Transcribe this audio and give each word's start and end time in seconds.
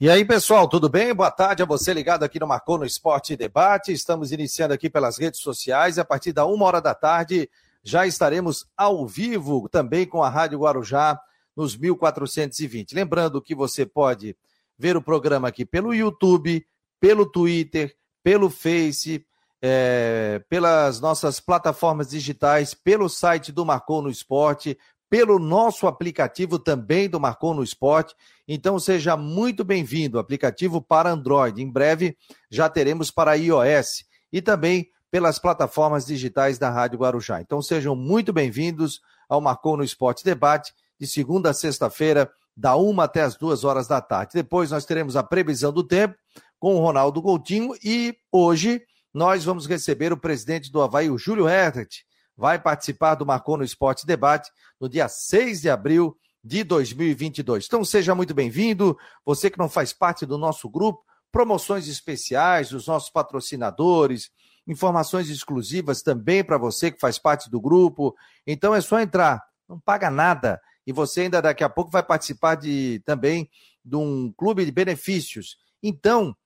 E 0.00 0.10
aí, 0.10 0.24
pessoal, 0.24 0.68
tudo 0.68 0.88
bem? 0.88 1.14
Boa 1.14 1.30
tarde 1.30 1.62
a 1.62 1.66
você 1.66 1.94
ligado 1.94 2.24
aqui 2.24 2.40
no 2.40 2.48
Marcou 2.48 2.76
no 2.76 2.84
Esporte 2.84 3.36
Debate. 3.36 3.92
Estamos 3.92 4.32
iniciando 4.32 4.74
aqui 4.74 4.90
pelas 4.90 5.18
redes 5.18 5.38
sociais 5.38 5.96
e 5.96 6.00
a 6.00 6.04
partir 6.04 6.32
da 6.32 6.44
uma 6.44 6.64
hora 6.66 6.80
da 6.80 6.96
tarde 6.96 7.48
já 7.80 8.04
estaremos 8.04 8.66
ao 8.76 9.06
vivo 9.06 9.68
também 9.68 10.04
com 10.04 10.20
a 10.20 10.28
Rádio 10.28 10.58
Guarujá 10.58 11.20
nos 11.56 11.76
1420. 11.76 12.92
Lembrando 12.92 13.40
que 13.40 13.54
você 13.54 13.86
pode 13.86 14.36
ver 14.76 14.96
o 14.96 15.02
programa 15.02 15.46
aqui 15.46 15.64
pelo 15.64 15.94
YouTube, 15.94 16.66
pelo 16.98 17.24
Twitter, 17.24 17.96
pelo 18.20 18.50
Face, 18.50 19.24
é, 19.62 20.42
pelas 20.48 21.00
nossas 21.00 21.38
plataformas 21.38 22.10
digitais, 22.10 22.74
pelo 22.74 23.08
site 23.08 23.52
do 23.52 23.64
Marcou 23.64 24.02
no 24.02 24.10
Esporte, 24.10 24.76
pelo 25.14 25.38
nosso 25.38 25.86
aplicativo 25.86 26.58
também 26.58 27.08
do 27.08 27.20
Marcou 27.20 27.54
no 27.54 27.62
Esporte. 27.62 28.16
Então 28.48 28.80
seja 28.80 29.16
muito 29.16 29.62
bem-vindo, 29.62 30.18
aplicativo 30.18 30.82
para 30.82 31.08
Android. 31.08 31.62
Em 31.62 31.70
breve 31.70 32.16
já 32.50 32.68
teremos 32.68 33.12
para 33.12 33.34
iOS 33.34 34.06
e 34.32 34.42
também 34.42 34.88
pelas 35.12 35.38
plataformas 35.38 36.04
digitais 36.04 36.58
da 36.58 36.68
Rádio 36.68 36.98
Guarujá. 36.98 37.40
Então 37.40 37.62
sejam 37.62 37.94
muito 37.94 38.32
bem-vindos 38.32 39.00
ao 39.28 39.40
Marcou 39.40 39.76
no 39.76 39.84
Esporte 39.84 40.24
Debate, 40.24 40.74
de 40.98 41.06
segunda 41.06 41.50
a 41.50 41.54
sexta-feira, 41.54 42.28
da 42.56 42.74
uma 42.74 43.04
até 43.04 43.22
as 43.22 43.36
duas 43.36 43.62
horas 43.62 43.86
da 43.86 44.00
tarde. 44.00 44.32
Depois 44.34 44.72
nós 44.72 44.84
teremos 44.84 45.14
a 45.14 45.22
previsão 45.22 45.72
do 45.72 45.84
tempo 45.84 46.16
com 46.58 46.74
o 46.74 46.80
Ronaldo 46.80 47.22
Coutinho 47.22 47.72
e 47.84 48.16
hoje 48.32 48.82
nós 49.14 49.44
vamos 49.44 49.66
receber 49.66 50.12
o 50.12 50.16
presidente 50.18 50.72
do 50.72 50.82
Havaí, 50.82 51.08
o 51.08 51.16
Júlio 51.16 51.48
Hertet, 51.48 52.04
vai 52.36 52.58
participar 52.58 53.14
do 53.14 53.26
Marcou 53.26 53.56
no 53.56 53.64
Esporte 53.64 54.06
Debate 54.06 54.50
no 54.80 54.88
dia 54.88 55.08
6 55.08 55.60
de 55.62 55.70
abril 55.70 56.16
de 56.42 56.62
2022. 56.64 57.66
Então 57.66 57.84
seja 57.84 58.14
muito 58.14 58.34
bem-vindo, 58.34 58.98
você 59.24 59.50
que 59.50 59.58
não 59.58 59.68
faz 59.68 59.92
parte 59.92 60.26
do 60.26 60.36
nosso 60.36 60.68
grupo, 60.68 61.02
promoções 61.32 61.88
especiais 61.88 62.70
dos 62.70 62.86
nossos 62.86 63.10
patrocinadores, 63.10 64.30
informações 64.66 65.28
exclusivas 65.30 66.02
também 66.02 66.44
para 66.44 66.58
você 66.58 66.90
que 66.90 67.00
faz 67.00 67.18
parte 67.18 67.50
do 67.50 67.60
grupo. 67.60 68.14
Então 68.46 68.74
é 68.74 68.80
só 68.80 69.00
entrar, 69.00 69.42
não 69.68 69.80
paga 69.80 70.10
nada 70.10 70.60
e 70.86 70.92
você 70.92 71.22
ainda 71.22 71.40
daqui 71.40 71.64
a 71.64 71.68
pouco 71.68 71.90
vai 71.90 72.02
participar 72.02 72.56
de 72.56 73.02
também 73.04 73.48
de 73.84 73.96
um 73.96 74.32
clube 74.36 74.64
de 74.64 74.70
benefícios. 74.70 75.56
Então, 75.82 76.36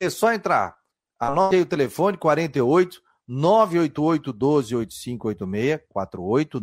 é 0.00 0.10
só 0.10 0.32
entrar. 0.32 0.76
Anote 1.18 1.56
aí 1.56 1.62
o 1.62 1.66
telefone 1.66 2.16
48 2.16 3.00
988 3.32 4.32
12 4.32 4.74
8586 4.74 5.80
48 5.88 6.60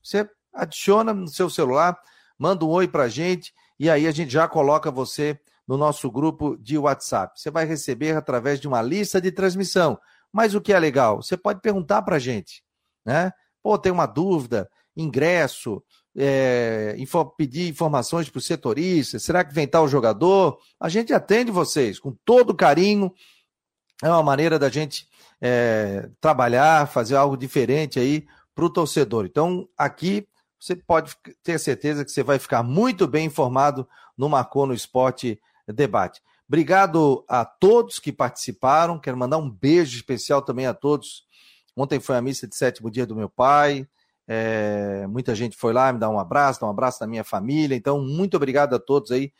Você 0.00 0.30
adiciona 0.54 1.12
no 1.12 1.26
seu 1.26 1.50
celular, 1.50 2.00
manda 2.38 2.64
um 2.64 2.68
oi 2.68 2.86
pra 2.86 3.08
gente 3.08 3.52
e 3.76 3.90
aí 3.90 4.06
a 4.06 4.12
gente 4.12 4.30
já 4.30 4.46
coloca 4.46 4.88
você 4.88 5.40
no 5.66 5.76
nosso 5.76 6.08
grupo 6.10 6.56
de 6.56 6.78
WhatsApp. 6.78 7.40
Você 7.40 7.50
vai 7.50 7.64
receber 7.64 8.16
através 8.16 8.60
de 8.60 8.68
uma 8.68 8.80
lista 8.80 9.20
de 9.20 9.32
transmissão. 9.32 9.98
Mas 10.32 10.54
o 10.54 10.60
que 10.60 10.72
é 10.72 10.78
legal? 10.78 11.20
Você 11.20 11.36
pode 11.36 11.60
perguntar 11.60 12.02
pra 12.02 12.20
gente, 12.20 12.62
né? 13.04 13.32
Pô, 13.60 13.76
tem 13.76 13.90
uma 13.90 14.06
dúvida, 14.06 14.70
ingresso, 14.96 15.82
é, 16.16 16.94
info, 16.98 17.24
pedir 17.36 17.68
informações 17.68 18.30
para 18.30 18.38
o 18.38 18.42
setorista, 18.42 19.18
será 19.18 19.44
que 19.44 19.52
vem 19.52 19.66
tal 19.66 19.88
jogador? 19.88 20.58
A 20.78 20.88
gente 20.88 21.12
atende 21.12 21.50
vocês 21.50 21.98
com 21.98 22.16
todo 22.24 22.54
carinho, 22.54 23.12
é 24.02 24.08
uma 24.08 24.22
maneira 24.22 24.58
da 24.58 24.68
gente 24.68 25.08
é, 25.40 26.08
trabalhar, 26.20 26.88
fazer 26.88 27.16
algo 27.16 27.36
diferente 27.36 27.98
aí 27.98 28.26
para 28.54 28.64
o 28.64 28.70
torcedor. 28.70 29.24
Então, 29.26 29.68
aqui 29.76 30.26
você 30.58 30.74
pode 30.74 31.16
ter 31.42 31.58
certeza 31.58 32.04
que 32.04 32.10
você 32.10 32.22
vai 32.22 32.38
ficar 32.38 32.62
muito 32.62 33.06
bem 33.06 33.26
informado 33.26 33.88
no 34.16 34.28
Marcou 34.28 34.66
no 34.66 34.74
Esporte 34.74 35.40
Debate. 35.66 36.20
Obrigado 36.48 37.24
a 37.28 37.44
todos 37.44 37.98
que 37.98 38.12
participaram. 38.12 38.98
Quero 38.98 39.16
mandar 39.16 39.38
um 39.38 39.50
beijo 39.50 39.96
especial 39.96 40.42
também 40.42 40.66
a 40.66 40.74
todos. 40.74 41.24
Ontem 41.76 42.00
foi 42.00 42.16
a 42.16 42.22
missa 42.22 42.48
de 42.48 42.56
sétimo 42.56 42.90
dia 42.90 43.06
do 43.06 43.14
meu 43.14 43.28
pai. 43.28 43.86
É, 44.26 45.06
muita 45.06 45.34
gente 45.34 45.56
foi 45.56 45.72
lá 45.72 45.92
me 45.92 45.98
dar 45.98 46.08
um 46.08 46.18
abraço, 46.18 46.60
dar 46.60 46.66
um 46.66 46.70
abraço 46.70 46.98
da 46.98 47.06
minha 47.06 47.22
família. 47.22 47.76
Então, 47.76 48.00
muito 48.02 48.36
obrigado 48.36 48.74
a 48.74 48.78
todos 48.78 49.10
aí 49.12 49.32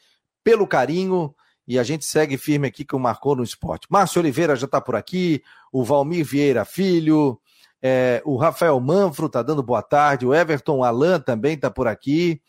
pelo 0.45 0.67
carinho. 0.67 1.35
E 1.69 1.79
a 1.79 1.83
gente 1.83 2.07
segue 2.07 2.39
firme 2.39 2.67
aqui 2.67 2.83
com 2.83 2.97
o 2.97 3.01
Marcou 3.01 3.37
no 3.37 3.43
Esporte. 3.43 3.87
Márcio 3.91 4.21
Oliveira 4.21 4.57
já 4.57 4.65
está 4.65 4.81
por 4.81 4.97
aqui, 4.97 5.43
o 5.71 5.85
Valmir 5.85 6.25
Vieira 6.25 6.65
Filho, 6.65 7.39
é, 7.83 8.23
o 8.25 8.37
Rafael 8.39 8.81
Manfro 8.81 9.27
está 9.27 9.43
dando 9.43 9.63
boa 9.63 9.83
tarde, 9.83 10.27
o 10.27 10.35
Everton 10.35 10.83
Alan 10.83 11.21
também 11.21 11.55
está 11.55 11.71
por 11.71 11.87
aqui. 11.87 12.41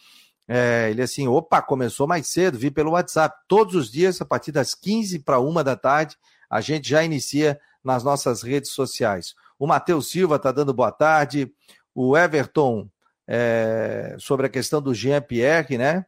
É, 0.48 0.88
ele 0.90 1.02
assim, 1.02 1.28
opa, 1.28 1.62
começou 1.62 2.08
mais 2.08 2.28
cedo, 2.28 2.58
vi 2.58 2.72
pelo 2.72 2.92
WhatsApp. 2.92 3.36
Todos 3.46 3.76
os 3.76 3.92
dias, 3.92 4.22
a 4.22 4.26
partir 4.26 4.54
das 4.54 4.74
15 4.74 5.20
para 5.20 5.38
uma 5.38 5.66
da 5.66 5.76
tarde, 5.76 6.16
a 6.50 6.62
gente 6.62 6.90
já 6.90 7.04
inicia 7.04 7.60
nas 7.84 8.06
nossas 8.06 8.42
redes 8.42 8.72
sociais. 8.72 9.36
O 9.60 9.68
Matheus 9.68 10.10
Silva 10.10 10.38
está 10.38 10.52
dando 10.52 10.74
boa 10.74 10.94
tarde. 10.94 11.52
O 11.94 12.18
Everton, 12.18 12.90
é, 13.28 14.16
sobre 14.18 14.46
a 14.46 14.50
questão 14.50 14.82
do 14.82 14.94
Jean 14.94 15.22
Pierre, 15.22 15.78
né? 15.78 16.06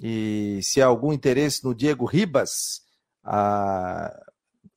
E 0.00 0.60
se 0.62 0.80
há 0.80 0.86
algum 0.86 1.12
interesse 1.12 1.64
no 1.64 1.74
Diego 1.74 2.04
Ribas, 2.04 2.82
a... 3.24 4.12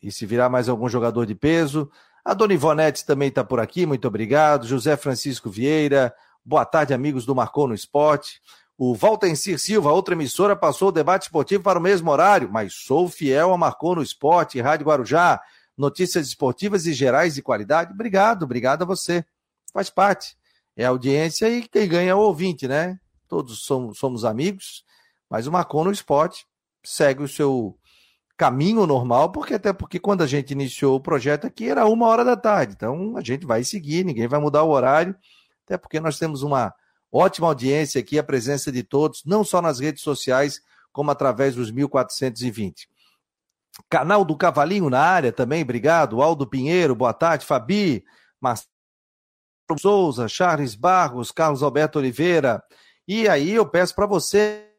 e 0.02 0.12
se 0.12 0.26
virar 0.26 0.50
mais 0.50 0.68
algum 0.68 0.90
jogador 0.90 1.26
de 1.26 1.36
peso. 1.36 1.90
A 2.24 2.34
Dona 2.34 2.54
Ivonete 2.54 3.06
também 3.06 3.30
está 3.30 3.44
por 3.44 3.60
aqui, 3.60 3.86
muito 3.86 4.08
obrigado. 4.08 4.68
José 4.68 4.98
Francisco 4.98 5.50
Vieira, 5.50 6.14
boa 6.44 6.66
tarde, 6.66 6.94
amigos 6.94 7.26
do 7.26 7.36
Marcou 7.36 7.68
no 7.68 7.76
Esporte. 7.76 8.42
O 8.78 8.94
Valtencir 8.94 9.58
Silva, 9.58 9.92
outra 9.92 10.16
emissora, 10.16 10.56
passou 10.56 10.90
o 10.90 10.92
debate 10.92 11.24
esportivo 11.24 11.64
para 11.64 11.80
o 11.80 11.82
mesmo 11.82 12.12
horário, 12.12 12.50
mas 12.52 12.74
sou 12.74 13.08
fiel 13.08 13.54
a 13.54 13.58
Marcou 13.58 13.96
no 13.96 14.02
Esporte, 14.02 14.60
Rádio 14.60 14.86
Guarujá, 14.86 15.40
notícias 15.78 16.28
esportivas 16.28 16.86
e 16.86 16.94
gerais 16.94 17.36
de 17.36 17.42
qualidade. 17.42 17.94
Obrigado, 17.94 18.44
obrigado 18.44 18.82
a 18.82 18.86
você. 18.86 19.24
Faz 19.72 19.90
parte. 19.90 20.36
É 20.76 20.84
audiência 20.86 21.50
e 21.50 21.66
quem 21.68 21.88
ganha 21.88 22.12
é 22.12 22.16
o 22.16 22.20
ouvinte, 22.20 22.68
né? 22.68 23.00
Todos 23.30 23.64
somos, 23.66 23.98
somos 23.98 24.26
amigos 24.26 24.84
mas 25.30 25.48
o 25.48 25.52
Marcon 25.52 25.84
no 25.86 25.92
esporte 25.92 26.46
segue 26.84 27.24
o 27.24 27.28
seu 27.28 27.78
caminho 28.38 28.86
normal, 28.86 29.32
porque 29.32 29.54
até 29.54 29.72
porque 29.72 30.00
quando 30.00 30.22
a 30.22 30.28
gente 30.28 30.52
iniciou 30.52 30.96
o 30.96 31.02
projeto 31.02 31.48
aqui 31.48 31.70
era 31.70 31.86
uma 31.86 32.08
hora 32.08 32.24
da 32.24 32.36
tarde. 32.36 32.74
Então 32.76 33.18
a 33.18 33.22
gente 33.22 33.46
vai 33.46 33.64
seguir, 33.64 34.04
ninguém 34.04 34.28
vai 34.28 34.40
mudar 34.40 34.64
o 34.64 34.70
horário, 34.70 35.16
até 35.66 35.78
porque 35.78 36.00
nós 36.00 36.20
temos 36.20 36.44
uma 36.44 36.74
ótima 37.12 37.48
audiência 37.48 38.00
aqui, 38.00 38.20
a 38.20 38.24
presença 38.24 38.72
de 38.72 38.84
todos, 38.84 39.24
não 39.26 39.44
só 39.44 39.62
nas 39.62 39.80
redes 39.80 40.04
sociais, 40.04 40.60
como 40.92 41.12
através 41.12 41.56
dos 41.56 41.72
1420. 41.72 42.90
Canal 43.90 44.24
do 44.24 44.38
Cavalinho 44.38 44.90
na 44.90 45.02
área 45.02 45.32
também, 45.32 45.62
obrigado. 45.62 46.22
Aldo 46.22 46.48
Pinheiro, 46.48 46.96
boa 46.96 47.14
tarde. 47.14 47.46
Fabi, 47.46 48.04
Marcelo 48.40 48.70
Souza, 49.78 50.28
Charles 50.28 50.76
Barros, 50.76 51.32
Carlos 51.32 51.62
Alberto 51.62 52.00
Oliveira. 52.00 52.64
E 53.08 53.28
aí 53.28 53.52
eu 53.52 53.66
peço 53.66 53.94
para 53.94 54.06
você 54.06 54.70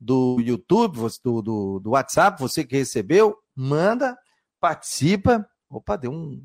do 0.00 0.40
YouTube, 0.40 0.98
do, 1.22 1.42
do, 1.42 1.80
do 1.80 1.90
WhatsApp, 1.90 2.40
você 2.40 2.64
que 2.64 2.76
recebeu, 2.76 3.36
manda, 3.54 4.16
participa. 4.58 5.46
Opa, 5.68 5.96
deu 5.96 6.10
um, 6.10 6.42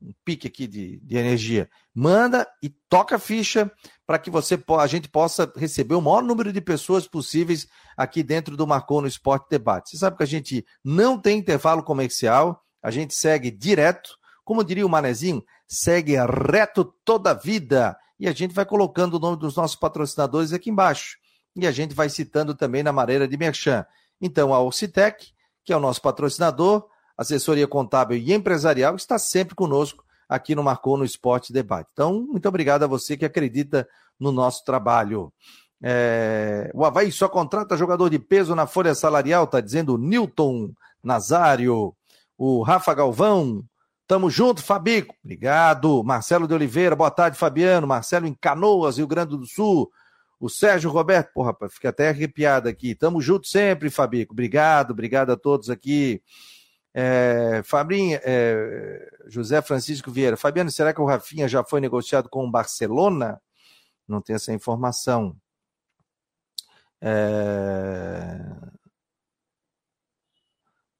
um 0.00 0.12
pique 0.24 0.46
aqui 0.46 0.66
de, 0.66 0.98
de 1.00 1.16
energia. 1.16 1.68
Manda 1.94 2.48
e 2.62 2.70
toca 2.88 3.16
a 3.16 3.18
ficha 3.18 3.70
para 4.06 4.18
que 4.18 4.30
você 4.30 4.58
a 4.78 4.86
gente 4.86 5.08
possa 5.08 5.52
receber 5.54 5.94
o 5.94 6.00
maior 6.00 6.22
número 6.22 6.50
de 6.50 6.60
pessoas 6.62 7.06
possíveis 7.06 7.68
aqui 7.96 8.22
dentro 8.22 8.56
do 8.56 8.66
Marcou 8.66 9.02
no 9.02 9.08
Esporte 9.08 9.48
Debate. 9.50 9.90
Você 9.90 9.98
sabe 9.98 10.16
que 10.16 10.22
a 10.22 10.26
gente 10.26 10.64
não 10.82 11.20
tem 11.20 11.38
intervalo 11.38 11.82
comercial, 11.82 12.64
a 12.82 12.90
gente 12.90 13.14
segue 13.14 13.50
direto, 13.50 14.16
como 14.44 14.64
diria 14.64 14.86
o 14.86 14.88
Manezinho, 14.88 15.44
segue 15.66 16.14
reto 16.16 16.84
toda 17.04 17.32
a 17.32 17.34
vida. 17.34 17.94
E 18.18 18.26
a 18.26 18.32
gente 18.32 18.54
vai 18.54 18.64
colocando 18.64 19.14
o 19.14 19.20
nome 19.20 19.36
dos 19.36 19.54
nossos 19.54 19.76
patrocinadores 19.76 20.52
aqui 20.52 20.70
embaixo 20.70 21.18
e 21.58 21.66
a 21.66 21.72
gente 21.72 21.94
vai 21.94 22.08
citando 22.08 22.54
também 22.54 22.82
na 22.82 22.92
maneira 22.92 23.26
de 23.26 23.36
merchan. 23.36 23.84
Então, 24.20 24.54
a 24.54 24.60
Orcitec, 24.60 25.32
que 25.64 25.72
é 25.72 25.76
o 25.76 25.80
nosso 25.80 26.00
patrocinador, 26.00 26.86
assessoria 27.16 27.66
contábil 27.66 28.16
e 28.16 28.32
empresarial, 28.32 28.94
está 28.94 29.18
sempre 29.18 29.54
conosco 29.54 30.04
aqui 30.28 30.54
no 30.54 30.62
Marcou 30.62 30.96
no 30.96 31.04
Esporte 31.04 31.52
Debate. 31.52 31.90
Então, 31.92 32.26
muito 32.28 32.48
obrigado 32.48 32.84
a 32.84 32.86
você 32.86 33.16
que 33.16 33.24
acredita 33.24 33.88
no 34.18 34.30
nosso 34.30 34.64
trabalho. 34.64 35.32
É... 35.82 36.70
O 36.74 36.84
Havaí 36.84 37.10
só 37.10 37.28
contrata 37.28 37.76
jogador 37.76 38.08
de 38.08 38.18
peso 38.18 38.54
na 38.54 38.66
folha 38.66 38.94
salarial, 38.94 39.44
está 39.44 39.60
dizendo 39.60 39.94
o 39.94 39.98
Newton 39.98 40.72
Nazário, 41.02 41.94
o 42.36 42.62
Rafa 42.62 42.94
Galvão. 42.94 43.64
Tamo 44.06 44.30
junto, 44.30 44.62
Fabico. 44.62 45.14
Obrigado. 45.22 46.02
Marcelo 46.02 46.48
de 46.48 46.54
Oliveira, 46.54 46.96
boa 46.96 47.10
tarde, 47.10 47.36
Fabiano. 47.36 47.86
Marcelo 47.86 48.26
em 48.26 48.34
Canoas, 48.34 48.96
Rio 48.96 49.06
Grande 49.06 49.36
do 49.36 49.46
Sul. 49.46 49.90
O 50.40 50.48
Sérgio 50.48 50.90
Roberto, 50.90 51.32
porra, 51.32 51.56
fica 51.68 51.88
até 51.88 52.08
arrepiado 52.10 52.68
aqui. 52.68 52.94
Tamo 52.94 53.20
junto 53.20 53.46
sempre, 53.46 53.90
Fabico. 53.90 54.32
Obrigado, 54.32 54.92
obrigado 54.92 55.30
a 55.30 55.36
todos 55.36 55.68
aqui. 55.68 56.22
É, 56.94 57.60
Fabrinho, 57.64 58.18
é, 58.22 59.08
José 59.26 59.60
Francisco 59.62 60.10
Vieira. 60.10 60.36
Fabiano, 60.36 60.70
será 60.70 60.92
que 60.92 61.00
o 61.00 61.06
Rafinha 61.06 61.48
já 61.48 61.64
foi 61.64 61.80
negociado 61.80 62.28
com 62.28 62.46
o 62.46 62.50
Barcelona? 62.50 63.40
não 64.08 64.22
tem 64.22 64.34
essa 64.34 64.52
informação. 64.52 65.36
É... 67.00 68.40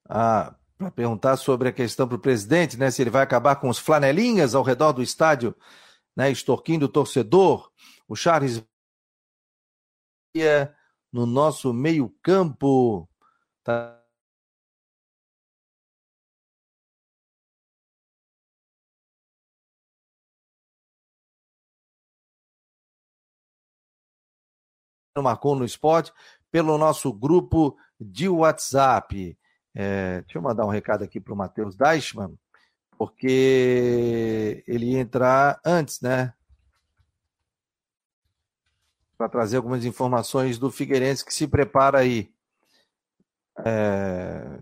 Ah, 0.08 0.54
para 0.76 0.90
perguntar 0.90 1.36
sobre 1.36 1.68
a 1.68 1.72
questão 1.72 2.06
para 2.06 2.16
o 2.16 2.20
presidente, 2.20 2.76
né? 2.76 2.90
Se 2.90 3.02
ele 3.02 3.10
vai 3.10 3.22
acabar 3.22 3.56
com 3.56 3.68
os 3.68 3.78
flanelinhas 3.78 4.54
ao 4.54 4.62
redor 4.62 4.92
do 4.92 5.02
estádio, 5.02 5.54
né? 6.14 6.30
Extorquindo 6.30 6.86
o 6.86 6.88
torcedor. 6.88 7.70
O 8.06 8.14
Charles 8.14 8.62
no 11.12 11.26
nosso 11.26 11.72
meio-campo. 11.72 13.08
Tá 13.64 13.98
marcou 25.22 25.56
no 25.56 25.64
esporte 25.64 26.12
pelo 26.50 26.78
nosso 26.78 27.12
grupo 27.12 27.76
de 28.00 28.28
WhatsApp. 28.28 29.36
É, 29.74 30.20
deixa 30.22 30.38
eu 30.38 30.42
mandar 30.42 30.64
um 30.64 30.70
recado 30.70 31.04
aqui 31.04 31.20
para 31.20 31.32
o 31.32 31.36
Matheus 31.36 31.76
Deichmann, 31.76 32.38
porque 32.96 34.64
ele 34.66 34.92
ia 34.92 35.00
entrar 35.00 35.60
antes, 35.64 36.00
né? 36.00 36.32
Para 39.18 39.28
trazer 39.28 39.56
algumas 39.56 39.84
informações 39.84 40.58
do 40.58 40.70
Figueirense 40.70 41.24
que 41.24 41.34
se 41.34 41.46
prepara 41.46 41.98
aí. 41.98 42.32
É, 43.64 44.60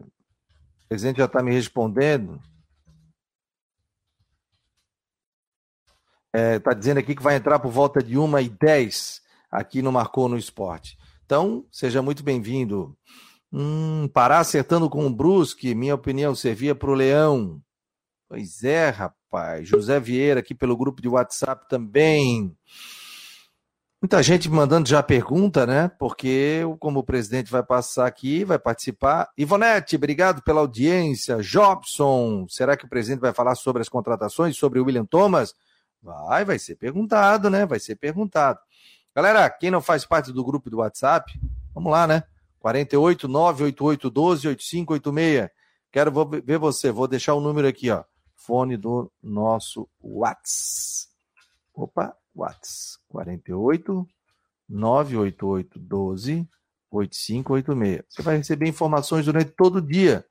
o 0.84 0.88
presidente 0.88 1.18
já 1.18 1.26
está 1.26 1.42
me 1.42 1.52
respondendo. 1.52 2.40
Está 6.34 6.38
é, 6.38 6.58
tá 6.58 6.72
dizendo 6.72 6.98
aqui 6.98 7.14
que 7.14 7.22
vai 7.22 7.36
entrar 7.36 7.58
por 7.58 7.70
volta 7.70 8.02
de 8.02 8.18
1 8.18 8.38
e 8.40 8.48
10 8.48 9.22
aqui 9.50 9.82
no 9.82 9.92
Marcou 9.92 10.28
no 10.28 10.38
Esporte. 10.38 10.96
Então, 11.24 11.66
seja 11.70 12.00
muito 12.00 12.22
bem-vindo. 12.22 12.96
Hum, 13.52 14.08
parar 14.08 14.40
acertando 14.40 14.88
com 14.88 15.06
o 15.06 15.10
Brusque, 15.10 15.74
minha 15.74 15.94
opinião, 15.94 16.34
servia 16.34 16.74
para 16.74 16.90
o 16.90 16.94
Leão. 16.94 17.60
Pois 18.28 18.64
é, 18.64 18.90
rapaz. 18.90 19.68
José 19.68 19.98
Vieira 20.00 20.40
aqui 20.40 20.54
pelo 20.54 20.76
grupo 20.76 21.00
de 21.00 21.08
WhatsApp 21.08 21.68
também. 21.68 22.56
Muita 24.00 24.22
gente 24.22 24.48
mandando 24.50 24.88
já 24.88 25.02
pergunta, 25.02 25.66
né? 25.66 25.88
Porque 25.98 26.60
como 26.78 27.00
o 27.00 27.04
presidente 27.04 27.50
vai 27.50 27.62
passar 27.62 28.06
aqui, 28.06 28.44
vai 28.44 28.58
participar. 28.58 29.30
Ivonete, 29.38 29.96
obrigado 29.96 30.42
pela 30.42 30.60
audiência. 30.60 31.38
Jobson, 31.38 32.46
será 32.48 32.76
que 32.76 32.84
o 32.84 32.88
presidente 32.88 33.20
vai 33.20 33.32
falar 33.32 33.54
sobre 33.54 33.80
as 33.80 33.88
contratações, 33.88 34.56
sobre 34.56 34.78
o 34.78 34.84
William 34.84 35.06
Thomas? 35.06 35.54
Vai, 36.02 36.44
vai 36.44 36.58
ser 36.58 36.76
perguntado, 36.76 37.48
né? 37.48 37.64
Vai 37.64 37.80
ser 37.80 37.96
perguntado. 37.96 38.58
Galera, 39.14 39.48
quem 39.48 39.70
não 39.70 39.80
faz 39.80 40.04
parte 40.04 40.30
do 40.30 40.44
grupo 40.44 40.68
do 40.68 40.78
WhatsApp, 40.78 41.32
vamos 41.74 41.90
lá, 41.90 42.06
né? 42.06 42.22
48 42.58 43.26
988 43.26 44.10
12 44.10 44.48
8586. 44.48 45.50
Quero 45.90 46.12
ver 46.44 46.58
você, 46.58 46.90
vou 46.90 47.08
deixar 47.08 47.32
o 47.32 47.40
número 47.40 47.66
aqui, 47.66 47.90
ó. 47.90 48.04
Fone 48.34 48.76
do 48.76 49.10
nosso 49.22 49.88
WhatsApp. 50.02 51.10
Opa, 51.72 52.14
WhatsApp. 52.36 53.02
48 53.08 54.06
988 54.68 55.78
12 55.78 56.48
8586. 56.90 58.04
Você 58.08 58.22
vai 58.22 58.36
receber 58.36 58.68
informações 58.68 59.24
durante 59.24 59.50
todo 59.52 59.76
o 59.76 59.82
dia. 59.82 60.24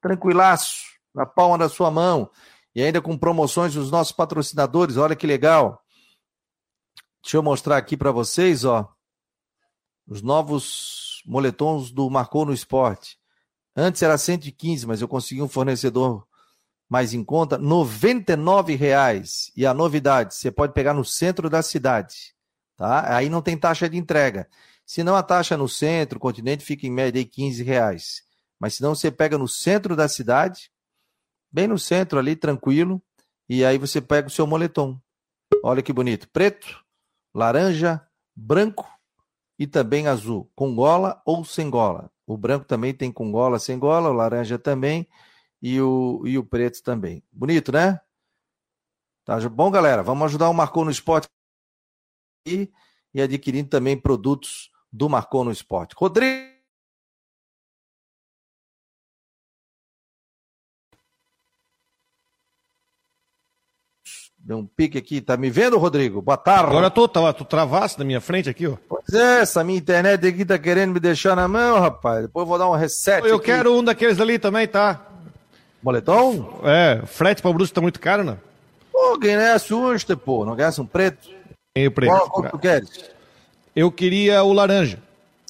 Tranquilaço, 0.00 0.82
na 1.14 1.26
palma 1.26 1.58
da 1.58 1.68
sua 1.68 1.90
mão. 1.90 2.30
E 2.74 2.82
ainda 2.82 3.00
com 3.00 3.16
promoções 3.18 3.74
dos 3.74 3.90
nossos 3.90 4.12
patrocinadores. 4.12 4.96
Olha 4.96 5.16
que 5.16 5.26
legal. 5.26 5.82
Deixa 7.22 7.36
eu 7.36 7.42
mostrar 7.42 7.76
aqui 7.76 7.96
para 7.96 8.10
vocês, 8.10 8.64
ó, 8.64 8.90
os 10.06 10.22
novos 10.22 11.22
moletons 11.26 11.90
do 11.90 12.08
Marcou 12.08 12.46
no 12.46 12.52
Esporte. 12.54 13.18
Antes 13.76 14.02
era 14.02 14.16
115, 14.16 14.86
mas 14.86 15.02
eu 15.02 15.08
consegui 15.08 15.42
um 15.42 15.48
fornecedor 15.48 16.26
mais 16.90 17.14
em 17.14 17.22
conta, 17.22 17.56
R$ 17.56 17.62
99,00. 17.62 19.52
E 19.56 19.64
a 19.64 19.72
novidade, 19.72 20.34
você 20.34 20.50
pode 20.50 20.72
pegar 20.72 20.92
no 20.92 21.04
centro 21.04 21.48
da 21.48 21.62
cidade, 21.62 22.34
tá? 22.76 23.16
Aí 23.16 23.28
não 23.28 23.40
tem 23.40 23.56
taxa 23.56 23.88
de 23.88 23.96
entrega. 23.96 24.48
Se 24.84 25.04
não 25.04 25.14
a 25.14 25.22
taxa 25.22 25.56
no 25.56 25.68
centro, 25.68 26.18
o 26.18 26.20
continente 26.20 26.64
fica 26.64 26.88
em 26.88 26.90
média 26.90 27.22
de 27.22 27.30
15 27.30 27.62
reais. 27.62 28.24
Mas 28.58 28.74
se 28.74 28.82
não 28.82 28.96
você 28.96 29.08
pega 29.08 29.38
no 29.38 29.46
centro 29.46 29.94
da 29.94 30.08
cidade, 30.08 30.68
bem 31.50 31.68
no 31.68 31.78
centro 31.78 32.18
ali, 32.18 32.34
tranquilo, 32.34 33.00
e 33.48 33.64
aí 33.64 33.78
você 33.78 34.00
pega 34.00 34.26
o 34.26 34.30
seu 34.30 34.44
moletom. 34.44 35.00
Olha 35.62 35.82
que 35.82 35.92
bonito, 35.92 36.28
preto, 36.28 36.84
laranja, 37.32 38.04
branco 38.34 38.84
e 39.56 39.64
também 39.64 40.08
azul, 40.08 40.50
com 40.56 40.74
gola 40.74 41.22
ou 41.24 41.44
sem 41.44 41.70
gola. 41.70 42.10
O 42.26 42.36
branco 42.36 42.64
também 42.64 42.92
tem 42.92 43.12
com 43.12 43.30
gola, 43.30 43.60
sem 43.60 43.78
gola, 43.78 44.10
o 44.10 44.12
laranja 44.12 44.58
também 44.58 45.06
e 45.62 45.80
o, 45.80 46.22
e 46.24 46.38
o 46.38 46.44
preto 46.44 46.82
também. 46.82 47.22
Bonito, 47.32 47.72
né? 47.72 48.00
Tá 49.24 49.38
bom, 49.48 49.70
galera? 49.70 50.02
Vamos 50.02 50.24
ajudar 50.26 50.48
o 50.48 50.54
Marcou 50.54 50.84
no 50.84 50.90
Esporte 50.90 51.28
e, 52.46 52.70
e 53.12 53.20
adquirindo 53.20 53.68
também 53.68 53.96
produtos 53.96 54.70
do 54.92 55.08
Marcou 55.08 55.44
no 55.44 55.52
Esporte. 55.52 55.94
Rodrigo. 55.96 56.50
Deu 64.42 64.56
um 64.56 64.66
pique 64.66 64.96
aqui. 64.96 65.20
Tá 65.20 65.36
me 65.36 65.50
vendo, 65.50 65.76
Rodrigo? 65.76 66.22
Boa 66.22 66.36
tarde. 66.36 66.70
Agora 66.70 66.90
tô, 66.90 67.06
tá, 67.06 67.32
tu 67.32 67.44
travasse 67.44 67.98
na 67.98 68.04
minha 68.04 68.20
frente 68.20 68.48
aqui, 68.48 68.66
ó. 68.66 68.76
Pois 68.88 69.12
é, 69.12 69.42
essa 69.42 69.62
minha 69.62 69.78
internet 69.78 70.26
aqui 70.26 70.44
tá 70.44 70.58
querendo 70.58 70.94
me 70.94 70.98
deixar 70.98 71.36
na 71.36 71.46
mão, 71.46 71.78
rapaz. 71.78 72.22
Depois 72.22 72.42
eu 72.42 72.48
vou 72.48 72.58
dar 72.58 72.68
um 72.68 72.74
reset. 72.74 73.24
Eu 73.28 73.36
aqui. 73.36 73.44
quero 73.44 73.78
um 73.78 73.84
daqueles 73.84 74.18
ali 74.18 74.38
também, 74.38 74.66
tá? 74.66 75.09
Boletom? 75.82 76.60
É, 76.64 77.02
frete 77.06 77.40
pra 77.42 77.52
Brusque 77.52 77.74
tá 77.74 77.80
muito 77.80 78.00
caro, 78.00 78.24
né? 78.24 78.38
Pô, 78.92 79.18
quem 79.18 79.34
é 79.34 79.56
hoje, 79.72 80.06
pô? 80.16 80.44
Não 80.44 80.54
quer 80.54 80.70
um 80.78 80.86
preto? 80.86 81.28
Tem 81.74 81.86
o 81.86 81.90
preto. 81.90 82.10
Qual, 82.10 82.30
qual 82.30 82.50
tu 82.50 82.58
queres? 82.58 83.10
Eu 83.74 83.90
queria 83.90 84.42
o 84.42 84.52
laranja. 84.52 84.98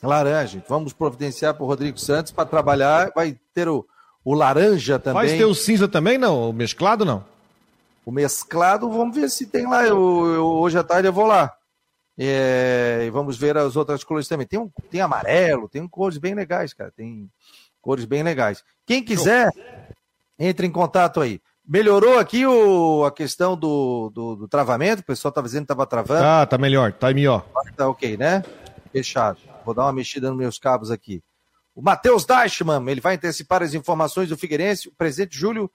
Laranja. 0.02 0.62
Vamos 0.68 0.92
providenciar 0.92 1.54
pro 1.54 1.66
Rodrigo 1.66 1.98
Santos 1.98 2.32
para 2.32 2.44
trabalhar. 2.46 3.10
Vai 3.14 3.36
ter 3.52 3.68
o, 3.68 3.84
o 4.24 4.34
laranja 4.34 4.98
também. 4.98 5.28
Vai 5.28 5.38
ter 5.38 5.44
o 5.44 5.54
cinza 5.54 5.88
também, 5.88 6.16
não? 6.16 6.50
O 6.50 6.52
mesclado, 6.52 7.04
não? 7.04 7.24
O 8.04 8.10
mesclado, 8.10 8.90
vamos 8.90 9.16
ver 9.16 9.28
se 9.30 9.46
tem 9.46 9.66
lá. 9.66 9.84
Eu, 9.86 10.26
eu 10.26 10.46
hoje 10.46 10.78
à 10.78 10.84
tarde 10.84 11.08
eu 11.08 11.12
vou 11.12 11.26
lá. 11.26 11.52
É, 12.18 13.04
e 13.06 13.10
vamos 13.10 13.38
ver 13.38 13.56
as 13.56 13.76
outras 13.76 14.04
cores 14.04 14.28
também. 14.28 14.46
Tem, 14.46 14.58
um, 14.58 14.70
tem 14.90 15.00
amarelo, 15.00 15.68
tem 15.68 15.86
cores 15.88 16.18
bem 16.18 16.34
legais, 16.34 16.74
cara. 16.74 16.90
Tem 16.90 17.30
cores 17.80 18.04
bem 18.04 18.22
legais. 18.22 18.62
Quem 18.86 19.02
quiser, 19.02 19.50
entre 20.40 20.66
em 20.66 20.72
contato 20.72 21.20
aí. 21.20 21.40
Melhorou 21.64 22.18
aqui 22.18 22.44
o, 22.44 23.04
a 23.04 23.12
questão 23.12 23.56
do, 23.56 24.10
do, 24.12 24.34
do 24.34 24.48
travamento? 24.48 25.02
O 25.02 25.04
pessoal 25.04 25.30
estava 25.30 25.46
dizendo 25.46 25.66
que 25.66 25.72
estava 25.72 25.86
travando. 25.86 26.24
Ah, 26.24 26.44
tá 26.44 26.58
melhor, 26.58 26.92
tá 26.92 27.12
melhor. 27.12 27.46
Tá 27.76 27.88
ok, 27.88 28.16
né? 28.16 28.42
Fechado. 28.90 29.38
Vou 29.64 29.74
dar 29.74 29.84
uma 29.84 29.92
mexida 29.92 30.30
nos 30.30 30.38
meus 30.38 30.58
cabos 30.58 30.90
aqui. 30.90 31.22
O 31.74 31.82
Matheus 31.82 32.24
Deichmann, 32.24 32.88
ele 32.88 33.00
vai 33.00 33.14
antecipar 33.14 33.62
as 33.62 33.74
informações 33.74 34.28
do 34.28 34.36
Figueirense. 34.36 34.88
O 34.88 34.94
presidente 34.96 35.36
Júlio 35.36 35.70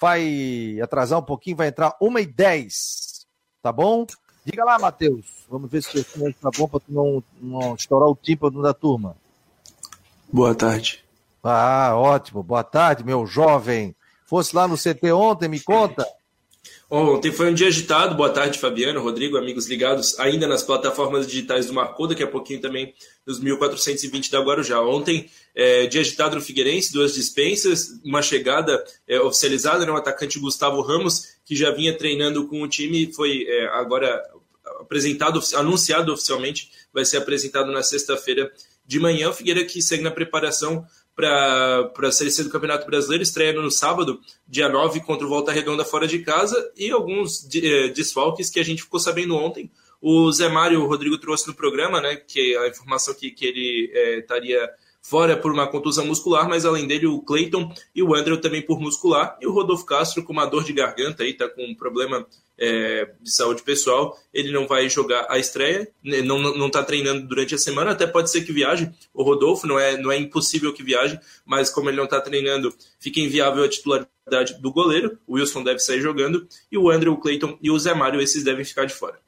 vai 0.00 0.80
atrasar 0.82 1.18
um 1.18 1.24
pouquinho, 1.24 1.56
vai 1.56 1.68
entrar 1.68 1.94
1 2.00 2.18
e 2.18 2.26
10 2.26 3.18
tá 3.62 3.72
bom? 3.72 4.06
Diga 4.44 4.64
lá, 4.64 4.78
Matheus. 4.78 5.26
Vamos 5.48 5.70
ver 5.70 5.82
se 5.82 5.98
o 5.98 6.04
senhor 6.04 6.30
está 6.30 6.50
bom 6.56 6.66
para 6.66 6.80
não, 6.88 7.22
não 7.40 7.74
estourar 7.74 8.08
o 8.08 8.16
tímpano 8.16 8.62
da 8.62 8.72
turma. 8.72 9.14
Boa 10.32 10.54
tarde. 10.54 11.04
Ah, 11.42 11.92
ótimo. 11.94 12.42
Boa 12.42 12.64
tarde, 12.64 13.04
meu 13.04 13.26
jovem. 13.26 13.94
Fosse 14.28 14.54
lá 14.54 14.68
no 14.68 14.76
CT 14.76 15.10
ontem, 15.10 15.48
me 15.48 15.58
conta. 15.58 16.06
Ontem 16.90 17.32
foi 17.32 17.50
um 17.50 17.54
dia 17.54 17.68
agitado. 17.68 18.14
Boa 18.14 18.28
tarde, 18.28 18.58
Fabiano, 18.58 19.00
Rodrigo, 19.00 19.38
amigos 19.38 19.66
ligados 19.66 20.18
ainda 20.20 20.46
nas 20.46 20.62
plataformas 20.62 21.26
digitais 21.26 21.64
do 21.64 21.72
Marcou, 21.72 22.06
daqui 22.06 22.22
a 22.22 22.26
pouquinho 22.26 22.60
também 22.60 22.94
nos 23.26 23.40
1420 23.40 24.30
da 24.30 24.40
Guarujá. 24.40 24.82
Ontem, 24.82 25.30
é, 25.54 25.86
dia 25.86 26.02
agitado 26.02 26.36
no 26.36 26.42
Figueirense, 26.42 26.92
duas 26.92 27.14
dispensas, 27.14 27.88
uma 28.04 28.20
chegada 28.20 28.84
é, 29.06 29.18
oficializada, 29.18 29.86
né, 29.86 29.92
o 29.92 29.96
atacante 29.96 30.38
Gustavo 30.38 30.82
Ramos, 30.82 31.38
que 31.42 31.56
já 31.56 31.70
vinha 31.70 31.96
treinando 31.96 32.46
com 32.48 32.60
o 32.60 32.68
time, 32.68 33.10
foi 33.14 33.46
é, 33.48 33.66
agora 33.68 34.22
apresentado, 34.78 35.40
anunciado 35.54 36.12
oficialmente, 36.12 36.70
vai 36.92 37.06
ser 37.06 37.16
apresentado 37.16 37.72
na 37.72 37.82
sexta-feira 37.82 38.52
de 38.86 39.00
manhã. 39.00 39.30
O 39.30 39.34
Figueira 39.34 39.64
que 39.64 39.80
segue 39.80 40.02
na 40.02 40.10
preparação 40.10 40.86
para 41.18 41.90
a 42.00 42.12
Série 42.12 42.30
C 42.30 42.44
do 42.44 42.50
Campeonato 42.50 42.86
Brasileiro, 42.86 43.24
estreando 43.24 43.60
no 43.60 43.72
sábado, 43.72 44.20
dia 44.46 44.68
9, 44.68 45.00
contra 45.00 45.26
o 45.26 45.28
Volta 45.28 45.50
Redonda 45.50 45.84
fora 45.84 46.06
de 46.06 46.20
casa, 46.20 46.72
e 46.76 46.92
alguns 46.92 47.44
eh, 47.56 47.88
desfalques 47.88 48.48
que 48.48 48.60
a 48.60 48.62
gente 48.62 48.84
ficou 48.84 49.00
sabendo 49.00 49.34
ontem. 49.34 49.68
O 50.00 50.30
Zé 50.30 50.48
Mário, 50.48 50.80
o 50.80 50.86
Rodrigo 50.86 51.18
trouxe 51.18 51.48
no 51.48 51.56
programa, 51.56 52.00
né, 52.00 52.14
que 52.14 52.56
a 52.58 52.68
informação 52.68 53.12
que, 53.14 53.32
que 53.32 53.44
ele 53.44 53.90
eh, 53.92 54.18
estaria 54.20 54.70
fora 55.02 55.36
por 55.36 55.52
uma 55.52 55.66
contusão 55.66 56.06
muscular, 56.06 56.48
mas 56.48 56.64
além 56.64 56.86
dele 56.86 57.06
o 57.06 57.20
Clayton 57.20 57.72
e 57.94 58.02
o 58.02 58.14
Andrew 58.14 58.40
também 58.40 58.62
por 58.62 58.80
muscular, 58.80 59.38
e 59.40 59.46
o 59.46 59.52
Rodolfo 59.52 59.86
Castro 59.86 60.22
com 60.22 60.32
uma 60.32 60.46
dor 60.46 60.64
de 60.64 60.72
garganta 60.72 61.22
aí, 61.22 61.32
tá 61.32 61.48
com 61.48 61.64
um 61.64 61.74
problema 61.74 62.26
é, 62.58 63.08
de 63.20 63.30
saúde 63.34 63.62
pessoal, 63.62 64.18
ele 64.34 64.50
não 64.50 64.66
vai 64.66 64.88
jogar 64.88 65.26
a 65.28 65.38
estreia, 65.38 65.88
né, 66.02 66.20
não, 66.22 66.38
não, 66.38 66.56
não 66.56 66.70
tá 66.70 66.82
treinando 66.82 67.26
durante 67.26 67.54
a 67.54 67.58
semana, 67.58 67.92
até 67.92 68.06
pode 68.06 68.30
ser 68.30 68.42
que 68.42 68.52
viaje, 68.52 68.90
o 69.14 69.22
Rodolfo 69.22 69.66
não 69.66 69.78
é, 69.78 69.96
não 69.96 70.10
é 70.10 70.18
impossível 70.18 70.72
que 70.72 70.82
viaje, 70.82 71.18
mas 71.46 71.70
como 71.70 71.88
ele 71.88 71.96
não 71.96 72.06
tá 72.06 72.20
treinando, 72.20 72.74
fica 72.98 73.20
inviável 73.20 73.62
a 73.64 73.68
titularidade 73.68 74.60
do 74.60 74.72
goleiro, 74.72 75.18
o 75.26 75.34
Wilson 75.34 75.62
deve 75.62 75.78
sair 75.78 76.00
jogando, 76.00 76.46
e 76.70 76.76
o 76.76 76.90
Andrew, 76.90 77.12
o 77.12 77.18
Clayton 77.18 77.56
e 77.62 77.70
o 77.70 77.78
Zé 77.78 77.94
Mário, 77.94 78.20
esses 78.20 78.44
devem 78.44 78.64
ficar 78.64 78.84
de 78.84 78.92
fora. 78.92 79.18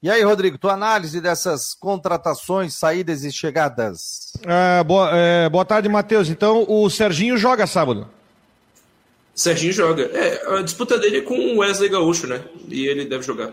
E 0.00 0.08
aí, 0.08 0.22
Rodrigo, 0.22 0.56
tua 0.56 0.74
análise 0.74 1.20
dessas 1.20 1.74
contratações, 1.74 2.74
saídas 2.74 3.24
e 3.24 3.32
chegadas? 3.32 4.32
É, 4.46 4.84
boa, 4.84 5.10
é, 5.12 5.48
boa 5.48 5.64
tarde, 5.64 5.88
Matheus. 5.88 6.28
Então, 6.28 6.64
o 6.68 6.88
Serginho 6.88 7.36
joga 7.36 7.66
sábado. 7.66 8.08
Serginho 9.34 9.72
joga. 9.72 10.04
É, 10.04 10.58
a 10.58 10.62
disputa 10.62 10.96
dele 10.98 11.18
é 11.18 11.20
com 11.22 11.34
o 11.34 11.58
Wesley 11.58 11.88
Gaúcho, 11.88 12.28
né? 12.28 12.42
E 12.68 12.86
ele 12.86 13.06
deve 13.06 13.24
jogar. 13.24 13.52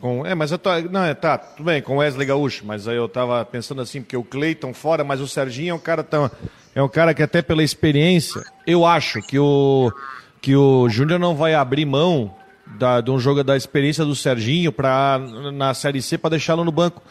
Com, 0.00 0.24
é, 0.24 0.34
mas 0.34 0.50
eu 0.50 0.58
tô. 0.58 0.70
Não, 0.90 1.04
é, 1.04 1.12
tá, 1.12 1.36
tudo 1.36 1.66
bem, 1.66 1.82
com 1.82 1.96
o 1.96 1.98
Wesley 1.98 2.26
Gaúcho, 2.26 2.64
mas 2.64 2.88
aí 2.88 2.96
eu 2.96 3.06
tava 3.06 3.44
pensando 3.44 3.82
assim, 3.82 4.00
porque 4.00 4.16
o 4.16 4.24
Cleiton 4.24 4.72
fora, 4.72 5.04
mas 5.04 5.20
o 5.20 5.28
Serginho 5.28 5.72
é 5.72 5.74
um 5.74 5.78
cara 5.78 6.02
tão. 6.02 6.30
É 6.74 6.82
um 6.82 6.88
cara 6.88 7.12
que 7.12 7.22
até 7.22 7.42
pela 7.42 7.62
experiência, 7.62 8.42
eu 8.66 8.86
acho 8.86 9.20
que 9.20 9.38
o. 9.38 9.92
Que 10.40 10.56
o 10.56 10.88
Júnior 10.88 11.20
não 11.20 11.36
vai 11.36 11.52
abrir 11.52 11.84
mão 11.84 12.34
da, 12.78 13.00
de 13.00 13.10
um 13.10 13.18
jogo 13.18 13.42
da 13.42 13.56
experiência 13.56 14.04
do 14.04 14.14
Serginho 14.14 14.72
para 14.72 15.18
na 15.52 15.74
Série 15.74 16.02
C 16.02 16.16
para 16.16 16.30
deixá-lo 16.30 16.64
no 16.64 16.72
banco. 16.72 17.02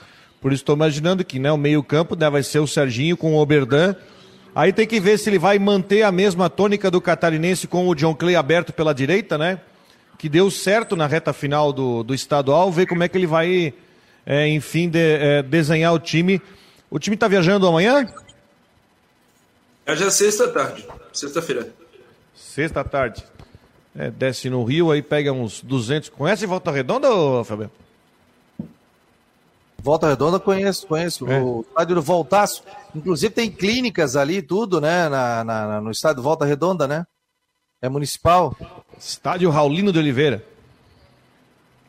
Por 0.42 0.54
isso 0.54 0.62
estou 0.62 0.76
imaginando 0.76 1.24
que 1.24 1.38
né, 1.38 1.52
o 1.52 1.58
meio-campo 1.58 2.16
né, 2.16 2.30
vai 2.30 2.44
ser 2.44 2.60
o 2.60 2.68
Serginho 2.68 3.18
com 3.18 3.34
o 3.34 3.38
Oberdan. 3.42 3.96
Aí 4.56 4.74
tem 4.74 4.88
que 4.88 5.00
ver 5.00 5.20
se 5.20 5.30
ele 5.30 5.38
vai 5.38 5.60
manter 5.60 6.04
a 6.04 6.12
mesma 6.12 6.50
tônica 6.50 6.90
do 6.90 7.02
catarinense 7.02 7.68
com 7.68 7.88
o 7.88 7.96
John 7.96 8.16
Clay 8.16 8.36
aberto 8.36 8.74
pela 8.74 8.94
direita, 8.94 9.38
né? 9.38 9.60
Que 10.18 10.28
deu 10.28 10.50
certo 10.50 10.96
na 10.96 11.08
reta 11.08 11.32
final 11.34 11.72
do, 11.72 12.04
do 12.04 12.14
estadual, 12.14 12.72
ver 12.72 12.88
como 12.88 13.04
é 13.04 13.08
que 13.08 13.18
ele 13.18 13.28
vai, 13.28 13.74
é, 14.26 14.48
enfim, 14.48 14.90
de, 14.90 15.00
é, 15.00 15.44
desenhar 15.44 15.94
o 15.94 16.00
time. 16.00 16.42
O 16.90 17.00
time 17.00 17.16
está 17.16 17.28
viajando 17.28 17.68
amanhã? 17.68 18.06
É 19.86 19.96
já 19.96 20.10
sexta 20.10 20.48
tarde, 20.48 20.86
sexta-feira. 21.14 21.70
Sexta 22.36 22.84
tarde. 22.84 23.24
É, 24.00 24.10
desce 24.10 24.50
no 24.50 24.64
Rio, 24.64 24.92
aí 24.92 25.02
pega 25.02 25.34
uns 25.34 25.62
200. 25.62 26.08
Conhece 26.08 26.46
Volta 26.46 26.72
Redonda, 26.72 27.10
Fabiano? 27.44 27.72
Volta 29.78 30.08
Redonda 30.08 30.40
conheço, 30.40 30.88
conheço. 30.88 31.30
É. 31.30 31.42
O 31.42 31.66
estádio 31.68 31.96
do 31.96 32.02
Voltaço. 32.02 32.64
Inclusive 32.96 33.34
tem 33.34 33.52
clínicas 33.52 34.16
ali, 34.16 34.42
tudo, 34.42 34.80
né? 34.80 35.10
Na, 35.10 35.44
na, 35.44 35.82
no 35.82 35.92
estádio 35.92 36.24
Volta 36.24 36.46
Redonda, 36.46 36.88
né? 36.88 37.06
É 37.82 37.90
municipal. 37.90 38.56
Estádio 38.98 39.50
Raulino 39.50 39.92
de 39.92 40.00
Oliveira. 40.00 40.46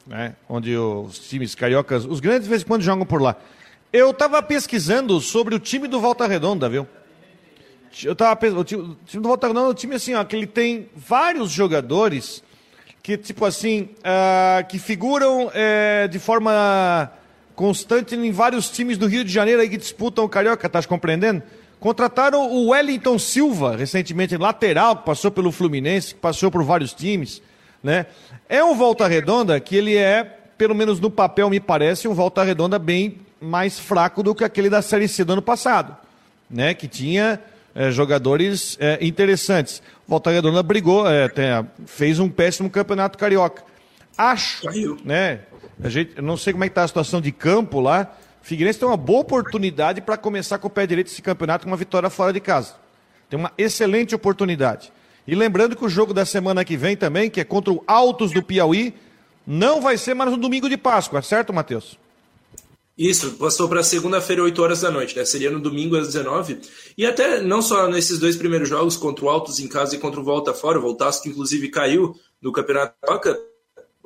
Né? 0.04 0.34
Onde 0.48 0.76
os 0.76 1.16
times 1.16 1.54
cariocas, 1.54 2.04
os 2.04 2.18
grandes 2.18 2.42
de 2.42 2.48
vez 2.48 2.62
em 2.62 2.66
quando 2.66 2.82
jogam 2.82 3.06
por 3.06 3.22
lá. 3.22 3.36
Eu 3.92 4.10
estava 4.10 4.42
pesquisando 4.42 5.20
sobre 5.20 5.54
o 5.54 5.60
time 5.60 5.86
do 5.86 6.00
Volta 6.00 6.26
Redonda, 6.26 6.68
viu? 6.68 6.88
Eu 8.04 8.14
tava 8.14 8.34
pensando, 8.36 8.60
o 8.60 8.64
time, 8.64 8.96
do 9.14 9.28
Volta 9.28 9.48
Redonda 9.48 9.68
é 9.68 9.70
um 9.70 9.74
time 9.74 9.96
assim, 9.96 10.14
ó, 10.14 10.24
que 10.24 10.36
ele 10.36 10.46
tem 10.46 10.88
vários 10.94 11.50
jogadores 11.50 12.42
que, 13.02 13.16
tipo 13.16 13.44
assim, 13.44 13.90
uh, 13.98 14.66
que 14.68 14.78
figuram 14.78 15.46
uh, 15.46 16.08
de 16.08 16.18
forma 16.18 17.10
constante 17.54 18.14
em 18.14 18.30
vários 18.30 18.70
times 18.70 18.96
do 18.96 19.06
Rio 19.06 19.24
de 19.24 19.32
Janeiro 19.32 19.60
aí 19.60 19.68
que 19.68 19.76
disputam 19.76 20.24
o 20.24 20.28
Carioca, 20.28 20.68
tá 20.68 20.82
compreendendo? 20.82 21.42
Contrataram 21.78 22.50
o 22.50 22.68
Wellington 22.68 23.18
Silva, 23.18 23.76
recentemente, 23.76 24.36
lateral, 24.36 24.96
que 24.96 25.04
passou 25.04 25.30
pelo 25.30 25.50
Fluminense, 25.50 26.14
que 26.14 26.20
passou 26.20 26.50
por 26.50 26.62
vários 26.62 26.92
times, 26.92 27.42
né? 27.82 28.06
É 28.48 28.62
um 28.62 28.74
Volta 28.74 29.06
Redonda 29.06 29.58
que 29.58 29.76
ele 29.76 29.96
é, 29.96 30.24
pelo 30.56 30.74
menos 30.74 31.00
no 31.00 31.10
papel 31.10 31.50
me 31.50 31.58
parece, 31.58 32.06
um 32.06 32.14
Volta 32.14 32.42
Redonda 32.42 32.78
bem 32.78 33.18
mais 33.40 33.78
fraco 33.78 34.22
do 34.22 34.34
que 34.34 34.44
aquele 34.44 34.68
da 34.68 34.82
Série 34.82 35.08
C 35.08 35.24
do 35.24 35.32
ano 35.32 35.42
passado, 35.42 35.96
né? 36.50 36.74
Que 36.74 36.86
tinha 36.86 37.40
é, 37.74 37.90
jogadores 37.90 38.76
é, 38.80 38.98
interessantes. 39.00 39.82
Volta 40.06 40.30
Redonda 40.30 40.62
brigou, 40.62 41.08
é, 41.08 41.28
tem, 41.28 41.46
fez 41.86 42.18
um 42.18 42.28
péssimo 42.28 42.68
campeonato 42.68 43.16
carioca. 43.16 43.62
Acho, 44.16 44.66
Caiu. 44.66 44.98
né? 45.04 45.40
A 45.82 45.88
gente, 45.88 46.16
eu 46.16 46.22
não 46.22 46.36
sei 46.36 46.52
como 46.52 46.64
é 46.64 46.68
que 46.68 46.72
está 46.72 46.82
a 46.82 46.88
situação 46.88 47.20
de 47.20 47.32
campo 47.32 47.80
lá. 47.80 48.10
Figueirense 48.42 48.78
tem 48.78 48.88
uma 48.88 48.96
boa 48.96 49.20
oportunidade 49.20 50.00
para 50.00 50.16
começar 50.16 50.58
com 50.58 50.66
o 50.66 50.70
pé 50.70 50.86
direito 50.86 51.08
esse 51.08 51.22
campeonato 51.22 51.64
com 51.64 51.70
uma 51.70 51.76
vitória 51.76 52.10
fora 52.10 52.32
de 52.32 52.40
casa. 52.40 52.74
Tem 53.28 53.38
uma 53.38 53.52
excelente 53.56 54.14
oportunidade. 54.14 54.92
E 55.26 55.34
lembrando 55.34 55.76
que 55.76 55.84
o 55.84 55.88
jogo 55.88 56.12
da 56.12 56.24
semana 56.24 56.64
que 56.64 56.76
vem 56.76 56.96
também, 56.96 57.30
que 57.30 57.40
é 57.40 57.44
contra 57.44 57.72
o 57.72 57.82
Altos 57.86 58.32
do 58.32 58.42
Piauí, 58.42 58.94
não 59.46 59.80
vai 59.80 59.96
ser 59.96 60.14
mais 60.14 60.30
no 60.30 60.36
domingo 60.36 60.68
de 60.68 60.76
Páscoa, 60.76 61.22
certo, 61.22 61.52
Matheus? 61.52 61.98
Isso, 63.00 63.30
passou 63.38 63.66
para 63.66 63.82
segunda-feira, 63.82 64.42
8 64.42 64.62
horas 64.62 64.82
da 64.82 64.90
noite, 64.90 65.16
né? 65.16 65.24
Seria 65.24 65.50
no 65.50 65.58
domingo 65.58 65.96
às 65.96 66.08
19. 66.08 66.60
E 66.98 67.06
até 67.06 67.40
não 67.40 67.62
só 67.62 67.88
nesses 67.88 68.18
dois 68.18 68.36
primeiros 68.36 68.68
jogos, 68.68 68.94
contra 68.94 69.24
o 69.24 69.30
Altos 69.30 69.58
em 69.58 69.66
casa 69.66 69.96
e 69.96 69.98
contra 69.98 70.20
o 70.20 70.22
Volta 70.22 70.52
Fora, 70.52 70.76
o 70.76 70.82
Voltaço 70.82 71.22
que 71.22 71.30
inclusive 71.30 71.70
caiu 71.70 72.14
no 72.42 72.52
Campeonato 72.52 72.94
Toca, 73.02 73.40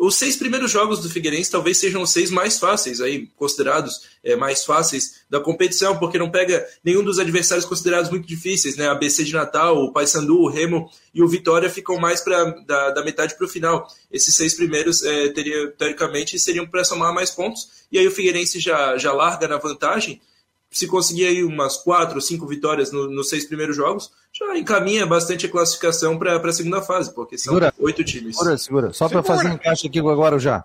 os 0.07 0.17
seis 0.17 0.37
primeiros 0.37 0.71
jogos 0.71 1.01
do 1.01 1.09
Figueirense 1.09 1.51
talvez 1.51 1.79
sejam 1.79 2.03
os 2.03 2.11
seis 2.11 2.31
mais 2.31 2.59
fáceis, 2.59 3.01
aí 3.01 3.29
considerados 3.37 4.03
é, 4.23 4.37
mais 4.37 4.65
fáceis 4.65 5.23
da 5.29 5.41
competição, 5.41 5.99
porque 5.99 6.19
não 6.19 6.31
pega 6.31 6.67
nenhum 6.85 7.03
dos 7.03 7.19
adversários 7.19 7.65
considerados 7.65 8.11
muito 8.11 8.27
difíceis, 8.27 8.77
né? 8.77 8.89
A 8.89 8.95
BC 8.95 9.25
de 9.25 9.33
Natal, 9.33 9.77
o 9.77 9.93
Paysandu, 9.93 10.41
o 10.41 10.49
Remo 10.49 10.91
e 11.15 11.23
o 11.23 11.29
Vitória 11.29 11.71
ficam 11.71 11.99
mais 11.99 12.21
pra, 12.21 12.45
da, 12.67 12.91
da 12.91 13.05
metade 13.05 13.37
para 13.37 13.47
o 13.47 13.49
final. 13.49 13.87
Esses 14.11 14.35
seis 14.35 14.55
primeiros, 14.55 15.03
é, 15.03 15.29
teria, 15.29 15.71
teoricamente, 15.73 16.39
seriam 16.39 16.67
para 16.67 16.85
somar 16.85 17.15
mais 17.15 17.31
pontos, 17.31 17.69
e 17.91 17.99
aí 17.99 18.07
o 18.07 18.11
Figueirense 18.11 18.61
já, 18.61 18.97
já 18.97 19.13
larga 19.13 19.49
na 19.49 19.59
vantagem. 19.59 20.21
Se 20.75 20.89
conseguir 20.89 21.27
aí 21.27 21.45
umas 21.45 21.77
quatro 21.77 22.17
ou 22.17 22.21
cinco 22.21 22.47
vitórias 22.49 22.91
no, 22.91 23.09
nos 23.09 23.29
seis 23.29 23.45
primeiros 23.45 23.77
jogos, 23.77 24.11
já 24.37 24.59
encaminha 24.59 25.07
bastante 25.07 25.47
a 25.47 25.49
classificação 25.49 26.19
para 26.19 26.37
a 26.37 26.53
segunda 26.53 26.83
fase, 26.83 27.15
porque 27.15 27.39
são 27.39 27.55
segura, 27.55 27.73
oito 27.79 28.03
times. 28.03 28.37
Segura, 28.37 28.59
segura. 28.59 28.93
Só 28.93 29.09
para 29.09 29.23
fazer 29.23 29.49
um 29.49 29.53
encaixe 29.53 29.87
aqui 29.87 30.01
agora 30.01 30.37
já. 30.37 30.65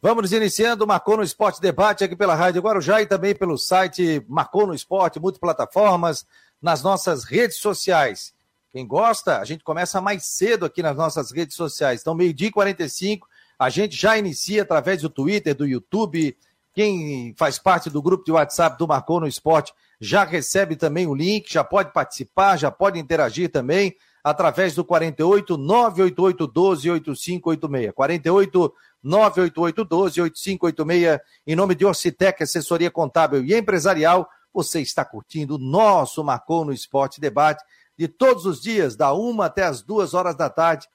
Vamos 0.00 0.30
iniciando 0.30 0.84
o 0.84 0.86
Marcou 0.86 1.16
no 1.16 1.22
Esporte 1.22 1.60
Debate 1.60 2.04
aqui 2.04 2.14
pela 2.14 2.34
Rádio 2.34 2.60
Guarujá 2.60 3.00
e 3.00 3.06
também 3.06 3.34
pelo 3.34 3.56
site 3.56 4.22
Marcou 4.28 4.66
no 4.66 4.74
Esporte, 4.74 5.18
multiplataformas, 5.18 6.26
nas 6.60 6.82
nossas 6.82 7.24
redes 7.24 7.56
sociais. 7.56 8.34
Quem 8.72 8.86
gosta, 8.86 9.38
a 9.38 9.44
gente 9.44 9.64
começa 9.64 9.98
mais 10.00 10.26
cedo 10.26 10.66
aqui 10.66 10.82
nas 10.82 10.96
nossas 10.96 11.32
redes 11.32 11.56
sociais. 11.56 12.02
Então, 12.02 12.14
meio-dia 12.14 12.48
e 12.48 12.52
45, 12.52 13.26
a 13.58 13.70
gente 13.70 13.96
já 13.96 14.18
inicia 14.18 14.62
através 14.62 15.00
do 15.00 15.08
Twitter, 15.08 15.54
do 15.54 15.66
YouTube, 15.66 16.36
Quem 16.74 17.34
faz 17.38 17.58
parte 17.58 17.88
do 17.88 18.02
grupo 18.02 18.22
de 18.22 18.32
WhatsApp 18.32 18.76
do 18.78 18.86
Marcou 18.86 19.18
no 19.18 19.26
Esporte 19.26 19.72
já 19.98 20.24
recebe 20.24 20.76
também 20.76 21.06
o 21.06 21.14
link, 21.14 21.50
já 21.50 21.64
pode 21.64 21.90
participar, 21.90 22.58
já 22.58 22.70
pode 22.70 22.98
interagir 22.98 23.50
também 23.50 23.96
através 24.22 24.74
do 24.74 24.84
48 24.84 25.56
988 25.56 26.46
12 26.46 26.90
8586. 26.90 27.94
48 27.94 28.74
988 29.06 29.84
12 29.84 30.20
8586. 30.20 31.20
Em 31.46 31.54
nome 31.54 31.76
de 31.76 31.86
Orcitec, 31.86 32.42
assessoria 32.42 32.90
contábil 32.90 33.44
e 33.44 33.54
empresarial, 33.54 34.28
você 34.52 34.80
está 34.80 35.04
curtindo 35.04 35.54
o 35.54 35.58
nosso 35.58 36.24
Marcou 36.24 36.64
no 36.64 36.72
Esporte 36.72 37.20
Debate 37.20 37.64
de 37.96 38.08
todos 38.08 38.44
os 38.44 38.60
dias, 38.60 38.96
da 38.96 39.12
uma 39.12 39.46
até 39.46 39.62
as 39.62 39.80
duas 39.80 40.12
horas 40.12 40.34
da 40.34 40.50
tarde. 40.50 40.88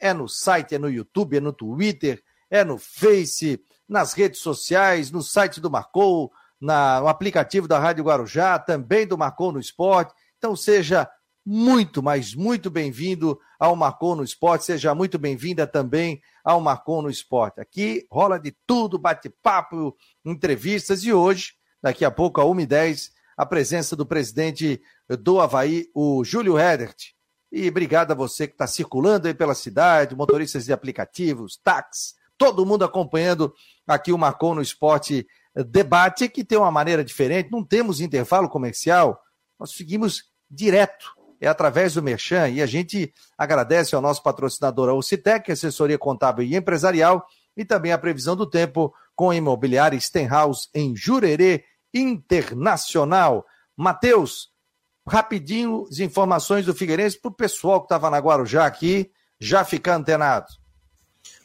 É 0.00 0.14
no 0.14 0.28
site, 0.28 0.74
é 0.74 0.78
no 0.78 0.88
YouTube, 0.88 1.36
é 1.36 1.40
no 1.40 1.52
Twitter, 1.52 2.22
é 2.50 2.64
no 2.64 2.78
Face, 2.78 3.60
nas 3.86 4.14
redes 4.14 4.40
sociais, 4.40 5.10
no 5.10 5.22
site 5.22 5.60
do 5.60 5.70
Marcou, 5.70 6.32
na, 6.60 7.00
no 7.00 7.08
aplicativo 7.08 7.68
da 7.68 7.78
Rádio 7.78 8.04
Guarujá, 8.04 8.58
também 8.58 9.06
do 9.06 9.18
Marcou 9.18 9.52
no 9.52 9.60
Esporte. 9.60 10.14
Então 10.38 10.56
seja 10.56 11.08
muito, 11.44 12.02
mas 12.02 12.34
muito 12.34 12.70
bem-vindo 12.70 13.38
ao 13.58 13.74
Marcou 13.74 14.14
no 14.14 14.22
Esporte, 14.22 14.64
seja 14.64 14.94
muito 14.94 15.18
bem-vinda 15.18 15.66
também 15.66 16.20
ao 16.48 16.62
Marcou 16.62 17.02
no 17.02 17.10
Esporte. 17.10 17.60
Aqui 17.60 18.06
rola 18.10 18.40
de 18.40 18.56
tudo, 18.66 18.98
bate-papo, 18.98 19.94
entrevistas 20.24 21.04
e 21.04 21.12
hoje, 21.12 21.52
daqui 21.82 22.06
a 22.06 22.10
pouco, 22.10 22.40
a 22.40 22.44
1h10, 22.44 23.10
a 23.36 23.44
presença 23.44 23.94
do 23.94 24.06
presidente 24.06 24.80
do 25.20 25.42
Havaí, 25.42 25.90
o 25.94 26.24
Júlio 26.24 26.58
Hedert. 26.58 27.12
E 27.52 27.68
obrigado 27.68 28.12
a 28.12 28.14
você 28.14 28.46
que 28.46 28.54
está 28.54 28.66
circulando 28.66 29.28
aí 29.28 29.34
pela 29.34 29.54
cidade, 29.54 30.16
motoristas 30.16 30.64
de 30.64 30.72
aplicativos, 30.72 31.60
táxis, 31.62 32.14
todo 32.38 32.64
mundo 32.64 32.82
acompanhando 32.82 33.52
aqui 33.86 34.10
o 34.10 34.16
Marcou 34.16 34.54
no 34.54 34.62
Esporte 34.62 35.26
Debate, 35.54 36.30
que 36.30 36.42
tem 36.42 36.56
uma 36.56 36.70
maneira 36.70 37.04
diferente. 37.04 37.50
Não 37.52 37.62
temos 37.62 38.00
intervalo 38.00 38.48
comercial, 38.48 39.20
nós 39.60 39.72
seguimos 39.72 40.24
direto. 40.50 41.17
É 41.40 41.46
através 41.46 41.94
do 41.94 42.02
Merchan 42.02 42.48
e 42.48 42.60
a 42.60 42.66
gente 42.66 43.12
agradece 43.36 43.94
ao 43.94 44.02
nosso 44.02 44.22
patrocinador, 44.22 44.88
a 44.88 44.94
Ocitec, 44.94 45.50
assessoria 45.50 45.98
contábil 45.98 46.44
e 46.44 46.56
empresarial, 46.56 47.24
e 47.56 47.64
também 47.64 47.92
a 47.92 47.98
previsão 47.98 48.36
do 48.36 48.48
tempo 48.48 48.92
com 49.14 49.30
a 49.30 49.36
imobiliária 49.36 49.98
Stenhouse 50.00 50.68
em 50.74 50.94
Jurerê 50.96 51.64
Internacional. 51.92 53.44
Matheus, 53.76 54.48
rapidinho 55.08 55.86
as 55.90 55.98
informações 55.98 56.66
do 56.66 56.74
Figueirense 56.74 57.20
para 57.20 57.30
o 57.30 57.34
pessoal 57.34 57.80
que 57.80 57.86
estava 57.86 58.10
na 58.10 58.18
Guarujá 58.18 58.66
aqui 58.66 59.10
já 59.40 59.64
ficar 59.64 59.94
antenado. 59.94 60.46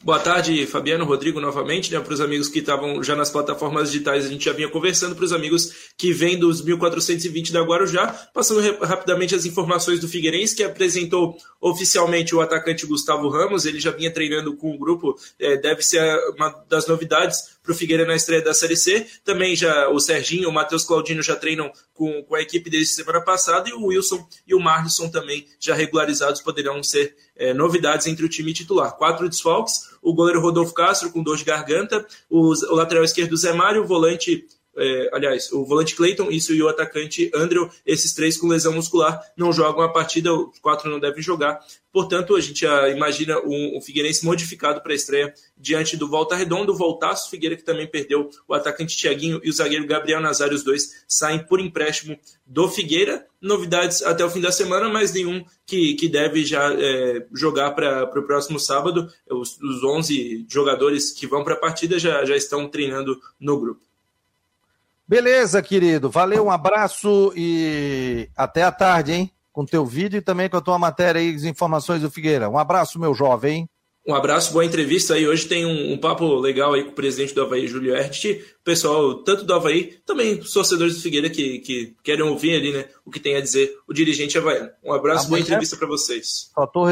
Boa 0.04 0.18
tarde, 0.18 0.66
Fabiano, 0.66 1.06
Rodrigo, 1.06 1.40
novamente, 1.40 1.90
né, 1.90 1.98
para 1.98 2.12
os 2.12 2.20
amigos 2.20 2.48
que 2.48 2.58
estavam 2.58 3.02
já 3.02 3.16
nas 3.16 3.30
plataformas 3.30 3.90
digitais, 3.90 4.26
a 4.26 4.28
gente 4.28 4.44
já 4.44 4.52
vinha 4.52 4.68
conversando, 4.68 5.16
para 5.16 5.24
os 5.24 5.32
amigos 5.32 5.72
que 5.96 6.12
vêm 6.12 6.38
dos 6.38 6.62
1420 6.62 7.50
da 7.50 7.62
Guarujá, 7.62 8.08
passando 8.34 8.60
rapidamente 8.84 9.34
as 9.34 9.46
informações 9.46 10.00
do 10.00 10.06
Figueirense, 10.06 10.54
que 10.54 10.62
apresentou 10.62 11.38
oficialmente 11.58 12.34
o 12.34 12.42
atacante 12.42 12.84
Gustavo 12.84 13.30
Ramos, 13.30 13.64
ele 13.64 13.80
já 13.80 13.92
vinha 13.92 14.10
treinando 14.10 14.54
com 14.54 14.74
o 14.74 14.78
grupo, 14.78 15.16
é, 15.38 15.56
deve 15.56 15.80
ser 15.80 16.02
uma 16.36 16.50
das 16.68 16.86
novidades 16.86 17.54
para 17.62 17.72
o 17.72 17.74
Figueira 17.74 18.04
na 18.04 18.14
estreia 18.14 18.42
da 18.42 18.52
Série 18.52 18.76
C. 18.76 19.06
Também 19.24 19.56
já 19.56 19.88
o 19.88 19.98
Serginho, 19.98 20.50
o 20.50 20.52
Matheus 20.52 20.84
Claudino 20.84 21.22
já 21.22 21.34
treinam 21.34 21.72
com, 21.94 22.22
com 22.22 22.34
a 22.34 22.42
equipe 22.42 22.68
desde 22.68 22.92
semana 22.92 23.22
passada 23.22 23.70
e 23.70 23.72
o 23.72 23.86
Wilson 23.86 24.28
e 24.46 24.54
o 24.54 24.60
Marlisson 24.60 25.08
também 25.08 25.46
já 25.58 25.74
regularizados 25.74 26.42
poderão 26.42 26.82
ser 26.82 27.16
é, 27.36 27.52
novidades 27.52 28.06
entre 28.06 28.24
o 28.24 28.28
time 28.28 28.52
titular. 28.52 28.96
Quatro 28.96 29.28
desfalques, 29.28 29.90
o 30.02 30.14
goleiro 30.14 30.40
Rodolfo 30.40 30.74
Castro 30.74 31.10
com 31.10 31.22
dor 31.22 31.36
de 31.36 31.44
garganta, 31.44 32.06
o, 32.30 32.48
o 32.50 32.74
lateral 32.74 33.04
esquerdo 33.04 33.36
Zé 33.36 33.52
Mário, 33.52 33.82
o 33.82 33.86
volante 33.86 34.46
é, 34.76 35.10
aliás, 35.12 35.52
o 35.52 35.64
volante 35.64 35.94
Clayton, 35.94 36.30
isso 36.30 36.52
e 36.52 36.62
o 36.62 36.68
atacante 36.68 37.30
Andrew, 37.34 37.70
esses 37.84 38.14
três 38.14 38.36
com 38.36 38.48
lesão 38.48 38.72
muscular, 38.72 39.20
não 39.36 39.52
jogam 39.52 39.82
a 39.82 39.92
partida, 39.92 40.32
os 40.32 40.58
quatro 40.58 40.90
não 40.90 41.00
devem 41.00 41.22
jogar. 41.22 41.60
Portanto, 41.92 42.34
a 42.34 42.40
gente 42.40 42.62
já 42.62 42.88
imagina 42.88 43.38
um 43.38 43.80
Figueirense 43.80 44.24
modificado 44.24 44.80
para 44.80 44.90
a 44.90 44.96
estreia 44.96 45.32
diante 45.56 45.96
do 45.96 46.08
Volta 46.08 46.34
Redondo, 46.34 46.72
o 46.72 46.76
Voltaço 46.76 47.30
Figueira, 47.30 47.56
que 47.56 47.62
também 47.62 47.86
perdeu 47.86 48.28
o 48.48 48.54
atacante 48.54 48.96
Tiaguinho 48.96 49.40
e 49.44 49.48
o 49.48 49.52
zagueiro 49.52 49.86
Gabriel 49.86 50.20
Nazário, 50.20 50.56
os 50.56 50.64
dois 50.64 51.04
saem 51.06 51.38
por 51.38 51.60
empréstimo 51.60 52.18
do 52.44 52.68
Figueira. 52.68 53.24
Novidades 53.40 54.02
até 54.02 54.24
o 54.24 54.30
fim 54.30 54.40
da 54.40 54.50
semana, 54.50 54.88
mas 54.88 55.12
nenhum 55.12 55.44
que, 55.64 55.94
que 55.94 56.08
deve 56.08 56.44
já 56.44 56.74
é, 56.74 57.26
jogar 57.32 57.70
para 57.72 58.04
o 58.18 58.26
próximo 58.26 58.58
sábado. 58.58 59.08
Os, 59.30 59.56
os 59.60 59.84
11 59.84 60.46
jogadores 60.50 61.12
que 61.12 61.28
vão 61.28 61.44
para 61.44 61.54
a 61.54 61.58
partida 61.58 61.96
já, 61.96 62.24
já 62.24 62.36
estão 62.36 62.68
treinando 62.68 63.20
no 63.38 63.56
grupo. 63.60 63.80
Beleza, 65.06 65.62
querido. 65.62 66.08
Valeu, 66.08 66.46
um 66.46 66.50
abraço 66.50 67.32
e 67.36 68.28
até 68.36 68.62
a 68.62 68.72
tarde, 68.72 69.12
hein? 69.12 69.30
Com 69.52 69.64
teu 69.64 69.84
vídeo 69.84 70.18
e 70.18 70.22
também 70.22 70.48
com 70.48 70.56
a 70.56 70.62
tua 70.62 70.78
matéria 70.78 71.20
aí, 71.20 71.34
as 71.34 71.44
informações 71.44 72.00
do 72.00 72.10
Figueira. 72.10 72.48
Um 72.48 72.58
abraço, 72.58 72.98
meu 72.98 73.14
jovem. 73.14 73.68
Um 74.06 74.14
abraço, 74.14 74.52
boa 74.52 74.64
entrevista 74.64 75.14
aí. 75.14 75.26
Hoje 75.26 75.46
tem 75.46 75.64
um, 75.64 75.94
um 75.94 75.98
papo 75.98 76.34
legal 76.34 76.74
aí 76.74 76.84
com 76.84 76.90
o 76.90 76.94
presidente 76.94 77.34
do 77.34 77.40
Havaí, 77.40 77.66
Júlio 77.66 77.96
Ert. 77.96 78.22
Pessoal, 78.62 79.22
tanto 79.22 79.44
do 79.44 79.54
Havaí, 79.54 79.98
também 80.04 80.38
torcedores 80.40 80.96
do 80.96 81.00
Figueira 81.00 81.30
que, 81.30 81.60
que 81.60 81.94
querem 82.02 82.22
ouvir 82.22 82.56
ali, 82.56 82.72
né, 82.72 82.84
o 83.04 83.10
que 83.10 83.18
tem 83.18 83.36
a 83.36 83.40
dizer 83.40 83.74
o 83.88 83.94
dirigente 83.94 84.36
havaiano. 84.36 84.68
Um 84.82 84.92
abraço, 84.92 85.28
boa 85.28 85.40
entrevista 85.40 85.76
para 85.76 85.86
vocês. 85.86 86.50
Só 86.54 86.64
estou 86.64 86.86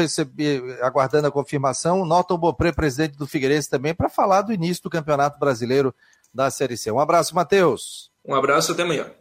aguardando 0.81 1.27
a 1.27 1.31
confirmação. 1.31 2.03
Nota 2.03 2.33
o 2.33 2.37
Bopré, 2.37 2.71
presidente 2.71 3.15
do 3.15 3.27
Figueirense, 3.27 3.69
também, 3.69 3.93
para 3.93 4.09
falar 4.09 4.41
do 4.41 4.51
início 4.51 4.81
do 4.81 4.89
Campeonato 4.89 5.37
Brasileiro 5.37 5.93
da 6.33 6.49
Série 6.49 6.75
C. 6.75 6.91
Um 6.91 6.99
abraço, 6.99 7.35
Matheus. 7.35 8.11
Um 8.25 8.33
abraço, 8.33 8.71
até 8.71 8.83
amanhã. 8.83 9.11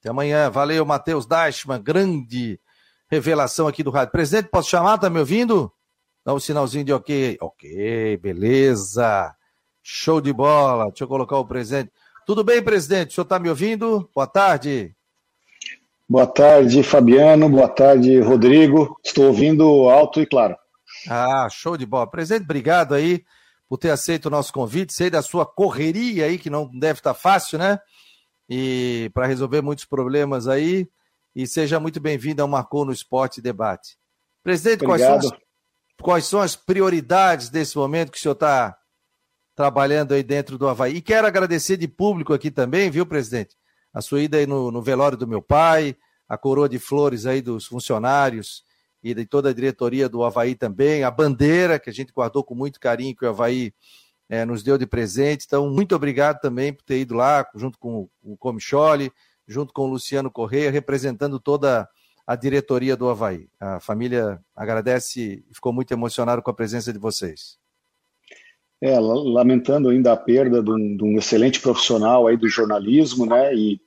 Até 0.00 0.10
amanhã. 0.10 0.50
Valeu, 0.50 0.84
Matheus 0.84 1.26
Dashman, 1.26 1.80
grande 1.82 2.60
revelação 3.10 3.66
aqui 3.66 3.82
do 3.82 3.90
rádio. 3.90 4.12
Presidente, 4.12 4.48
posso 4.50 4.68
chamar? 4.68 4.98
Tá 4.98 5.08
me 5.08 5.18
ouvindo? 5.18 5.72
Dá 6.24 6.34
um 6.34 6.38
sinalzinho 6.38 6.84
de 6.84 6.92
ok. 6.92 7.38
Ok, 7.40 8.16
beleza. 8.18 9.34
Show 9.82 10.20
de 10.20 10.32
bola. 10.32 10.88
Deixa 10.88 11.04
eu 11.04 11.08
colocar 11.08 11.38
o 11.38 11.46
presidente. 11.46 11.90
Tudo 12.26 12.44
bem, 12.44 12.62
presidente? 12.62 13.12
O 13.12 13.14
senhor 13.14 13.24
está 13.24 13.38
me 13.38 13.48
ouvindo? 13.48 14.10
Boa 14.14 14.26
tarde. 14.26 14.94
Boa 16.06 16.26
tarde, 16.26 16.82
Fabiano. 16.82 17.48
Boa 17.48 17.68
tarde, 17.68 18.20
Rodrigo. 18.20 18.98
Estou 19.02 19.26
ouvindo 19.26 19.88
alto 19.88 20.20
e 20.20 20.26
claro. 20.26 20.56
Ah, 21.08 21.48
show 21.50 21.76
de 21.76 21.86
bola. 21.86 22.10
Presidente, 22.10 22.44
obrigado 22.44 22.94
aí 22.94 23.24
por 23.68 23.76
ter 23.76 23.90
aceito 23.90 24.26
o 24.26 24.30
nosso 24.30 24.52
convite. 24.52 24.92
Sei 24.92 25.10
da 25.10 25.22
sua 25.22 25.44
correria 25.44 26.24
aí, 26.24 26.38
que 26.38 26.48
não 26.48 26.66
deve 26.66 27.00
estar 27.00 27.14
fácil, 27.14 27.58
né? 27.58 27.78
E 28.48 29.10
para 29.12 29.26
resolver 29.26 29.60
muitos 29.60 29.84
problemas 29.84 30.48
aí. 30.48 30.88
E 31.34 31.46
seja 31.46 31.78
muito 31.78 32.00
bem-vindo 32.00 32.40
ao 32.40 32.48
Marcou 32.48 32.84
no 32.84 32.92
Esporte 32.92 33.42
Debate. 33.42 33.98
Presidente, 34.42 34.84
quais 34.84 35.02
são, 35.02 35.14
as, 35.16 35.30
quais 36.00 36.24
são, 36.24 36.40
as, 36.40 36.56
prioridades 36.56 37.50
desse 37.50 37.76
momento 37.76 38.10
que 38.10 38.18
o 38.18 38.20
senhor 38.20 38.32
está 38.32 38.76
trabalhando 39.54 40.14
aí 40.14 40.22
dentro 40.22 40.56
do 40.56 40.66
Havaí? 40.66 40.96
E 40.96 41.02
quero 41.02 41.26
agradecer 41.26 41.76
de 41.76 41.86
público 41.86 42.32
aqui 42.32 42.50
também, 42.50 42.90
viu, 42.90 43.04
presidente? 43.04 43.54
A 43.92 44.00
sua 44.00 44.22
ida 44.22 44.38
aí 44.38 44.46
no, 44.46 44.70
no 44.70 44.80
velório 44.80 45.18
do 45.18 45.26
meu 45.26 45.42
pai, 45.42 45.96
a 46.28 46.38
coroa 46.38 46.68
de 46.68 46.78
flores 46.78 47.26
aí 47.26 47.42
dos 47.42 47.66
funcionários 47.66 48.62
e 49.02 49.14
de 49.14 49.24
toda 49.24 49.50
a 49.50 49.54
diretoria 49.54 50.08
do 50.08 50.24
Havaí 50.24 50.54
também, 50.54 51.04
a 51.04 51.10
bandeira 51.10 51.78
que 51.78 51.90
a 51.90 51.92
gente 51.92 52.12
guardou 52.12 52.42
com 52.42 52.54
muito 52.54 52.80
carinho, 52.80 53.14
que 53.14 53.24
o 53.24 53.28
Havaí 53.28 53.72
é, 54.28 54.44
nos 54.44 54.62
deu 54.62 54.76
de 54.76 54.86
presente. 54.86 55.44
Então, 55.46 55.70
muito 55.70 55.94
obrigado 55.94 56.40
também 56.40 56.72
por 56.72 56.82
ter 56.82 57.00
ido 57.00 57.14
lá, 57.14 57.46
junto 57.54 57.78
com 57.78 58.08
o 58.22 58.36
Comicholi, 58.36 59.10
junto 59.46 59.72
com 59.72 59.82
o 59.82 59.90
Luciano 59.90 60.30
Correia, 60.30 60.70
representando 60.70 61.40
toda 61.40 61.88
a 62.26 62.36
diretoria 62.36 62.94
do 62.94 63.08
Havaí. 63.08 63.48
A 63.58 63.80
família 63.80 64.38
agradece 64.54 65.44
e 65.48 65.54
ficou 65.54 65.72
muito 65.72 65.92
emocionada 65.92 66.42
com 66.42 66.50
a 66.50 66.54
presença 66.54 66.92
de 66.92 66.98
vocês. 66.98 67.56
É, 68.80 68.96
lamentando 69.00 69.88
ainda 69.88 70.12
a 70.12 70.16
perda 70.16 70.62
de 70.62 70.70
um, 70.70 70.96
de 70.96 71.02
um 71.02 71.18
excelente 71.18 71.58
profissional 71.58 72.26
aí 72.26 72.36
do 72.36 72.48
jornalismo, 72.48 73.26
né, 73.26 73.52
e 73.54 73.80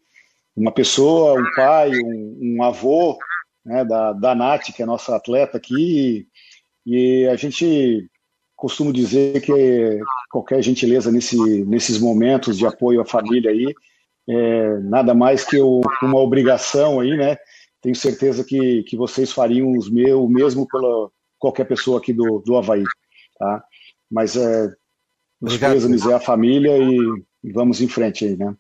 uma 0.56 0.72
pessoa, 0.72 1.40
um 1.40 1.46
pai, 1.56 1.92
um, 1.92 2.40
um 2.42 2.64
avô, 2.64 3.18
né, 3.66 3.86
da, 3.86 4.14
da 4.14 4.36
Nath, 4.36 4.74
que 4.76 4.82
é 4.82 4.86
nossa 4.86 5.16
atleta 5.16 5.58
aqui, 5.58 6.28
e, 6.86 7.24
e 7.24 7.28
a 7.28 7.36
gente 7.36 8.10
costuma 8.56 8.92
dizer 8.92 9.42
que 9.42 10.00
qualquer 10.30 10.62
gentileza 10.62 11.12
nesse, 11.12 11.64
nesses 11.66 11.98
momentos 11.98 12.58
de 12.58 12.66
apoio 12.66 13.02
à 13.02 13.06
família 13.06 13.50
aí, 13.50 13.74
é 14.30 14.80
nada 14.82 15.14
mais 15.14 15.44
que 15.44 15.60
o, 15.60 15.82
uma 16.02 16.20
obrigação 16.20 17.00
aí, 17.00 17.18
né? 17.18 17.38
Tenho 17.82 17.96
certeza 17.96 18.44
que, 18.44 18.84
que 18.84 18.96
vocês 18.96 19.32
fariam 19.32 19.76
os 19.76 19.90
meu, 19.90 20.24
o 20.24 20.30
mesmo 20.30 20.68
pela 20.68 21.10
qualquer 21.40 21.66
pessoa 21.66 21.98
aqui 21.98 22.14
do, 22.14 22.40
do 22.46 22.56
Havaí, 22.56 22.84
tá? 23.40 23.64
Mas 24.10 24.36
é, 24.36 24.72
os 25.42 25.58
pêsames 25.58 26.06
é 26.06 26.14
a 26.14 26.20
família 26.20 26.78
e, 26.78 27.00
e 27.44 27.52
vamos 27.52 27.82
em 27.82 27.88
frente 27.88 28.26
aí, 28.26 28.38
né? 28.38 28.56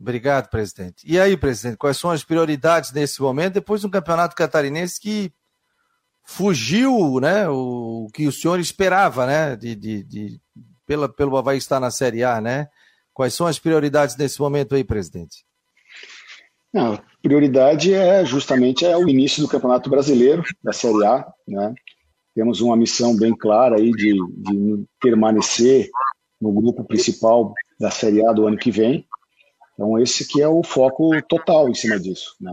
Obrigado, 0.00 0.48
presidente. 0.48 1.04
E 1.04 1.20
aí, 1.20 1.36
presidente, 1.36 1.76
quais 1.76 1.98
são 1.98 2.10
as 2.10 2.24
prioridades 2.24 2.90
nesse 2.90 3.20
momento, 3.20 3.54
depois 3.54 3.82
de 3.82 3.86
um 3.86 3.90
campeonato 3.90 4.34
catarinense 4.34 4.98
que 4.98 5.30
fugiu 6.24 7.20
né, 7.20 7.48
o 7.48 8.08
que 8.14 8.26
o 8.26 8.32
senhor 8.32 8.58
esperava, 8.58 9.26
né? 9.26 9.56
De, 9.56 9.74
de, 9.74 10.02
de, 10.04 10.40
pela, 10.86 11.08
pelo 11.08 11.36
Havaí 11.36 11.58
estar 11.58 11.78
na 11.78 11.90
Série 11.90 12.24
A, 12.24 12.40
né? 12.40 12.68
Quais 13.12 13.34
são 13.34 13.46
as 13.46 13.58
prioridades 13.58 14.16
nesse 14.16 14.40
momento 14.40 14.74
aí, 14.74 14.82
presidente? 14.82 15.44
A 16.74 16.98
prioridade 17.20 17.92
é 17.92 18.24
justamente 18.24 18.86
é 18.86 18.96
o 18.96 19.08
início 19.08 19.42
do 19.42 19.48
Campeonato 19.48 19.90
Brasileiro, 19.90 20.42
da 20.62 20.72
Série 20.72 21.04
A. 21.04 21.26
Né? 21.46 21.74
Temos 22.34 22.60
uma 22.60 22.76
missão 22.76 23.14
bem 23.16 23.36
clara 23.36 23.76
aí 23.76 23.90
de, 23.90 24.14
de 24.14 24.84
permanecer 25.00 25.90
no 26.40 26.52
grupo 26.52 26.84
principal 26.84 27.52
da 27.78 27.90
Série 27.90 28.24
A 28.24 28.32
do 28.32 28.46
ano 28.46 28.56
que 28.56 28.70
vem. 28.70 29.04
Então, 29.80 29.98
esse 29.98 30.28
que 30.28 30.42
é 30.42 30.46
o 30.46 30.62
foco 30.62 31.10
total 31.22 31.66
em 31.70 31.74
cima 31.74 31.98
disso. 31.98 32.36
Né? 32.38 32.52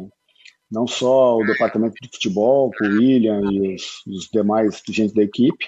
Não 0.71 0.87
só 0.87 1.35
o 1.35 1.45
departamento 1.45 1.95
de 2.01 2.07
futebol, 2.07 2.71
com 2.71 2.85
o 2.85 2.87
William 2.87 3.41
e 3.51 3.75
os, 3.75 4.01
os 4.07 4.29
demais 4.31 4.81
gente 4.87 5.13
da 5.13 5.23
equipe, 5.23 5.65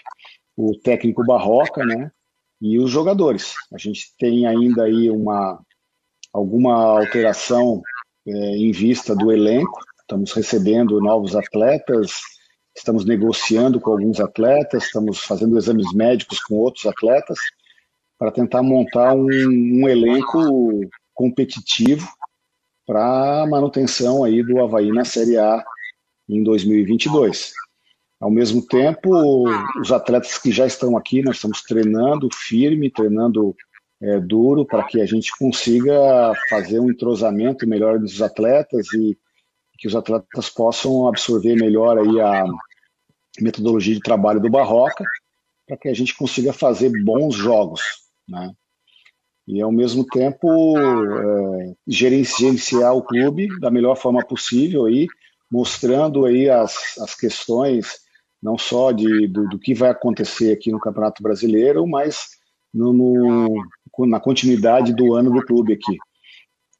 o 0.56 0.74
técnico 0.80 1.26
Barroca, 1.26 1.86
né? 1.86 2.10
e 2.62 2.80
os 2.80 2.89
jogadores. 2.89 3.56
A 3.74 3.78
gente 3.78 4.15
tem 4.17 4.48
ainda 4.48 4.84
aí 4.84 5.10
uma 5.10 5.60
alguma 6.32 6.76
alteração 6.98 7.82
é, 8.26 8.32
em 8.32 8.72
vista 8.72 9.13
do 9.13 9.30
elenco. 9.30 9.82
Estamos 10.00 10.32
recebendo 10.32 11.02
novos 11.02 11.36
atletas, 11.36 12.13
estamos 12.74 13.04
negociando 13.04 13.82
com 13.82 13.91
alguns 13.91 14.22
atletas, 14.22 14.86
estamos 14.86 15.19
fazendo 15.19 15.58
exames 15.58 15.93
médicos 15.93 16.39
com 16.39 16.56
outros 16.56 16.86
atletas 16.86 17.38
para 18.17 18.32
tentar 18.32 18.63
montar 18.63 19.13
um, 19.13 19.28
um 19.28 19.89
elenco 19.89 20.39
competitivo 21.19 22.08
para 22.88 23.45
manutenção 23.45 24.23
aí 24.23 24.41
do 24.41 24.62
Havaí 24.63 24.89
na 24.89 25.03
Série 25.03 25.38
A 25.38 25.62
em 26.29 26.41
2022. 26.41 27.51
Ao 28.21 28.32
mesmo 28.32 28.65
tempo, 28.65 29.10
os 29.82 29.91
atletas 29.91 30.38
que 30.38 30.49
já 30.49 30.65
estão 30.65 30.95
aqui, 30.95 31.21
nós 31.21 31.36
estamos 31.36 31.62
treinando 31.62 32.29
firme, 32.34 32.89
treinando 32.89 33.53
é, 34.01 34.17
duro 34.17 34.65
para 34.65 34.84
que 34.86 35.01
a 35.01 35.05
gente 35.05 35.38
consiga 35.38 35.93
fazer 36.49 36.79
um 36.79 36.89
entrosamento 36.89 37.67
melhor 37.67 37.99
dos 37.99 38.21
atletas 38.21 38.88
e 38.93 39.17
que 39.77 39.89
os 39.89 39.95
atletas 39.97 40.49
possam 40.49 41.05
absorver 41.05 41.55
melhor 41.55 41.97
aí 41.97 42.21
a 42.21 42.45
metodologia 43.41 43.93
de 43.93 44.01
trabalho 44.01 44.39
do 44.39 44.49
Barroca 44.49 45.03
para 45.67 45.75
que 45.75 45.89
a 45.89 45.93
gente 45.93 46.15
consiga 46.15 46.53
fazer 46.53 46.89
bons 47.03 47.36
jogos, 47.36 47.82
né? 48.25 48.53
E 49.49 49.63
ao 49.63 49.71
mesmo 49.71 50.05
tempo 50.05 50.77
é, 50.77 51.73
gerenciar 51.88 52.95
o 52.95 53.01
clube 53.01 53.47
da 53.59 53.71
melhor 53.71 53.95
forma 53.95 54.23
possível 54.23 54.85
aí, 54.85 55.07
mostrando 55.51 56.23
aí 56.27 56.47
as, 56.47 56.99
as 56.99 57.15
questões 57.15 57.95
não 58.41 58.59
só 58.59 58.91
de, 58.91 59.25
do, 59.25 59.49
do, 59.49 59.57
que 59.57 59.73
vai 59.73 59.89
acontecer 59.89 60.53
aqui 60.53 60.71
no 60.71 60.79
Campeonato 60.79 61.23
Brasileiro, 61.23 61.88
mas 61.88 62.27
no, 62.71 62.93
no, 62.93 64.05
na 64.05 64.19
continuidade 64.19 64.93
do 64.93 65.15
ano 65.15 65.33
do 65.33 65.43
clube 65.43 65.73
aqui. 65.73 65.97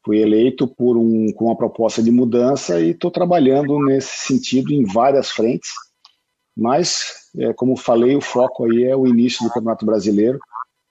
Fui 0.04 0.18
eleito 0.20 0.68
por 0.68 0.96
um, 0.96 1.32
com 1.32 1.46
uma 1.46 1.56
proposta 1.56 2.00
de 2.00 2.12
mudança 2.12 2.80
e 2.80 2.90
estou 2.90 3.10
trabalhando 3.10 3.84
nesse 3.84 4.28
sentido 4.28 4.72
em 4.72 4.84
várias 4.84 5.32
frentes, 5.32 5.70
mas, 6.56 7.30
é, 7.36 7.52
como 7.52 7.76
falei, 7.76 8.14
o 8.14 8.20
foco 8.20 8.64
aí 8.64 8.84
é 8.84 8.96
o 8.96 9.08
início 9.08 9.44
do 9.44 9.52
Campeonato 9.52 9.84
Brasileiro, 9.84 10.38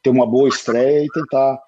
ter 0.01 0.09
uma 0.09 0.25
boa 0.25 0.49
estreia 0.49 1.03
e 1.03 1.09
tentar 1.09 1.59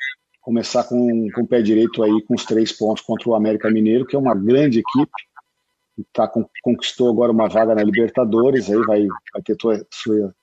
começar 0.41 0.83
com, 0.85 1.29
com 1.31 1.41
o 1.41 1.47
pé 1.47 1.61
direito 1.61 2.03
aí 2.03 2.21
com 2.23 2.33
os 2.33 2.45
três 2.45 2.71
pontos 2.71 3.03
contra 3.03 3.29
o 3.29 3.35
América 3.35 3.69
Mineiro, 3.69 4.05
que 4.05 4.15
é 4.15 4.19
uma 4.19 4.35
grande 4.35 4.79
equipe, 4.79 5.11
tá, 6.11 6.29
conquistou 6.63 7.09
agora 7.09 7.31
uma 7.31 7.47
vaga 7.47 7.75
na 7.75 7.83
Libertadores, 7.83 8.69
aí 8.69 8.81
vai, 8.85 9.07
vai 9.33 9.41
ter 9.43 9.55
tua, 9.55 9.85
sua 9.91 10.33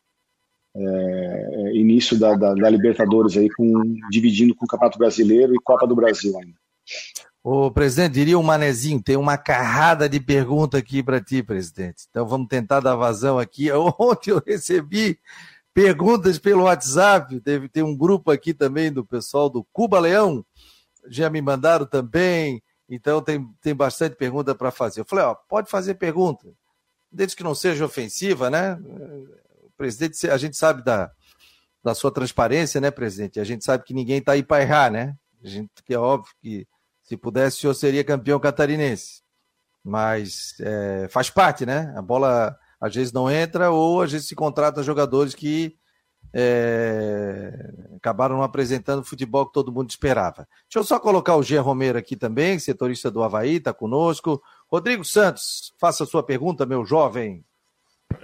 é, 0.77 1.73
início 1.75 2.19
da, 2.19 2.35
da, 2.35 2.55
da, 2.55 2.71
Libertadores 2.71 3.37
aí 3.37 3.49
com 3.51 3.83
dividindo 4.11 4.55
com 4.55 4.65
o 4.65 4.69
Campeonato 4.69 4.99
Brasileiro 4.99 5.55
e 5.55 5.63
Copa 5.63 5.87
do 5.87 5.97
Brasil 5.97 6.37
ainda. 6.39 6.57
O 7.43 7.71
presidente 7.71 8.13
diria 8.13 8.39
o 8.39 8.43
Manezinho, 8.43 9.03
tem 9.03 9.17
uma 9.17 9.39
carrada 9.39 10.09
de 10.09 10.21
pergunta 10.21 10.79
aqui 10.79 11.03
para 11.03 11.21
ti, 11.21 11.43
presidente. 11.43 12.05
Então 12.11 12.27
vamos 12.27 12.49
tentar 12.49 12.81
dar 12.81 12.95
vazão 12.95 13.39
aqui. 13.39 13.71
Ontem 13.99 14.31
eu 14.31 14.43
recebi 14.47 15.19
perguntas 15.79 16.41
pelo 16.41 16.65
WhatsApp, 16.65 17.39
deve 17.39 17.69
ter 17.69 17.85
um 17.85 17.97
grupo 17.97 18.33
aqui 18.33 18.53
também 18.53 18.93
do 18.93 19.07
pessoal 19.07 19.49
do 19.49 19.63
Cuba 19.73 20.01
Leão, 20.01 20.45
já 21.07 21.31
me 21.31 21.41
mandaram 21.41 21.87
também. 21.87 22.61
Então 22.89 23.23
tem, 23.23 23.49
tem 23.61 23.77
bastante 23.77 24.17
pergunta 24.17 24.57
para 24.57 24.73
fazer. 24.73 25.03
Eu 25.03 25.05
falei, 25.05 25.25
ó, 25.25 25.37
pode 25.37 25.71
fazer 25.71 25.95
pergunta, 25.95 26.49
desde 27.13 27.37
que 27.37 27.45
não 27.45 27.55
seja 27.55 27.85
ofensiva, 27.85 28.51
né? 28.51 28.77
O 29.63 29.71
presidente, 29.77 30.29
a 30.29 30.37
gente 30.37 30.57
sabe 30.57 30.83
da, 30.83 31.13
da 31.85 31.95
sua 31.95 32.11
transparência, 32.11 32.81
né, 32.81 32.91
presidente? 32.91 33.39
A 33.39 33.45
gente 33.45 33.65
sabe 33.65 33.85
que 33.85 33.95
ninguém 33.95 34.19
está 34.19 34.33
aí 34.33 34.43
para 34.43 34.63
errar, 34.63 34.91
né? 34.91 35.15
A 35.45 35.47
gente 35.47 35.71
que 35.87 35.95
é 35.95 35.99
óbvio 35.99 36.35
que 36.43 36.67
se 37.05 37.17
pudesse, 37.17 37.59
o 37.59 37.61
senhor 37.61 37.75
seria 37.75 38.03
campeão 38.03 38.41
catarinense. 38.41 39.23
Mas 39.85 40.57
é, 40.59 41.07
faz 41.09 41.31
parte, 41.31 41.65
né? 41.65 41.95
A 41.97 42.03
bola 42.03 42.59
às 42.81 42.95
vezes 42.95 43.13
não 43.13 43.31
entra 43.31 43.71
ou 43.71 44.03
às 44.03 44.13
vezes 44.13 44.29
se 44.29 44.35
contrata 44.35 44.83
jogadores 44.83 45.35
que 45.35 45.77
é, 46.33 47.73
acabaram 47.97 48.37
não 48.37 48.43
apresentando 48.43 49.01
o 49.01 49.05
futebol 49.05 49.47
que 49.47 49.53
todo 49.53 49.73
mundo 49.73 49.91
esperava. 49.91 50.47
Deixa 50.65 50.79
eu 50.79 50.85
só 50.85 50.99
colocar 51.01 51.37
o 51.37 51.43
Gia 51.43 51.61
Romero 51.61 51.99
aqui 51.99 52.17
também, 52.17 52.59
setorista 52.59 53.11
do 53.11 53.23
Havaí, 53.23 53.57
está 53.57 53.73
conosco. 53.73 54.43
Rodrigo 54.71 55.05
Santos, 55.05 55.73
faça 55.79 56.05
a 56.05 56.07
sua 56.07 56.23
pergunta, 56.23 56.67
meu 56.67 56.85
jovem. 56.85 57.45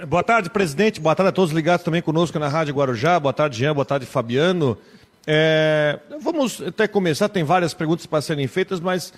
Boa 0.08 0.22
tarde, 0.22 0.50
presidente. 0.50 1.00
Boa 1.00 1.14
tarde 1.14 1.28
a 1.28 1.32
todos 1.32 1.52
ligados 1.52 1.84
também 1.84 2.02
conosco 2.02 2.38
na 2.38 2.48
Rádio 2.48 2.74
Guarujá. 2.74 3.18
Boa 3.18 3.32
tarde, 3.32 3.58
Jean. 3.58 3.74
Boa 3.74 3.84
tarde, 3.84 4.06
Fabiano. 4.06 4.76
É, 5.26 5.98
vamos 6.20 6.60
até 6.60 6.86
começar, 6.86 7.28
tem 7.30 7.44
várias 7.44 7.72
perguntas 7.72 8.04
para 8.04 8.20
serem 8.20 8.46
feitas, 8.46 8.78
mas 8.78 9.12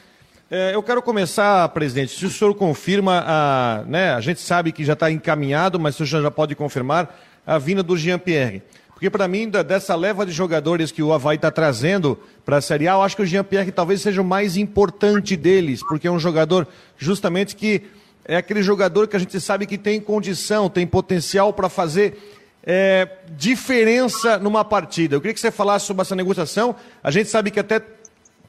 eu 0.51 0.83
quero 0.83 1.03
começar, 1.03 1.69
presidente, 1.71 2.17
se 2.17 2.25
o 2.25 2.31
senhor 2.31 2.55
confirma, 2.55 3.25
a, 3.27 3.85
né, 3.87 4.15
a 4.15 4.21
gente 4.21 4.41
sabe 4.41 4.71
que 4.71 4.85
já 4.85 4.93
está 4.93 5.11
encaminhado, 5.11 5.79
mas 5.81 5.99
o 5.99 6.07
senhor 6.07 6.23
já 6.23 6.31
pode 6.31 6.55
confirmar 6.55 7.19
a 7.47 7.59
vinda 7.59 7.83
do 7.83 7.97
Jean-Pierre. 7.97 8.63
Porque 8.91 9.11
para 9.11 9.29
mim, 9.29 9.49
dessa 9.49 9.95
leva 9.95 10.25
de 10.25 10.33
jogadores 10.33 10.91
que 10.91 11.03
o 11.03 11.13
Havaí 11.13 11.37
está 11.37 11.51
trazendo 11.51 12.19
para 12.45 12.57
a 12.57 12.61
Série 12.61 12.89
A, 12.89 12.93
eu 12.93 13.03
acho 13.03 13.15
que 13.15 13.23
o 13.23 13.27
Jean-Pierre 13.27 13.71
talvez 13.71 14.01
seja 14.01 14.23
o 14.23 14.25
mais 14.25 14.57
importante 14.57 15.37
deles, 15.37 15.83
porque 15.87 16.09
é 16.09 16.11
um 16.11 16.19
jogador 16.19 16.67
justamente 16.97 17.55
que 17.55 17.83
é 18.25 18.37
aquele 18.37 18.63
jogador 18.63 19.07
que 19.07 19.15
a 19.15 19.19
gente 19.19 19.39
sabe 19.41 19.67
que 19.67 19.77
tem 19.77 20.01
condição, 20.01 20.71
tem 20.71 20.87
potencial 20.87 21.53
para 21.53 21.69
fazer 21.69 22.19
é, 22.65 23.09
diferença 23.37 24.39
numa 24.39 24.65
partida. 24.65 25.15
Eu 25.15 25.21
queria 25.21 25.35
que 25.35 25.41
você 25.41 25.51
falasse 25.51 25.87
sobre 25.87 26.03
essa 26.03 26.17
negociação. 26.17 26.75
A 27.03 27.11
gente 27.11 27.29
sabe 27.29 27.51
que 27.51 27.61
até, 27.61 27.81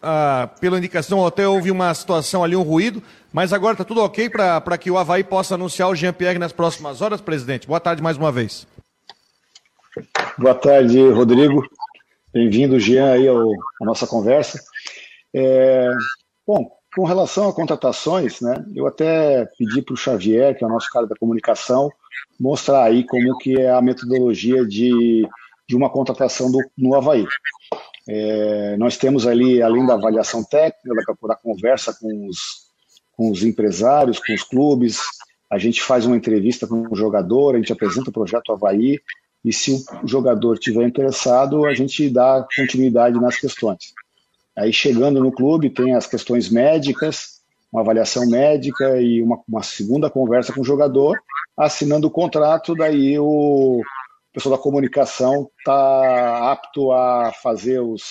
ah, 0.01 0.49
pela 0.59 0.77
indicação, 0.77 1.25
até 1.25 1.47
houve 1.47 1.71
uma 1.71 1.93
situação 1.93 2.43
ali, 2.43 2.55
um 2.55 2.61
ruído, 2.61 3.01
mas 3.31 3.53
agora 3.53 3.73
está 3.73 3.83
tudo 3.83 4.01
ok 4.01 4.29
para 4.29 4.77
que 4.77 4.89
o 4.89 4.97
Havaí 4.97 5.23
possa 5.23 5.55
anunciar 5.55 5.89
o 5.89 5.95
Jean-Pierre 5.95 6.39
nas 6.39 6.51
próximas 6.51 7.01
horas, 7.01 7.21
presidente? 7.21 7.67
Boa 7.67 7.79
tarde 7.79 8.01
mais 8.01 8.17
uma 8.17 8.31
vez. 8.31 8.67
Boa 10.37 10.55
tarde, 10.55 11.01
Rodrigo. 11.09 11.63
Bem-vindo, 12.33 12.79
Jean, 12.79 13.13
aí 13.13 13.27
ao, 13.27 13.51
à 13.81 13.85
nossa 13.85 14.05
conversa. 14.05 14.59
É, 15.33 15.89
bom, 16.45 16.69
com 16.95 17.03
relação 17.03 17.47
a 17.47 17.53
contratações, 17.53 18.41
né, 18.41 18.65
eu 18.75 18.87
até 18.87 19.45
pedi 19.57 19.81
para 19.81 19.93
o 19.93 19.97
Xavier, 19.97 20.57
que 20.57 20.63
é 20.63 20.67
o 20.67 20.69
nosso 20.69 20.89
cara 20.89 21.07
da 21.07 21.15
comunicação, 21.15 21.91
mostrar 22.39 22.83
aí 22.83 23.03
como 23.05 23.37
que 23.37 23.59
é 23.59 23.71
a 23.71 23.81
metodologia 23.81 24.65
de, 24.65 25.27
de 25.67 25.75
uma 25.75 25.89
contratação 25.89 26.51
do, 26.51 26.59
no 26.77 26.95
Havaí. 26.95 27.25
É, 28.07 28.77
nós 28.77 28.97
temos 28.97 29.27
ali, 29.27 29.61
além 29.61 29.85
da 29.85 29.95
avaliação 29.95 30.43
técnica, 30.43 31.15
da, 31.23 31.35
conversa 31.35 31.93
com 31.93 32.27
os, 32.27 32.37
com 33.15 33.29
os 33.29 33.43
empresários, 33.43 34.19
com 34.19 34.33
os 34.33 34.43
clubes, 34.43 34.99
a 35.49 35.57
gente 35.57 35.81
faz 35.81 36.05
uma 36.05 36.15
entrevista 36.15 36.65
com 36.65 36.87
o 36.89 36.95
jogador, 36.95 37.55
a 37.55 37.57
gente 37.57 37.73
apresenta 37.73 38.09
o 38.09 38.13
projeto 38.13 38.51
Havaí, 38.51 38.99
e 39.43 39.53
se 39.53 39.85
o 40.03 40.07
jogador 40.07 40.57
tiver 40.57 40.85
interessado, 40.85 41.65
a 41.65 41.73
gente 41.73 42.09
dá 42.09 42.45
continuidade 42.55 43.19
nas 43.19 43.37
questões. 43.37 43.93
Aí 44.57 44.73
chegando 44.73 45.21
no 45.21 45.31
clube, 45.31 45.69
tem 45.69 45.93
as 45.93 46.07
questões 46.07 46.49
médicas, 46.49 47.37
uma 47.71 47.81
avaliação 47.81 48.25
médica 48.27 48.99
e 49.01 49.21
uma, 49.21 49.39
uma 49.47 49.63
segunda 49.63 50.09
conversa 50.09 50.53
com 50.53 50.61
o 50.61 50.65
jogador, 50.65 51.17
assinando 51.57 52.07
o 52.07 52.11
contrato, 52.11 52.73
daí 52.73 53.19
o 53.19 53.81
pessoal 54.37 54.55
da 54.55 54.61
comunicação 54.61 55.49
está 55.57 56.51
apto 56.51 56.91
a 56.91 57.33
fazer 57.41 57.79
os, 57.79 58.03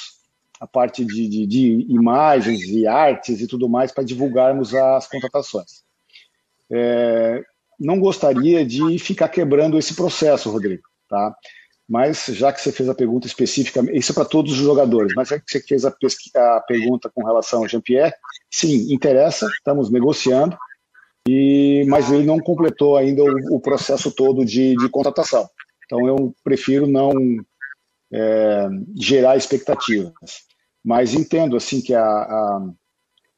a 0.60 0.66
parte 0.66 1.04
de, 1.04 1.28
de, 1.28 1.46
de, 1.46 1.86
imagens 1.88 2.62
e 2.64 2.86
artes 2.86 3.40
e 3.40 3.46
tudo 3.46 3.68
mais 3.68 3.92
para 3.92 4.04
divulgarmos 4.04 4.74
as 4.74 5.06
contratações. 5.06 5.84
É, 6.70 7.42
não 7.78 8.00
gostaria 8.00 8.66
de 8.66 8.98
ficar 8.98 9.28
quebrando 9.28 9.78
esse 9.78 9.94
processo, 9.94 10.50
Rodrigo 10.50 10.82
tá? 11.08 11.34
Mas 11.88 12.26
já 12.26 12.52
que 12.52 12.60
você 12.60 12.72
fez 12.72 12.88
a 12.88 12.94
pergunta 12.94 13.28
específica, 13.28 13.80
isso 13.92 14.10
é 14.10 14.14
para 14.14 14.24
todos 14.24 14.52
os 14.52 14.58
jogadores, 14.58 15.12
mas 15.14 15.28
já 15.28 15.38
que 15.38 15.48
você 15.48 15.60
fez 15.60 15.84
a, 15.84 15.94
a 16.34 16.60
pergunta 16.60 17.08
com 17.14 17.24
relação 17.24 17.60
ao 17.60 17.68
Jean-Pierre, 17.68 18.12
sim, 18.50 18.92
interessa, 18.92 19.46
estamos 19.46 19.88
negociando, 19.88 20.58
e, 21.28 21.84
mas 21.88 22.10
ele 22.10 22.24
não 22.24 22.38
completou 22.38 22.96
ainda 22.96 23.22
o, 23.22 23.56
o 23.56 23.60
processo 23.60 24.10
todo 24.10 24.44
de, 24.44 24.76
de, 24.76 24.88
contratação. 24.88 25.48
Então 25.86 26.06
eu 26.06 26.34
prefiro 26.44 26.86
não 26.86 27.12
é, 28.12 28.68
gerar 28.94 29.36
expectativas. 29.36 30.12
mas 30.84 31.14
entendo 31.14 31.56
assim 31.56 31.80
que 31.80 31.94
a, 31.94 32.02
a 32.02 32.68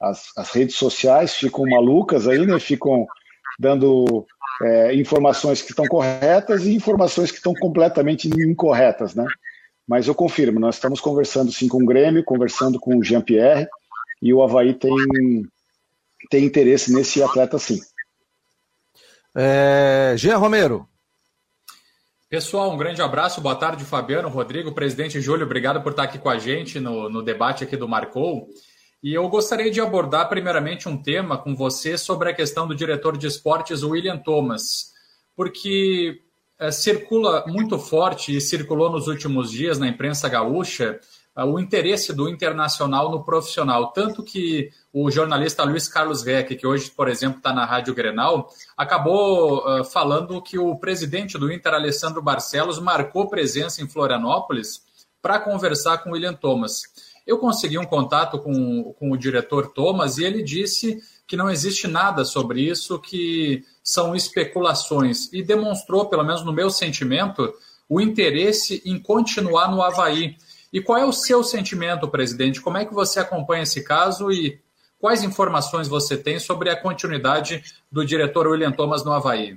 as, 0.00 0.26
as, 0.37 0.50
redes 0.52 0.76
sociais 0.76 1.34
ficam 1.34 1.64
malucas 1.64 2.28
aí, 2.28 2.46
né? 2.46 2.58
Ficam 2.61 3.06
dando 3.58 4.24
é, 4.62 4.94
informações 4.94 5.61
que 5.61 5.70
estão 5.70 5.87
corretas 5.87 6.64
e 6.64 6.74
informações 6.74 7.30
que 7.30 7.38
estão 7.38 7.52
completamente 7.54 8.28
incorretas, 8.28 9.14
né? 9.14 9.26
Mas 9.87 10.06
eu 10.06 10.14
confirmo, 10.14 10.61
nós 10.61 10.76
estamos 10.76 11.00
conversando 11.00 11.50
sim 11.50 11.66
com 11.66 11.82
o 11.82 11.87
Grêmio, 11.87 12.24
conversando 12.24 12.78
com 12.78 12.96
o 12.96 13.02
Jean-Pierre, 13.02 13.66
e 14.22 14.32
o 14.32 14.42
Havaí 14.42 14.74
tem, 14.74 14.94
tem 16.30 16.44
interesse 16.44 16.92
nesse 16.92 17.22
atleta 17.22 17.58
sim. 17.58 17.80
É, 19.34 20.14
Jean 20.16 20.37
Romero. 20.37 20.87
Pessoal, 22.30 22.70
um 22.70 22.76
grande 22.76 23.00
abraço, 23.00 23.40
boa 23.40 23.56
tarde, 23.56 23.86
Fabiano, 23.86 24.28
Rodrigo, 24.28 24.74
presidente 24.74 25.18
Júlio, 25.18 25.46
obrigado 25.46 25.82
por 25.82 25.92
estar 25.92 26.02
aqui 26.02 26.18
com 26.18 26.28
a 26.28 26.38
gente 26.38 26.78
no, 26.78 27.08
no 27.08 27.22
debate 27.22 27.64
aqui 27.64 27.74
do 27.74 27.88
Marcou. 27.88 28.50
E 29.02 29.14
eu 29.14 29.26
gostaria 29.30 29.70
de 29.70 29.80
abordar 29.80 30.28
primeiramente 30.28 30.90
um 30.90 31.02
tema 31.02 31.38
com 31.38 31.56
você 31.56 31.96
sobre 31.96 32.28
a 32.28 32.34
questão 32.34 32.68
do 32.68 32.74
diretor 32.74 33.16
de 33.16 33.26
esportes, 33.26 33.82
William 33.82 34.18
Thomas, 34.18 34.92
porque 35.34 36.20
é, 36.58 36.70
circula 36.70 37.46
muito 37.46 37.78
forte 37.78 38.36
e 38.36 38.42
circulou 38.42 38.90
nos 38.90 39.08
últimos 39.08 39.50
dias 39.50 39.78
na 39.78 39.88
imprensa 39.88 40.28
gaúcha 40.28 41.00
o 41.44 41.61
interesse 41.61 42.12
do 42.12 42.29
internacional 42.29 43.11
no 43.11 43.22
profissional, 43.22 43.92
tanto 43.92 44.22
que 44.22 44.70
o 44.92 45.11
jornalista 45.11 45.62
Luiz 45.62 45.88
Carlos 45.88 46.22
Reck, 46.22 46.57
que 46.57 46.66
hoje, 46.66 46.90
por 46.90 47.09
exemplo, 47.09 47.38
está 47.38 47.53
na 47.53 47.64
Rádio 47.64 47.94
Grenal, 47.94 48.48
acabou 48.77 49.59
uh, 49.59 49.85
falando 49.85 50.42
que 50.42 50.59
o 50.59 50.77
presidente 50.77 51.38
do 51.38 51.53
Inter, 51.53 51.74
Alessandro 51.74 52.20
Barcelos, 52.20 52.81
marcou 52.81 53.29
presença 53.29 53.83
em 53.83 53.88
Florianópolis 53.88 54.83
para 55.22 55.38
conversar 55.38 55.98
com 55.98 56.11
William 56.11 56.35
Thomas. 56.35 56.83
Eu 57.27 57.38
consegui 57.38 57.79
um 57.79 57.85
contato 57.85 58.38
com, 58.38 58.94
com 58.98 59.12
o 59.12 59.16
diretor 59.16 59.68
Thomas 59.68 60.18
e 60.18 60.24
ele 60.24 60.42
disse 60.42 60.98
que 61.27 61.37
não 61.37 61.51
existe 61.51 61.87
nada 61.87 62.24
sobre 62.24 62.62
isso, 62.62 62.98
que 62.98 63.62
são 63.85 64.16
especulações, 64.16 65.31
e 65.33 65.42
demonstrou, 65.42 66.07
pelo 66.07 66.24
menos 66.24 66.42
no 66.42 66.53
meu 66.53 66.70
sentimento, 66.70 67.53
o 67.88 68.01
interesse 68.01 68.83
em 68.85 68.98
continuar 68.98 69.70
no 69.70 69.83
Havaí. 69.83 70.37
E 70.72 70.81
qual 70.81 70.98
é 70.98 71.04
o 71.04 71.12
seu 71.12 71.42
sentimento, 71.42 72.09
presidente? 72.09 72.61
Como 72.61 72.76
é 72.76 72.85
que 72.85 72.94
você 72.94 73.20
acompanha 73.20 73.62
esse 73.62 73.83
caso 73.83 74.31
e 74.31 74.61
quais 74.98 75.22
informações 75.22 75.88
você 75.88 76.16
tem 76.16 76.38
sobre 76.38 76.70
a 76.70 76.81
continuidade 76.81 77.62
do 77.90 78.04
diretor 78.04 78.46
William 78.46 78.72
Thomas 78.72 79.04
no 79.04 79.12
Havaí? 79.12 79.57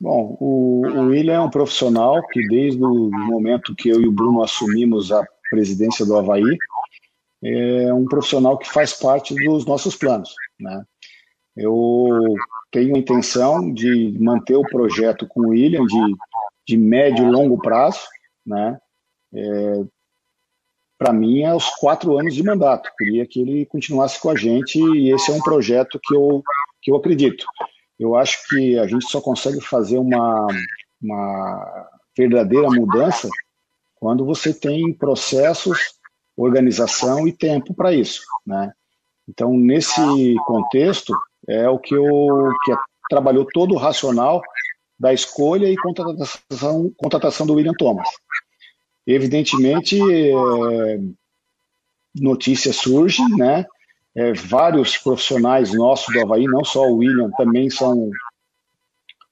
Bom, 0.00 0.36
o, 0.38 0.86
o 0.86 1.06
William 1.06 1.34
é 1.34 1.40
um 1.40 1.50
profissional 1.50 2.20
que 2.28 2.46
desde 2.48 2.82
o 2.82 3.10
momento 3.10 3.74
que 3.74 3.88
eu 3.88 4.00
e 4.02 4.08
o 4.08 4.12
Bruno 4.12 4.42
assumimos 4.42 5.10
a 5.10 5.24
presidência 5.50 6.04
do 6.04 6.16
Havaí, 6.16 6.58
é 7.42 7.92
um 7.92 8.04
profissional 8.06 8.58
que 8.58 8.68
faz 8.68 8.92
parte 8.92 9.34
dos 9.34 9.64
nossos 9.64 9.94
planos. 9.96 10.34
Né? 10.58 10.84
Eu 11.56 12.34
tenho 12.70 12.96
a 12.96 12.98
intenção 12.98 13.72
de 13.72 14.16
manter 14.20 14.56
o 14.56 14.62
projeto 14.62 15.26
com 15.28 15.40
o 15.40 15.48
William 15.50 15.84
de, 15.86 16.16
de 16.66 16.76
médio 16.76 17.26
e 17.26 17.30
longo 17.30 17.56
prazo, 17.58 18.00
né? 18.44 18.78
É, 19.34 19.84
para 20.98 21.12
mim 21.12 21.42
é 21.42 21.54
os 21.54 21.68
quatro 21.70 22.18
anos 22.18 22.34
de 22.34 22.42
mandato. 22.42 22.90
Queria 22.96 23.26
que 23.26 23.40
ele 23.40 23.66
continuasse 23.66 24.20
com 24.20 24.30
a 24.30 24.36
gente 24.36 24.78
e 24.78 25.12
esse 25.12 25.30
é 25.30 25.34
um 25.34 25.40
projeto 25.40 25.98
que 26.02 26.14
eu, 26.14 26.42
que 26.82 26.90
eu 26.90 26.96
acredito. 26.96 27.44
Eu 27.98 28.14
acho 28.14 28.48
que 28.48 28.78
a 28.78 28.86
gente 28.86 29.06
só 29.06 29.20
consegue 29.20 29.60
fazer 29.60 29.98
uma, 29.98 30.46
uma 31.02 31.88
verdadeira 32.16 32.68
mudança 32.70 33.28
quando 33.96 34.24
você 34.24 34.52
tem 34.52 34.92
processos, 34.92 35.78
organização 36.36 37.26
e 37.26 37.32
tempo 37.32 37.74
para 37.74 37.92
isso, 37.92 38.22
né? 38.46 38.72
Então, 39.28 39.56
nesse 39.56 40.34
contexto, 40.46 41.14
é 41.48 41.68
o 41.68 41.78
que, 41.78 41.94
eu, 41.94 42.50
que 42.64 42.72
é, 42.72 42.76
trabalhou 43.08 43.46
todo 43.46 43.74
o 43.74 43.78
racional 43.78 44.42
da 44.98 45.12
escolha 45.12 45.68
e 45.68 45.76
contratação, 45.76 46.92
contratação 46.96 47.46
do 47.46 47.54
William 47.54 47.72
Thomas. 47.72 48.08
Evidentemente, 49.06 49.98
é, 50.00 50.98
notícias 52.14 52.76
surgem, 52.76 53.28
né? 53.36 53.66
É, 54.16 54.32
vários 54.32 54.96
profissionais 54.96 55.74
nossos 55.74 56.14
do 56.14 56.20
Havaí, 56.20 56.44
não 56.44 56.64
só 56.64 56.86
o 56.86 56.98
William, 56.98 57.30
também 57.36 57.68
são 57.68 58.10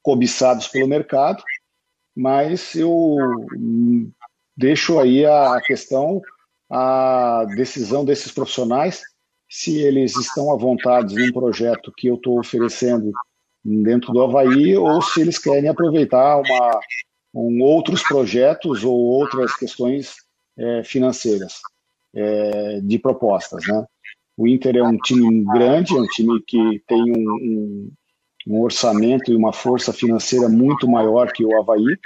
cobiçados 0.02 0.66
pelo 0.66 0.88
mercado, 0.88 1.42
mas 2.14 2.74
eu 2.74 3.16
deixo 4.56 4.98
aí 4.98 5.24
a 5.24 5.60
questão, 5.64 6.20
a 6.68 7.46
decisão 7.54 8.04
desses 8.04 8.32
profissionais, 8.32 9.02
se 9.48 9.78
eles 9.78 10.16
estão 10.16 10.52
à 10.52 10.56
vontade 10.56 11.14
num 11.14 11.32
projeto 11.32 11.92
que 11.96 12.08
eu 12.08 12.16
estou 12.16 12.40
oferecendo 12.40 13.12
dentro 13.64 14.12
do 14.12 14.22
Havaí 14.22 14.76
ou 14.76 15.00
se 15.00 15.20
eles 15.20 15.38
querem 15.38 15.68
aproveitar 15.68 16.38
uma, 16.38 16.80
um, 17.34 17.62
outros 17.62 18.02
projetos 18.02 18.84
ou 18.84 18.94
outras 18.94 19.54
questões 19.56 20.16
é, 20.58 20.84
financeiras 20.84 21.60
é, 22.14 22.80
de 22.80 22.98
propostas. 22.98 23.66
Né? 23.66 23.84
O 24.36 24.46
Inter 24.46 24.76
é 24.76 24.82
um 24.82 24.96
time 24.98 25.44
grande, 25.44 25.96
é 25.96 26.00
um 26.00 26.06
time 26.06 26.42
que 26.46 26.82
tem 26.86 27.02
um, 27.02 27.30
um, 27.30 27.92
um 28.48 28.60
orçamento 28.60 29.32
e 29.32 29.36
uma 29.36 29.52
força 29.52 29.92
financeira 29.92 30.48
muito 30.48 30.88
maior 30.88 31.32
que 31.32 31.44
o 31.44 31.58
Havaí, 31.58 31.98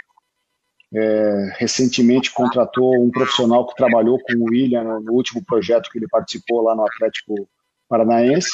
é, 0.95 1.53
recentemente 1.59 2.33
contratou 2.33 2.95
um 3.03 3.11
profissional 3.11 3.67
que 3.67 3.75
trabalhou 3.75 4.19
com 4.21 4.35
o 4.35 4.51
William 4.51 5.01
no 5.01 5.13
último 5.13 5.45
projeto 5.45 5.91
que 5.91 5.99
ele 5.99 6.09
participou 6.09 6.63
lá 6.63 6.75
no 6.75 6.87
Atlético 6.87 7.49
Paranaense. 7.89 8.51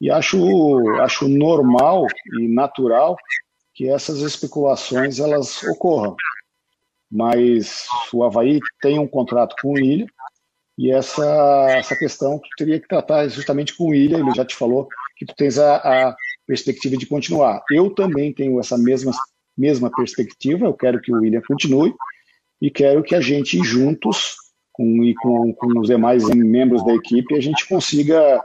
E 0.00 0.10
acho, 0.10 0.38
acho 1.00 1.28
normal 1.28 2.06
e 2.38 2.48
natural 2.48 3.16
que 3.74 3.88
essas 3.88 4.20
especulações 4.20 5.18
elas 5.18 5.62
ocorram. 5.64 6.16
Mas 7.10 7.86
o 8.12 8.24
Havaí 8.24 8.60
tem 8.80 8.98
um 8.98 9.06
contrato 9.06 9.54
com 9.60 9.70
o 9.70 9.72
William 9.74 10.06
e 10.76 10.90
essa, 10.90 11.66
essa 11.70 11.96
questão 11.96 12.38
tu 12.38 12.48
teria 12.56 12.80
que 12.80 12.88
tratar 12.88 13.28
justamente 13.28 13.76
com 13.76 13.84
o 13.84 13.90
William. 13.90 14.18
Ele 14.18 14.34
já 14.34 14.44
te 14.44 14.56
falou 14.56 14.88
que 15.16 15.24
tu 15.26 15.34
tens 15.36 15.58
a, 15.58 15.76
a 15.76 16.16
perspectiva 16.46 16.96
de 16.96 17.06
continuar. 17.06 17.62
Eu 17.70 17.90
também 17.90 18.32
tenho 18.32 18.58
essa 18.58 18.76
mesma 18.76 19.12
mesma 19.56 19.90
perspectiva. 19.90 20.66
Eu 20.66 20.74
quero 20.74 21.00
que 21.00 21.12
o 21.12 21.16
William 21.16 21.42
continue 21.46 21.94
e 22.60 22.70
quero 22.70 23.02
que 23.02 23.14
a 23.14 23.20
gente 23.20 23.62
juntos 23.62 24.36
com, 24.72 25.04
e 25.04 25.14
com, 25.14 25.52
com 25.54 25.78
os 25.78 25.88
demais 25.88 26.28
membros 26.28 26.84
da 26.84 26.92
equipe 26.92 27.36
a 27.36 27.40
gente 27.40 27.66
consiga 27.68 28.42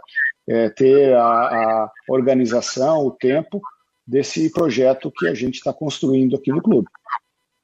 é, 0.47 0.69
ter 0.69 1.15
a, 1.15 1.23
a, 1.23 1.91
organização, 2.07 3.05
o 3.05 3.11
tempo 3.11 3.59
desse 4.10 4.52
projeto 4.52 5.12
que 5.12 5.28
a 5.28 5.36
gente 5.36 5.56
está 5.56 5.72
construindo 5.72 6.36
aqui 6.36 6.52
no 6.52 6.63
clube. 6.63 6.88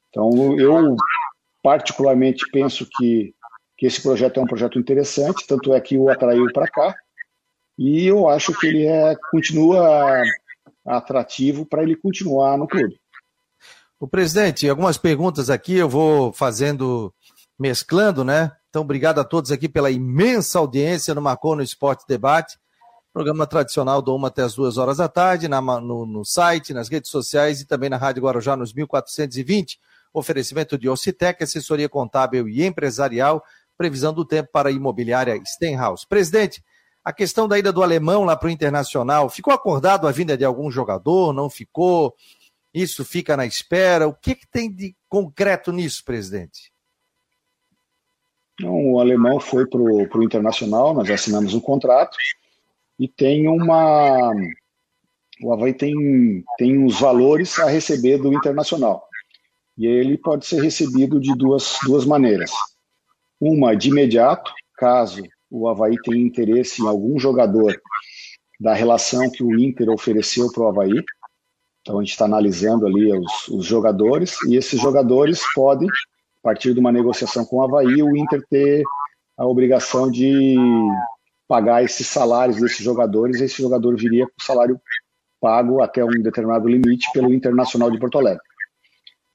Então, 0.10 0.58
eu 0.60 0.96
particularmente 1.64 2.46
penso 2.52 2.88
que, 2.98 3.34
que 3.76 3.88
esse 3.88 4.00
projeto 4.00 4.40
é 4.40 4.44
um 4.44 4.48
projeto 4.48 4.78
interessante, 4.78 5.48
tanto 5.48 5.74
é 5.74 5.82
que 5.82 5.98
o 5.98 6.08
atraiu 6.08 6.46
para 6.54 6.68
cá, 6.68 6.96
e 7.78 8.06
eu 8.06 8.30
acho 8.30 8.58
que 8.60 8.68
ele 8.68 8.86
é, 8.86 9.16
continua 9.32 10.22
atrativo 10.86 11.66
para 11.66 11.82
ele 11.82 11.96
continuar 11.96 12.58
no 12.60 12.68
clube. 12.68 12.96
O 14.00 14.08
presidente, 14.08 14.70
algumas 14.70 15.00
perguntas 15.00 15.50
aqui 15.50 15.76
eu 15.76 15.90
vou 15.90 16.32
fazendo, 16.32 17.12
mesclando, 17.58 18.24
né? 18.24 18.52
Então, 18.70 18.84
obrigado 18.84 19.20
a 19.20 19.24
todos 19.24 19.52
aqui 19.52 19.68
pela 19.68 19.90
imensa 19.90 20.60
audiência 20.60 21.16
no 21.16 21.22
Marcou 21.22 21.56
no 21.56 21.64
Esporte 21.64 22.06
Debate, 22.08 22.56
programa 23.16 23.48
tradicional 23.48 24.02
do 24.02 24.14
1 24.14 24.26
até 24.26 24.42
as 24.42 24.56
2 24.56 24.78
horas 24.78 24.98
da 24.98 25.08
tarde, 25.08 25.48
na, 25.48 25.62
no, 25.62 26.06
no, 26.06 26.26
site, 26.26 26.74
nas 26.74 26.90
redes 26.90 27.10
sociais 27.10 27.62
e 27.62 27.66
também 27.66 27.90
na 27.90 27.96
Rádio 27.96 28.22
Guarujá 28.22 28.58
nos 28.58 28.74
1420. 28.74 29.80
Oferecimento 30.14 30.78
de 30.78 30.90
Ocitec, 30.90 31.42
assessoria 31.42 31.88
contábil 31.88 32.50
e 32.50 32.66
empresarial, 32.66 33.42
previsão 33.78 34.14
do 34.14 34.26
tempo 34.26 34.50
para 34.52 34.68
a 34.68 34.72
imobiliária 34.72 35.42
Stenhouse. 35.46 36.06
Presidente, 36.06 36.62
a 37.06 37.14
questão 37.14 37.48
da 37.48 37.58
ida 37.58 37.72
do 37.72 37.82
alemão 37.82 38.26
lá 38.26 38.36
para 38.36 38.48
o 38.48 38.52
Internacional, 38.52 39.30
ficou 39.30 39.54
acordado 39.54 40.10
a 40.10 40.12
vinda 40.12 40.36
de 40.36 40.44
algum 40.44 40.70
jogador? 40.70 41.32
Não 41.32 41.50
ficou? 41.50 42.14
Isso 42.74 43.06
fica 43.06 43.38
na 43.38 43.46
espera? 43.46 44.10
O 44.10 44.14
que, 44.14 44.36
que 44.36 44.46
tem 44.46 44.70
de 44.70 44.94
concreto 45.08 45.72
nisso, 45.72 46.04
presidente? 46.04 46.70
O 48.62 49.00
alemão 49.00 49.40
foi 49.40 49.66
para 49.66 49.80
o 49.80 50.24
Internacional, 50.24 50.94
nós 50.94 51.10
assinamos 51.10 51.54
um 51.54 51.62
contrato 51.62 52.18
e 53.00 53.08
tem 53.08 53.48
uma. 53.48 54.32
O 55.42 55.52
Havaí 55.52 55.74
tem, 55.74 56.44
tem 56.58 56.78
uns 56.78 57.00
valores 57.00 57.60
a 57.60 57.70
receber 57.70 58.18
do 58.18 58.34
Internacional. 58.34 59.08
E 59.78 59.86
ele 59.86 60.18
pode 60.18 60.46
ser 60.46 60.62
recebido 60.62 61.20
de 61.20 61.36
duas, 61.36 61.78
duas 61.84 62.06
maneiras. 62.06 62.52
Uma 63.40 63.76
de 63.76 63.90
imediato, 63.90 64.54
caso 64.78 65.22
o 65.52 65.68
Havaí 65.68 65.96
tenha 66.04 66.26
interesse 66.26 66.82
em 66.82 66.88
algum 66.88 67.20
jogador 67.20 67.78
da 68.60 68.74
relação 68.74 69.30
que 69.30 69.44
o 69.44 69.60
Inter 69.60 69.90
ofereceu 69.90 70.50
para 70.52 70.64
o 70.64 70.68
Havaí, 70.68 71.04
então 71.82 72.00
a 72.00 72.02
gente 72.02 72.12
está 72.12 72.26
analisando 72.26 72.88
ali 72.88 73.12
os, 73.14 73.48
os, 73.50 73.66
jogadores 73.66 74.42
e 74.48 74.56
esses 74.56 74.82
jogadores 74.82 75.42
podem, 75.54 75.88
a 75.88 76.42
partir 76.42 76.74
de 76.74 76.80
uma 76.80 76.92
negociação 76.92 77.46
com 77.46 77.58
o 77.58 77.62
Havaí, 77.62 78.02
o 78.02 78.18
Inter 78.18 78.44
ter 78.50 78.84
a 79.38 79.46
obrigação 79.46 80.10
de 80.10 80.56
pagar 81.48 81.84
esses 81.84 82.08
salários 82.08 82.60
desses 82.60 82.84
jogadores, 82.84 83.42
esse 83.42 83.62
jogador 83.62 83.96
viria 83.96 84.26
com 84.26 84.34
salário 84.40 84.80
pago 85.40 85.82
até 85.82 86.04
um 86.04 86.22
determinado 86.22 86.68
limite 86.68 87.08
pelo 87.14 87.34
Internacional 87.34 87.92
de 87.92 88.00
Porto 88.00 88.18
Alegre. 88.18 88.42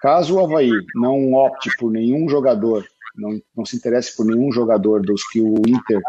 Caso 0.00 0.36
o 0.36 0.40
Havaí 0.40 0.72
não 0.94 1.34
opte 1.34 1.70
por 1.78 1.90
nenhum 1.90 2.28
jogador, 2.28 2.84
não, 3.14 3.40
não 3.56 3.64
se 3.64 3.76
interesse 3.76 4.16
por 4.16 4.26
nenhum 4.26 4.50
jogador 4.50 5.02
dos 5.02 5.26
que 5.28 5.40
o 5.40 5.56
Inter 5.66 6.00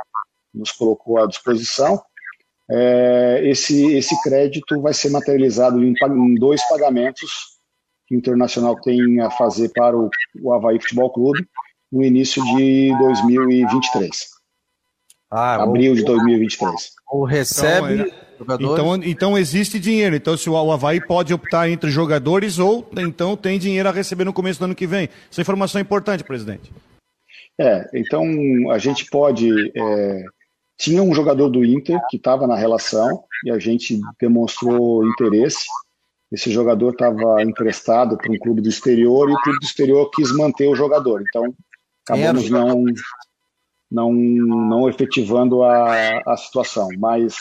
nos 0.54 0.72
colocou 0.72 1.22
à 1.22 1.28
disposição, 1.28 2.02
é, 2.70 3.42
esse, 3.44 3.96
esse 3.96 4.20
crédito 4.24 4.82
vai 4.82 4.94
ser 4.94 5.10
materializado 5.10 5.84
em, 5.84 5.94
em, 5.94 6.36
dois 6.36 6.66
pagamentos 6.70 7.60
que 8.08 8.16
o 8.16 8.18
Internacional 8.18 8.80
tem 8.80 9.20
a 9.20 9.30
fazer 9.30 9.70
para 9.74 9.98
o, 9.98 10.10
o 10.42 10.54
Havaí 10.54 10.80
Futebol 10.80 11.12
Clube 11.12 11.46
no 11.92 12.02
início 12.02 12.42
de 12.56 12.98
2023. 12.98 14.41
Ah, 15.32 15.64
abril 15.64 15.96
de 15.96 16.04
2023. 16.04 16.92
Ou 17.10 17.24
recebe 17.24 17.94
então, 17.94 18.06
é, 18.06 18.38
jogadores. 18.38 18.74
Então, 18.74 18.96
então 19.10 19.38
existe 19.38 19.80
dinheiro. 19.80 20.16
Então, 20.16 20.36
se 20.36 20.50
o 20.50 20.72
Havaí 20.72 21.00
pode 21.00 21.34
optar 21.34 21.70
entre 21.70 21.90
jogadores 21.90 22.60
ou 22.60 22.86
então 22.98 23.38
tem 23.38 23.58
dinheiro 23.58 23.88
a 23.88 23.94
receber 23.94 24.26
no 24.26 24.34
começo 24.34 24.60
do 24.60 24.66
ano 24.66 24.76
que 24.76 24.86
vem. 24.86 25.08
Essa 25.32 25.40
informação 25.40 25.80
é 25.80 25.82
importante, 25.82 26.24
presidente. 26.24 26.72
É, 27.58 27.90
então 27.94 28.26
a 28.72 28.78
gente 28.78 29.06
pode. 29.06 29.72
É, 29.74 30.26
tinha 30.78 31.02
um 31.02 31.14
jogador 31.14 31.48
do 31.48 31.64
Inter 31.64 32.00
que 32.10 32.18
estava 32.18 32.46
na 32.46 32.56
relação 32.56 33.24
e 33.46 33.52
a 33.52 33.60
gente 33.60 34.02
demonstrou 34.20 35.08
interesse. 35.08 35.66
Esse 36.32 36.50
jogador 36.50 36.92
estava 36.92 37.44
emprestado 37.44 38.18
para 38.18 38.32
um 38.32 38.38
clube 38.38 38.62
do 38.62 38.70
exterior 38.70 39.30
e 39.30 39.34
o 39.34 39.42
clube 39.42 39.60
do 39.60 39.66
exterior 39.66 40.10
quis 40.10 40.32
manter 40.32 40.68
o 40.68 40.76
jogador. 40.76 41.24
Então, 41.28 41.54
acabamos 42.04 42.50
não, 42.50 42.84
não, 43.92 44.14
não 44.14 44.88
efetivando 44.88 45.64
a, 45.64 46.22
a 46.26 46.38
situação. 46.38 46.88
Mas 46.98 47.36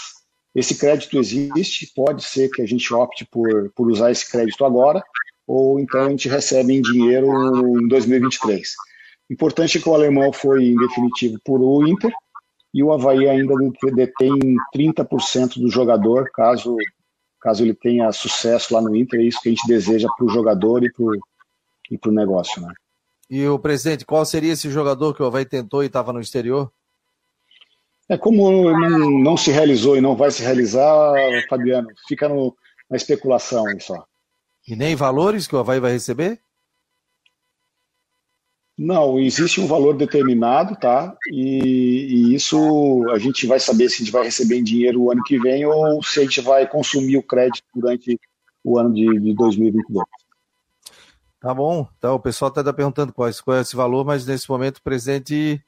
esse 0.54 0.76
crédito 0.76 1.16
existe, 1.16 1.92
pode 1.94 2.24
ser 2.24 2.50
que 2.50 2.60
a 2.60 2.66
gente 2.66 2.92
opte 2.92 3.24
por, 3.24 3.70
por 3.74 3.88
usar 3.88 4.10
esse 4.10 4.28
crédito 4.30 4.64
agora, 4.64 5.02
ou 5.46 5.78
então 5.78 6.02
a 6.02 6.10
gente 6.10 6.28
recebe 6.28 6.74
em 6.74 6.82
dinheiro 6.82 7.28
em 7.78 7.86
2023. 7.86 8.74
Importante 9.30 9.78
é 9.78 9.80
que 9.80 9.88
o 9.88 9.94
alemão 9.94 10.32
foi 10.32 10.64
em 10.64 10.76
definitivo 10.76 11.38
por 11.44 11.60
o 11.60 11.86
Inter 11.86 12.12
e 12.74 12.82
o 12.82 12.92
Havaí 12.92 13.28
ainda 13.28 13.54
detém 13.94 14.32
30% 14.74 15.60
do 15.60 15.70
jogador, 15.70 16.28
caso, 16.32 16.76
caso 17.40 17.64
ele 17.64 17.74
tenha 17.74 18.10
sucesso 18.10 18.74
lá 18.74 18.80
no 18.80 18.94
Inter. 18.94 19.20
É 19.20 19.24
isso 19.24 19.40
que 19.40 19.48
a 19.48 19.52
gente 19.52 19.66
deseja 19.68 20.08
para 20.16 20.26
o 20.26 20.28
jogador 20.28 20.82
e 20.84 20.90
para 21.98 22.10
o 22.10 22.14
negócio. 22.14 22.60
Né? 22.60 22.72
E 23.30 23.46
o 23.46 23.60
presidente, 23.60 24.04
qual 24.04 24.26
seria 24.26 24.52
esse 24.52 24.68
jogador 24.68 25.14
que 25.14 25.22
o 25.22 25.26
Havaí 25.26 25.44
tentou 25.44 25.84
e 25.84 25.86
estava 25.86 26.12
no 26.12 26.20
exterior? 26.20 26.70
É 28.08 28.18
como 28.18 28.50
não, 28.72 29.10
não, 29.22 29.36
se 29.36 29.52
realizou 29.52 29.96
e 29.96 30.00
não 30.00 30.16
vai 30.16 30.32
se 30.32 30.42
realizar, 30.42 31.14
Fabiano, 31.48 31.88
fica 32.08 32.28
no, 32.28 32.56
na 32.90 32.96
especulação 32.96 33.64
só. 33.78 34.04
E 34.66 34.74
nem 34.74 34.96
valores 34.96 35.46
que 35.46 35.54
o 35.54 35.60
Havaí 35.60 35.78
vai 35.78 35.92
receber? 35.92 36.40
Não, 38.76 39.20
existe 39.20 39.60
um 39.60 39.66
valor 39.66 39.96
determinado, 39.96 40.74
tá? 40.74 41.16
E, 41.30 42.30
e, 42.30 42.34
isso 42.34 42.58
a 43.12 43.18
gente 43.18 43.46
vai 43.46 43.60
saber 43.60 43.88
se 43.88 43.96
a 43.96 43.98
gente 43.98 44.10
vai 44.10 44.24
receber 44.24 44.56
em 44.56 44.64
dinheiro 44.64 45.02
o 45.02 45.12
ano 45.12 45.22
que 45.22 45.38
vem 45.38 45.64
ou 45.66 46.02
se 46.02 46.18
a 46.18 46.22
gente 46.24 46.40
vai 46.40 46.66
consumir 46.66 47.16
o 47.16 47.22
crédito 47.22 47.62
durante 47.74 48.18
o 48.64 48.76
ano 48.76 48.92
de, 48.92 49.20
de 49.20 49.34
2022. 49.34 50.04
Tá 51.40 51.55
bom. 51.55 51.88
Então, 51.96 52.16
o 52.16 52.20
pessoal 52.20 52.50
está 52.50 52.72
perguntando 52.72 53.12
qual, 53.12 53.31
qual 53.42 53.57
é 53.57 53.62
esse 53.62 53.74
valor, 53.74 54.05
mas 54.05 54.26
nesse 54.26 54.48
momento 54.48 54.76
o 54.76 54.83
presidente 54.83 55.62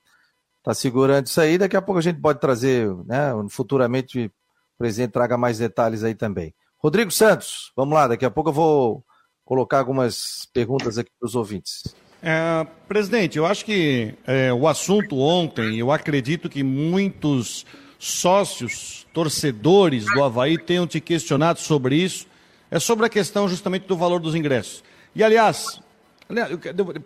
está 0.59 0.75
segurando 0.75 1.27
isso 1.27 1.41
aí. 1.41 1.57
Daqui 1.57 1.77
a 1.77 1.83
pouco 1.83 1.99
a 1.99 2.03
gente 2.03 2.21
pode 2.21 2.41
trazer, 2.41 2.95
né? 3.07 3.33
Futuramente 3.49 4.27
o 4.27 4.31
presidente 4.79 5.13
traga 5.13 5.39
mais 5.39 5.59
detalhes 5.59 6.05
aí 6.05 6.15
também. 6.15 6.55
Rodrigo 6.77 7.11
Santos, 7.11 7.73
vamos 7.75 7.95
lá, 7.95 8.09
daqui 8.09 8.25
a 8.25 8.31
pouco 8.31 8.51
eu 8.51 8.55
vou 8.55 9.05
colocar 9.45 9.79
algumas 9.79 10.47
perguntas 10.53 10.99
aqui 10.99 11.11
para 11.19 11.27
os 11.27 11.35
ouvintes. 11.35 11.83
É, 12.23 12.67
presidente, 12.87 13.39
eu 13.39 13.47
acho 13.47 13.65
que 13.65 14.15
é, 14.27 14.53
o 14.53 14.69
assunto 14.69 15.19
ontem, 15.19 15.79
eu 15.79 15.91
acredito 15.91 16.49
que 16.49 16.63
muitos 16.63 17.65
sócios, 17.99 19.07
torcedores 19.13 20.05
do 20.05 20.23
Havaí 20.23 20.59
tenham 20.59 20.87
te 20.87 21.01
questionado 21.01 21.61
sobre 21.61 21.97
isso, 21.97 22.27
é 22.71 22.79
sobre 22.79 23.07
a 23.07 23.09
questão 23.09 23.49
justamente 23.49 23.87
do 23.87 23.97
valor 23.97 24.21
dos 24.21 24.35
ingressos. 24.35 24.83
E 25.15 25.23
aliás, 25.23 25.81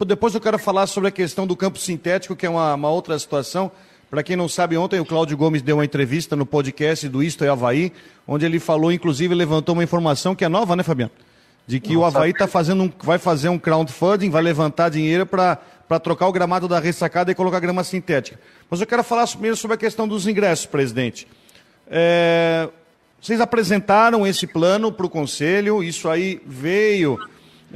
depois 0.07 0.35
eu 0.35 0.41
quero 0.41 0.59
falar 0.59 0.87
sobre 0.87 1.09
a 1.09 1.13
questão 1.13 1.47
do 1.47 1.57
campo 1.57 1.79
sintético, 1.79 2.37
que 2.37 2.47
é 2.47 2.51
uma, 2.51 2.75
uma 2.75 2.91
outra 2.91 3.19
situação. 3.19 3.71
Para 4.09 4.23
quem 4.23 4.37
não 4.37 4.49
sabe, 4.49 4.77
ontem 4.77 5.01
o 5.01 5.05
Cláudio 5.05 5.37
Gomes 5.37 5.63
deu 5.63 5.77
uma 5.77 5.85
entrevista 5.85 6.37
no 6.37 6.47
podcast 6.47 7.09
do 7.09 7.21
Isto 7.21 7.45
é 7.45 7.49
Havaí, 7.49 7.93
onde 8.27 8.47
ele 8.47 8.61
falou, 8.61 8.93
inclusive, 8.93 9.35
levantou 9.35 9.75
uma 9.75 9.83
informação 9.83 10.37
que 10.37 10.45
é 10.45 10.49
nova, 10.49 10.77
né, 10.77 10.85
Fabiano? 10.85 11.11
De 11.67 11.81
que 11.81 11.95
Nossa. 11.95 12.01
o 12.01 12.05
Havaí 12.05 12.33
tá 12.33 12.47
fazendo 12.47 12.85
um, 12.85 12.93
vai 13.03 13.19
fazer 13.19 13.49
um 13.49 13.59
crowdfunding, 13.59 14.31
vai 14.31 14.43
levantar 14.43 14.89
dinheiro 14.89 15.27
para 15.27 15.59
trocar 16.01 16.29
o 16.29 16.33
gramado 16.33 16.69
da 16.69 16.79
ressacada 16.79 17.33
e 17.33 17.35
colocar 17.35 17.59
grama 17.59 17.83
sintética. 17.83 18.39
Mas 18.71 18.81
eu 18.81 18.87
quero 18.87 19.03
falar 19.03 19.27
primeiro 19.27 19.57
sobre 19.57 19.75
a 19.75 19.79
questão 19.79 20.07
dos 20.07 20.29
ingressos, 20.29 20.67
presidente. 20.67 21.27
É, 21.89 22.69
vocês 23.21 23.41
apresentaram 23.41 24.25
esse 24.25 24.47
plano 24.47 24.93
para 24.93 25.07
o 25.07 25.11
Conselho, 25.11 25.83
isso 25.83 26.09
aí 26.09 26.41
veio 26.47 27.19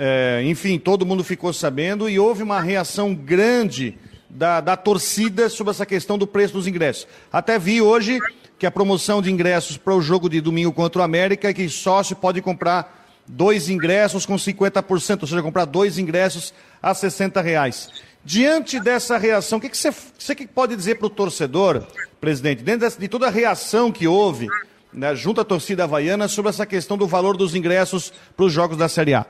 é, 0.03 0.41
enfim, 0.47 0.79
todo 0.79 1.05
mundo 1.05 1.23
ficou 1.23 1.53
sabendo 1.53 2.09
e 2.09 2.19
houve 2.19 2.43
uma 2.43 2.59
reação 2.59 3.15
grande 3.15 3.99
da, 4.31 4.59
da 4.59 4.75
torcida 4.75 5.51
sobre 5.51 5.73
essa 5.73 5.85
questão 5.85 6.17
do 6.17 6.27
preço 6.27 6.55
dos 6.55 6.67
ingressos. 6.67 7.07
Até 7.31 7.59
vi 7.59 7.83
hoje 7.83 8.19
que 8.59 8.65
a 8.65 8.71
promoção 8.71 9.21
de 9.21 9.31
ingressos 9.31 9.77
para 9.77 9.95
o 9.95 10.01
jogo 10.01 10.31
de 10.31 10.41
domingo 10.41 10.73
contra 10.73 11.03
o 11.03 11.05
América 11.05 11.51
é 11.51 11.53
que 11.53 11.69
sócio 11.69 12.17
pode 12.17 12.41
comprar 12.41 13.13
dois 13.29 13.69
ingressos 13.69 14.25
com 14.25 14.37
50%, 14.37 15.21
ou 15.21 15.29
seja, 15.29 15.43
comprar 15.43 15.67
dois 15.67 15.99
ingressos 15.99 16.55
a 16.83 16.95
60 16.95 17.43
reais. 17.43 17.91
Diante 18.25 18.81
dessa 18.81 19.19
reação, 19.19 19.59
o 19.59 19.61
que, 19.61 19.71
você 19.77 20.35
que 20.35 20.47
pode 20.47 20.75
dizer 20.77 20.95
para 20.95 21.09
o 21.09 21.11
torcedor, 21.11 21.87
presidente, 22.19 22.63
dentro 22.63 22.91
de 22.99 23.07
toda 23.07 23.27
a 23.27 23.31
reação 23.31 23.93
que 23.93 24.09
houve 24.09 24.47
né, 24.95 25.15
junto 25.15 25.43
à 25.43 25.45
torcida 25.45 25.85
havaiana 25.85 26.27
sobre 26.27 26.49
essa 26.49 26.65
questão 26.65 26.97
do 26.97 27.07
valor 27.07 27.37
dos 27.37 27.55
ingressos 27.55 28.11
para 28.35 28.47
os 28.47 28.53
jogos 28.53 28.79
da 28.79 28.89
Série 28.89 29.13
A? 29.13 29.27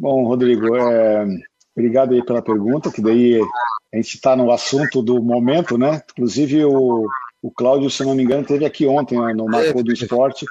Bom, 0.00 0.24
Rodrigo, 0.24 0.74
é, 0.78 1.26
obrigado 1.76 2.14
aí 2.14 2.24
pela 2.24 2.40
pergunta, 2.40 2.90
que 2.90 3.02
daí 3.02 3.38
a 3.92 3.96
gente 3.96 4.14
está 4.14 4.34
no 4.34 4.50
assunto 4.50 5.02
do 5.02 5.22
momento, 5.22 5.76
né? 5.76 6.00
Inclusive 6.12 6.64
o, 6.64 7.06
o 7.42 7.50
Cláudio, 7.50 7.90
se 7.90 8.02
não 8.02 8.14
me 8.14 8.22
engano, 8.22 8.46
teve 8.46 8.64
aqui 8.64 8.86
ontem 8.86 9.20
né, 9.20 9.34
no 9.34 9.44
Marco 9.44 9.84
do 9.84 9.92
Esporte 9.92 10.46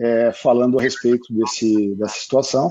é, 0.00 0.32
falando 0.32 0.80
a 0.80 0.82
respeito 0.82 1.32
desse, 1.32 1.94
dessa 1.94 2.18
situação 2.18 2.66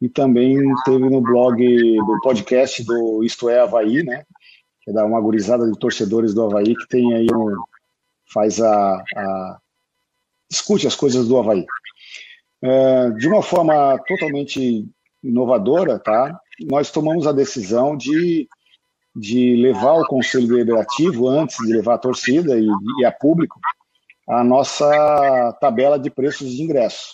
e 0.00 0.08
também 0.08 0.56
teve 0.84 1.10
no 1.10 1.20
blog 1.20 1.56
do 1.56 2.20
podcast 2.22 2.84
do 2.84 3.24
Isto 3.24 3.48
é 3.48 3.58
Havaí, 3.58 4.04
né? 4.04 4.24
Que 4.82 4.96
é 4.96 5.02
uma 5.02 5.20
gurizada 5.20 5.68
de 5.68 5.76
torcedores 5.76 6.32
do 6.32 6.44
Havaí 6.44 6.72
que 6.72 6.86
tem 6.86 7.14
aí 7.14 7.26
um, 7.34 7.56
faz 8.32 8.60
a, 8.60 9.02
a 9.16 9.58
as 10.86 10.94
coisas 10.94 11.26
do 11.26 11.36
Havaí. 11.36 11.66
É, 12.62 13.10
de 13.10 13.26
uma 13.26 13.42
forma 13.42 13.98
totalmente 14.06 14.88
inovadora, 15.22 15.98
tá? 15.98 16.38
Nós 16.60 16.90
tomamos 16.90 17.26
a 17.26 17.32
decisão 17.32 17.96
de, 17.96 18.48
de 19.14 19.56
levar 19.56 19.94
o 19.94 20.06
Conselho 20.06 20.48
Deliberativo, 20.48 21.28
antes 21.28 21.56
de 21.64 21.72
levar 21.72 21.94
a 21.94 21.98
torcida 21.98 22.58
e, 22.58 22.66
e 23.00 23.04
a 23.04 23.12
público, 23.12 23.58
a 24.28 24.44
nossa 24.44 25.56
tabela 25.60 25.98
de 25.98 26.10
preços 26.10 26.50
de 26.50 26.62
ingresso. 26.62 27.12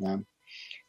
Né? 0.00 0.20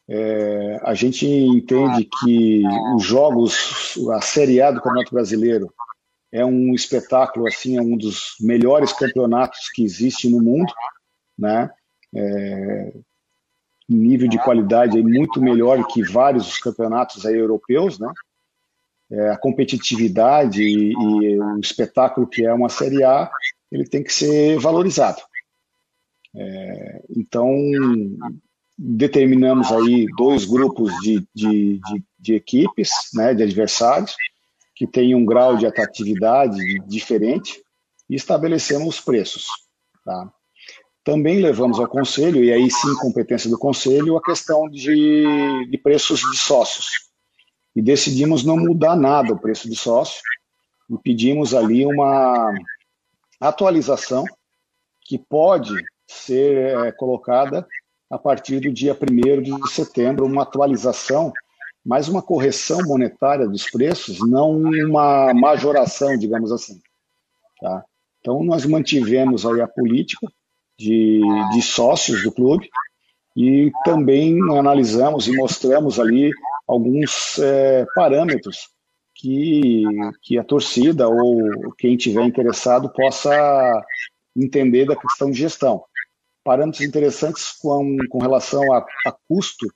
É, 0.08 0.80
a 0.82 0.94
gente 0.94 1.26
entende 1.26 2.08
que 2.20 2.62
os 2.94 3.04
jogos, 3.04 3.98
a 4.12 4.20
Série 4.20 4.60
A 4.60 4.70
do 4.70 4.80
Campeonato 4.80 5.14
Brasileiro, 5.14 5.72
é 6.32 6.44
um 6.44 6.74
espetáculo, 6.74 7.46
assim, 7.46 7.76
é 7.78 7.82
um 7.82 7.96
dos 7.96 8.34
melhores 8.40 8.92
campeonatos 8.92 9.70
que 9.74 9.82
existe 9.82 10.28
no 10.28 10.42
mundo, 10.42 10.72
né? 11.38 11.70
É, 12.14 12.92
nível 13.88 14.28
de 14.28 14.38
qualidade 14.38 14.96
aí 14.96 15.02
muito 15.02 15.40
melhor 15.40 15.86
que 15.86 16.02
vários 16.02 16.58
campeonatos 16.58 17.24
europeus, 17.24 17.98
né? 17.98 18.12
É, 19.10 19.30
a 19.30 19.38
competitividade 19.38 20.62
e, 20.62 20.92
e, 20.92 21.40
o 21.40 21.58
espetáculo 21.58 22.26
que 22.26 22.44
é 22.44 22.52
uma 22.52 22.68
Série 22.68 23.02
A, 23.02 23.30
ele 23.72 23.88
tem 23.88 24.02
que 24.02 24.12
ser 24.12 24.58
valorizado. 24.58 25.22
É, 26.36 27.02
então, 27.16 27.48
determinamos 28.76 29.72
aí 29.72 30.06
dois 30.16 30.44
grupos 30.44 30.92
de, 31.00 31.26
de, 31.34 31.80
de, 31.80 32.04
de 32.18 32.34
equipes, 32.34 32.90
né, 33.14 33.34
de 33.34 33.42
adversários, 33.42 34.14
que 34.76 34.86
têm 34.86 35.14
um 35.14 35.24
grau 35.24 35.56
de 35.56 35.66
atratividade 35.66 36.78
diferente 36.86 37.60
e 38.08 38.14
estabelecemos 38.14 38.96
os 38.96 39.00
preços. 39.00 39.46
Tá? 40.04 40.32
Também 41.08 41.40
levamos 41.40 41.80
ao 41.80 41.88
Conselho, 41.88 42.44
e 42.44 42.52
aí 42.52 42.70
sim 42.70 42.94
competência 42.96 43.48
do 43.48 43.58
Conselho, 43.58 44.18
a 44.18 44.22
questão 44.22 44.68
de, 44.68 45.66
de 45.70 45.78
preços 45.78 46.20
de 46.20 46.36
sócios. 46.36 46.84
E 47.74 47.80
decidimos 47.80 48.44
não 48.44 48.58
mudar 48.58 48.94
nada 48.94 49.32
o 49.32 49.40
preço 49.40 49.70
de 49.70 49.74
sócio, 49.74 50.20
e 50.90 50.98
pedimos 50.98 51.54
ali 51.54 51.86
uma 51.86 52.52
atualização 53.40 54.22
que 55.00 55.16
pode 55.16 55.72
ser 56.06 56.76
é, 56.76 56.92
colocada 56.92 57.66
a 58.10 58.18
partir 58.18 58.60
do 58.60 58.70
dia 58.70 58.94
1 58.94 59.40
de 59.40 59.70
setembro, 59.70 60.26
uma 60.26 60.42
atualização, 60.42 61.32
mais 61.82 62.06
uma 62.06 62.20
correção 62.20 62.80
monetária 62.84 63.48
dos 63.48 63.70
preços, 63.70 64.18
não 64.28 64.58
uma 64.58 65.32
majoração, 65.32 66.18
digamos 66.18 66.52
assim. 66.52 66.78
Tá? 67.62 67.82
Então, 68.20 68.44
nós 68.44 68.66
mantivemos 68.66 69.46
aí 69.46 69.62
a 69.62 69.66
política 69.66 70.28
de, 70.78 71.20
de 71.52 71.62
sócios 71.62 72.22
do 72.22 72.32
clube 72.32 72.68
e 73.36 73.70
também 73.84 74.38
analisamos 74.56 75.28
e 75.28 75.36
mostramos 75.36 75.98
ali 75.98 76.30
alguns 76.66 77.38
é, 77.38 77.86
parâmetros 77.94 78.68
que, 79.14 79.82
que 80.22 80.38
a 80.38 80.44
torcida 80.44 81.08
ou 81.08 81.72
quem 81.76 81.96
tiver 81.96 82.24
interessado 82.24 82.90
possa 82.90 83.84
entender 84.36 84.86
da 84.86 84.96
questão 84.96 85.30
de 85.30 85.38
gestão. 85.38 85.82
Parâmetros 86.44 86.82
interessantes 86.82 87.52
com, 87.60 87.96
com 88.08 88.18
relação 88.18 88.72
a, 88.72 88.78
a 89.06 89.12
custo 89.28 89.66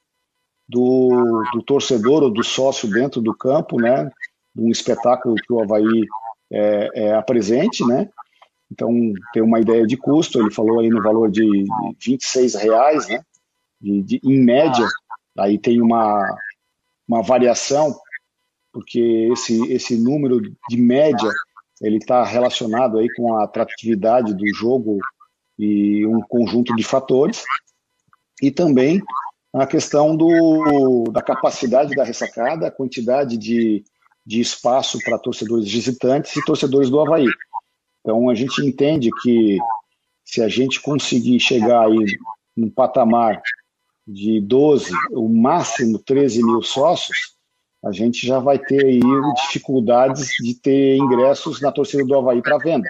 do, 0.69 1.43
do, 1.53 1.63
torcedor 1.63 2.23
ou 2.23 2.31
do 2.31 2.45
sócio 2.45 2.89
dentro 2.89 3.21
do 3.21 3.37
campo, 3.37 3.81
né? 3.81 4.09
Um 4.57 4.71
espetáculo 4.71 5.35
que 5.35 5.53
o 5.53 5.61
Havaí 5.61 6.07
é, 6.51 6.91
é 6.95 7.15
apresente, 7.15 7.85
né? 7.85 8.09
Então, 8.73 8.91
tem 9.35 9.43
uma 9.43 9.61
ideia 9.61 9.87
de 9.87 9.97
custo, 9.97 10.41
ele 10.41 10.51
falou 10.51 10.81
aí 10.81 10.89
no 10.89 11.03
valor 11.03 11.31
de 11.31 11.65
26 12.03 12.55
reais, 12.55 13.07
né? 13.07 13.23
De, 13.79 14.03
de, 14.03 14.21
em 14.25 14.43
média, 14.43 14.87
aí 15.39 15.59
tem 15.59 15.81
uma, 15.83 16.25
uma 17.07 17.23
variação 17.23 17.95
porque 18.73 19.29
esse, 19.31 19.71
esse 19.71 19.97
número 19.97 20.41
de 20.41 20.77
média 20.77 21.31
ele 21.81 21.99
está 21.99 22.25
relacionado 22.25 22.99
aí 22.99 23.09
com 23.15 23.37
a 23.37 23.45
atratividade 23.45 24.35
do 24.35 24.47
jogo 24.55 24.99
e 25.59 26.07
um 26.07 26.23
conjunto 26.23 26.75
de 26.75 26.83
fatores 26.83 27.45
e 28.41 28.51
também 28.51 29.03
a 29.53 29.67
questão 29.67 30.17
do, 30.17 31.05
da 31.13 31.21
capacidade 31.21 31.95
da 31.95 32.05
ressacada, 32.05 32.67
a 32.67 32.71
quantidade 32.71 33.37
de, 33.37 33.85
de 34.25 34.41
espaço 34.41 34.99
para 35.05 35.19
torcedores 35.19 35.71
visitantes 35.71 36.35
e 36.35 36.45
torcedores 36.45 36.89
do 36.89 37.01
Havaí. 37.01 37.27
Então 38.03 38.29
a 38.29 38.35
gente 38.35 38.61
entende 38.61 39.11
que 39.23 39.59
se 40.25 40.43
a 40.43 40.49
gente 40.49 40.81
conseguir 40.81 41.39
chegar 41.39 41.87
aí 41.87 42.05
num 42.57 42.69
patamar 42.69 43.41
de 44.07 44.41
12, 44.41 44.93
o 45.13 45.29
máximo 45.29 45.99
13 45.99 46.45
mil 46.45 46.63
sócios, 46.63 47.37
a 47.85 47.93
gente 47.93 48.27
já 48.27 48.39
vai 48.39 48.59
ter 48.59 48.85
aí 48.85 49.01
dificuldades 49.47 50.29
de 50.41 50.55
ter 50.55 50.97
ingressos 50.97 51.61
na 51.61 51.73
torcida 51.73 52.05
do 52.05 52.17
Havaí 52.17 52.43
para 52.43 52.59
venda. 52.59 52.89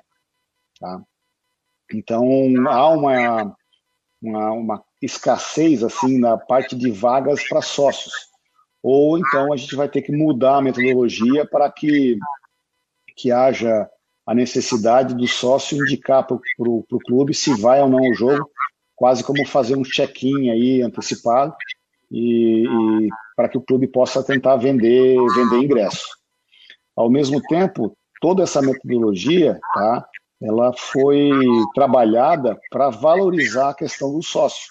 Tá? 0.78 1.02
Então, 1.92 2.24
há 2.68 2.88
uma, 2.88 3.56
uma, 4.20 4.52
uma, 4.52 4.84
escassez 5.00 5.82
assim 5.82 6.18
na 6.18 6.36
parte 6.36 6.76
de 6.76 6.90
vagas 6.90 7.46
para 7.48 7.62
sócios. 7.62 8.12
Ou 8.82 9.18
então 9.18 9.52
a 9.52 9.56
gente 9.56 9.76
vai 9.76 9.88
ter 9.88 10.02
que 10.02 10.12
mudar 10.12 10.56
a 10.56 10.62
metodologia 10.62 11.46
para 11.46 11.70
que, 11.70 12.18
que 13.16 13.30
haja 13.30 13.88
a 14.26 14.34
necessidade 14.34 15.14
do 15.14 15.26
sócio 15.26 15.76
indicar 15.76 16.26
para 16.26 16.36
o 16.36 16.84
clube 17.06 17.34
se 17.34 17.54
vai 17.60 17.80
ou 17.82 17.88
não 17.88 18.00
o 18.00 18.14
jogo, 18.14 18.48
quase 18.94 19.24
como 19.24 19.46
fazer 19.46 19.76
um 19.76 19.82
check-in 19.82 20.50
aí 20.50 20.82
antecipado 20.82 21.54
e, 22.10 22.64
e 22.64 23.08
para 23.34 23.48
que 23.48 23.58
o 23.58 23.62
clube 23.62 23.88
possa 23.88 24.22
tentar 24.22 24.56
vender, 24.56 25.16
vender 25.34 25.56
ingresso. 25.56 26.06
Ao 26.96 27.10
mesmo 27.10 27.40
tempo, 27.42 27.96
toda 28.20 28.42
essa 28.42 28.62
metodologia, 28.62 29.58
tá, 29.74 30.06
ela 30.40 30.72
foi 30.76 31.30
trabalhada 31.74 32.58
para 32.70 32.90
valorizar 32.90 33.70
a 33.70 33.74
questão 33.74 34.12
do 34.12 34.22
sócio. 34.22 34.66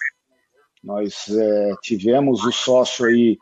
Nós 0.82 1.28
é, 1.28 1.72
tivemos 1.82 2.44
o 2.44 2.52
sócio 2.52 3.06
aí 3.06 3.36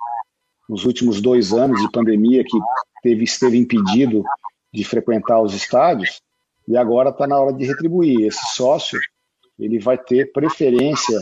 nos 0.68 0.84
últimos 0.84 1.20
dois 1.20 1.52
anos 1.52 1.80
de 1.80 1.90
pandemia 1.90 2.44
que 2.44 2.58
teve, 3.02 3.24
esteve 3.24 3.58
impedido 3.58 4.22
de 4.72 4.84
frequentar 4.84 5.40
os 5.40 5.54
estádios 5.54 6.20
e 6.66 6.76
agora 6.76 7.10
está 7.10 7.26
na 7.26 7.38
hora 7.38 7.52
de 7.52 7.64
retribuir. 7.64 8.26
Esse 8.26 8.54
sócio 8.54 8.98
ele 9.58 9.78
vai 9.78 9.98
ter 9.98 10.32
preferência 10.32 11.18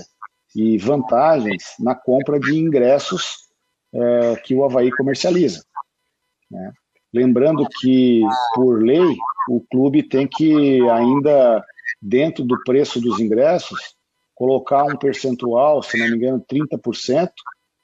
e 0.54 0.78
vantagens 0.78 1.74
na 1.78 1.94
compra 1.94 2.38
de 2.38 2.58
ingressos 2.58 3.48
é, 3.92 4.36
que 4.36 4.54
o 4.54 4.64
Havaí 4.64 4.90
comercializa. 4.90 5.62
Né? 6.50 6.72
Lembrando 7.12 7.66
que, 7.80 8.22
por 8.54 8.82
lei, 8.82 9.16
o 9.48 9.60
clube 9.70 10.02
tem 10.02 10.26
que 10.26 10.80
ainda, 10.90 11.64
dentro 12.00 12.44
do 12.44 12.62
preço 12.64 13.00
dos 13.00 13.18
ingressos, 13.18 13.96
colocar 14.34 14.84
um 14.84 14.96
percentual, 14.96 15.82
se 15.82 15.98
não 15.98 16.08
me 16.08 16.16
engano, 16.16 16.44
30%, 16.50 17.30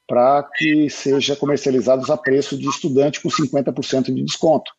para 0.07 0.43
que 0.57 0.89
seja 0.91 1.35
comercializados 1.35 2.11
a 2.11 2.17
preço 2.17 2.59
de 2.59 2.69
estudante 2.69 3.21
com 3.21 3.29
50% 3.29 4.15
de 4.15 4.23
desconto. 4.23 4.71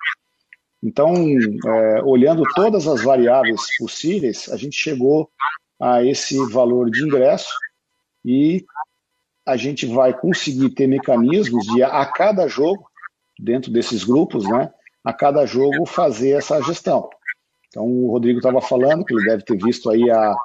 Então, 0.86 1.16
é, 1.16 2.04
olhando 2.04 2.44
todas 2.54 2.88
as 2.88 3.04
variáveis 3.04 3.60
possíveis, 3.80 4.48
a 4.50 4.56
gente 4.56 4.76
chegou 4.76 5.32
a 5.82 6.04
esse 6.04 6.38
valor 6.52 6.92
de 6.92 7.04
ingresso 7.04 7.52
e 8.24 8.64
a 9.48 9.58
gente 9.58 9.88
vai 9.88 10.14
conseguir 10.14 10.70
ter 10.70 10.86
mecanismos 10.86 11.66
de, 11.74 11.82
a 11.82 12.06
cada 12.06 12.48
jogo, 12.48 12.86
dentro 13.40 13.72
desses 13.72 14.04
grupos, 14.04 14.48
né, 14.48 14.72
a 15.04 15.12
cada 15.12 15.44
jogo 15.48 15.88
fazer 15.88 16.38
essa 16.38 16.62
gestão. 16.62 17.10
Então, 17.68 17.86
o 17.88 18.12
Rodrigo 18.12 18.38
estava 18.38 18.62
falando 18.62 19.04
que 19.04 19.16
ele 19.16 19.26
deve 19.26 19.44
ter 19.44 19.58
visto 19.58 19.90
aí 19.90 20.08
a, 20.12 20.36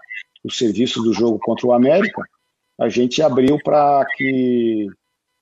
o 0.43 0.51
serviço 0.51 1.03
do 1.03 1.13
jogo 1.13 1.39
contra 1.39 1.67
o 1.67 1.75
América. 1.75 2.23
A 2.81 2.89
gente 2.89 3.23
abriu 3.23 3.59
para 3.63 4.07
que, 4.17 4.89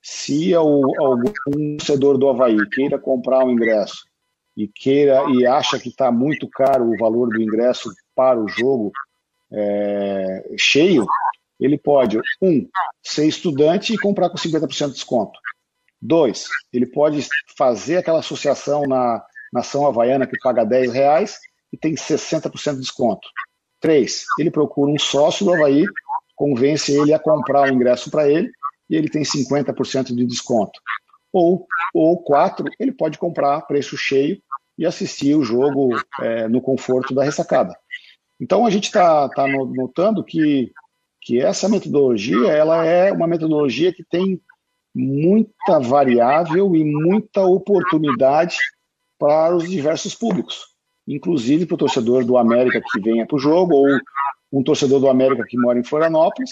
se 0.02 0.52
algum 0.54 1.32
torcedor 1.44 2.18
do 2.18 2.28
Havaí 2.28 2.68
queira 2.70 2.98
comprar 2.98 3.44
um 3.44 3.52
ingresso 3.52 4.07
e 4.58 4.66
queira 4.66 5.22
e 5.30 5.46
acha 5.46 5.78
que 5.78 5.88
está 5.88 6.10
muito 6.10 6.48
caro 6.48 6.90
o 6.90 6.98
valor 6.98 7.28
do 7.28 7.40
ingresso 7.40 7.88
para 8.12 8.42
o 8.42 8.48
jogo 8.48 8.90
é, 9.52 10.52
cheio, 10.58 11.06
ele 11.60 11.78
pode, 11.78 12.18
um, 12.42 12.68
ser 13.00 13.26
estudante 13.26 13.94
e 13.94 13.98
comprar 13.98 14.28
com 14.28 14.36
50% 14.36 14.88
de 14.88 14.94
desconto. 14.94 15.38
Dois, 16.02 16.48
ele 16.72 16.86
pode 16.86 17.24
fazer 17.56 17.98
aquela 17.98 18.18
associação 18.18 18.82
na 18.82 19.24
nação 19.52 19.86
havaiana 19.86 20.26
que 20.26 20.38
paga 20.40 20.64
10 20.64 20.92
reais 20.92 21.38
e 21.72 21.76
tem 21.76 21.94
60% 21.94 22.74
de 22.74 22.80
desconto. 22.80 23.28
Três, 23.80 24.24
ele 24.40 24.50
procura 24.50 24.90
um 24.90 24.98
sócio 24.98 25.46
do 25.46 25.54
Havaí, 25.54 25.84
convence 26.34 26.92
ele 26.92 27.14
a 27.14 27.18
comprar 27.18 27.70
o 27.70 27.72
ingresso 27.72 28.10
para 28.10 28.28
ele 28.28 28.50
e 28.90 28.96
ele 28.96 29.08
tem 29.08 29.22
50% 29.22 30.16
de 30.16 30.26
desconto. 30.26 30.80
Ou, 31.32 31.64
ou 31.94 32.20
quatro, 32.24 32.66
ele 32.80 32.90
pode 32.90 33.18
comprar 33.18 33.60
preço 33.62 33.96
cheio 33.96 34.42
e 34.78 34.86
assistir 34.86 35.34
o 35.34 35.42
jogo 35.42 35.90
é, 36.20 36.48
no 36.48 36.60
conforto 36.60 37.14
da 37.14 37.24
ressacada. 37.24 37.74
Então 38.40 38.64
a 38.64 38.70
gente 38.70 38.84
está 38.84 39.28
tá 39.28 39.46
notando 39.46 40.24
que 40.24 40.72
que 41.20 41.40
essa 41.40 41.68
metodologia 41.68 42.48
ela 42.48 42.86
é 42.86 43.12
uma 43.12 43.26
metodologia 43.26 43.92
que 43.92 44.04
tem 44.04 44.40
muita 44.94 45.78
variável 45.78 46.74
e 46.74 46.84
muita 46.84 47.42
oportunidade 47.42 48.56
para 49.18 49.54
os 49.54 49.68
diversos 49.68 50.14
públicos, 50.14 50.68
inclusive 51.06 51.66
para 51.66 51.74
o 51.74 51.78
torcedor 51.78 52.24
do 52.24 52.38
América 52.38 52.80
que 52.80 53.00
venha 53.00 53.26
para 53.26 53.36
o 53.36 53.38
jogo, 53.38 53.74
ou 53.74 53.86
um 54.52 54.62
torcedor 54.62 55.00
do 55.00 55.08
América 55.08 55.44
que 55.46 55.58
mora 55.58 55.78
em 55.78 55.84
Florianópolis, 55.84 56.50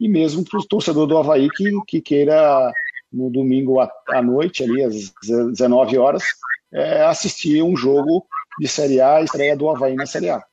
e 0.00 0.08
mesmo 0.08 0.44
para 0.44 0.60
o 0.60 0.66
torcedor 0.66 1.06
do 1.06 1.18
Havaí 1.18 1.48
que, 1.50 1.70
que 1.86 2.00
queira, 2.00 2.72
no 3.14 3.30
domingo 3.30 3.80
à, 3.80 3.90
à 4.08 4.20
noite, 4.20 4.64
ali 4.64 4.82
às 4.82 5.12
19 5.52 5.96
horas, 5.96 6.24
é, 6.72 7.02
assistir 7.04 7.62
um 7.62 7.76
jogo 7.76 8.26
de 8.58 8.66
Série 8.66 9.00
A, 9.00 9.22
estreia 9.22 9.56
do 9.56 9.68
Havaí 9.68 9.94
na 9.94 10.06
Série 10.06 10.30
A. 10.30 10.44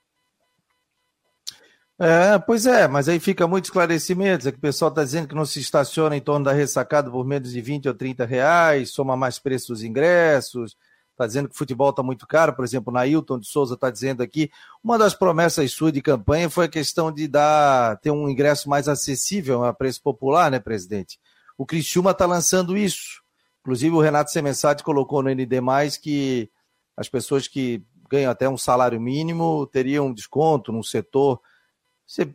É, 2.00 2.40
pois 2.40 2.66
é, 2.66 2.88
mas 2.88 3.08
aí 3.08 3.20
fica 3.20 3.48
muitos 3.48 3.70
esclarecimentos. 3.70 4.48
É 4.48 4.52
que 4.52 4.58
o 4.58 4.62
pessoal 4.62 4.90
está 4.90 5.04
dizendo 5.04 5.28
que 5.28 5.36
não 5.36 5.46
se 5.46 5.60
estaciona 5.60 6.16
em 6.16 6.22
torno 6.22 6.46
da 6.46 6.52
ressacada 6.52 7.12
por 7.12 7.26
menos 7.26 7.52
de 7.52 7.62
20 7.62 7.88
ou 7.90 7.94
30 7.94 8.26
reais, 8.26 8.92
soma 8.92 9.16
mais 9.16 9.38
preço 9.38 9.68
dos 9.68 9.84
ingressos. 9.84 10.76
Está 11.12 11.28
dizendo 11.28 11.50
que 11.50 11.54
o 11.54 11.58
futebol 11.58 11.92
está 11.92 12.02
muito 12.02 12.26
caro. 12.26 12.56
Por 12.56 12.66
exemplo, 12.66 12.92
Nailton 12.92 13.38
de 13.38 13.48
Souza 13.48 13.76
está 13.76 13.92
dizendo 13.92 14.24
aqui. 14.24 14.50
Uma 14.84 14.98
das 14.98 15.14
promessas 15.14 15.72
suas 15.72 15.94
de 15.94 16.02
campanha 16.02 16.50
foi 16.50 16.66
a 16.66 16.70
questão 16.70 17.12
de 17.12 17.28
dar 17.28 17.98
ter 18.00 18.10
um 18.10 18.28
ingresso 18.28 18.68
mais 18.68 18.88
acessível 18.88 19.64
a 19.64 19.72
preço 19.72 20.02
popular, 20.02 20.50
né, 20.50 20.60
presidente? 20.60 21.20
O 21.62 21.66
Criciúma 21.66 22.10
está 22.10 22.26
lançando 22.26 22.76
isso. 22.76 23.22
Inclusive, 23.62 23.96
o 23.96 24.02
Renato 24.02 24.32
Semensati 24.32 24.84
colocou 24.84 25.22
no 25.22 25.30
ND 25.30 25.62
que 26.02 26.50
as 26.98 27.08
pessoas 27.08 27.48
que 27.48 27.84
ganham 28.10 28.32
até 28.32 28.50
um 28.50 28.58
salário 28.58 29.00
mínimo 29.00 29.68
teriam 29.68 30.08
um 30.08 30.14
desconto 30.14 30.72
no 30.72 30.84
setor 30.84 31.40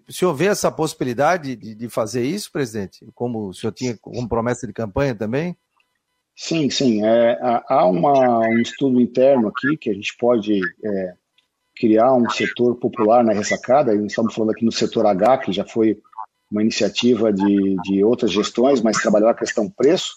o 0.08 0.12
senhor 0.12 0.32
vê 0.32 0.46
essa 0.46 0.70
possibilidade 0.70 1.54
de, 1.54 1.74
de 1.74 1.88
fazer 1.88 2.24
isso, 2.24 2.50
presidente? 2.50 3.04
Como 3.14 3.48
o 3.48 3.54
senhor 3.54 3.72
tinha 3.72 3.98
como 3.98 4.28
promessa 4.28 4.66
de 4.66 4.72
campanha 4.72 5.14
também? 5.14 5.56
Sim, 6.34 6.70
sim. 6.70 7.04
É, 7.04 7.38
há 7.68 7.84
uma, 7.84 8.38
um 8.38 8.58
estudo 8.60 9.00
interno 9.00 9.48
aqui 9.48 9.76
que 9.76 9.90
a 9.90 9.92
gente 9.92 10.16
pode 10.16 10.60
é, 10.82 11.14
criar 11.76 12.14
um 12.14 12.30
setor 12.30 12.76
popular 12.76 13.22
na 13.22 13.34
ressacada. 13.34 13.94
Estamos 13.94 14.34
falando 14.34 14.52
aqui 14.52 14.64
no 14.64 14.72
setor 14.72 15.04
H, 15.04 15.38
que 15.38 15.52
já 15.52 15.64
foi 15.64 16.00
uma 16.50 16.62
iniciativa 16.62 17.32
de, 17.32 17.76
de 17.82 18.04
outras 18.04 18.30
gestões, 18.30 18.80
mas 18.80 19.00
trabalhou 19.00 19.28
a 19.28 19.34
questão 19.34 19.68
preço. 19.68 20.12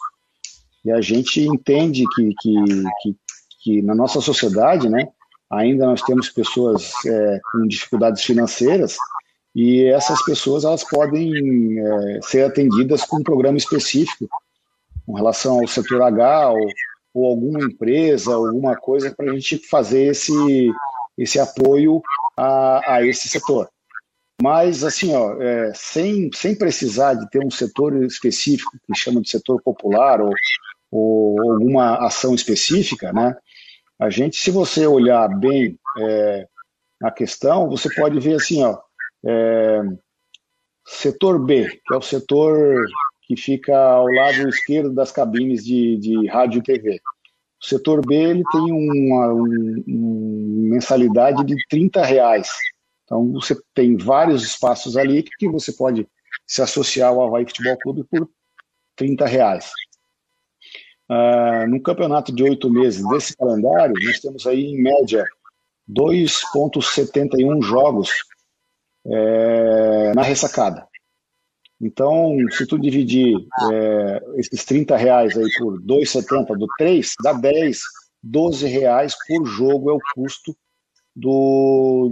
E 0.85 0.91
a 0.91 1.01
gente 1.01 1.41
entende 1.41 2.05
que, 2.15 2.33
que, 2.39 2.53
que, 3.01 3.15
que 3.63 3.81
na 3.81 3.95
nossa 3.95 4.21
sociedade, 4.21 4.87
né, 4.89 5.07
ainda 5.49 5.85
nós 5.85 6.01
temos 6.01 6.29
pessoas 6.29 6.91
é, 7.05 7.39
com 7.51 7.67
dificuldades 7.67 8.23
financeiras 8.23 8.97
e 9.55 9.85
essas 9.85 10.23
pessoas 10.23 10.63
elas 10.63 10.83
podem 10.83 11.79
é, 11.79 12.19
ser 12.21 12.43
atendidas 12.43 13.03
com 13.03 13.17
um 13.17 13.23
programa 13.23 13.57
específico 13.57 14.29
com 15.05 15.13
relação 15.13 15.59
ao 15.59 15.67
setor 15.67 16.03
H 16.03 16.51
ou, 16.51 16.67
ou 17.13 17.25
alguma 17.25 17.59
empresa, 17.63 18.35
alguma 18.35 18.75
coisa 18.75 19.11
para 19.11 19.31
a 19.31 19.33
gente 19.33 19.57
fazer 19.67 20.03
esse, 20.03 20.71
esse 21.17 21.39
apoio 21.39 21.99
a, 22.37 22.93
a 22.93 23.05
esse 23.05 23.27
setor. 23.27 23.67
Mas, 24.41 24.83
assim, 24.83 25.13
ó, 25.13 25.33
é, 25.41 25.73
sem, 25.75 26.29
sem 26.33 26.57
precisar 26.57 27.13
de 27.13 27.29
ter 27.29 27.43
um 27.43 27.51
setor 27.51 28.03
específico, 28.03 28.71
que 28.85 28.97
chama 28.97 29.21
de 29.21 29.29
setor 29.29 29.61
popular 29.61 30.21
ou, 30.21 30.33
ou 30.91 31.53
alguma 31.53 32.05
ação 32.05 32.33
específica, 32.33 33.11
né? 33.11 33.35
A 33.99 34.09
gente, 34.09 34.37
se 34.37 34.49
você 34.49 34.87
olhar 34.87 35.27
bem 35.27 35.77
é, 35.99 36.47
a 37.03 37.11
questão, 37.11 37.69
você 37.69 37.93
pode 37.93 38.17
ver 38.19 38.35
assim, 38.35 38.63
ó, 38.63 38.79
é, 39.25 39.81
setor 40.87 41.43
B, 41.43 41.69
que 41.85 41.93
é 41.93 41.97
o 41.97 42.01
setor 42.01 42.85
que 43.23 43.35
fica 43.35 43.77
ao 43.77 44.07
lado 44.07 44.47
esquerdo 44.47 44.93
das 44.93 45.11
cabines 45.11 45.63
de, 45.65 45.97
de 45.97 46.27
rádio 46.27 46.59
e 46.59 46.63
TV. 46.63 47.01
O 47.61 47.65
setor 47.65 48.05
B 48.05 48.15
ele 48.15 48.43
tem 48.51 48.61
uma, 48.61 49.33
uma 49.33 50.69
mensalidade 50.69 51.43
de 51.43 51.55
30 51.69 52.03
reais. 52.05 52.49
Então 53.09 53.31
você 53.31 53.59
tem 53.73 53.97
vários 53.97 54.43
espaços 54.43 54.95
ali 54.95 55.23
que 55.23 55.49
você 55.49 55.73
pode 55.73 56.07
se 56.45 56.61
associar 56.61 57.09
ao 57.09 57.23
Havaí 57.23 57.43
Futebol 57.43 57.77
Clube 57.79 58.03
por 58.03 58.29
30 58.95 59.25
reais. 59.25 59.71
Uh, 61.09 61.67
no 61.67 61.81
campeonato 61.81 62.31
de 62.31 62.43
oito 62.43 62.69
meses 62.69 63.03
desse 63.09 63.35
calendário, 63.35 63.95
nós 64.05 64.19
temos 64.19 64.45
aí 64.45 64.63
em 64.63 64.79
média 64.79 65.25
2,71 65.89 67.63
jogos 67.63 68.11
é, 69.07 70.13
na 70.13 70.21
ressacada. 70.21 70.87
Então, 71.81 72.35
se 72.51 72.67
tu 72.67 72.77
dividir 72.77 73.35
é, 73.71 74.21
esses 74.35 74.63
30 74.65 74.95
reais 74.95 75.35
aí 75.35 75.49
por 75.57 75.81
2,70 75.81 76.55
do 76.55 76.67
3, 76.77 77.13
dá 77.23 77.33
10, 77.33 77.79
12 78.21 78.67
reais 78.67 79.15
por 79.27 79.47
jogo 79.47 79.89
é 79.89 79.93
o 79.93 79.99
custo 80.13 80.55
do, 81.15 82.11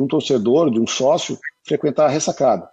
de 0.00 0.04
um 0.04 0.08
torcedor, 0.08 0.70
de 0.70 0.80
um 0.80 0.86
sócio, 0.86 1.38
frequentar 1.62 2.06
a 2.06 2.08
ressacada. 2.08 2.68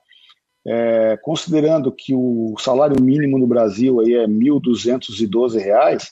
É, 0.65 1.17
considerando 1.21 1.91
que 1.91 2.13
o 2.13 2.55
salário 2.57 3.01
mínimo 3.01 3.37
no 3.37 3.45
Brasil 3.45 3.99
aí 3.99 4.13
é 4.13 4.21
R$ 4.21 4.27
1.212, 4.27 6.09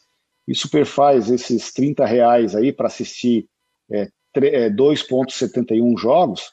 isso 0.48 0.70
perfaz 0.70 1.30
esses 1.30 1.74
30 1.74 2.06
reais 2.06 2.56
aí 2.56 2.72
para 2.72 2.88
assistir 2.88 3.48
é, 3.90 4.10
2,71 4.70 5.94
é, 5.94 6.02
jogos, 6.02 6.52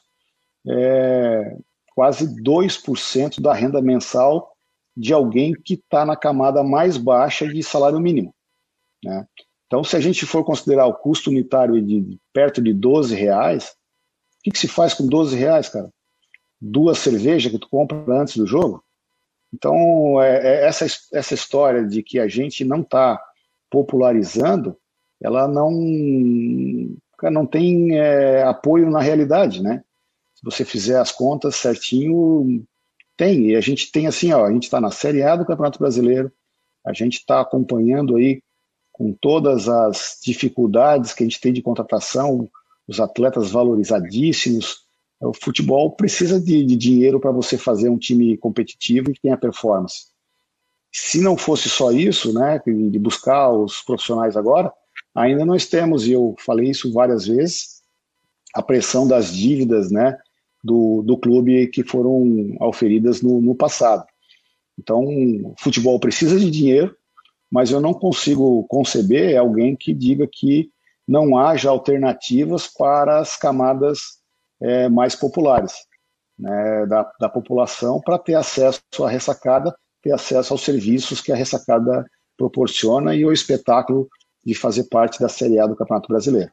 é, 0.67 1.57
quase 1.93 2.25
2% 2.41 3.41
da 3.41 3.53
renda 3.53 3.81
mensal 3.81 4.53
de 4.95 5.13
alguém 5.13 5.53
que 5.53 5.73
está 5.73 6.05
na 6.05 6.15
camada 6.15 6.63
mais 6.63 6.97
baixa 6.97 7.47
de 7.47 7.61
salário 7.61 7.99
mínimo. 7.99 8.33
Né? 9.03 9.25
Então, 9.67 9.83
se 9.83 9.95
a 9.95 9.99
gente 9.99 10.25
for 10.25 10.43
considerar 10.43 10.85
o 10.85 10.93
custo 10.93 11.29
unitário 11.29 11.81
de 11.81 12.17
perto 12.31 12.61
de 12.61 12.73
12 12.73 13.15
reais, 13.15 13.75
que, 14.43 14.51
que 14.51 14.59
se 14.59 14.67
faz 14.67 14.93
com 14.93 15.07
12 15.07 15.35
reais, 15.35 15.69
cara? 15.69 15.89
duas 16.63 16.99
cervejas 16.99 17.51
que 17.51 17.59
tu 17.59 17.67
compra 17.67 18.21
antes 18.21 18.37
do 18.37 18.47
jogo. 18.47 18.83
Então, 19.53 20.21
é, 20.21 20.37
é 20.37 20.65
essa, 20.65 20.85
essa 21.11 21.33
história 21.33 21.85
de 21.85 22.01
que 22.01 22.19
a 22.19 22.27
gente 22.27 22.63
não 22.63 22.81
está 22.81 23.21
popularizando, 23.69 24.77
ela 25.21 25.47
não, 25.47 25.71
não 27.21 27.45
tem 27.45 27.97
é, 27.99 28.43
apoio 28.43 28.89
na 28.89 29.01
realidade, 29.01 29.61
né? 29.61 29.83
Se 30.35 30.43
você 30.43 30.63
fizer 30.63 30.99
as 30.99 31.11
contas 31.11 31.55
certinho, 31.55 32.63
tem. 33.17 33.51
E 33.51 33.55
a 33.55 33.61
gente 33.61 33.91
tem 33.91 34.07
assim, 34.07 34.31
ó, 34.31 34.45
a 34.45 34.51
gente 34.51 34.63
está 34.63 34.79
na 34.79 34.91
Série 34.91 35.21
A 35.21 35.35
do 35.35 35.45
Campeonato 35.45 35.79
Brasileiro, 35.79 36.31
a 36.85 36.93
gente 36.93 37.19
está 37.19 37.41
acompanhando 37.41 38.15
aí 38.15 38.41
com 38.91 39.13
todas 39.13 39.67
as 39.67 40.19
dificuldades 40.23 41.13
que 41.13 41.23
a 41.23 41.27
gente 41.27 41.41
tem 41.41 41.53
de 41.53 41.61
contratação, 41.61 42.49
os 42.87 42.99
atletas 42.99 43.51
valorizadíssimos, 43.51 44.83
o 45.21 45.33
futebol 45.33 45.91
precisa 45.91 46.39
de, 46.39 46.63
de 46.65 46.75
dinheiro 46.75 47.19
para 47.19 47.31
você 47.31 47.57
fazer 47.57 47.89
um 47.89 47.97
time 47.97 48.37
competitivo 48.37 49.09
e 49.09 49.13
que 49.13 49.21
tenha 49.21 49.37
performance. 49.37 50.07
Se 50.91 51.21
não 51.21 51.37
fosse 51.37 51.69
só 51.69 51.91
isso, 51.91 52.33
né, 52.33 52.61
de 52.65 52.99
buscar 52.99 53.49
os 53.51 53.81
profissionais 53.81 54.35
agora, 54.35 54.71
ainda 55.15 55.45
nós 55.45 55.65
temos, 55.65 56.07
e 56.07 56.11
eu 56.11 56.35
falei 56.39 56.69
isso 56.69 56.91
várias 56.91 57.25
vezes, 57.25 57.81
a 58.53 58.61
pressão 58.61 59.07
das 59.07 59.33
dívidas 59.33 59.89
né, 59.91 60.17
do, 60.63 61.01
do 61.01 61.17
clube 61.17 61.67
que 61.67 61.83
foram 61.83 62.55
auferidas 62.59 63.21
no, 63.21 63.41
no 63.41 63.55
passado. 63.55 64.05
Então, 64.77 65.03
o 65.03 65.55
futebol 65.57 65.99
precisa 65.99 66.39
de 66.39 66.51
dinheiro, 66.51 66.95
mas 67.49 67.71
eu 67.71 67.79
não 67.79 67.93
consigo 67.93 68.63
conceber 68.65 69.37
alguém 69.37 69.75
que 69.75 69.93
diga 69.93 70.27
que 70.27 70.71
não 71.07 71.37
haja 71.37 71.69
alternativas 71.69 72.67
para 72.67 73.19
as 73.19 73.35
camadas 73.35 73.99
é, 74.61 74.87
mais 74.89 75.15
populares 75.15 75.73
né, 76.37 76.85
da, 76.85 77.11
da 77.19 77.29
população 77.29 78.01
para 78.01 78.17
ter 78.17 78.35
acesso 78.35 78.81
à 79.03 79.09
ressacada, 79.09 79.75
ter 80.01 80.11
acesso 80.11 80.53
aos 80.53 80.63
serviços 80.63 81.21
que 81.21 81.31
a 81.31 81.35
ressacada 81.35 82.05
proporciona 82.37 83.15
e 83.15 83.25
o 83.25 83.31
espetáculo 83.31 84.07
de 84.45 84.53
fazer 84.53 84.85
parte 84.85 85.19
da 85.19 85.29
Série 85.29 85.59
A 85.59 85.67
do 85.67 85.75
Campeonato 85.75 86.07
Brasileiro. 86.07 86.51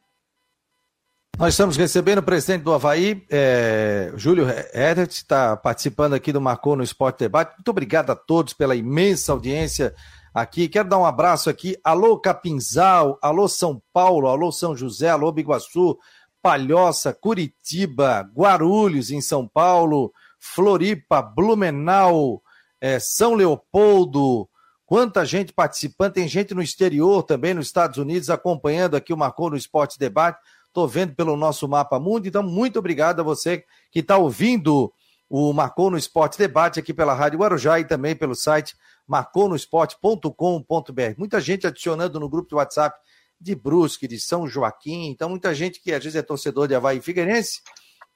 Nós 1.39 1.55
estamos 1.55 1.77
recebendo 1.77 2.19
o 2.19 2.23
presidente 2.23 2.63
do 2.63 2.73
Havaí, 2.73 3.25
é, 3.31 4.13
Júlio 4.15 4.47
Edert, 4.75 5.11
está 5.11 5.57
participando 5.57 6.13
aqui 6.13 6.33
do 6.33 6.41
Marcou 6.41 6.77
no 6.77 6.83
Esporte 6.83 7.21
Debate. 7.21 7.55
Muito 7.57 7.71
obrigado 7.71 8.11
a 8.11 8.15
todos 8.15 8.53
pela 8.53 8.77
imensa 8.77 9.33
audiência 9.33 9.95
aqui. 10.35 10.69
Quero 10.69 10.89
dar 10.89 10.99
um 10.99 11.05
abraço 11.05 11.51
aqui. 11.51 11.77
Alô 11.83 12.19
Capinzal, 12.19 13.19
alô 13.21 13.49
São 13.49 13.83
Paulo, 13.93 14.29
alô 14.29 14.51
São 14.53 14.77
José, 14.77 15.09
alô 15.11 15.31
Biguaçu, 15.33 15.99
Palhoça, 16.43 17.13
Curitiba, 17.13 18.29
Guarulhos, 18.35 19.11
em 19.11 19.21
São 19.21 19.47
Paulo, 19.47 20.13
Floripa, 20.39 21.21
Blumenau, 21.21 22.43
é, 22.81 22.99
São 22.99 23.35
Leopoldo. 23.35 24.49
Quanta 24.87 25.25
gente 25.25 25.53
participando, 25.53 26.15
tem 26.15 26.27
gente 26.27 26.55
no 26.55 26.63
exterior 26.63 27.23
também, 27.23 27.55
nos 27.55 27.67
Estados 27.67 27.99
Unidos, 27.99 28.31
acompanhando 28.31 28.97
aqui 28.97 29.13
o 29.13 29.17
Marcou 29.17 29.51
no 29.51 29.57
Esporte 29.57 29.99
Debate. 29.99 30.41
Estou 30.67 30.87
vendo 30.89 31.15
pelo 31.15 31.37
nosso 31.37 31.69
Mapa 31.69 31.99
Mundo, 31.99 32.27
então 32.27 32.43
muito 32.43 32.79
obrigado 32.79 33.21
a 33.21 33.25
você 33.25 33.65
que 33.91 34.01
está 34.01 34.17
ouvindo 34.17 34.93
o 35.29 35.53
Marcou 35.53 35.91
no 35.91 35.99
Esporte 35.99 36.37
Debate 36.37 36.81
aqui 36.81 36.93
pela 36.93 37.15
Rádio 37.15 37.39
Guarujá 37.39 37.79
e 37.79 37.85
também 37.85 38.17
pelo 38.17 38.35
site 38.35 38.75
marconosport.com.br. 39.11 41.19
Muita 41.19 41.41
gente 41.41 41.67
adicionando 41.67 42.21
no 42.21 42.29
grupo 42.29 42.49
de 42.49 42.55
WhatsApp 42.55 42.97
de 43.41 43.57
Brusque, 43.57 44.07
de 44.07 44.21
São 44.21 44.47
Joaquim. 44.47 45.11
Então, 45.11 45.29
muita 45.29 45.53
gente 45.53 45.81
que 45.81 45.93
às 45.93 46.05
vezes 46.05 46.15
é 46.15 46.23
torcedor 46.23 46.69
de 46.69 46.77
Havaí 46.77 47.01
Figueirense 47.01 47.61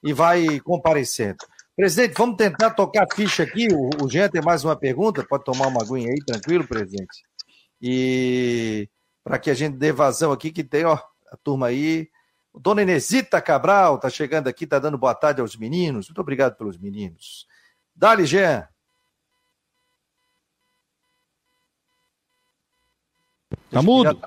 e 0.01 0.13
vai 0.13 0.57
comparecendo. 0.61 1.39
Presidente, 1.75 2.13
vamos 2.17 2.37
tentar 2.37 2.71
tocar 2.71 3.03
a 3.03 3.13
ficha 3.13 3.43
aqui. 3.43 3.67
O, 3.73 4.05
o 4.05 4.09
Jean 4.09 4.29
tem 4.29 4.41
mais 4.41 4.63
uma 4.63 4.77
pergunta. 4.77 5.25
Pode 5.27 5.43
tomar 5.43 5.67
uma 5.67 5.83
aguinha 5.83 6.09
aí, 6.09 6.15
tranquilo, 6.25 6.65
presidente? 6.65 7.25
E 7.81 8.87
para 9.21 9.37
que 9.37 9.49
a 9.49 9.53
gente 9.53 9.75
dê 9.75 9.91
vazão 9.91 10.31
aqui, 10.31 10.49
que 10.49 10.63
tem, 10.63 10.85
ó, 10.85 10.97
a 11.29 11.35
turma 11.43 11.67
aí. 11.67 12.07
Dona 12.57 12.83
Inesita 12.83 13.41
Cabral 13.41 13.99
tá 13.99 14.09
chegando 14.09 14.47
aqui, 14.47 14.65
tá 14.65 14.79
dando 14.79 14.97
boa 14.97 15.13
tarde 15.13 15.41
aos 15.41 15.57
meninos. 15.57 16.07
Muito 16.07 16.21
obrigado 16.21 16.55
pelos 16.55 16.77
meninos. 16.77 17.45
Dali, 17.93 18.25
Jean. 18.25 18.65
Tá 23.71 23.81
mudo? 23.81 24.17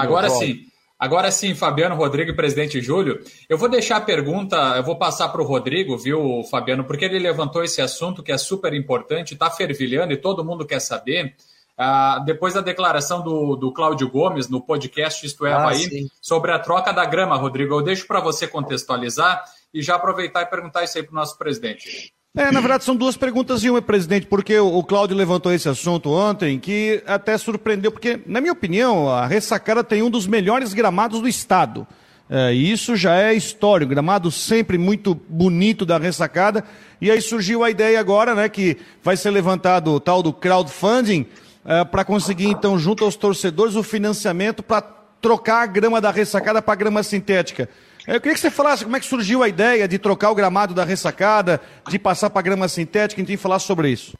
Agora 0.00 0.30
sim. 0.30 0.66
Agora 0.98 1.30
sim, 1.30 1.54
Fabiano, 1.54 1.94
Rodrigo 1.94 2.32
e 2.32 2.34
presidente 2.34 2.80
Júlio. 2.80 3.22
Eu 3.48 3.56
vou 3.56 3.68
deixar 3.68 3.98
a 3.98 4.00
pergunta, 4.00 4.56
eu 4.76 4.82
vou 4.82 4.96
passar 4.96 5.28
para 5.28 5.40
o 5.40 5.44
Rodrigo, 5.44 5.96
viu, 5.96 6.42
Fabiano, 6.50 6.82
porque 6.84 7.04
ele 7.04 7.20
levantou 7.20 7.62
esse 7.62 7.80
assunto 7.80 8.20
que 8.20 8.32
é 8.32 8.38
super 8.38 8.74
importante, 8.74 9.34
está 9.34 9.48
fervilhando 9.48 10.12
e 10.12 10.16
todo 10.16 10.44
mundo 10.44 10.66
quer 10.66 10.80
saber. 10.80 11.36
Uh, 11.78 12.24
depois 12.24 12.54
da 12.54 12.60
declaração 12.60 13.22
do, 13.22 13.54
do 13.54 13.72
Cláudio 13.72 14.10
Gomes 14.10 14.48
no 14.48 14.60
podcast 14.60 15.24
Isto 15.24 15.46
é 15.46 15.52
ah, 15.52 15.58
Havaí, 15.58 16.08
sobre 16.20 16.50
a 16.50 16.58
troca 16.58 16.90
da 16.90 17.04
grama, 17.04 17.36
Rodrigo, 17.36 17.76
eu 17.76 17.82
deixo 17.82 18.04
para 18.04 18.18
você 18.18 18.48
contextualizar 18.48 19.44
e 19.72 19.80
já 19.80 19.94
aproveitar 19.94 20.42
e 20.42 20.46
perguntar 20.46 20.82
isso 20.82 20.98
aí 20.98 21.04
para 21.04 21.12
o 21.12 21.14
nosso 21.14 21.38
presidente. 21.38 22.12
É, 22.36 22.52
na 22.52 22.60
verdade, 22.60 22.84
são 22.84 22.94
duas 22.94 23.16
perguntas 23.16 23.64
e 23.64 23.70
uma, 23.70 23.80
presidente, 23.80 24.26
porque 24.26 24.58
o, 24.58 24.82
Cláudio 24.84 25.16
levantou 25.16 25.52
esse 25.52 25.68
assunto 25.68 26.10
ontem, 26.10 26.58
que 26.58 27.02
até 27.06 27.36
surpreendeu, 27.38 27.90
porque, 27.90 28.20
na 28.26 28.40
minha 28.40 28.52
opinião, 28.52 29.08
a 29.08 29.26
ressacada 29.26 29.82
tem 29.82 30.02
um 30.02 30.10
dos 30.10 30.26
melhores 30.26 30.74
gramados 30.74 31.20
do 31.20 31.28
estado. 31.28 31.86
É, 32.30 32.52
e 32.52 32.70
isso 32.70 32.94
já 32.94 33.16
é 33.16 33.32
histórico, 33.32 33.90
gramado 33.90 34.30
sempre 34.30 34.76
muito 34.76 35.18
bonito 35.28 35.86
da 35.86 35.98
ressacada. 35.98 36.62
E 37.00 37.10
aí 37.10 37.20
surgiu 37.20 37.64
a 37.64 37.70
ideia 37.70 37.98
agora, 37.98 38.34
né, 38.34 38.48
que 38.48 38.76
vai 39.02 39.16
ser 39.16 39.30
levantado 39.30 39.92
o 39.92 39.98
tal 39.98 40.22
do 40.22 40.32
crowdfunding 40.32 41.26
é, 41.64 41.84
para 41.84 42.04
conseguir, 42.04 42.48
então, 42.48 42.78
junto 42.78 43.04
aos 43.04 43.16
torcedores, 43.16 43.74
o 43.74 43.82
financiamento 43.82 44.62
para 44.62 44.82
trocar 45.20 45.62
a 45.62 45.66
grama 45.66 46.00
da 46.00 46.10
ressacada 46.10 46.60
para 46.60 46.74
grama 46.74 47.02
sintética. 47.02 47.68
Eu 48.08 48.22
queria 48.22 48.32
que 48.32 48.40
você 48.40 48.50
falasse 48.50 48.84
como 48.84 48.96
é 48.96 49.00
que 49.00 49.04
surgiu 49.04 49.42
a 49.42 49.48
ideia 49.48 49.86
de 49.86 49.98
trocar 49.98 50.30
o 50.30 50.34
gramado 50.34 50.72
da 50.72 50.82
ressacada, 50.82 51.60
de 51.90 51.98
passar 51.98 52.30
para 52.30 52.40
grama 52.40 52.66
sintética, 52.66 53.20
gente 53.20 53.36
falar 53.36 53.58
sobre 53.58 53.90
isso. 53.90 54.16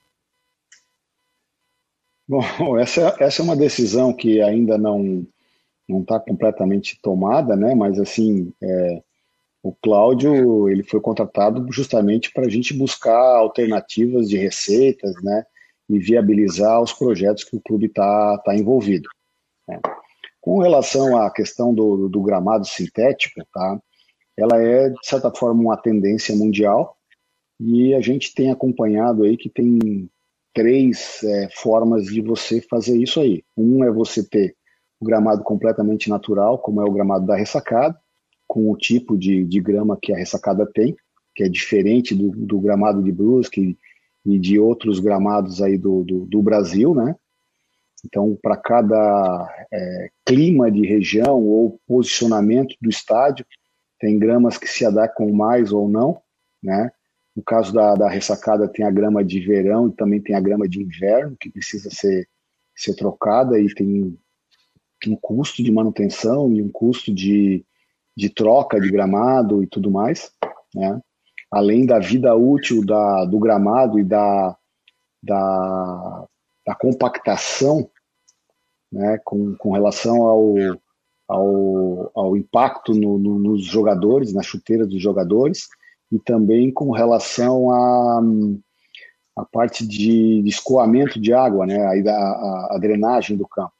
Bom, 2.28 2.42
essa, 2.78 3.16
essa 3.18 3.40
é 3.40 3.44
uma 3.44 3.56
decisão 3.56 4.12
que 4.12 4.42
ainda 4.42 4.76
não 4.76 5.26
não 5.88 6.02
está 6.02 6.20
completamente 6.20 7.00
tomada, 7.00 7.56
né? 7.56 7.74
Mas 7.74 7.98
assim, 7.98 8.52
é, 8.62 9.02
o 9.62 9.72
Cláudio 9.72 10.68
ele 10.68 10.82
foi 10.82 11.00
contratado 11.00 11.66
justamente 11.72 12.30
para 12.30 12.44
a 12.44 12.50
gente 12.50 12.74
buscar 12.74 13.38
alternativas 13.38 14.28
de 14.28 14.36
receitas, 14.36 15.14
né? 15.22 15.46
E 15.88 15.98
viabilizar 15.98 16.82
os 16.82 16.92
projetos 16.92 17.42
que 17.42 17.56
o 17.56 17.60
clube 17.62 17.86
está 17.86 18.36
tá 18.44 18.54
envolvido. 18.54 19.08
Né? 19.66 19.80
Com 20.48 20.60
relação 20.60 21.14
à 21.14 21.30
questão 21.30 21.74
do, 21.74 22.08
do 22.08 22.22
gramado 22.22 22.66
sintético, 22.66 23.42
tá? 23.52 23.78
ela 24.34 24.58
é, 24.58 24.88
de 24.88 25.06
certa 25.06 25.30
forma, 25.30 25.60
uma 25.60 25.76
tendência 25.76 26.34
mundial 26.34 26.96
e 27.60 27.92
a 27.92 28.00
gente 28.00 28.32
tem 28.34 28.50
acompanhado 28.50 29.24
aí 29.24 29.36
que 29.36 29.50
tem 29.50 30.08
três 30.54 31.22
é, 31.22 31.50
formas 31.52 32.06
de 32.06 32.22
você 32.22 32.62
fazer 32.62 32.96
isso 32.96 33.20
aí. 33.20 33.44
Um 33.54 33.84
é 33.84 33.90
você 33.90 34.26
ter 34.26 34.56
o 34.98 35.04
gramado 35.04 35.44
completamente 35.44 36.08
natural, 36.08 36.58
como 36.58 36.80
é 36.80 36.84
o 36.84 36.92
gramado 36.92 37.26
da 37.26 37.36
ressacada, 37.36 37.94
com 38.46 38.72
o 38.72 38.76
tipo 38.78 39.18
de, 39.18 39.44
de 39.44 39.60
grama 39.60 39.98
que 40.00 40.14
a 40.14 40.16
ressacada 40.16 40.64
tem, 40.64 40.96
que 41.34 41.44
é 41.44 41.48
diferente 41.50 42.14
do, 42.14 42.30
do 42.30 42.58
gramado 42.58 43.02
de 43.02 43.12
Brusque 43.12 43.76
e, 44.24 44.38
de 44.38 44.58
outros 44.58 44.98
gramados 44.98 45.60
aí 45.60 45.76
do, 45.76 46.02
do, 46.04 46.24
do 46.24 46.40
Brasil, 46.40 46.94
né? 46.94 47.14
Então, 48.04 48.38
para 48.40 48.56
cada 48.56 49.66
é, 49.72 50.08
clima 50.24 50.70
de 50.70 50.86
região 50.86 51.42
ou 51.42 51.80
posicionamento 51.86 52.74
do 52.80 52.88
estádio, 52.88 53.44
tem 53.98 54.18
gramas 54.18 54.56
que 54.56 54.68
se 54.68 54.84
adaptam 54.84 55.30
mais 55.32 55.72
ou 55.72 55.88
não, 55.88 56.20
né? 56.62 56.90
No 57.34 57.42
caso 57.42 57.72
da, 57.72 57.94
da 57.94 58.08
ressacada, 58.08 58.68
tem 58.68 58.84
a 58.84 58.90
grama 58.90 59.24
de 59.24 59.40
verão 59.40 59.88
e 59.88 59.92
também 59.92 60.20
tem 60.20 60.34
a 60.34 60.40
grama 60.40 60.68
de 60.68 60.82
inverno, 60.82 61.36
que 61.38 61.50
precisa 61.50 61.88
ser, 61.90 62.28
ser 62.74 62.94
trocada 62.94 63.58
e 63.60 63.72
tem 63.74 64.18
um 65.06 65.16
custo 65.16 65.62
de 65.62 65.70
manutenção 65.70 66.52
e 66.52 66.62
um 66.62 66.68
custo 66.68 67.14
de, 67.14 67.64
de 68.16 68.28
troca 68.28 68.80
de 68.80 68.90
gramado 68.90 69.62
e 69.62 69.66
tudo 69.66 69.90
mais, 69.90 70.32
né? 70.74 71.00
Além 71.50 71.86
da 71.86 71.98
vida 71.98 72.34
útil 72.34 72.84
da, 72.84 73.24
do 73.24 73.38
gramado 73.38 73.98
e 73.98 74.04
da, 74.04 74.56
da 75.22 76.26
da 76.68 76.74
compactação 76.74 77.90
né, 78.92 79.18
com, 79.24 79.54
com 79.54 79.72
relação 79.72 80.22
ao, 80.22 80.54
ao, 81.26 82.10
ao 82.14 82.36
impacto 82.36 82.92
no, 82.92 83.18
no, 83.18 83.38
nos 83.38 83.64
jogadores, 83.64 84.34
na 84.34 84.42
chuteira 84.42 84.86
dos 84.86 85.00
jogadores, 85.00 85.66
e 86.12 86.18
também 86.18 86.70
com 86.70 86.90
relação 86.90 87.70
à 87.70 88.20
a, 89.34 89.42
a, 89.42 89.44
parte 89.46 89.86
de, 89.86 90.42
de, 90.42 90.48
escoamento 90.50 91.18
de 91.18 91.32
água, 91.32 91.64
né, 91.64 92.02
da, 92.02 92.14
a, 92.14 92.68
a, 92.72 92.78
drenagem 92.78 93.34
do 93.34 93.48
campo, 93.48 93.72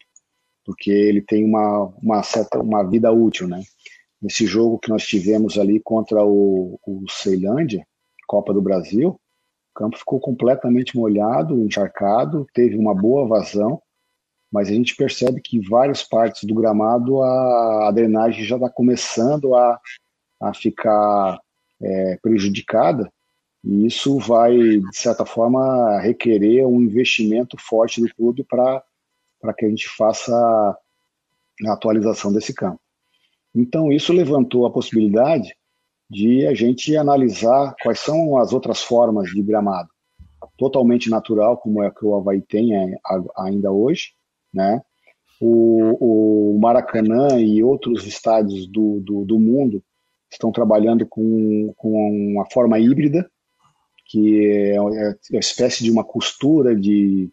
porque 0.65 0.91
ele 0.91 1.21
tem 1.21 1.45
uma, 1.45 1.93
uma 2.03 2.23
certa 2.23 2.59
uma 2.59 2.83
vida 2.83 3.13
útil. 3.13 3.47
Né. 3.47 3.63
Nesse 4.21 4.47
jogo 4.47 4.79
que 4.79 4.89
nós 4.89 5.03
tivemos 5.03 5.59
ali 5.59 5.79
contra 5.79 6.25
o, 6.25 6.81
o 6.87 7.05
Ceilândia, 7.11 7.87
Copa 8.27 8.55
do 8.55 8.63
Brasil, 8.63 9.21
campo 9.79 9.97
ficou 9.97 10.19
completamente 10.19 10.97
molhado, 10.97 11.63
encharcado, 11.65 12.45
teve 12.53 12.77
uma 12.77 12.93
boa 12.93 13.29
vazão, 13.29 13.81
mas 14.51 14.69
a 14.69 14.73
gente 14.73 14.97
percebe 14.97 15.41
que 15.41 15.57
em 15.57 15.61
várias 15.61 16.03
partes 16.03 16.43
do 16.43 16.55
gramado 16.55 17.23
a, 17.23 17.89
a 17.89 17.91
drenagem 17.93 18.45
já 18.45 18.57
está 18.57 18.69
começando 18.69 19.55
a, 19.55 19.81
a 20.41 20.53
ficar 20.53 21.39
é, 21.81 22.19
prejudicada, 22.21 23.09
e 23.63 23.87
isso 23.87 24.19
vai, 24.19 24.57
de 24.57 24.97
certa 24.97 25.25
forma, 25.25 26.01
requerer 26.01 26.67
um 26.67 26.81
investimento 26.81 27.57
forte 27.59 28.01
do 28.01 28.13
clube 28.15 28.45
para 28.45 28.83
que 29.57 29.65
a 29.65 29.69
gente 29.69 29.89
faça 29.97 30.35
a 31.67 31.73
atualização 31.73 32.33
desse 32.33 32.53
campo. 32.53 32.81
Então, 33.55 33.93
isso 33.93 34.13
levantou 34.13 34.67
a 34.67 34.73
possibilidade 34.73 35.55
de 36.11 36.47
a 36.47 36.55
gente 36.55 36.97
analisar 36.97 37.75
quais 37.83 38.01
são 38.01 38.39
as 38.39 38.53
outras 38.53 38.81
formas 38.81 39.31
de 39.31 39.43
gramado. 39.43 39.89
Totalmente 40.57 41.11
natural, 41.11 41.57
como 41.59 41.83
é 41.83 41.91
que 41.91 42.05
o 42.05 42.15
Havaí 42.15 42.41
tem 42.41 42.75
é, 42.75 42.97
ainda 43.37 43.71
hoje, 43.71 44.13
né? 44.53 44.81
O, 45.41 46.55
o 46.55 46.59
Maracanã 46.59 47.41
e 47.41 47.63
outros 47.63 48.07
estádios 48.07 48.67
do, 48.67 49.01
do, 49.01 49.25
do, 49.25 49.39
mundo 49.39 49.85
estão 50.31 50.51
trabalhando 50.51 51.07
com, 51.07 51.73
com 51.77 52.33
uma 52.33 52.45
forma 52.51 52.79
híbrida, 52.79 53.31
que 54.07 54.47
é, 54.47 54.77
é 54.77 54.81
uma 54.81 55.39
espécie 55.39 55.85
de 55.85 55.93
uma 55.93 56.03
costura 56.03 56.75
de, 56.75 57.31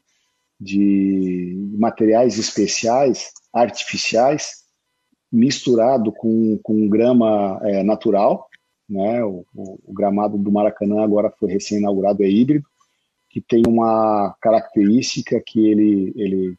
de 0.59 1.55
materiais 1.77 2.37
especiais, 2.37 3.31
artificiais, 3.51 4.65
misturado 5.31 6.11
com, 6.11 6.59
com 6.61 6.87
grama 6.87 7.59
é, 7.63 7.81
natural, 7.81 8.47
né? 8.89 9.23
O, 9.23 9.45
o, 9.53 9.79
o, 9.85 9.93
gramado 9.93 10.37
do 10.37 10.51
Maracanã 10.51 11.03
agora 11.03 11.31
foi 11.39 11.51
recém-inaugurado, 11.51 12.23
é 12.23 12.29
híbrido, 12.29 12.65
que 13.29 13.41
tem 13.41 13.63
uma 13.67 14.35
característica 14.41 15.41
que 15.45 15.67
ele, 15.67 16.13
ele, 16.15 16.55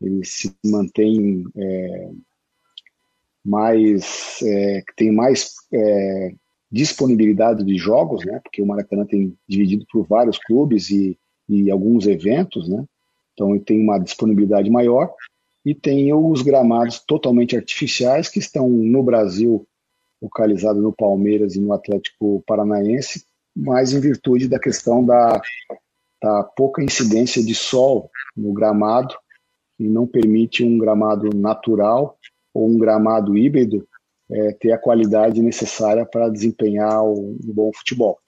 ele 0.00 0.24
se 0.24 0.54
mantém 0.64 1.44
é, 1.56 2.10
mais, 3.44 4.40
é, 4.42 4.82
tem 4.96 5.10
mais 5.10 5.54
é, 5.72 6.34
disponibilidade 6.70 7.64
de 7.64 7.76
jogos, 7.76 8.24
né? 8.24 8.40
Porque 8.42 8.62
o 8.62 8.66
Maracanã 8.66 9.04
tem 9.06 9.36
dividido 9.48 9.86
por 9.90 10.06
vários 10.06 10.38
clubes 10.38 10.90
e, 10.90 11.18
e 11.48 11.70
alguns 11.70 12.06
eventos, 12.06 12.68
né? 12.68 12.84
Então 13.32 13.54
ele 13.54 13.64
tem 13.64 13.80
uma 13.80 13.98
disponibilidade 13.98 14.68
maior 14.70 15.12
e 15.64 15.74
tem 15.74 16.12
os 16.12 16.42
gramados 16.42 16.98
totalmente 17.00 17.56
artificiais 17.56 18.28
que 18.28 18.38
estão 18.38 18.68
no 18.68 19.02
Brasil 19.02 19.66
localizado 20.20 20.80
no 20.80 20.92
Palmeiras 20.92 21.54
e 21.54 21.60
no 21.60 21.72
Atlético 21.72 22.42
Paranaense, 22.46 23.24
mas 23.56 23.92
em 23.92 24.00
virtude 24.00 24.48
da 24.48 24.58
questão 24.58 25.04
da, 25.04 25.40
da 26.22 26.42
pouca 26.44 26.82
incidência 26.82 27.42
de 27.42 27.54
sol 27.54 28.10
no 28.36 28.52
gramado, 28.52 29.14
e 29.78 29.88
não 29.88 30.06
permite 30.06 30.62
um 30.62 30.76
gramado 30.76 31.30
natural 31.34 32.18
ou 32.52 32.68
um 32.68 32.78
gramado 32.78 33.36
híbrido 33.36 33.88
é, 34.30 34.52
ter 34.52 34.72
a 34.72 34.78
qualidade 34.78 35.42
necessária 35.42 36.04
para 36.04 36.28
desempenhar 36.28 37.02
um, 37.02 37.38
um 37.42 37.52
bom 37.52 37.70
futebol. 37.74 38.18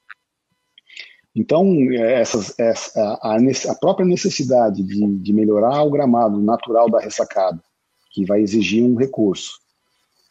Então, 1.34 1.66
essas, 1.92 2.58
essa, 2.58 3.18
a, 3.22 3.36
a, 3.36 3.74
própria 3.78 4.06
necessidade 4.06 4.82
de, 4.82 5.06
de 5.18 5.32
melhorar 5.32 5.82
o 5.82 5.90
gramado 5.90 6.40
natural 6.40 6.90
da 6.90 7.00
ressacada, 7.00 7.62
que 8.10 8.24
vai 8.24 8.40
exigir 8.40 8.82
um 8.84 8.96
recurso, 8.96 9.58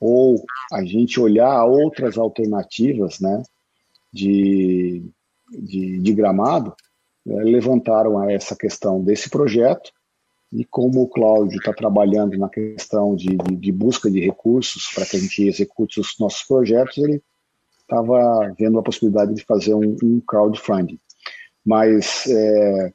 ou 0.02 0.44
a 0.74 0.84
gente 0.84 1.20
olhar 1.20 1.64
outras 1.64 2.18
alternativas 2.18 3.20
né, 3.20 3.44
de, 4.12 5.06
de, 5.52 6.00
de 6.00 6.14
gramado, 6.14 6.74
é, 7.28 7.36
levantaram 7.44 8.28
essa 8.28 8.56
questão 8.56 9.04
desse 9.04 9.30
projeto 9.30 9.92
e 10.52 10.66
como 10.66 11.04
o 11.04 11.08
Cláudio 11.08 11.60
está 11.60 11.72
trabalhando 11.72 12.36
na 12.36 12.50
questão 12.50 13.16
de, 13.16 13.38
de, 13.38 13.56
de 13.56 13.72
busca 13.72 14.10
de 14.10 14.20
recursos 14.20 14.90
para 14.94 15.06
que 15.06 15.16
a 15.16 15.20
gente 15.20 15.48
execute 15.48 16.00
os 16.00 16.18
nossos 16.20 16.44
projetos, 16.44 16.98
ele 16.98 17.22
estava 17.80 18.54
vendo 18.58 18.80
a 18.80 18.84
possibilidade 18.84 19.36
de 19.36 19.46
fazer 19.46 19.76
um, 19.76 19.96
um 20.04 20.20
crowdfunding. 20.20 21.00
Mas 21.64 22.26
é, 22.28 22.92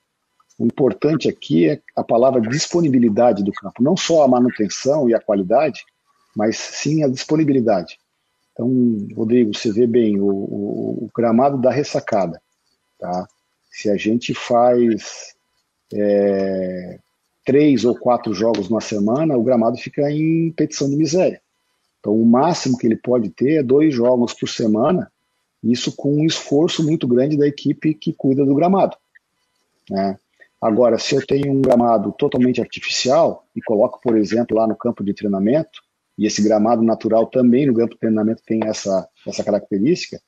o 0.58 0.66
importante 0.66 1.28
aqui 1.28 1.68
é 1.68 1.80
a 1.94 2.02
palavra 2.02 2.40
disponibilidade 2.40 3.44
do 3.44 3.52
campo, 3.52 3.80
não 3.80 3.96
só 3.96 4.24
a 4.24 4.28
manutenção 4.28 5.08
e 5.08 5.14
a 5.14 5.20
qualidade, 5.20 5.84
mas 6.36 6.58
sim 6.58 7.02
a 7.02 7.08
disponibilidade. 7.08 7.98
Então, 8.52 8.68
Rodrigo, 9.16 9.54
você 9.54 9.72
vê 9.72 9.86
bem 9.86 10.20
o, 10.20 10.28
o, 10.28 11.04
o 11.04 11.10
gramado 11.16 11.56
da 11.58 11.70
ressacada. 11.70 12.40
Tá? 12.98 13.26
Se 13.70 13.90
a 13.90 13.96
gente 13.96 14.34
faz 14.34 15.34
é, 15.94 16.98
três 17.42 17.86
ou 17.86 17.98
quatro 17.98 18.34
jogos 18.34 18.68
na 18.68 18.80
semana, 18.80 19.36
o 19.36 19.42
gramado 19.42 19.78
fica 19.78 20.10
em 20.10 20.52
petição 20.52 20.90
de 20.90 20.96
miséria. 20.96 21.40
Então, 22.00 22.14
o 22.14 22.26
máximo 22.26 22.76
que 22.76 22.86
ele 22.86 22.96
pode 22.96 23.30
ter 23.30 23.60
é 23.60 23.62
dois 23.62 23.94
jogos 23.94 24.34
por 24.34 24.48
semana, 24.48 25.10
Isso 25.64 25.94
com 25.96 26.14
um 26.14 26.26
esforço 26.26 26.84
muito 26.84 27.08
grande 27.08 27.36
da 27.36 27.46
equipe 27.46 27.94
que 27.94 28.12
cuida 28.12 28.44
do 28.44 28.54
gramado. 28.54 28.96
Né? 29.90 30.18
Agora, 30.60 30.98
se 30.98 31.14
eu 31.14 31.26
tenho 31.26 31.52
um 31.52 31.60
gramado 31.60 32.12
totalmente 32.12 32.60
artificial 32.60 33.44
e 33.54 33.62
coloco, 33.62 34.00
por 34.02 34.16
exemplo, 34.16 34.56
lá 34.56 34.66
no 34.66 34.76
campo 34.76 35.02
de 35.02 35.14
treinamento, 35.14 35.85
e 36.18 36.26
esse 36.26 36.42
gramado 36.42 36.82
natural 36.82 37.26
também 37.26 37.66
no 37.66 37.74
campo 37.74 37.94
de 37.94 38.00
treinamento 38.00 38.42
tem 38.44 38.60
essa, 38.64 39.08
essa 39.26 39.44
característica, 39.44 40.20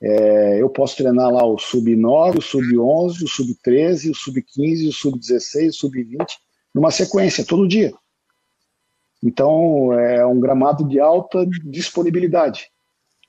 é, 0.00 0.62
eu 0.62 0.70
posso 0.70 0.96
treinar 0.96 1.30
lá 1.30 1.44
o 1.44 1.58
sub-9, 1.58 2.38
o 2.38 2.42
sub-11, 2.42 3.24
o 3.24 3.28
sub-13, 3.28 4.10
o 4.10 4.14
sub-15, 4.14 4.88
o 4.88 4.92
sub-16, 4.92 5.68
o 5.68 5.72
sub-20, 5.72 6.26
numa 6.74 6.90
sequência, 6.90 7.44
todo 7.44 7.66
dia. 7.66 7.92
Então, 9.22 9.92
é 9.92 10.24
um 10.24 10.38
gramado 10.38 10.86
de 10.86 11.00
alta 11.00 11.44
disponibilidade. 11.64 12.70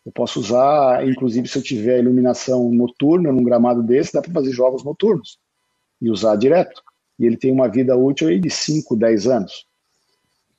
Eu 0.06 0.12
posso 0.12 0.40
usar, 0.40 1.08
inclusive, 1.08 1.48
se 1.48 1.58
eu 1.58 1.64
tiver 1.64 2.00
iluminação 2.00 2.72
noturna 2.72 3.32
num 3.32 3.44
gramado 3.44 3.82
desse, 3.82 4.14
dá 4.14 4.22
para 4.22 4.32
fazer 4.32 4.52
jogos 4.52 4.84
noturnos 4.84 5.40
e 6.02 6.10
usar 6.10 6.36
direto. 6.36 6.82
E 7.18 7.26
ele 7.26 7.36
tem 7.36 7.52
uma 7.52 7.68
vida 7.68 7.98
útil 7.98 8.28
aí 8.28 8.40
de 8.40 8.50
5, 8.50 8.96
10 8.96 9.28
anos. 9.28 9.66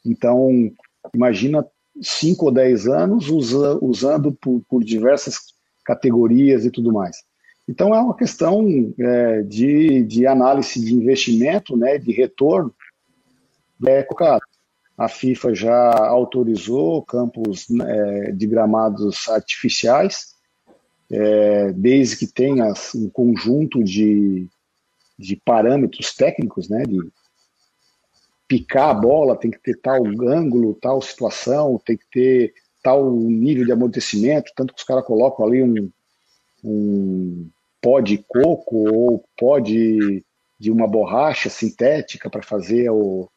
Então, 0.04 0.70
imagina 1.14 1.66
5 2.00 2.46
ou 2.46 2.52
10 2.52 2.86
anos 2.86 3.28
usa, 3.28 3.78
usando 3.82 4.32
por, 4.32 4.62
por, 4.68 4.84
diversas 4.84 5.38
categorias 5.84 6.64
e 6.64 6.70
tudo 6.70 6.92
mais. 6.92 7.16
Então, 7.68 7.94
é 7.94 8.00
uma 8.00 8.16
questão 8.16 8.66
é, 8.98 9.42
de, 9.42 10.02
de 10.04 10.26
análise 10.26 10.80
de 10.80 10.94
investimento, 10.94 11.76
né, 11.76 11.98
de 11.98 12.12
retorno, 12.12 12.74
é 13.86 14.02
colocado. 14.02 14.42
A 14.96 15.08
FIFA 15.08 15.54
já 15.54 15.90
autorizou 16.08 17.02
campos 17.02 17.66
é, 17.70 18.32
de 18.32 18.46
gramados 18.46 19.28
artificiais, 19.28 20.34
é, 21.10 21.72
desde 21.72 22.16
que 22.16 22.26
tenha 22.26 22.72
um 22.94 23.08
conjunto 23.08 23.82
de, 23.82 24.46
de 25.18 25.36
parâmetros 25.36 26.14
técnicos, 26.14 26.68
né, 26.68 26.82
de 26.82 26.98
picar 28.50 28.88
a 28.88 28.94
bola, 28.94 29.36
tem 29.36 29.48
que 29.48 29.60
ter 29.60 29.78
tal 29.80 30.04
ângulo, 30.04 30.74
tal 30.74 31.00
situação, 31.00 31.80
tem 31.86 31.96
que 31.96 32.06
ter 32.10 32.52
tal 32.82 33.08
nível 33.12 33.64
de 33.64 33.70
amortecimento, 33.70 34.50
tanto 34.56 34.74
que 34.74 34.80
os 34.80 34.84
caras 34.84 35.04
colocam 35.04 35.46
ali 35.46 35.62
um, 35.62 35.88
um 36.64 37.48
pó 37.80 38.00
de 38.00 38.18
coco 38.18 38.92
ou 38.92 39.24
pó 39.38 39.60
de, 39.60 40.24
de 40.58 40.68
uma 40.68 40.88
borracha 40.88 41.48
sintética 41.48 42.28
para 42.28 42.42
fazer 42.42 42.90
o, 42.90 43.28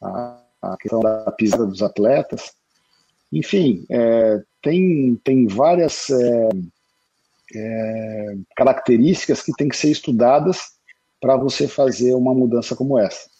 a, 0.00 0.40
a 0.62 0.76
questão 0.76 1.00
da 1.00 1.32
pisada 1.32 1.66
dos 1.66 1.82
atletas. 1.82 2.52
Enfim, 3.32 3.84
é, 3.90 4.42
tem, 4.62 5.16
tem 5.24 5.48
várias 5.48 6.08
é, 6.08 6.48
é, 7.52 8.36
características 8.54 9.42
que 9.42 9.52
têm 9.54 9.68
que 9.68 9.76
ser 9.76 9.90
estudadas 9.90 10.60
para 11.20 11.36
você 11.36 11.66
fazer 11.66 12.14
uma 12.14 12.32
mudança 12.32 12.76
como 12.76 12.96
essa. 12.96 13.31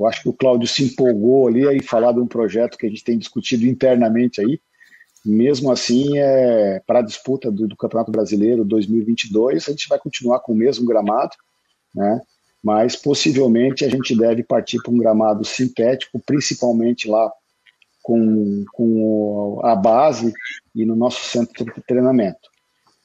Eu 0.00 0.06
acho 0.06 0.22
que 0.22 0.28
o 0.28 0.32
Cláudio 0.32 0.66
se 0.66 0.84
empolgou 0.84 1.46
ali 1.46 1.68
aí 1.68 1.82
falar 1.82 2.12
de 2.12 2.20
um 2.20 2.26
projeto 2.26 2.78
que 2.78 2.86
a 2.86 2.88
gente 2.88 3.04
tem 3.04 3.18
discutido 3.18 3.66
internamente 3.66 4.40
aí. 4.40 4.58
Mesmo 5.24 5.70
assim, 5.70 6.18
é, 6.18 6.80
para 6.86 7.00
a 7.00 7.02
disputa 7.02 7.52
do, 7.52 7.68
do 7.68 7.76
Campeonato 7.76 8.10
Brasileiro 8.10 8.64
2022, 8.64 9.68
a 9.68 9.70
gente 9.72 9.88
vai 9.88 9.98
continuar 9.98 10.40
com 10.40 10.52
o 10.52 10.56
mesmo 10.56 10.86
gramado, 10.86 11.36
né? 11.94 12.20
mas 12.62 12.96
possivelmente 12.96 13.84
a 13.84 13.90
gente 13.90 14.16
deve 14.16 14.42
partir 14.42 14.82
para 14.82 14.92
um 14.92 14.98
gramado 14.98 15.44
sintético, 15.44 16.18
principalmente 16.24 17.06
lá 17.06 17.30
com, 18.02 18.64
com 18.72 19.60
a 19.62 19.76
base 19.76 20.32
e 20.74 20.86
no 20.86 20.96
nosso 20.96 21.22
centro 21.26 21.64
de 21.64 21.82
treinamento. 21.82 22.48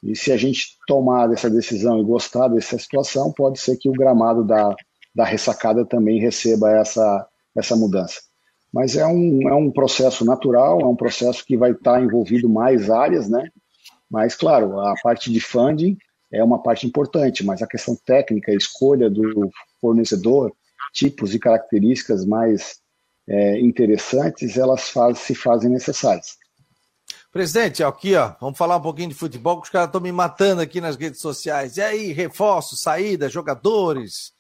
E 0.01 0.15
se 0.15 0.31
a 0.31 0.37
gente 0.37 0.77
tomar 0.87 1.31
essa 1.33 1.49
decisão 1.49 1.99
e 1.99 2.05
gostar 2.05 2.47
dessa 2.47 2.77
situação, 2.77 3.33
pode 3.33 3.59
ser 3.59 3.75
que 3.75 3.89
o 3.89 3.93
gramado 3.93 4.43
da, 4.45 4.73
da 5.16 5.24
ressacada 5.24 5.86
também 5.86 6.20
receba 6.20 6.72
essa, 6.72 7.28
essa 7.55 7.76
mudança. 7.76 8.20
Mas 8.72 8.97
é 8.97 9.07
um, 9.07 9.47
é 9.47 9.53
um 9.53 9.72
processo 9.72 10.26
natural, 10.26 10.82
é 10.82 10.86
um 10.86 10.95
processo 10.95 11.45
que 11.45 11.55
vai 11.55 11.72
estar 11.72 12.03
envolvido 12.03 12.49
mais 12.49 12.89
áreas, 12.89 13.30
né? 13.30 13.49
Mas, 14.11 14.36
claro, 14.36 14.80
a 14.82 14.93
parte 15.01 15.32
de 15.32 15.39
funding 15.39 15.97
é 16.32 16.43
uma 16.43 16.61
parte 16.61 16.86
importante, 16.86 17.45
mas 17.45 17.61
a 17.61 17.68
questão 17.68 17.95
técnica, 17.95 18.51
a 18.51 18.55
escolha 18.55 19.09
do 19.09 19.49
fornecedor, 19.80 20.51
tipos 20.93 21.34
e 21.34 21.39
características 21.39 22.26
mais 22.26 22.80
é, 23.28 23.59
interessantes, 23.61 24.57
elas 24.57 24.89
faz, 24.89 25.20
se 25.20 25.34
fazem 25.34 25.70
necessárias. 25.70 26.38
Presidente, 27.32 27.84
aqui, 27.84 28.16
ó, 28.16 28.34
vamos 28.39 28.57
falar 28.57 28.78
um 28.78 28.82
pouquinho 28.82 29.09
de 29.09 29.16
futebol, 29.16 29.59
que 29.59 29.68
os 29.68 29.70
caras 29.70 29.88
estão 29.88 30.01
me 30.01 30.11
matando 30.11 30.61
aqui 30.61 30.80
nas 30.80 30.95
redes 30.95 31.20
sociais. 31.20 31.78
E 31.78 31.82
aí, 31.82 32.11
reforço, 32.11 32.76
saída, 32.78 33.30
jogadores? 33.30 34.34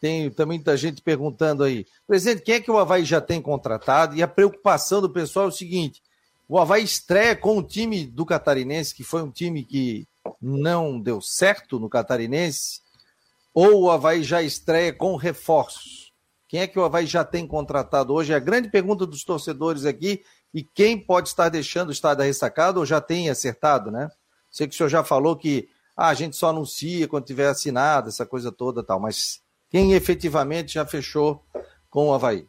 Tem 0.00 0.30
também 0.30 0.58
muita 0.58 0.76
gente 0.76 1.00
perguntando 1.00 1.64
aí. 1.64 1.86
Presidente, 2.06 2.42
quem 2.42 2.56
é 2.56 2.60
que 2.60 2.70
o 2.70 2.78
Havaí 2.78 3.04
já 3.04 3.20
tem 3.20 3.40
contratado? 3.40 4.14
E 4.14 4.22
a 4.22 4.28
preocupação 4.28 5.00
do 5.00 5.10
pessoal 5.10 5.46
é 5.46 5.48
o 5.48 5.52
seguinte: 5.52 6.02
o 6.48 6.58
Havaí 6.58 6.84
estreia 6.84 7.34
com 7.34 7.58
o 7.58 7.62
time 7.62 8.06
do 8.06 8.26
Catarinense, 8.26 8.94
que 8.94 9.02
foi 9.02 9.22
um 9.22 9.30
time 9.30 9.64
que 9.64 10.06
não 10.40 11.00
deu 11.00 11.20
certo 11.20 11.80
no 11.80 11.88
Catarinense, 11.88 12.80
ou 13.54 13.82
o 13.82 13.90
Havaí 13.90 14.22
já 14.22 14.42
estreia 14.42 14.92
com 14.92 15.16
reforços? 15.16 16.12
Quem 16.48 16.60
é 16.60 16.66
que 16.66 16.78
o 16.78 16.84
Havaí 16.84 17.06
já 17.06 17.24
tem 17.24 17.46
contratado 17.46 18.12
hoje? 18.12 18.32
É 18.32 18.36
a 18.36 18.40
grande 18.40 18.70
pergunta 18.70 19.04
dos 19.06 19.24
torcedores 19.24 19.84
aqui. 19.84 20.22
E 20.54 20.62
quem 20.62 20.98
pode 20.98 21.28
estar 21.28 21.48
deixando 21.48 21.88
o 21.88 21.92
estado 21.92 22.22
ressacado 22.22 22.80
ou 22.80 22.86
já 22.86 23.00
tem 23.00 23.28
acertado, 23.28 23.90
né? 23.90 24.08
Sei 24.50 24.66
que 24.66 24.74
o 24.74 24.76
senhor 24.76 24.88
já 24.88 25.02
falou 25.04 25.36
que 25.36 25.68
ah, 25.96 26.08
a 26.08 26.14
gente 26.14 26.36
só 26.36 26.50
anuncia 26.50 27.08
quando 27.08 27.26
tiver 27.26 27.48
assinado, 27.48 28.08
essa 28.08 28.24
coisa 28.24 28.52
toda 28.52 28.82
tal, 28.82 29.00
mas 29.00 29.40
quem 29.70 29.92
efetivamente 29.92 30.74
já 30.74 30.86
fechou 30.86 31.42
com 31.90 32.08
o 32.08 32.14
Havaí? 32.14 32.46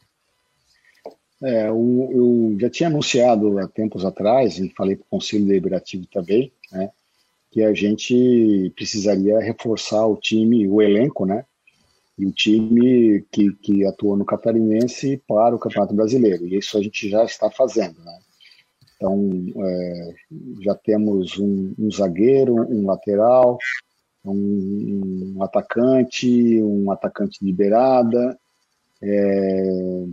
É, 1.41 1.69
eu, 1.69 2.09
eu 2.11 2.57
já 2.59 2.69
tinha 2.69 2.89
anunciado 2.89 3.59
há 3.59 3.67
tempos 3.67 4.03
atrás, 4.03 4.57
e 4.57 4.73
falei 4.75 4.95
para 4.95 5.05
o 5.05 5.09
Conselho 5.09 5.45
Deliberativo 5.45 6.05
também, 6.07 6.51
né, 6.71 6.89
que 7.51 7.63
a 7.63 7.73
gente 7.73 8.71
precisaria 8.75 9.39
reforçar 9.39 10.05
o 10.05 10.17
time, 10.17 10.67
o 10.67 10.81
elenco, 10.81 11.25
né? 11.25 11.45
E 12.17 12.25
o 12.25 12.31
time 12.31 13.23
que, 13.31 13.53
que 13.53 13.85
atua 13.85 14.17
no 14.17 14.25
Catarinense 14.25 15.21
para 15.27 15.55
o 15.55 15.59
Campeonato 15.59 15.93
Brasileiro. 15.93 16.47
E 16.47 16.57
isso 16.57 16.77
a 16.77 16.81
gente 16.81 17.07
já 17.09 17.23
está 17.23 17.49
fazendo, 17.49 18.03
né? 18.03 18.19
Então, 18.95 19.29
é, 19.55 20.13
já 20.61 20.73
temos 20.73 21.37
um, 21.37 21.73
um, 21.77 21.91
zagueiro, 21.91 22.55
um 22.55 22.87
lateral, 22.87 23.59
um, 24.29 25.35
um, 25.37 25.43
atacante, 25.43 26.61
um 26.61 26.91
atacante 26.91 27.43
de 27.43 27.51
beirada. 27.51 28.37
É, 29.01 30.05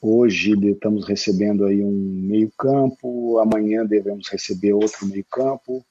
hoje 0.00 0.52
estamos 0.70 1.06
recebendo 1.06 1.64
aí 1.64 1.84
um 1.84 1.92
meio 1.92 2.50
campo, 2.58 3.38
amanhã 3.38 3.84
devemos 3.84 4.28
receber 4.28 4.72
outro 4.72 5.06
meio 5.06 5.24
campo 5.30 5.84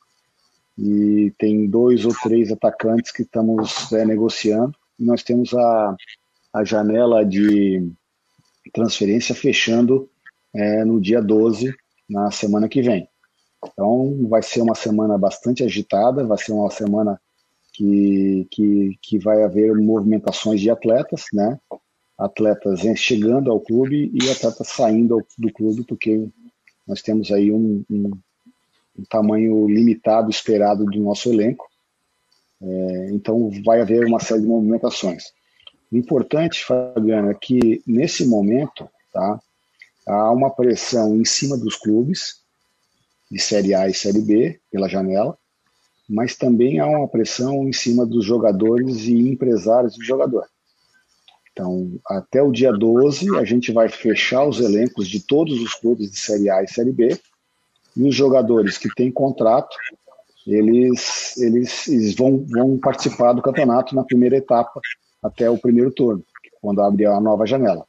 e 0.78 1.34
tem 1.38 1.70
dois 1.70 2.06
ou 2.06 2.14
três 2.24 2.52
atacantes 2.52 3.12
que 3.12 3.22
estamos 3.22 3.92
é, 3.92 4.06
negociando. 4.06 4.74
E 5.00 5.04
nós 5.04 5.24
temos 5.24 5.54
a, 5.54 5.96
a 6.54 6.64
janela 6.64 7.24
de 7.26 7.92
transferência 8.74 9.36
fechando 9.36 10.10
é, 10.54 10.84
no 10.84 11.00
dia 11.00 11.22
12, 11.22 11.74
na 12.10 12.32
semana 12.32 12.68
que 12.68 12.82
vem. 12.82 13.08
Então, 13.64 14.28
vai 14.28 14.42
ser 14.42 14.62
uma 14.62 14.76
semana 14.76 15.18
bastante 15.18 15.64
agitada, 15.64 16.26
vai 16.26 16.38
ser 16.38 16.52
uma 16.52 16.70
semana 16.72 17.20
que, 17.74 18.48
que, 18.52 18.98
que 19.02 19.20
vai 19.20 19.44
haver 19.44 19.74
movimentações 19.76 20.60
de 20.60 20.70
atletas, 20.70 21.26
né? 21.34 21.60
Atletas 22.18 22.82
chegando 22.98 23.52
ao 23.52 23.60
clube 23.60 24.12
e 24.14 24.30
atletas 24.30 24.68
saindo 24.68 25.26
do 25.38 25.52
clube, 25.52 25.84
porque 25.84 26.28
nós 26.88 27.02
temos 27.02 27.32
aí 27.32 27.52
um, 27.52 27.84
um 27.90 28.12
um 28.98 29.04
tamanho 29.06 29.68
limitado 29.68 30.30
esperado 30.30 30.86
do 30.86 31.00
nosso 31.00 31.30
elenco. 31.30 31.70
É, 32.62 33.10
então 33.12 33.50
vai 33.64 33.82
haver 33.82 34.06
uma 34.06 34.20
série 34.20 34.42
de 34.42 34.48
movimentações. 34.48 35.34
O 35.92 35.98
importante, 35.98 36.64
Fabiano, 36.64 37.32
é 37.32 37.34
que 37.34 37.82
nesse 37.86 38.26
momento 38.26 38.88
tá, 39.12 39.40
há 40.08 40.32
uma 40.32 40.50
pressão 40.50 41.16
em 41.16 41.26
cima 41.26 41.58
dos 41.58 41.76
clubes 41.76 42.42
de 43.30 43.40
Série 43.40 43.74
A 43.74 43.88
e 43.90 43.94
Série 43.94 44.22
B 44.22 44.60
pela 44.70 44.88
janela, 44.88 45.38
mas 46.12 46.36
também 46.36 46.80
há 46.80 46.86
uma 46.86 47.08
pressão 47.08 47.68
em 47.68 47.72
cima 47.72 48.06
dos 48.06 48.26
jogadores 48.26 49.06
e 49.06 49.18
empresários 49.30 49.96
do 49.96 50.04
jogador. 50.04 50.46
Então, 51.54 51.90
até 52.06 52.42
o 52.44 52.52
dia 52.52 52.74
12, 52.74 53.38
a 53.38 53.46
gente 53.46 53.72
vai 53.72 53.88
fechar 53.88 54.46
os 54.46 54.60
elencos 54.60 55.08
de 55.08 55.26
todos 55.26 55.62
os 55.62 55.74
clubes 55.74 56.12
de 56.12 56.18
Série 56.18 56.50
A 56.50 56.62
e 56.64 56.68
Série 56.68 56.92
B 56.92 57.18
e 57.96 58.08
os 58.08 58.14
jogadores 58.14 58.78
que 58.78 58.94
têm 58.94 59.10
contrato, 59.10 59.76
eles, 60.46 61.38
eles, 61.38 61.88
eles 61.88 62.16
vão, 62.16 62.46
vão 62.46 62.78
participar 62.78 63.32
do 63.32 63.42
campeonato 63.42 63.96
na 63.96 64.04
primeira 64.04 64.36
etapa 64.36 64.82
até 65.24 65.50
o 65.50 65.58
primeiro 65.58 65.92
turno, 65.92 66.24
quando 66.62 66.82
abrir 66.82 67.06
a 67.06 67.22
nova 67.22 67.46
janela. 67.46 67.86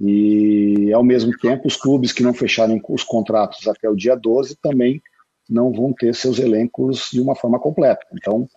E, 0.00 0.92
ao 0.92 1.04
mesmo 1.04 1.30
tempo, 1.38 1.68
os 1.68 1.76
clubes 1.76 2.12
que 2.12 2.22
não 2.22 2.34
fecharem 2.34 2.82
os 2.88 3.04
contratos 3.04 3.68
até 3.68 3.88
o 3.88 3.94
dia 3.94 4.16
12 4.16 4.56
também 4.56 5.00
não 5.48 5.72
vão 5.72 5.92
ter 5.92 6.14
seus 6.14 6.38
elencos 6.38 7.10
de 7.12 7.20
uma 7.20 7.34
forma 7.34 7.58
completa. 7.58 8.06
Então, 8.12 8.48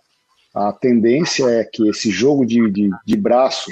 a 0.54 0.72
tendência 0.72 1.44
é 1.48 1.64
que 1.64 1.88
esse 1.88 2.10
jogo 2.10 2.44
de, 2.46 2.70
de, 2.70 2.90
de 3.04 3.16
braço, 3.16 3.70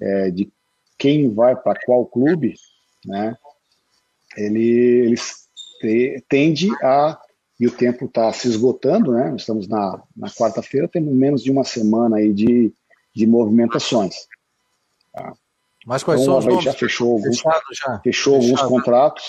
é, 0.00 0.30
de 0.30 0.50
quem 0.98 1.32
vai 1.32 1.54
para 1.54 1.78
qual 1.84 2.06
clube, 2.06 2.54
né, 3.04 3.36
ele, 4.36 5.06
ele 5.06 5.16
te, 5.80 6.24
tende 6.28 6.68
a, 6.82 7.18
e 7.58 7.66
o 7.66 7.70
tempo 7.70 8.06
está 8.06 8.32
se 8.32 8.48
esgotando, 8.48 9.12
né, 9.12 9.34
estamos 9.36 9.68
na, 9.68 10.02
na 10.16 10.28
quarta-feira, 10.30 10.88
temos 10.88 11.14
menos 11.14 11.42
de 11.42 11.50
uma 11.50 11.64
semana 11.64 12.16
aí 12.16 12.32
de, 12.32 12.72
de 13.14 13.26
movimentações. 13.26 14.14
Tá? 15.12 15.32
Mas 15.86 16.02
quais 16.02 16.20
então, 16.20 16.40
são 16.40 16.58
os 16.58 16.64
já 16.64 16.72
fechou 16.72 17.12
alguns, 17.12 17.38
já. 17.38 18.00
Fechou 18.00 18.40
Fechado. 18.40 18.60
alguns 18.60 18.62
contratos. 18.62 19.24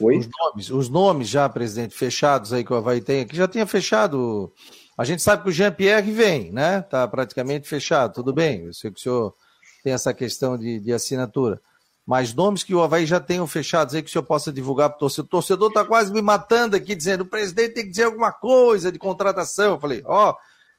Oi? 0.00 0.18
Os 0.18 0.28
nomes, 0.28 0.70
os 0.70 0.88
nomes 0.88 1.28
já, 1.28 1.48
presidente, 1.48 1.94
fechados 1.94 2.52
aí 2.52 2.64
que 2.64 2.72
o 2.72 2.76
Havaí 2.76 3.00
tem 3.00 3.22
aqui, 3.22 3.36
já 3.36 3.48
tinha 3.48 3.66
fechado. 3.66 4.52
A 4.96 5.04
gente 5.04 5.22
sabe 5.22 5.42
que 5.42 5.48
o 5.48 5.52
Jean-Pierre 5.52 6.12
vem, 6.12 6.52
né? 6.52 6.80
Está 6.80 7.06
praticamente 7.06 7.68
fechado, 7.68 8.14
tudo 8.14 8.32
bem. 8.32 8.66
Eu 8.66 8.72
sei 8.72 8.90
que 8.90 8.98
o 8.98 9.02
senhor 9.02 9.34
tem 9.82 9.92
essa 9.92 10.14
questão 10.14 10.56
de, 10.56 10.80
de 10.80 10.92
assinatura. 10.92 11.60
Mas 12.06 12.32
nomes 12.32 12.62
que 12.62 12.74
o 12.74 12.82
Havaí 12.82 13.04
já 13.04 13.20
tenham 13.20 13.46
fechados 13.46 13.94
aí 13.94 14.02
que 14.02 14.08
o 14.08 14.12
senhor 14.12 14.24
possa 14.24 14.50
divulgar 14.50 14.88
para 14.88 14.96
o 14.96 15.00
torcedor. 15.00 15.26
O 15.26 15.28
torcedor 15.28 15.68
está 15.68 15.84
quase 15.84 16.10
me 16.12 16.22
matando 16.22 16.74
aqui, 16.74 16.94
dizendo: 16.94 17.20
o 17.20 17.26
presidente 17.26 17.74
tem 17.74 17.84
que 17.84 17.90
dizer 17.90 18.04
alguma 18.04 18.32
coisa 18.32 18.90
de 18.90 18.98
contratação. 18.98 19.72
Eu 19.74 19.80
falei: 19.80 20.02
ó, 20.06 20.30
oh, 20.30 20.34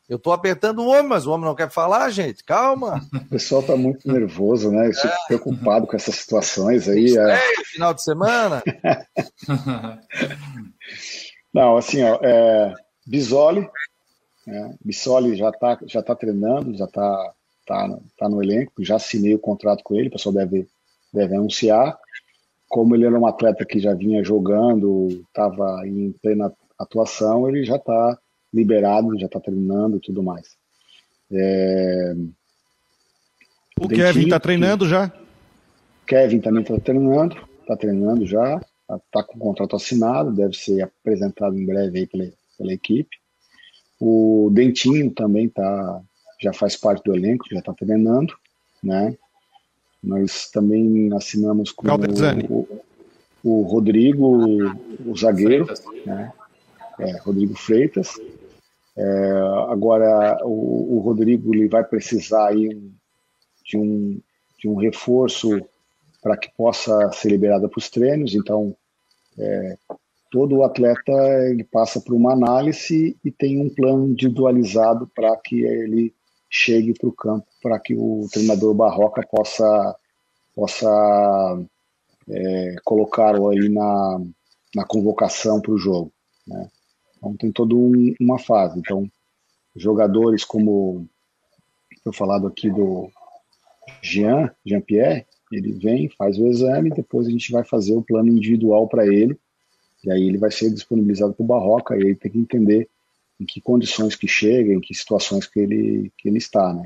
eu 0.10 0.18
estou 0.18 0.34
apertando 0.34 0.80
o 0.80 0.88
homem, 0.88 1.07
mas 1.07 1.28
o 1.28 1.32
homem 1.32 1.45
não 1.45 1.53
quer 1.53 1.70
falar, 1.70 2.10
gente. 2.10 2.43
Calma. 2.43 2.99
O 3.14 3.30
pessoal 3.30 3.62
está 3.62 3.78
muito 3.78 4.12
nervoso, 4.12 4.72
né? 4.72 4.89
É. 4.89 5.28
preocupado 5.28 5.86
com 5.86 5.95
essas 5.95 6.16
situações 6.16 6.89
aí. 6.89 7.16
É... 7.16 7.38
final 7.66 7.93
de 7.93 8.03
semana. 8.03 8.64
não, 11.53 11.78
assim, 11.78 12.01
ó, 12.01 12.18
é, 12.24 12.74
Bisoli, 13.05 13.70
né? 14.47 14.76
Bisoli 14.84 15.36
já 15.36 15.49
está 15.49 15.78
já 15.86 16.01
tá 16.01 16.16
treinando, 16.16 16.76
já 16.76 16.86
está 16.86 17.34
tá, 17.68 17.99
tá 18.18 18.28
no 18.28 18.41
elenco, 18.41 18.84
já 18.84 18.95
assinei 18.95 19.36
o 19.36 19.39
contrato 19.39 19.84
com 19.84 19.93
ele, 19.93 20.07
o 20.07 20.12
pessoal 20.12 20.34
deve, 20.34 20.68
deve 21.14 21.36
anunciar. 21.36 21.95
Como 22.68 22.95
ele 22.95 23.05
era 23.05 23.18
um 23.18 23.28
atleta 23.28 23.64
que 23.64 23.80
já 23.80 23.93
vinha 23.93 24.24
jogando, 24.24 25.07
estava 25.28 25.88
em 25.88 26.12
plena 26.20 26.51
atuação, 26.80 27.47
ele 27.47 27.64
já 27.64 27.76
está 27.76 28.18
liberado, 28.53 29.17
já 29.19 29.25
está 29.25 29.39
treinando 29.39 29.97
e 29.97 29.99
tudo 29.99 30.23
mais. 30.23 30.57
É... 31.31 32.15
O, 33.79 33.85
o 33.85 33.89
Kevin 33.89 34.23
está 34.23 34.39
treinando 34.39 34.85
que... 34.85 34.91
já? 34.91 35.11
Kevin 36.07 36.41
também 36.41 36.63
está 36.63 36.79
treinando, 36.79 37.37
está 37.61 37.77
treinando 37.77 38.25
já, 38.25 38.57
está 38.81 38.99
tá 39.11 39.23
com 39.23 39.37
o 39.37 39.39
contrato 39.39 39.75
assinado, 39.75 40.31
deve 40.31 40.55
ser 40.55 40.81
apresentado 40.81 41.55
em 41.55 41.65
breve 41.65 41.99
aí 41.99 42.07
pela, 42.07 42.27
pela 42.57 42.73
equipe. 42.73 43.15
O 43.99 44.49
Dentinho 44.51 45.11
também 45.11 45.47
tá, 45.49 46.01
já 46.41 46.51
faz 46.51 46.75
parte 46.75 47.03
do 47.03 47.15
elenco, 47.15 47.45
já 47.51 47.59
está 47.59 47.73
treinando, 47.73 48.33
né? 48.81 49.15
Nós 50.01 50.49
também 50.49 51.09
assinamos 51.13 51.71
com 51.71 51.85
o, 51.87 51.91
o, 52.49 52.81
o, 53.43 53.61
Rodrigo, 53.63 54.73
o 55.05 55.17
zagueiro, 55.17 55.67
né? 56.05 56.31
É, 56.99 57.17
Rodrigo 57.19 57.55
Freitas, 57.55 58.13
é, 59.01 59.31
agora, 59.71 60.39
o, 60.43 60.97
o, 60.97 60.99
Rodrigo 60.99 61.55
ele 61.55 61.69
vai 61.69 61.85
precisar 61.85 62.49
aí 62.49 62.67
de, 63.63 63.77
um, 63.77 64.19
de 64.57 64.67
um 64.67 64.75
reforço 64.75 65.61
para 66.21 66.35
que 66.35 66.51
possa 66.57 67.09
ser 67.13 67.29
liberado 67.29 67.69
para 67.69 67.79
os 67.79 67.89
treinos. 67.89 68.35
Então, 68.35 68.75
é, 69.37 69.77
todo 70.29 70.63
atleta 70.63 71.13
ele 71.49 71.63
passa 71.63 72.01
por 72.01 72.13
uma 72.13 72.33
análise 72.33 73.15
e 73.23 73.31
tem 73.31 73.61
um 73.61 73.73
plano 73.73 74.09
individualizado 74.09 75.09
para 75.15 75.33
que 75.37 75.61
ele 75.61 76.13
chegue 76.49 76.93
para 76.93 77.07
o 77.07 77.13
campo, 77.13 77.47
para 77.63 77.79
que 77.79 77.95
o 77.95 78.27
treinador 78.29 78.73
Barroca 78.73 79.25
possa, 79.31 79.95
possa 80.53 81.57
é, 82.27 82.75
colocá-lo 82.83 83.47
aí 83.47 83.69
na, 83.69 84.21
na 84.75 84.83
convocação 84.83 85.61
para 85.61 85.71
o 85.71 85.77
jogo. 85.77 86.11
Né? 86.45 86.67
Então 87.20 87.36
tem 87.36 87.51
toda 87.51 87.76
um, 87.76 88.15
uma 88.20 88.39
fase. 88.39 88.80
Então, 88.80 89.09
jogadores 89.76 90.43
como 90.43 91.07
eu 92.05 92.13
falado 92.13 92.47
aqui 92.47 92.70
do 92.70 93.11
Jean, 94.01 94.49
Jean-Pierre, 94.65 95.26
ele 95.51 95.74
vem, 95.74 96.09
faz 96.09 96.38
o 96.38 96.47
exame, 96.47 96.89
depois 96.89 97.28
a 97.28 97.32
gente 97.32 97.51
vai 97.51 97.63
fazer 97.63 97.93
o 97.93 98.01
plano 98.01 98.30
individual 98.30 98.88
para 98.88 99.05
ele, 99.05 99.38
e 100.03 100.11
aí 100.11 100.28
ele 100.28 100.38
vai 100.38 100.51
ser 100.51 100.72
disponibilizado 100.72 101.34
para 101.34 101.43
o 101.43 101.47
Barroca, 101.47 101.97
e 101.97 102.07
aí 102.07 102.15
tem 102.15 102.32
que 102.32 102.39
entender 102.39 102.88
em 103.39 103.45
que 103.45 103.59
condições 103.59 104.15
que 104.15 104.28
chega, 104.28 104.74
em 104.74 104.80
que 104.80 104.93
situações 104.93 105.45
que 105.45 105.59
ele, 105.59 106.11
que 106.17 106.28
ele 106.28 106.38
está, 106.38 106.74
né? 106.74 106.84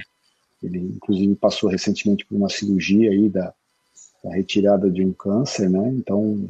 Ele, 0.61 0.79
inclusive, 0.79 1.35
passou 1.35 1.69
recentemente 1.69 2.25
por 2.25 2.35
uma 2.35 2.49
cirurgia 2.49 3.11
aí 3.11 3.27
da, 3.27 3.53
da 4.23 4.33
retirada 4.33 4.89
de 4.89 5.03
um 5.03 5.11
câncer, 5.11 5.69
né? 5.69 5.89
Então, 5.89 6.49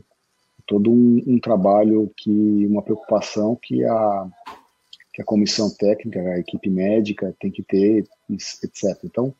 todo 0.68 0.91
um, 0.91 1.22
um, 1.28 1.39
trabalho 1.39 2.11
que 2.16 2.66
uma 2.68 2.82
preocupação 2.82 3.55
que 3.55 3.84
a 3.84 4.28
que 5.14 5.22
a 5.22 5.26
comissão 5.26 5.70
técnica, 5.70 6.20
a 6.20 6.39
equipe 6.39 6.72
médica 6.72 7.36
tem 7.39 7.51
que 7.51 7.61
ter, 7.61 8.07
etc. 8.30 8.97
Então 9.03 9.34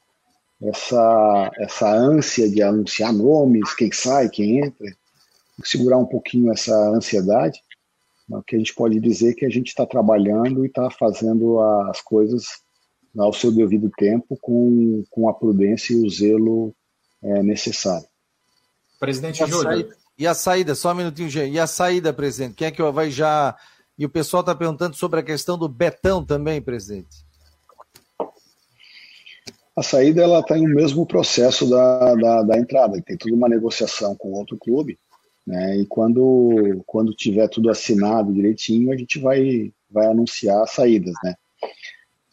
essa 0.62 1.52
essa 1.58 1.92
ânsia 1.92 2.50
de 2.50 2.62
anunciar 2.62 3.12
nomes, 3.12 3.74
quem 3.76 3.92
sai, 3.92 4.30
quem 4.30 4.60
entra, 4.60 4.86
tem 4.86 4.96
que 5.62 5.70
segurar 5.70 5.98
um 5.98 6.06
pouquinho 6.06 6.52
essa 6.52 6.76
ansiedade. 6.90 7.62
O 8.30 8.42
que 8.42 8.56
a 8.56 8.60
gente 8.60 8.74
pode 8.74 9.00
dizer 9.00 9.32
é 9.32 9.34
que 9.34 9.46
a 9.46 9.50
gente 9.50 9.68
está 9.68 9.86
trabalhando 9.86 10.64
e 10.64 10.68
está 10.68 10.90
fazendo 10.90 11.60
as 11.60 12.02
coisas 12.02 12.46
ao 13.18 13.34
seu 13.34 13.52
devido 13.52 13.92
tempo 13.92 14.38
com, 14.42 15.04
com 15.10 15.30
a 15.30 15.34
prudência 15.34 15.94
e 15.94 16.06
o 16.06 16.10
zelo 16.10 16.74
é, 17.22 17.44
necessário. 17.44 18.08
Presidente 19.00 19.46
Júlio, 19.46 19.94
e 20.24 20.28
a 20.28 20.34
saída, 20.34 20.74
só 20.74 20.94
um 20.94 20.96
minutinho, 20.96 21.30
gente. 21.30 21.54
E 21.54 21.60
a 21.60 21.68
saída, 21.68 22.14
presidente? 22.14 22.56
Quem 22.56 22.68
é 22.68 22.72
que 22.72 22.82
vai 22.82 23.12
já. 23.12 23.58
E 24.00 24.06
o 24.06 24.10
pessoal 24.10 24.40
está 24.40 24.56
perguntando 24.56 24.96
sobre 24.96 25.20
a 25.20 25.24
questão 25.24 25.58
do 25.58 25.68
Betão 25.68 26.24
também, 26.24 26.62
presidente. 26.62 27.26
A 29.76 29.84
saída 29.84 30.24
ela 30.24 30.40
está 30.40 30.58
em 30.58 30.66
o 30.66 30.74
mesmo 30.74 31.06
processo 31.06 31.70
da, 31.70 32.16
da, 32.16 32.42
da, 32.42 32.58
entrada, 32.58 33.02
tem 33.02 33.18
toda 33.18 33.36
uma 33.36 33.50
negociação 33.50 34.16
com 34.16 34.32
outro 34.32 34.56
clube, 34.58 34.98
né? 35.46 35.76
E 35.80 35.86
quando, 35.88 36.82
quando 36.86 37.14
tiver 37.14 37.50
tudo 37.50 37.70
assinado 37.70 38.32
direitinho, 38.32 38.94
a 38.94 38.96
gente 38.96 39.20
vai, 39.20 39.74
vai 39.92 40.06
anunciar 40.08 40.64
as 40.64 40.72
saídas, 40.72 41.16
né? 41.22 41.36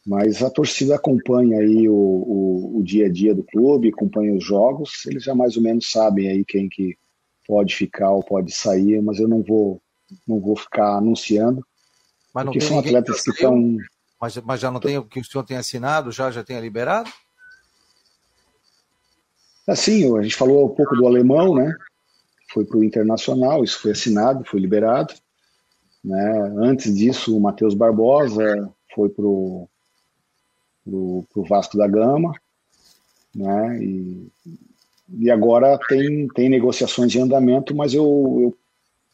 Mas 0.06 0.44
a 0.44 0.50
torcida 0.50 0.94
acompanha 0.94 1.58
aí 1.58 1.88
o, 1.88 1.94
o, 1.94 2.78
o 2.78 2.84
dia 2.84 3.06
a 3.06 3.10
dia 3.10 3.34
do 3.34 3.42
clube, 3.42 3.88
acompanha 3.88 4.32
os 4.32 4.44
jogos, 4.44 5.04
eles 5.06 5.24
já 5.24 5.34
mais 5.34 5.56
ou 5.56 5.62
menos 5.64 5.90
sabem 5.90 6.28
aí 6.28 6.44
quem 6.44 6.68
que 6.68 6.96
pode 7.50 7.74
ficar 7.74 8.10
ou 8.12 8.22
pode 8.22 8.54
sair, 8.54 9.02
mas 9.02 9.18
eu 9.18 9.26
não 9.26 9.42
vou 9.42 9.82
não 10.26 10.38
vou 10.38 10.54
ficar 10.56 10.98
anunciando. 10.98 11.66
Mas 12.32 12.44
não 12.44 12.52
porque 12.52 12.64
são 12.64 12.78
atletas 12.78 13.22
que 13.22 13.30
estão. 13.30 13.76
Mas, 14.20 14.36
mas 14.36 14.60
já 14.60 14.70
não 14.70 14.78
tem 14.78 14.96
o 14.98 15.04
que 15.04 15.18
o 15.18 15.24
senhor 15.24 15.42
tem 15.42 15.56
assinado, 15.56 16.12
já 16.12 16.30
já 16.30 16.44
tenha 16.44 16.60
liberado? 16.60 17.10
Assim, 19.66 20.16
a 20.16 20.22
gente 20.22 20.36
falou 20.36 20.66
um 20.66 20.74
pouco 20.74 20.94
do 20.94 21.06
alemão, 21.08 21.56
né? 21.56 21.74
Foi 22.52 22.64
para 22.64 22.78
o 22.78 22.84
Internacional, 22.84 23.64
isso 23.64 23.80
foi 23.80 23.92
assinado, 23.92 24.44
foi 24.44 24.60
liberado. 24.60 25.12
Né? 26.04 26.54
Antes 26.58 26.94
disso, 26.94 27.36
o 27.36 27.40
Matheus 27.40 27.74
Barbosa 27.74 28.70
foi 28.94 29.08
para 29.08 29.26
o 29.26 29.68
Vasco 31.48 31.76
da 31.76 31.88
Gama, 31.88 32.32
né? 33.34 33.82
E 33.82 34.30
e 35.18 35.30
agora 35.30 35.78
tem, 35.88 36.28
tem 36.28 36.48
negociações 36.48 37.14
em 37.14 37.22
andamento, 37.22 37.74
mas 37.74 37.94
eu, 37.94 38.04
eu 38.04 38.56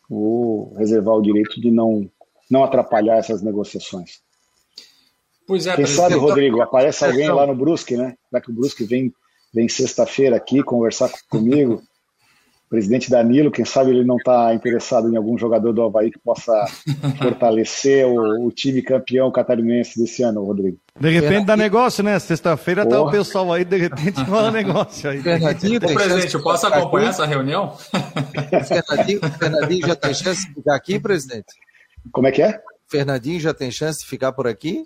vou 0.08 0.74
reservar 0.74 1.14
o 1.14 1.22
direito 1.22 1.60
de 1.60 1.70
não, 1.70 2.08
não 2.50 2.64
atrapalhar 2.64 3.16
essas 3.16 3.42
negociações. 3.42 4.20
Pois 5.46 5.66
é, 5.66 5.76
Quem 5.76 5.86
sabe, 5.86 6.16
Rodrigo, 6.16 6.60
aparece 6.60 7.04
alguém 7.04 7.28
lá 7.28 7.46
no 7.46 7.54
Brusque, 7.54 7.96
né? 7.96 8.16
Já 8.32 8.40
que 8.40 8.50
o 8.50 8.54
Brusque 8.54 8.84
vem, 8.84 9.12
vem 9.54 9.68
sexta-feira 9.68 10.36
aqui 10.36 10.62
conversar 10.62 11.10
comigo, 11.30 11.82
presidente 12.68 13.10
Danilo, 13.10 13.50
quem 13.50 13.64
sabe 13.64 13.90
ele 13.90 14.04
não 14.04 14.16
está 14.16 14.52
interessado 14.54 15.12
em 15.12 15.16
algum 15.16 15.38
jogador 15.38 15.72
do 15.72 15.82
Havaí 15.82 16.10
que 16.10 16.18
possa 16.18 16.52
fortalecer 17.18 18.06
o, 18.06 18.46
o, 18.46 18.50
time 18.50 18.82
campeão 18.82 19.30
catarinense 19.30 19.98
desse 19.98 20.22
ano, 20.22 20.44
Rodrigo. 20.44 20.78
De 20.98 21.10
repente 21.10 21.46
dá 21.46 21.56
negócio, 21.56 22.02
né? 22.02 22.18
Sexta-feira 22.18 22.84
tá 22.86 23.00
o 23.00 23.10
pessoal 23.10 23.52
aí, 23.52 23.64
de 23.64 23.76
repente 23.76 24.20
rola 24.22 24.50
negócio 24.50 25.10
aí. 25.10 25.22
Fernandinho, 25.22 25.76
Ô, 25.76 25.94
presidente, 25.94 26.34
eu 26.34 26.42
posso 26.42 26.66
acompanhar 26.66 27.10
essa 27.10 27.26
reunião? 27.26 27.76
Fernandinho, 28.66 29.20
Fernandinho 29.38 29.86
já 29.86 29.96
tem 29.96 30.14
chance 30.14 30.48
de 30.48 30.54
ficar 30.54 30.74
aqui, 30.74 30.98
presidente? 30.98 31.54
Como 32.10 32.26
é 32.26 32.32
que 32.32 32.42
é? 32.42 32.60
Fernandinho 32.88 33.40
já 33.40 33.52
tem 33.52 33.70
chance 33.70 34.00
de 34.00 34.06
ficar 34.06 34.32
por 34.32 34.46
aqui? 34.46 34.84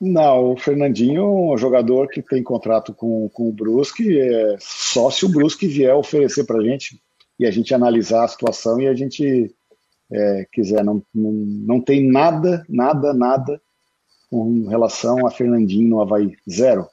Não, 0.00 0.52
o 0.52 0.56
Fernandinho 0.56 1.22
é 1.22 1.54
um 1.54 1.58
jogador 1.58 2.08
que 2.08 2.20
tem 2.20 2.42
contrato 2.42 2.92
com, 2.92 3.28
com 3.30 3.48
o 3.48 3.52
Brusque, 3.52 4.20
é 4.20 4.56
só 4.60 5.10
se 5.10 5.24
o 5.24 5.28
Brusque 5.28 5.66
vier 5.66 5.94
oferecer 5.94 6.44
para 6.44 6.58
a 6.58 6.62
gente 6.62 7.00
e 7.38 7.46
a 7.46 7.50
gente 7.50 7.74
analisar 7.74 8.24
a 8.24 8.28
situação 8.28 8.80
e 8.80 8.86
a 8.88 8.94
gente 8.94 9.54
é, 10.12 10.46
quiser. 10.52 10.84
Não, 10.84 11.02
não, 11.14 11.32
não 11.32 11.80
tem 11.80 12.06
nada, 12.10 12.64
nada, 12.68 13.14
nada 13.14 13.60
com 14.30 14.66
relação 14.66 15.26
a 15.26 15.30
Fernandinho 15.30 15.88
no 15.88 16.00
Havaí. 16.00 16.36
Zero. 16.48 16.86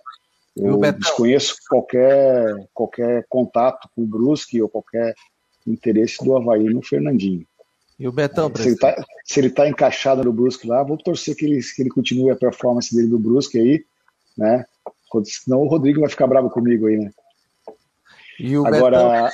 Eu 0.56 0.80
desconheço 0.94 1.56
qualquer, 1.68 2.54
qualquer 2.74 3.26
contato 3.28 3.90
com 3.96 4.04
o 4.04 4.08
Brusque 4.08 4.62
ou 4.62 4.70
qualquer 4.70 5.16
interesse 5.66 6.24
do 6.24 6.38
Havaí 6.38 6.66
no 6.66 6.82
Fernandinho. 6.84 7.46
E 8.04 8.08
o 8.08 8.12
Betão, 8.12 8.52
Se 9.24 9.40
ele 9.40 9.48
está 9.48 9.64
tá 9.64 9.70
encaixado 9.70 10.26
no 10.26 10.34
Brusque 10.34 10.68
lá, 10.68 10.84
vou 10.84 10.98
torcer 10.98 11.38
que 11.38 11.46
ele, 11.46 11.62
que 11.62 11.82
ele 11.82 11.90
continue 11.90 12.32
a 12.32 12.36
performance 12.36 12.94
dele 12.94 13.08
do 13.08 13.18
Brusque 13.18 13.58
aí, 13.58 13.86
né? 14.38 14.66
Senão 15.24 15.62
o 15.62 15.70
Rodrigo 15.70 16.02
vai 16.02 16.10
ficar 16.10 16.28
bravo 16.28 16.50
comigo 16.50 16.88
aí, 16.88 16.98
né? 16.98 17.12
E 18.38 18.58
o 18.58 18.68
Agora, 18.68 19.32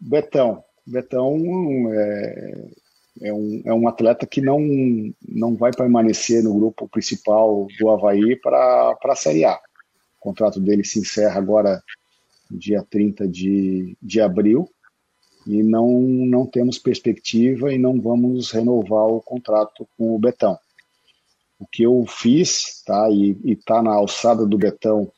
Betão, 0.00 0.64
Betão, 0.64 0.64
Betão 0.84 1.92
é, 1.92 2.68
é, 3.22 3.32
um, 3.32 3.62
é 3.66 3.72
um 3.72 3.86
atleta 3.86 4.26
que 4.26 4.40
não, 4.40 4.58
não 5.28 5.54
vai 5.54 5.70
permanecer 5.70 6.42
no 6.42 6.52
grupo 6.52 6.88
principal 6.88 7.68
do 7.78 7.90
Havaí 7.90 8.34
para 8.34 8.92
a 9.04 9.14
Série 9.14 9.44
A. 9.44 9.54
O 9.54 9.60
contrato 10.18 10.58
dele 10.58 10.82
se 10.82 10.98
encerra 10.98 11.38
agora 11.38 11.80
dia 12.50 12.84
30 12.90 13.28
de, 13.28 13.96
de 14.02 14.20
abril 14.20 14.68
e 15.46 15.62
não, 15.62 16.00
não 16.00 16.46
temos 16.46 16.78
perspectiva 16.78 17.72
e 17.72 17.78
não 17.78 18.00
vamos 18.00 18.50
renovar 18.50 19.06
o 19.06 19.20
contrato 19.20 19.86
com 19.96 20.14
o 20.14 20.18
Betão. 20.18 20.58
O 21.58 21.66
que 21.66 21.82
eu 21.82 22.04
fiz, 22.06 22.82
tá, 22.84 23.10
e 23.10 23.36
está 23.44 23.82
na 23.82 23.92
alçada 23.92 24.46
do 24.46 24.58
Betão 24.58 25.10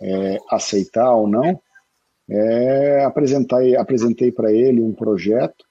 é, 0.00 0.38
aceitar 0.50 1.14
ou 1.14 1.26
não, 1.26 1.60
é 2.28 3.04
apresentar, 3.04 3.62
apresentei 3.76 4.32
para 4.32 4.52
ele 4.52 4.80
um 4.80 4.92
projeto 4.92 5.64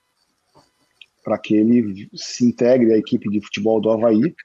para 1.24 1.38
que 1.38 1.56
ele 1.56 2.10
se 2.14 2.46
integre 2.46 2.94
à 2.94 2.98
equipe 2.98 3.30
de 3.30 3.42
futebol 3.42 3.80
do 3.80 3.90
Havaí, 3.90 4.36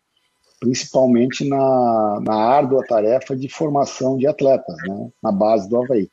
principalmente 0.61 1.47
na, 1.47 2.21
na 2.23 2.35
árdua 2.35 2.85
tarefa 2.87 3.37
de 3.37 3.49
formação 3.49 4.17
de 4.17 4.27
atletas, 4.27 4.77
né, 4.87 5.11
na 5.23 5.33
base 5.33 5.69
do 5.69 5.77
Havaí. 5.77 6.09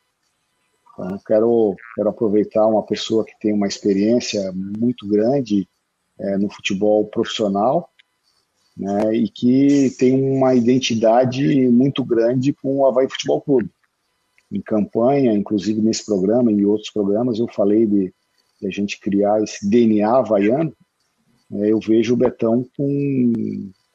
Então, 0.98 1.18
quero, 1.26 1.76
quero 1.94 2.08
aproveitar 2.08 2.66
uma 2.66 2.82
pessoa 2.82 3.24
que 3.24 3.38
tem 3.38 3.52
uma 3.52 3.66
experiência 3.66 4.50
muito 4.52 5.06
grande 5.06 5.68
é, 6.18 6.38
no 6.38 6.48
futebol 6.48 7.06
profissional 7.06 7.90
né, 8.74 9.14
e 9.14 9.28
que 9.28 9.90
tem 9.98 10.14
uma 10.14 10.54
identidade 10.54 11.68
muito 11.68 12.02
grande 12.02 12.54
com 12.54 12.78
o 12.78 12.86
Havaí 12.86 13.08
Futebol 13.10 13.42
Clube. 13.42 13.70
Em 14.50 14.60
campanha, 14.60 15.34
inclusive 15.34 15.82
nesse 15.82 16.06
programa 16.06 16.50
e 16.50 16.54
em 16.54 16.64
outros 16.64 16.90
programas, 16.90 17.38
eu 17.38 17.48
falei 17.48 17.84
de, 17.84 18.14
de 18.60 18.66
a 18.66 18.70
gente 18.70 18.98
criar 18.98 19.42
esse 19.42 19.68
DNA 19.68 20.08
havaiano. 20.08 20.74
Né, 21.50 21.70
eu 21.70 21.78
vejo 21.78 22.14
o 22.14 22.16
Betão 22.16 22.66
com, 22.74 23.32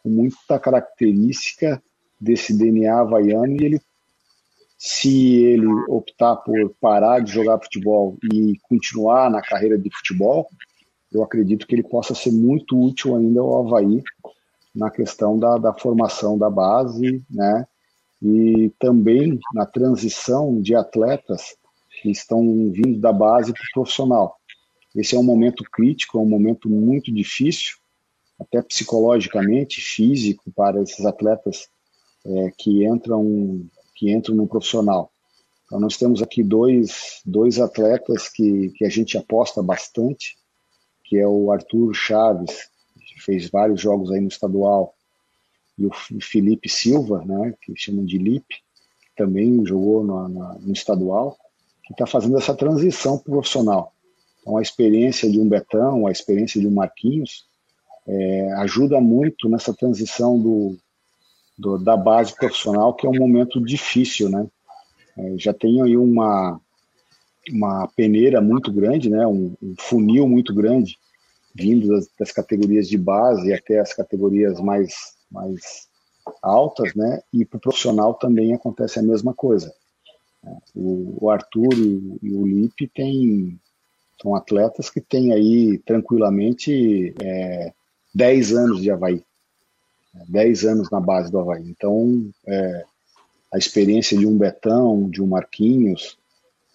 com 0.03 0.09
muita 0.09 0.59
característica 0.59 1.81
desse 2.19 2.55
DNA 2.55 2.99
havaiano 2.99 3.59
e 3.59 3.65
ele 3.65 3.81
se 4.83 5.35
ele 5.35 5.67
optar 5.89 6.37
por 6.37 6.73
parar 6.81 7.19
de 7.19 7.31
jogar 7.31 7.59
futebol 7.59 8.17
e 8.33 8.57
continuar 8.63 9.29
na 9.29 9.39
carreira 9.39 9.77
de 9.77 9.95
futebol, 9.95 10.49
eu 11.13 11.21
acredito 11.21 11.67
que 11.67 11.75
ele 11.75 11.83
possa 11.83 12.15
ser 12.15 12.31
muito 12.31 12.75
útil 12.75 13.15
ainda 13.15 13.41
ao 13.41 13.59
Havaí 13.59 14.01
na 14.73 14.89
questão 14.89 15.37
da, 15.37 15.59
da 15.59 15.71
formação 15.71 16.35
da 16.35 16.49
base, 16.49 17.23
né? 17.29 17.67
E 18.23 18.73
também 18.79 19.39
na 19.53 19.67
transição 19.67 20.59
de 20.59 20.73
atletas 20.73 21.55
que 22.01 22.09
estão 22.09 22.41
vindo 22.71 22.99
da 22.99 23.13
base 23.13 23.53
para 23.53 23.61
o 23.61 23.73
profissional. 23.75 24.35
Esse 24.95 25.15
é 25.15 25.19
um 25.19 25.23
momento 25.23 25.63
crítico, 25.71 26.17
é 26.17 26.21
um 26.21 26.27
momento 26.27 26.67
muito 26.67 27.13
difícil, 27.13 27.75
até 28.39 28.63
psicologicamente, 28.63 29.79
físico, 29.79 30.51
para 30.55 30.81
esses 30.81 31.05
atletas 31.05 31.69
é, 32.25 32.51
que 32.57 32.83
entram 32.83 33.69
que 34.01 34.11
entram 34.11 34.35
no 34.35 34.47
profissional. 34.47 35.11
Então, 35.65 35.79
nós 35.79 35.95
temos 35.95 36.23
aqui 36.23 36.41
dois, 36.41 37.21
dois 37.23 37.59
atletas 37.59 38.27
que, 38.27 38.69
que 38.69 38.83
a 38.83 38.89
gente 38.89 39.15
aposta 39.15 39.61
bastante, 39.61 40.35
que 41.05 41.19
é 41.19 41.27
o 41.27 41.51
Arthur 41.51 41.93
Chaves, 41.93 42.67
que 42.95 43.21
fez 43.21 43.47
vários 43.51 43.79
jogos 43.79 44.11
aí 44.11 44.19
no 44.19 44.27
estadual, 44.27 44.95
e 45.77 45.85
o 45.85 45.91
Felipe 46.19 46.67
Silva, 46.67 47.23
né, 47.23 47.53
que 47.61 47.73
chamam 47.75 48.03
de 48.03 48.17
Lipe, 48.17 48.55
que 48.55 49.15
também 49.15 49.63
jogou 49.67 50.03
no, 50.03 50.27
no 50.27 50.73
estadual, 50.73 51.37
que 51.83 51.93
está 51.93 52.07
fazendo 52.07 52.39
essa 52.39 52.55
transição 52.55 53.19
para 53.19 53.29
o 53.29 53.33
profissional. 53.33 53.93
Então, 54.41 54.57
a 54.57 54.63
experiência 54.63 55.29
de 55.29 55.39
um 55.39 55.47
Betão, 55.47 56.07
a 56.07 56.11
experiência 56.11 56.59
de 56.59 56.65
um 56.65 56.71
Marquinhos, 56.71 57.45
é, 58.07 58.51
ajuda 58.53 58.99
muito 58.99 59.47
nessa 59.47 59.75
transição 59.75 60.39
do, 60.39 60.75
do, 61.57 61.77
da 61.77 61.95
base 61.95 62.35
profissional, 62.35 62.93
que 62.93 63.05
é 63.05 63.09
um 63.09 63.17
momento 63.17 63.63
difícil, 63.63 64.29
né? 64.29 64.47
É, 65.17 65.37
já 65.37 65.53
tem 65.53 65.81
aí 65.81 65.97
uma, 65.97 66.59
uma 67.51 67.87
peneira 67.95 68.41
muito 68.41 68.71
grande, 68.71 69.09
né? 69.09 69.25
Um, 69.27 69.55
um 69.61 69.75
funil 69.77 70.27
muito 70.27 70.53
grande, 70.53 70.97
vindo 71.53 71.87
das, 71.89 72.09
das, 72.19 72.31
categorias 72.31 72.87
de 72.87 72.97
base 72.97 73.53
até 73.53 73.79
as 73.79 73.93
categorias 73.93 74.59
mais, 74.59 74.93
mais 75.29 75.87
altas, 76.41 76.93
né? 76.95 77.21
E 77.33 77.45
para 77.45 77.57
o 77.57 77.61
profissional 77.61 78.13
também 78.13 78.53
acontece 78.53 78.99
a 78.99 79.03
mesma 79.03 79.33
coisa. 79.33 79.73
O, 80.73 81.25
o 81.25 81.29
Arthur 81.29 81.73
e, 81.73 82.17
e 82.23 82.33
o 82.33 82.45
Lipe 82.45 82.87
têm 82.87 83.59
são 84.21 84.35
atletas 84.35 84.89
que 84.89 85.01
têm 85.01 85.33
aí 85.33 85.79
tranquilamente 85.79 87.13
é, 87.21 87.73
10 88.13 88.53
anos 88.53 88.81
de 88.81 88.91
Havaí. 88.91 89.23
10 90.13 90.65
anos 90.65 90.89
na 90.89 90.99
base 90.99 91.31
do 91.31 91.39
Havaí. 91.39 91.63
Então, 91.69 92.29
é, 92.47 92.83
a 93.53 93.57
experiência 93.57 94.17
de 94.17 94.25
um 94.25 94.37
Betão, 94.37 95.09
de 95.09 95.21
um 95.21 95.27
Marquinhos, 95.27 96.17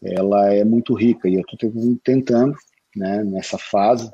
ela 0.03 0.53
é 0.53 0.64
muito 0.64 0.95
rica. 0.95 1.28
E 1.28 1.34
eu 1.34 1.41
estou 1.41 1.72
tentando, 2.03 2.55
né, 2.95 3.24
nessa 3.24 3.59
fase, 3.59 4.11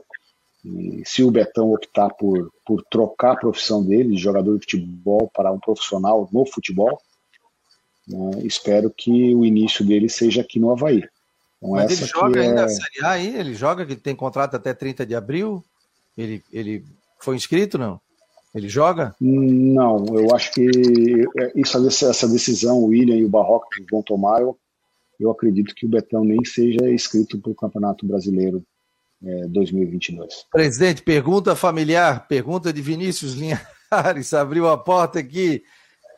se 1.05 1.23
o 1.23 1.31
Betão 1.31 1.73
optar 1.73 2.11
por, 2.11 2.53
por 2.65 2.85
trocar 2.91 3.33
a 3.33 3.37
profissão 3.37 3.85
dele, 3.85 4.15
de 4.15 4.23
jogador 4.23 4.59
de 4.59 4.65
futebol, 4.65 5.31
para 5.35 5.51
um 5.51 5.59
profissional 5.59 6.29
no 6.33 6.47
futebol, 6.47 7.01
né, 8.07 8.43
espero 8.45 8.91
que 8.91 9.35
o 9.35 9.45
início 9.45 9.85
dele 9.85 10.09
seja 10.09 10.41
aqui 10.41 10.61
no 10.61 10.71
Havaí. 10.71 11.05
Então, 11.59 11.71
Mas 11.71 12.01
ele 12.01 12.11
joga 12.11 12.41
ainda 12.41 12.61
é... 12.63 12.65
a 12.65 12.69
Série 12.69 13.05
A 13.05 13.11
aí? 13.11 13.37
Ele 13.37 13.55
joga, 13.55 13.87
que 13.87 13.97
tem 13.97 14.15
contrato 14.15 14.57
até 14.57 14.75
30 14.75 15.07
de 15.07 15.15
abril? 15.15 15.65
Ele, 16.17 16.43
ele 16.53 16.85
foi 17.21 17.37
inscrito, 17.37 17.79
não? 17.79 18.01
Ele 18.55 18.69
joga? 18.69 19.15
Não, 19.21 20.05
eu 20.15 20.35
acho 20.35 20.53
que 20.53 20.69
isso, 21.55 21.89
essa 21.89 22.29
decisão, 22.29 22.79
o 22.79 22.87
William 22.87 23.17
e 23.17 23.25
o 23.25 23.29
Barroco 23.29 23.67
vão 23.91 24.03
tomar, 24.03 24.43
eu, 24.43 24.59
eu 25.19 25.31
acredito 25.31 25.75
que 25.75 25.87
o 25.87 25.89
Betão 25.89 26.23
nem 26.23 26.45
seja 26.45 26.91
inscrito 26.91 27.41
para 27.41 27.53
o 27.53 27.55
Campeonato 27.55 28.07
Brasileiro 28.07 28.63
é, 29.25 29.47
2022. 29.49 30.47
Presidente, 30.51 31.03
pergunta 31.03 31.55
familiar, 31.55 32.27
pergunta 32.27 32.73
de 32.73 32.83
Vinícius 32.83 33.35
Linhares, 33.35 34.35
abriu 34.35 34.69
a 34.69 34.77
porta 34.77 35.19
aqui. 35.19 35.63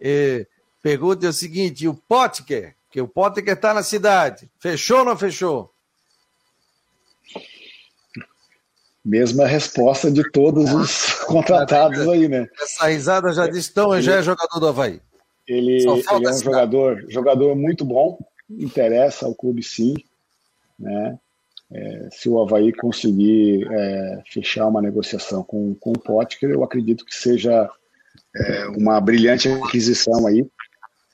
É, 0.00 0.46
pergunta 0.82 1.26
é 1.26 1.28
o 1.28 1.32
seguinte: 1.32 1.86
o 1.86 1.94
Potker, 1.94 2.74
que 2.90 3.00
o 3.00 3.06
Potker 3.08 3.54
está 3.54 3.74
na 3.74 3.82
cidade, 3.82 4.50
fechou 4.58 5.00
ou 5.00 5.04
não 5.04 5.16
fechou? 5.16 5.73
Mesma 9.04 9.46
resposta 9.46 10.10
de 10.10 10.28
todos 10.30 10.72
os 10.72 11.10
contratados 11.26 12.08
aí, 12.08 12.28
né? 12.28 12.48
Essa 12.60 12.86
risada 12.86 13.32
já 13.32 13.46
disse, 13.46 13.70
então, 13.70 14.00
já 14.00 14.16
é 14.16 14.22
jogador 14.22 14.58
do 14.58 14.68
Havaí. 14.68 15.00
Ele, 15.46 15.82
ele 15.82 16.26
é 16.26 16.30
um 16.30 16.38
jogador, 16.38 17.04
jogador 17.08 17.54
muito 17.54 17.84
bom, 17.84 18.18
interessa 18.48 19.26
ao 19.26 19.34
clube 19.34 19.62
sim, 19.62 19.94
né? 20.78 21.18
É, 21.70 22.08
se 22.12 22.28
o 22.28 22.40
Havaí 22.40 22.72
conseguir 22.72 23.66
é, 23.70 24.22
fechar 24.32 24.66
uma 24.68 24.80
negociação 24.80 25.42
com, 25.42 25.74
com 25.74 25.90
o 25.90 25.98
Potker, 25.98 26.50
eu 26.50 26.62
acredito 26.62 27.04
que 27.04 27.14
seja 27.14 27.68
é, 28.36 28.66
uma 28.68 29.00
brilhante 29.00 29.48
aquisição 29.48 30.26
aí, 30.26 30.46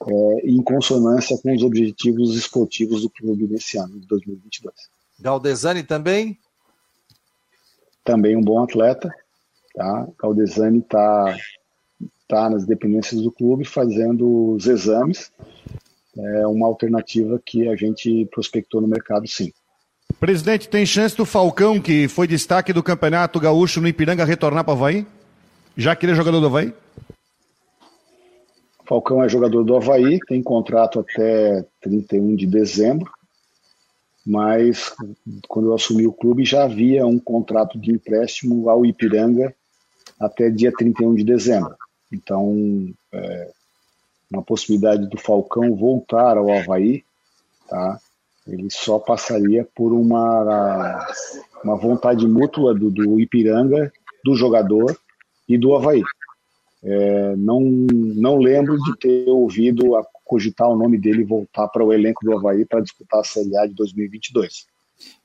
é, 0.07 0.13
em 0.45 0.63
consonância 0.63 1.37
com 1.43 1.55
os 1.55 1.63
objetivos 1.63 2.37
esportivos 2.37 3.03
do 3.03 3.11
clube 3.11 3.47
nesse 3.49 3.79
ano, 3.79 3.99
de 3.99 4.07
2022. 4.07 4.75
Galdesani 5.19 5.83
também? 5.83 6.39
Também 8.05 8.37
um 8.37 8.43
bom 8.43 8.63
atleta. 8.63 9.13
Tá? 9.75 10.09
Caldesani 10.19 10.79
está 10.79 11.37
tá 12.29 12.51
nas 12.51 12.67
dependências 12.67 13.21
do 13.23 13.31
clube 13.31 13.65
fazendo 13.65 14.53
os 14.53 14.67
exames. 14.67 15.33
É 16.17 16.47
uma 16.47 16.67
alternativa 16.67 17.41
que 17.45 17.69
a 17.69 17.77
gente 17.77 18.27
prospectou 18.31 18.81
no 18.81 18.89
mercado, 18.89 19.27
sim. 19.29 19.53
Presidente, 20.19 20.69
tem 20.69 20.85
chance 20.85 21.17
do 21.17 21.25
Falcão, 21.25 21.81
que 21.81 22.09
foi 22.09 22.27
destaque 22.27 22.73
do 22.73 22.83
Campeonato 22.83 23.39
Gaúcho 23.39 23.81
no 23.81 23.89
Ipiranga, 23.89 24.25
retornar 24.25 24.65
para 24.65 24.73
o 24.73 24.77
Havaí? 24.77 25.07
Já 25.77 25.95
que 25.95 26.05
ele 26.05 26.13
é 26.13 26.17
jogador 26.17 26.41
do 26.41 26.47
Havaí? 26.47 26.75
Falcão 28.87 29.23
é 29.23 29.29
jogador 29.29 29.63
do 29.63 29.77
Havaí, 29.77 30.19
tem 30.27 30.43
contrato 30.43 30.99
até 30.99 31.65
31 31.81 32.35
de 32.35 32.47
dezembro, 32.47 33.11
mas 34.27 34.95
quando 35.49 35.69
eu 35.69 35.75
assumi 35.75 36.07
o 36.07 36.13
clube 36.13 36.45
já 36.45 36.65
havia 36.65 37.07
um 37.07 37.19
contrato 37.19 37.79
de 37.79 37.93
empréstimo 37.93 38.69
ao 38.69 38.85
Ipiranga 38.85 39.55
até 40.19 40.51
dia 40.51 40.73
31 40.73 41.15
de 41.15 41.25
dezembro. 41.25 41.75
Então, 42.13 42.89
é, 43.13 43.51
uma 44.31 44.43
possibilidade 44.43 45.07
do 45.07 45.19
Falcão 45.19 45.75
voltar 45.75 46.37
ao 46.37 46.51
Havaí, 46.51 47.03
tá? 47.69 47.99
ele 48.47 48.69
só 48.71 48.99
passaria 48.99 49.67
por 49.75 49.93
uma, 49.93 51.07
uma 51.65 51.77
vontade 51.77 52.27
mútua 52.27 52.75
do, 52.75 52.91
do 52.91 53.21
Ipiranga, 53.21 53.93
do 54.25 54.35
jogador 54.35 54.99
e 55.49 55.57
do 55.57 55.75
Havaí. 55.75 56.03
É, 56.83 57.37
não, 57.37 57.61
não 57.61 58.39
lembro 58.39 58.77
de 58.79 58.97
ter 58.99 59.29
ouvido 59.29 59.97
a 59.97 60.05
cogitar 60.31 60.69
o 60.69 60.77
nome 60.77 60.97
dele 60.97 61.25
voltar 61.25 61.67
para 61.67 61.85
o 61.85 61.93
elenco 61.93 62.25
do 62.25 62.33
Havaí 62.39 62.65
para 62.65 62.81
disputar 62.81 63.19
a 63.19 63.25
Série 63.25 63.59
A 63.59 63.67
de 63.67 63.75
2022. 63.75 64.65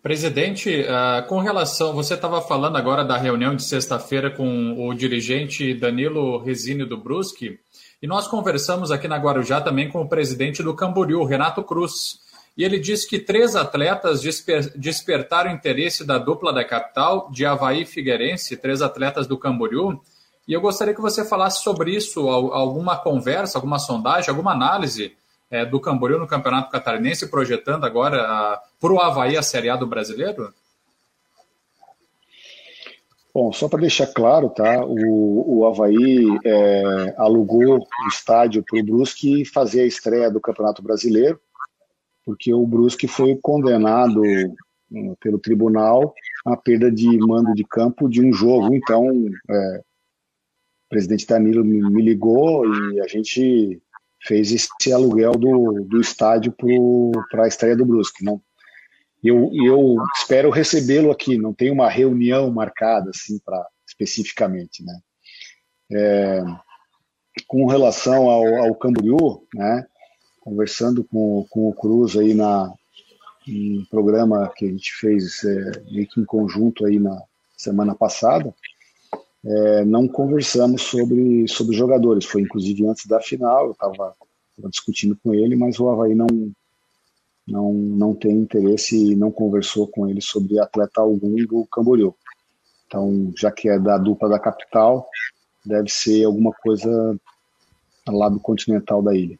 Presidente, 0.01 0.81
uh, 0.81 1.27
com 1.27 1.37
relação, 1.37 1.93
você 1.93 2.15
estava 2.15 2.41
falando 2.41 2.75
agora 2.75 3.05
da 3.05 3.15
reunião 3.15 3.55
de 3.55 3.61
sexta-feira 3.61 4.31
com 4.31 4.87
o 4.87 4.95
dirigente 4.95 5.75
Danilo 5.75 6.39
Resine 6.39 6.85
do 6.85 6.97
Brusque, 6.97 7.59
e 8.01 8.07
nós 8.07 8.27
conversamos 8.27 8.89
aqui 8.89 9.07
na 9.07 9.17
Guarujá 9.17 9.61
também 9.61 9.89
com 9.89 10.01
o 10.01 10.09
presidente 10.09 10.63
do 10.63 10.75
Camboriú, 10.75 11.23
Renato 11.23 11.63
Cruz. 11.63 12.19
E 12.57 12.63
ele 12.63 12.79
disse 12.79 13.07
que 13.07 13.19
três 13.19 13.55
atletas 13.55 14.21
desper 14.21 14.71
despertaram 14.75 15.51
interesse 15.51 16.03
da 16.03 16.17
dupla 16.17 16.51
da 16.51 16.63
capital, 16.63 17.29
de 17.31 17.45
Havaí 17.45 17.85
Figueirense, 17.85 18.57
três 18.57 18.81
atletas 18.81 19.27
do 19.27 19.37
Camboriú. 19.37 20.01
E 20.47 20.53
eu 20.53 20.61
gostaria 20.61 20.93
que 20.93 21.01
você 21.01 21.25
falasse 21.25 21.63
sobre 21.63 21.95
isso, 21.95 22.29
alguma 22.29 22.97
conversa, 22.97 23.57
alguma 23.57 23.79
sondagem, 23.79 24.29
alguma 24.29 24.51
análise 24.51 25.15
é, 25.49 25.65
do 25.65 25.79
Camboriú 25.79 26.19
no 26.19 26.27
Campeonato 26.27 26.69
Catarinense, 26.69 27.29
projetando 27.29 27.85
agora 27.85 28.59
para 28.79 28.93
o 28.93 28.99
Havaí 28.99 29.37
a 29.37 29.41
Série 29.41 29.69
A 29.69 29.75
do 29.75 29.87
Brasileiro? 29.87 30.53
Bom, 33.33 33.51
só 33.51 33.67
para 33.67 33.81
deixar 33.81 34.07
claro, 34.07 34.49
tá? 34.49 34.85
O, 34.85 35.57
o 35.59 35.67
Havaí 35.67 36.25
é, 36.45 37.15
alugou 37.17 37.79
o 37.79 38.07
estádio 38.07 38.63
para 38.63 38.79
o 38.79 38.83
Brusque 38.83 39.43
fazer 39.43 39.81
a 39.81 39.85
estreia 39.85 40.31
do 40.31 40.39
Campeonato 40.39 40.81
Brasileiro, 40.81 41.39
porque 42.25 42.53
o 42.53 42.65
Brusque 42.65 43.07
foi 43.07 43.37
condenado 43.41 44.21
hum, 44.91 45.15
pelo 45.19 45.37
tribunal 45.37 46.13
à 46.45 46.55
perda 46.55 46.89
de 46.89 47.17
mando 47.17 47.53
de 47.53 47.65
campo 47.65 48.07
de 48.07 48.25
um 48.25 48.31
jogo. 48.31 48.73
Então, 48.73 49.09
é, 49.49 49.81
presidente 50.95 51.27
Danilo 51.27 51.65
me 51.65 52.01
ligou 52.01 52.65
e 52.65 53.01
a 53.01 53.07
gente 53.07 53.81
fez 54.23 54.53
esse 54.53 54.93
aluguel 54.93 55.33
do, 55.33 55.83
do 55.83 55.99
estádio 55.99 56.55
para 57.29 57.43
a 57.43 57.47
estreia 57.49 57.75
do 57.75 57.85
Brusque. 57.85 58.23
Não, 58.23 58.41
eu, 59.21 59.51
eu 59.53 59.97
espero 60.15 60.49
recebê-lo 60.49 61.11
aqui, 61.11 61.37
não 61.37 61.53
tem 61.53 61.69
uma 61.69 61.89
reunião 61.89 62.49
marcada 62.49 63.09
assim 63.09 63.37
para 63.43 63.67
especificamente, 63.85 64.85
né? 64.85 64.99
É, 65.91 66.43
com 67.45 67.65
relação 67.65 68.29
ao, 68.29 68.63
ao 68.63 68.75
Camboriú, 68.75 69.45
né? 69.53 69.85
Conversando 70.39 71.03
com, 71.03 71.45
com 71.49 71.67
o 71.67 71.73
Cruz 71.73 72.15
aí 72.15 72.33
na 72.33 72.73
um 73.47 73.85
programa 73.91 74.51
que 74.55 74.65
a 74.65 74.69
gente 74.69 74.91
fez 74.93 75.43
é, 75.43 75.83
meio 75.91 76.07
que 76.07 76.21
em 76.21 76.25
conjunto 76.25 76.85
aí 76.85 76.99
na 76.99 77.21
semana 77.55 77.93
passada, 77.93 78.55
é, 79.45 79.85
não 79.85 80.07
conversamos 80.07 80.81
sobre, 80.81 81.47
sobre 81.47 81.77
jogadores. 81.77 82.25
Foi 82.25 82.41
inclusive 82.41 82.87
antes 82.87 83.05
da 83.05 83.21
final, 83.21 83.65
eu 83.65 83.71
estava 83.71 84.15
discutindo 84.69 85.17
com 85.23 85.33
ele, 85.33 85.55
mas 85.55 85.79
o 85.79 85.87
Havaí 85.89 86.15
não, 86.15 86.27
não, 87.47 87.71
não 87.73 88.15
tem 88.15 88.31
interesse 88.31 89.11
e 89.11 89.15
não 89.15 89.31
conversou 89.31 89.87
com 89.87 90.07
ele 90.07 90.21
sobre 90.21 90.59
atleta 90.59 91.01
algum 91.01 91.35
do 91.45 91.65
Camboriú. 91.71 92.15
Então, 92.87 93.31
já 93.37 93.51
que 93.51 93.69
é 93.69 93.77
da 93.77 93.97
dupla 93.97 94.29
da 94.29 94.39
capital, 94.39 95.07
deve 95.63 95.89
ser 95.89 96.23
alguma 96.23 96.51
coisa 96.51 97.15
lá 98.07 98.29
do 98.29 98.39
continental 98.39 99.01
da 99.01 99.15
ilha, 99.15 99.37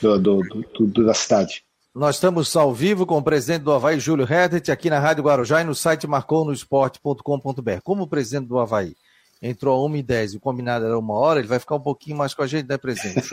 do, 0.00 0.18
do, 0.18 0.40
do, 0.40 0.86
do 0.86 1.06
da 1.06 1.14
cidade. 1.14 1.64
Nós 1.94 2.16
estamos 2.16 2.54
ao 2.54 2.74
vivo 2.74 3.06
com 3.06 3.16
o 3.16 3.22
presidente 3.22 3.62
do 3.62 3.72
Havaí, 3.72 3.98
Júlio 3.98 4.26
Redet, 4.26 4.70
aqui 4.70 4.90
na 4.90 4.98
Rádio 4.98 5.24
Guarujá 5.24 5.62
e 5.62 5.64
no 5.64 5.74
site 5.74 6.06
marconosport.com.br. 6.06 7.80
Como 7.82 8.06
presidente 8.06 8.48
do 8.48 8.58
Havaí 8.58 8.94
entrou 9.40 9.84
a 9.84 9.88
1h10 9.88 10.34
e 10.34 10.36
o 10.36 10.40
combinado 10.40 10.84
era 10.84 10.98
uma 10.98 11.14
hora, 11.14 11.40
ele 11.40 11.48
vai 11.48 11.58
ficar 11.58 11.76
um 11.76 11.80
pouquinho 11.80 12.16
mais 12.16 12.34
com 12.34 12.42
a 12.42 12.46
gente, 12.46 12.68
né, 12.68 12.76
presidente? 12.76 13.28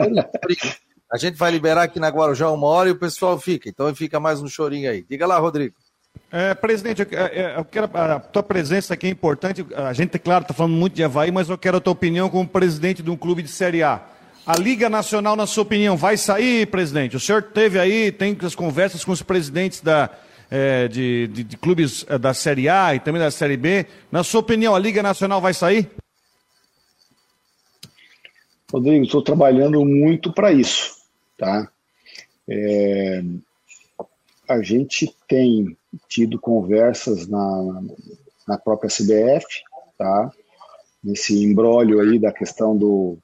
A 1.12 1.16
gente 1.16 1.36
vai 1.36 1.50
liberar 1.50 1.84
aqui 1.84 2.00
na 2.00 2.08
Guarujá 2.08 2.50
uma 2.50 2.66
hora 2.66 2.88
e 2.88 2.92
o 2.92 2.98
pessoal 2.98 3.38
fica. 3.38 3.68
Então 3.68 3.94
fica 3.94 4.18
mais 4.18 4.42
um 4.42 4.48
chorinho 4.48 4.90
aí. 4.90 5.04
Diga 5.08 5.26
lá, 5.26 5.38
Rodrigo. 5.38 5.74
É, 6.30 6.54
presidente, 6.54 7.02
eu, 7.02 7.18
é, 7.18 7.24
é, 7.24 7.54
eu, 7.56 7.64
quero 7.64 7.88
a 7.94 8.18
tua 8.18 8.42
presença 8.42 8.94
aqui 8.94 9.06
é 9.06 9.10
importante. 9.10 9.64
A 9.76 9.92
gente, 9.92 10.18
claro, 10.18 10.42
está 10.42 10.52
falando 10.52 10.74
muito 10.74 10.94
de 10.94 11.04
Havaí, 11.04 11.30
mas 11.30 11.48
eu 11.48 11.58
quero 11.58 11.76
a 11.76 11.80
tua 11.80 11.92
opinião 11.92 12.28
como 12.28 12.48
presidente 12.48 13.02
de 13.02 13.10
um 13.10 13.16
clube 13.16 13.42
de 13.42 13.48
Série 13.48 13.82
A. 13.82 14.02
A 14.46 14.56
Liga 14.56 14.90
Nacional, 14.90 15.36
na 15.36 15.46
sua 15.46 15.62
opinião, 15.62 15.96
vai 15.96 16.16
sair, 16.16 16.66
presidente? 16.66 17.16
O 17.16 17.20
senhor 17.20 17.42
teve 17.42 17.78
aí, 17.78 18.10
tem 18.10 18.36
as 18.42 18.54
conversas 18.54 19.04
com 19.04 19.12
os 19.12 19.22
presidentes 19.22 19.80
da, 19.80 20.10
é, 20.50 20.88
de, 20.88 21.28
de, 21.28 21.44
de, 21.44 21.56
clubes 21.56 22.04
é, 22.08 22.18
da 22.18 22.34
Série 22.34 22.68
A 22.68 22.94
e 22.94 23.00
também 23.00 23.20
da 23.20 23.30
Série 23.30 23.56
B. 23.56 23.86
Na 24.10 24.22
sua 24.22 24.40
opinião, 24.40 24.74
a 24.74 24.78
Liga 24.78 25.02
Nacional 25.02 25.40
vai 25.40 25.54
sair? 25.54 25.90
Rodrigo, 28.72 29.04
estou 29.04 29.22
trabalhando 29.22 29.84
muito 29.84 30.32
para 30.32 30.52
isso, 30.52 30.96
tá? 31.38 31.70
É, 32.48 33.22
a 34.48 34.60
gente 34.62 35.14
tem 35.28 35.76
tido 36.08 36.38
conversas 36.38 37.26
na, 37.26 37.82
na 38.46 38.58
própria 38.58 38.90
CBF, 38.90 39.46
tá? 39.96 40.30
Nesse 41.02 41.44
embrólio 41.44 42.00
aí 42.00 42.18
da 42.18 42.32
questão 42.32 42.76
do, 42.76 43.18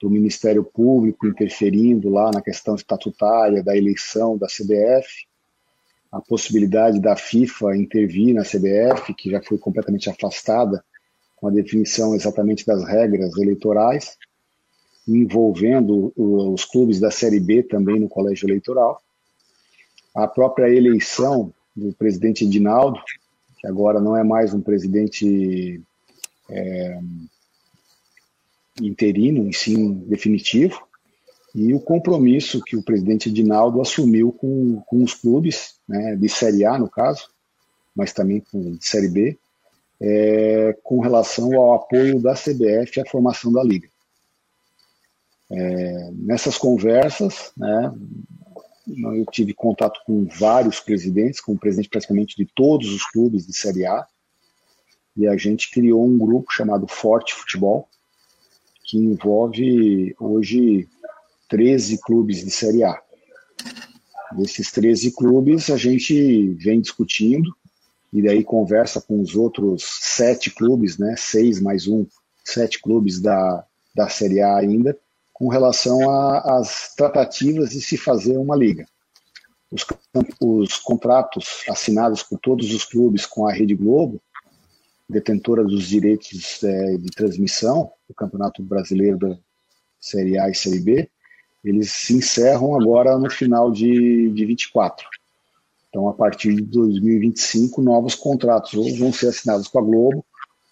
do 0.00 0.10
Ministério 0.10 0.64
Público 0.64 1.26
interferindo 1.26 2.10
lá 2.10 2.30
na 2.32 2.42
questão 2.42 2.74
estatutária 2.74 3.62
da 3.62 3.76
eleição 3.76 4.36
da 4.36 4.46
CBF, 4.46 5.26
a 6.14 6.20
possibilidade 6.20 7.00
da 7.00 7.16
FIFA 7.16 7.76
intervir 7.76 8.32
na 8.32 8.42
CBF, 8.42 9.12
que 9.14 9.30
já 9.30 9.42
foi 9.42 9.58
completamente 9.58 10.08
afastada 10.08 10.84
com 11.34 11.48
a 11.48 11.50
definição 11.50 12.14
exatamente 12.14 12.64
das 12.64 12.84
regras 12.84 13.36
eleitorais 13.36 14.16
envolvendo 15.06 16.12
os 16.16 16.64
clubes 16.64 17.00
da 17.00 17.10
Série 17.10 17.40
B 17.40 17.64
também 17.64 17.98
no 17.98 18.08
colégio 18.08 18.46
eleitoral. 18.46 19.02
A 20.14 20.26
própria 20.26 20.72
eleição 20.72 21.52
do 21.74 21.92
presidente 21.92 22.44
Edinaldo, 22.44 23.00
que 23.58 23.66
agora 23.66 24.00
não 24.00 24.16
é 24.16 24.22
mais 24.22 24.54
um 24.54 24.60
presidente 24.60 25.82
é, 26.48 27.00
interino, 28.80 29.48
em 29.48 29.52
sim 29.52 29.94
definitivo, 30.06 30.86
e 31.52 31.74
o 31.74 31.80
compromisso 31.80 32.62
que 32.62 32.76
o 32.76 32.82
presidente 32.82 33.28
Edinaldo 33.28 33.80
assumiu 33.80 34.32
com, 34.32 34.80
com 34.86 35.02
os 35.02 35.12
clubes, 35.12 35.73
né, 35.88 36.16
de 36.16 36.28
Série 36.28 36.64
A 36.64 36.78
no 36.78 36.88
caso, 36.88 37.28
mas 37.94 38.12
também 38.12 38.42
de 38.52 38.86
Série 38.86 39.08
B, 39.08 39.38
é, 40.00 40.76
com 40.82 41.00
relação 41.00 41.54
ao 41.54 41.74
apoio 41.74 42.20
da 42.20 42.34
CBF 42.34 43.00
à 43.00 43.06
formação 43.06 43.52
da 43.52 43.62
Liga. 43.62 43.88
É, 45.50 46.10
nessas 46.12 46.58
conversas, 46.58 47.52
né, 47.56 47.92
eu 48.86 49.24
tive 49.26 49.54
contato 49.54 50.00
com 50.04 50.26
vários 50.26 50.80
presidentes, 50.80 51.40
com 51.40 51.52
o 51.52 51.58
presidente 51.58 51.88
praticamente 51.88 52.36
de 52.36 52.44
todos 52.44 52.92
os 52.92 53.04
clubes 53.10 53.46
de 53.46 53.56
Série 53.56 53.86
A, 53.86 54.06
e 55.16 55.28
a 55.28 55.36
gente 55.36 55.70
criou 55.70 56.04
um 56.04 56.18
grupo 56.18 56.50
chamado 56.50 56.88
Forte 56.88 57.32
Futebol, 57.32 57.88
que 58.82 58.98
envolve 58.98 60.14
hoje 60.18 60.88
13 61.48 61.98
clubes 62.00 62.44
de 62.44 62.50
Série 62.50 62.82
A. 62.82 63.00
Desses 64.36 64.72
13 64.72 65.12
clubes, 65.12 65.70
a 65.70 65.76
gente 65.76 66.48
vem 66.54 66.80
discutindo, 66.80 67.54
e 68.12 68.22
daí 68.22 68.42
conversa 68.44 69.00
com 69.00 69.20
os 69.20 69.34
outros 69.34 69.84
sete 70.00 70.50
clubes, 70.50 70.98
né, 70.98 71.14
seis 71.16 71.60
mais 71.60 71.86
um, 71.86 72.06
sete 72.44 72.80
clubes 72.80 73.20
da, 73.20 73.64
da 73.94 74.08
Série 74.08 74.40
A 74.40 74.56
ainda, 74.56 74.98
com 75.32 75.48
relação 75.48 76.08
às 76.10 76.94
tratativas 76.94 77.70
de 77.70 77.80
se 77.80 77.96
fazer 77.96 78.36
uma 78.36 78.56
liga. 78.56 78.86
Os, 79.70 79.84
os, 80.40 80.78
contratos 80.78 81.64
assinados 81.68 82.22
por 82.22 82.38
todos 82.38 82.72
os 82.72 82.84
clubes 82.84 83.26
com 83.26 83.46
a 83.46 83.52
Rede 83.52 83.74
Globo, 83.74 84.20
detentora 85.08 85.64
dos 85.64 85.88
direitos 85.88 86.62
é, 86.62 86.96
de 86.96 87.10
transmissão 87.10 87.90
do 88.08 88.14
Campeonato 88.14 88.62
Brasileiro 88.62 89.18
da 89.18 89.36
Série 90.00 90.38
A 90.38 90.48
e 90.48 90.54
Série 90.54 90.80
B, 90.80 91.10
eles 91.64 91.90
se 91.90 92.14
encerram 92.14 92.78
agora 92.78 93.16
no 93.18 93.30
final 93.30 93.72
de, 93.72 94.30
de 94.30 94.44
24. 94.44 95.06
Então, 95.88 96.08
a 96.08 96.12
partir 96.12 96.54
de 96.54 96.62
2025, 96.62 97.80
novos 97.80 98.14
contratos 98.14 98.74
ou 98.74 98.94
vão 98.96 99.12
ser 99.12 99.28
assinados 99.28 99.68
com 99.68 99.78
a 99.78 99.82
Globo 99.82 100.24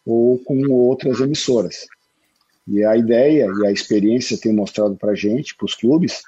ou 0.05 0.39
com 0.39 0.71
outras 0.71 1.21
emissoras. 1.21 1.87
E 2.69 2.85
a 2.85 2.97
ideia 2.97 3.49
e 3.61 3.67
a 3.67 3.73
experiência 3.73 4.39
tem 4.39 4.53
mostrado 4.53 4.97
para 4.97 5.13
a 5.13 5.15
gente, 5.15 5.55
para 5.57 5.65
os 5.65 5.75
clubes, 5.75 6.23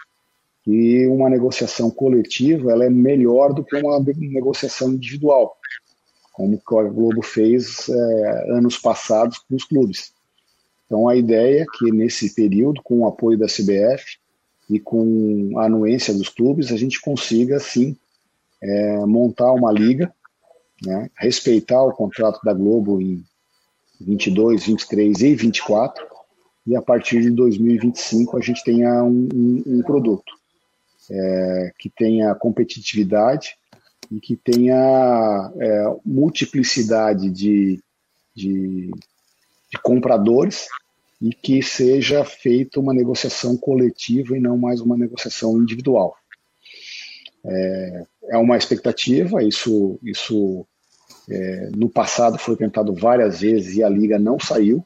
que 0.64 1.06
uma 1.08 1.28
negociação 1.28 1.90
coletiva 1.90 2.72
ela 2.72 2.86
é 2.86 2.90
melhor 2.90 3.52
do 3.52 3.62
que 3.62 3.76
uma 3.76 4.00
negociação 4.00 4.92
individual, 4.92 5.56
como 6.32 6.60
a 6.78 6.82
Globo 6.84 7.22
fez 7.22 7.88
é, 7.88 8.52
anos 8.52 8.78
passados 8.78 9.38
com 9.38 9.54
os 9.54 9.64
clubes. 9.64 10.12
Então 10.86 11.06
a 11.08 11.14
ideia 11.14 11.62
é 11.62 11.66
que 11.78 11.92
nesse 11.92 12.34
período, 12.34 12.80
com 12.82 13.00
o 13.00 13.06
apoio 13.06 13.38
da 13.38 13.46
CBF 13.46 14.18
e 14.68 14.78
com 14.78 15.52
a 15.58 15.66
anuência 15.66 16.14
dos 16.14 16.28
clubes, 16.28 16.72
a 16.72 16.76
gente 16.76 17.00
consiga 17.00 17.58
sim 17.60 17.96
é, 18.62 18.98
montar 19.06 19.52
uma 19.52 19.70
liga, 19.70 20.12
né, 20.84 21.10
respeitar 21.16 21.82
o 21.82 21.92
contrato 21.92 22.40
da 22.44 22.52
Globo 22.52 23.00
em 23.00 23.24
22, 24.00 24.66
23 24.66 25.20
e 25.20 25.34
24, 25.34 26.04
e 26.66 26.74
a 26.74 26.82
partir 26.82 27.20
de 27.20 27.30
2025 27.30 28.36
a 28.36 28.40
gente 28.40 28.64
tenha 28.64 29.02
um, 29.04 29.28
um, 29.32 29.62
um 29.66 29.82
produto 29.82 30.32
é, 31.10 31.72
que 31.78 31.90
tenha 31.90 32.34
competitividade 32.34 33.56
e 34.10 34.18
que 34.20 34.36
tenha 34.36 35.52
é, 35.58 35.96
multiplicidade 36.04 37.30
de, 37.30 37.82
de, 38.34 38.90
de 39.70 39.78
compradores 39.82 40.68
e 41.24 41.32
que 41.32 41.62
seja 41.62 42.22
feita 42.22 42.78
uma 42.78 42.92
negociação 42.92 43.56
coletiva 43.56 44.36
e 44.36 44.40
não 44.40 44.58
mais 44.58 44.82
uma 44.82 44.94
negociação 44.94 45.56
individual. 45.56 46.14
É, 47.42 48.06
é 48.32 48.36
uma 48.36 48.58
expectativa, 48.58 49.42
isso, 49.42 49.98
isso 50.02 50.66
é, 51.30 51.70
no 51.74 51.88
passado 51.88 52.36
foi 52.36 52.56
tentado 52.56 52.92
várias 52.92 53.40
vezes 53.40 53.74
e 53.74 53.82
a 53.82 53.88
liga 53.88 54.18
não 54.18 54.38
saiu, 54.38 54.84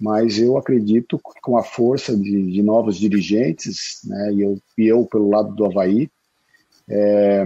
mas 0.00 0.38
eu 0.38 0.56
acredito 0.56 1.18
que 1.18 1.40
com 1.42 1.58
a 1.58 1.62
força 1.62 2.16
de, 2.16 2.50
de 2.50 2.62
novos 2.62 2.96
dirigentes, 2.96 4.00
né, 4.04 4.32
e, 4.32 4.40
eu, 4.40 4.58
e 4.78 4.86
eu 4.86 5.04
pelo 5.04 5.28
lado 5.28 5.54
do 5.54 5.66
Havaí, 5.66 6.10
é, 6.88 7.44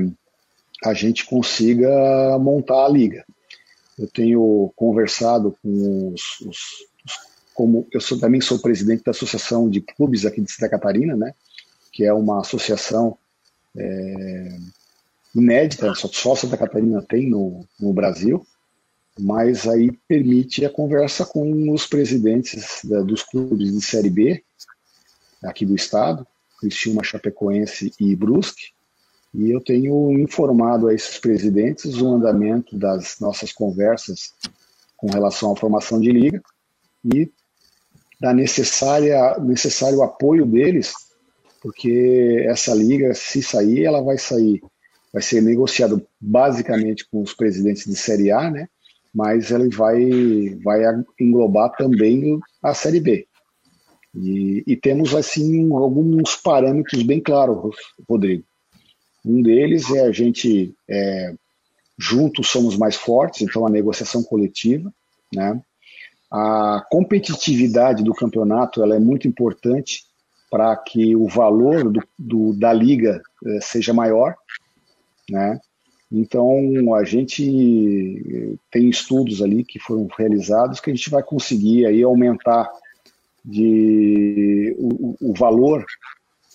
a 0.84 0.94
gente 0.94 1.26
consiga 1.26 2.38
montar 2.38 2.86
a 2.86 2.88
liga. 2.88 3.24
Eu 3.98 4.06
tenho 4.06 4.72
conversado 4.76 5.56
com 5.60 6.12
os, 6.12 6.40
os, 6.46 6.86
como 7.56 7.88
eu 7.90 8.00
sou, 8.02 8.20
também 8.20 8.40
sou 8.40 8.58
presidente 8.58 9.02
da 9.02 9.12
Associação 9.12 9.68
de 9.70 9.80
Clubes 9.80 10.26
aqui 10.26 10.42
de 10.42 10.52
Santa 10.52 10.68
Catarina, 10.68 11.16
né, 11.16 11.34
que 11.90 12.04
é 12.04 12.12
uma 12.12 12.40
associação 12.40 13.16
é, 13.74 14.58
inédita, 15.34 15.94
só 15.94 16.36
Santa 16.36 16.58
Catarina 16.58 17.02
tem 17.02 17.28
no, 17.28 17.64
no 17.80 17.94
Brasil, 17.94 18.46
mas 19.18 19.66
aí 19.66 19.90
permite 20.06 20.66
a 20.66 20.70
conversa 20.70 21.24
com 21.24 21.72
os 21.72 21.86
presidentes 21.86 22.80
da, 22.84 23.00
dos 23.00 23.22
clubes 23.22 23.72
de 23.72 23.80
Série 23.80 24.10
B 24.10 24.44
aqui 25.42 25.64
do 25.64 25.74
estado, 25.74 26.26
Criciúma, 26.60 27.02
Chapecoense 27.02 27.90
e 27.98 28.14
Brusque, 28.14 28.72
e 29.32 29.50
eu 29.50 29.62
tenho 29.62 30.12
informado 30.18 30.88
a 30.88 30.94
esses 30.94 31.18
presidentes 31.18 31.96
o 32.02 32.14
andamento 32.14 32.76
das 32.76 33.16
nossas 33.18 33.50
conversas 33.50 34.34
com 34.94 35.06
relação 35.06 35.52
à 35.52 35.56
formação 35.56 35.98
de 35.98 36.10
liga 36.10 36.42
e 37.14 37.30
da 38.20 38.32
necessária 38.32 39.38
necessário 39.38 40.02
apoio 40.02 40.47
deles, 40.47 40.93
porque 41.62 42.44
essa 42.48 42.74
liga, 42.74 43.14
se 43.14 43.43
sair, 43.43 43.84
ela 43.84 44.02
vai 44.02 44.18
sair, 44.18 44.62
vai 45.12 45.22
ser 45.22 45.43
negociado 45.43 46.06
basicamente 46.20 47.06
com 47.10 47.22
os 47.22 47.34
presidentes 47.34 47.84
de 47.84 47.97
Série 47.97 48.30
A, 48.30 48.51
né? 48.51 48.68
mas 49.16 49.51
ele 49.51 49.74
vai, 49.74 49.98
vai 50.62 50.82
englobar 51.18 51.74
também 51.74 52.38
a 52.62 52.74
Série 52.74 53.01
B. 53.01 53.26
E, 54.14 54.62
e, 54.66 54.76
temos, 54.76 55.14
assim, 55.14 55.72
alguns 55.72 56.36
parâmetros 56.36 57.02
bem 57.02 57.18
claros, 57.18 57.74
Rodrigo. 58.06 58.44
Um 59.24 59.40
deles 59.40 59.90
é 59.90 60.01
a 60.01 60.12
gente, 60.12 60.74
é, 60.86 61.34
juntos 61.98 62.48
somos 62.48 62.76
mais 62.76 62.94
fortes, 62.94 63.40
então 63.40 63.66
a 63.66 63.70
negociação 63.70 64.22
coletiva, 64.22 64.93
né? 65.34 65.62
A 66.31 66.85
competitividade 66.90 68.03
do 68.03 68.15
campeonato 68.15 68.82
ela 68.82 68.97
é 68.97 68.98
muito 68.98 69.28
importante 69.28 70.05
para 70.51 70.77
que 70.77 71.15
o 71.15 71.27
valor 71.28 71.90
do, 71.90 72.03
do 72.19 72.53
da 72.53 72.73
liga 72.73 73.20
é, 73.44 73.61
seja 73.61 73.93
maior, 73.93 74.35
né? 75.31 75.61
Então, 76.11 76.94
a 76.94 77.05
gente 77.05 78.59
tem 78.70 78.89
estudos 78.89 79.43
ali 79.43 79.65
que 79.65 79.81
foram 79.81 80.09
realizados 80.16 80.78
que 80.78 80.90
a 80.90 80.94
gente 80.94 81.11
vai 81.11 81.23
conseguir 81.23 81.85
aí 81.85 82.03
aumentar 82.03 82.70
de, 83.44 84.74
o, 84.78 85.16
o 85.20 85.35
valor 85.35 85.85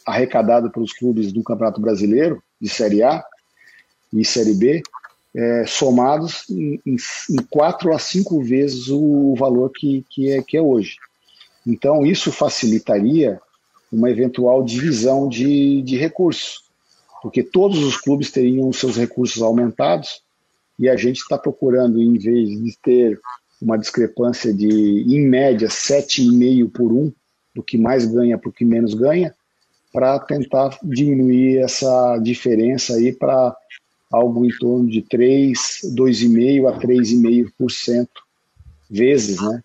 arrecadado 0.06 0.72
pelos 0.72 0.93
clubes 0.93 1.31
do 1.31 1.43
Campeonato 1.43 1.81
Brasileiro, 1.81 2.41
de 2.60 2.69
Série 2.69 3.03
A 3.03 3.23
e 4.14 4.23
Série 4.26 4.53
B, 4.53 4.81
é, 5.35 5.65
somados 5.65 6.49
em, 6.49 6.79
em, 6.85 6.97
quatro 7.49 7.93
a 7.93 7.99
cinco 7.99 8.41
vezes 8.43 8.89
o 8.89 9.33
valor 9.35 9.71
que, 9.71 10.05
que, 10.09 10.31
é, 10.31 10.41
que 10.41 10.57
é 10.57 10.61
hoje. 10.61 10.97
Então, 11.65 12.05
isso 12.05 12.31
facilitaria 12.31 13.39
uma 13.91 14.09
eventual 14.09 14.63
divisão 14.63 15.27
de, 15.27 15.81
de 15.81 15.97
recursos 15.97 16.71
porque 17.21 17.43
todos 17.43 17.83
os 17.83 17.95
clubes 17.97 18.31
teriam 18.31 18.73
seus 18.73 18.97
recursos 18.97 19.41
aumentados 19.41 20.23
e 20.79 20.89
a 20.89 20.95
gente 20.95 21.19
está 21.19 21.37
procurando, 21.37 22.01
em 22.01 22.17
vez 22.17 22.49
de 22.49 22.77
ter 22.81 23.19
uma 23.61 23.77
discrepância 23.77 24.51
de, 24.51 24.67
em 24.67 25.21
média, 25.27 25.67
7,5 25.67 26.71
por 26.71 26.91
1, 26.91 27.13
do 27.53 27.61
que 27.61 27.77
mais 27.77 28.05
ganha 28.05 28.37
para 28.37 28.49
o 28.49 28.53
que 28.53 28.65
menos 28.65 28.95
ganha, 28.95 29.33
para 29.93 30.17
tentar 30.19 30.79
diminuir 30.81 31.59
essa 31.59 32.17
diferença 32.17 32.95
aí 32.95 33.13
para 33.13 33.55
algo 34.11 34.45
em 34.45 34.49
torno 34.57 34.89
de 34.89 35.01
3, 35.01 35.57
2,5% 35.95 36.67
a 36.67 36.79
3,5% 36.79 38.07
vezes, 38.89 39.41
né? 39.41 39.63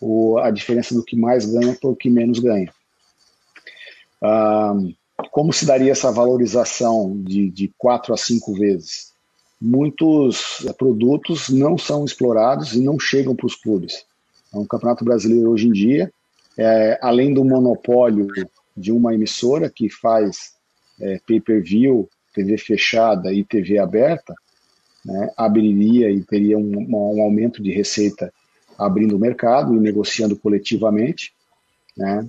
O, 0.00 0.38
a 0.38 0.50
diferença 0.50 0.94
do 0.94 1.02
que 1.02 1.16
mais 1.16 1.46
ganha 1.46 1.74
para 1.74 1.88
o 1.88 1.96
que 1.96 2.10
menos 2.10 2.38
ganha. 2.38 2.70
Ah, 4.22 4.74
como 5.30 5.52
se 5.52 5.64
daria 5.64 5.92
essa 5.92 6.12
valorização 6.12 7.22
de, 7.22 7.50
de 7.50 7.72
quatro 7.78 8.12
a 8.12 8.16
cinco 8.16 8.52
vezes? 8.54 9.12
Muitos 9.60 10.64
eh, 10.66 10.72
produtos 10.74 11.48
não 11.48 11.78
são 11.78 12.04
explorados 12.04 12.74
e 12.74 12.80
não 12.80 12.98
chegam 12.98 13.34
para 13.34 13.46
os 13.46 13.54
clubes. 13.54 14.04
Então, 14.48 14.62
o 14.62 14.66
Campeonato 14.66 15.04
Brasileiro 15.04 15.50
hoje 15.50 15.68
em 15.68 15.72
dia, 15.72 16.12
é, 16.58 16.98
além 17.02 17.32
do 17.32 17.44
monopólio 17.44 18.28
de 18.76 18.92
uma 18.92 19.14
emissora 19.14 19.70
que 19.70 19.88
faz 19.88 20.54
é, 21.00 21.18
pay-per-view, 21.26 22.08
TV 22.36 22.58
fechada 22.58 23.32
e 23.32 23.42
TV 23.42 23.78
aberta, 23.78 24.34
né, 25.04 25.30
abriria 25.36 26.10
e 26.10 26.22
teria 26.22 26.58
um, 26.58 26.86
um, 26.90 27.22
aumento 27.22 27.62
de 27.62 27.72
receita 27.72 28.32
abrindo 28.78 29.16
o 29.16 29.18
mercado 29.18 29.74
e 29.74 29.80
negociando 29.80 30.36
coletivamente. 30.36 31.32
Né. 31.96 32.28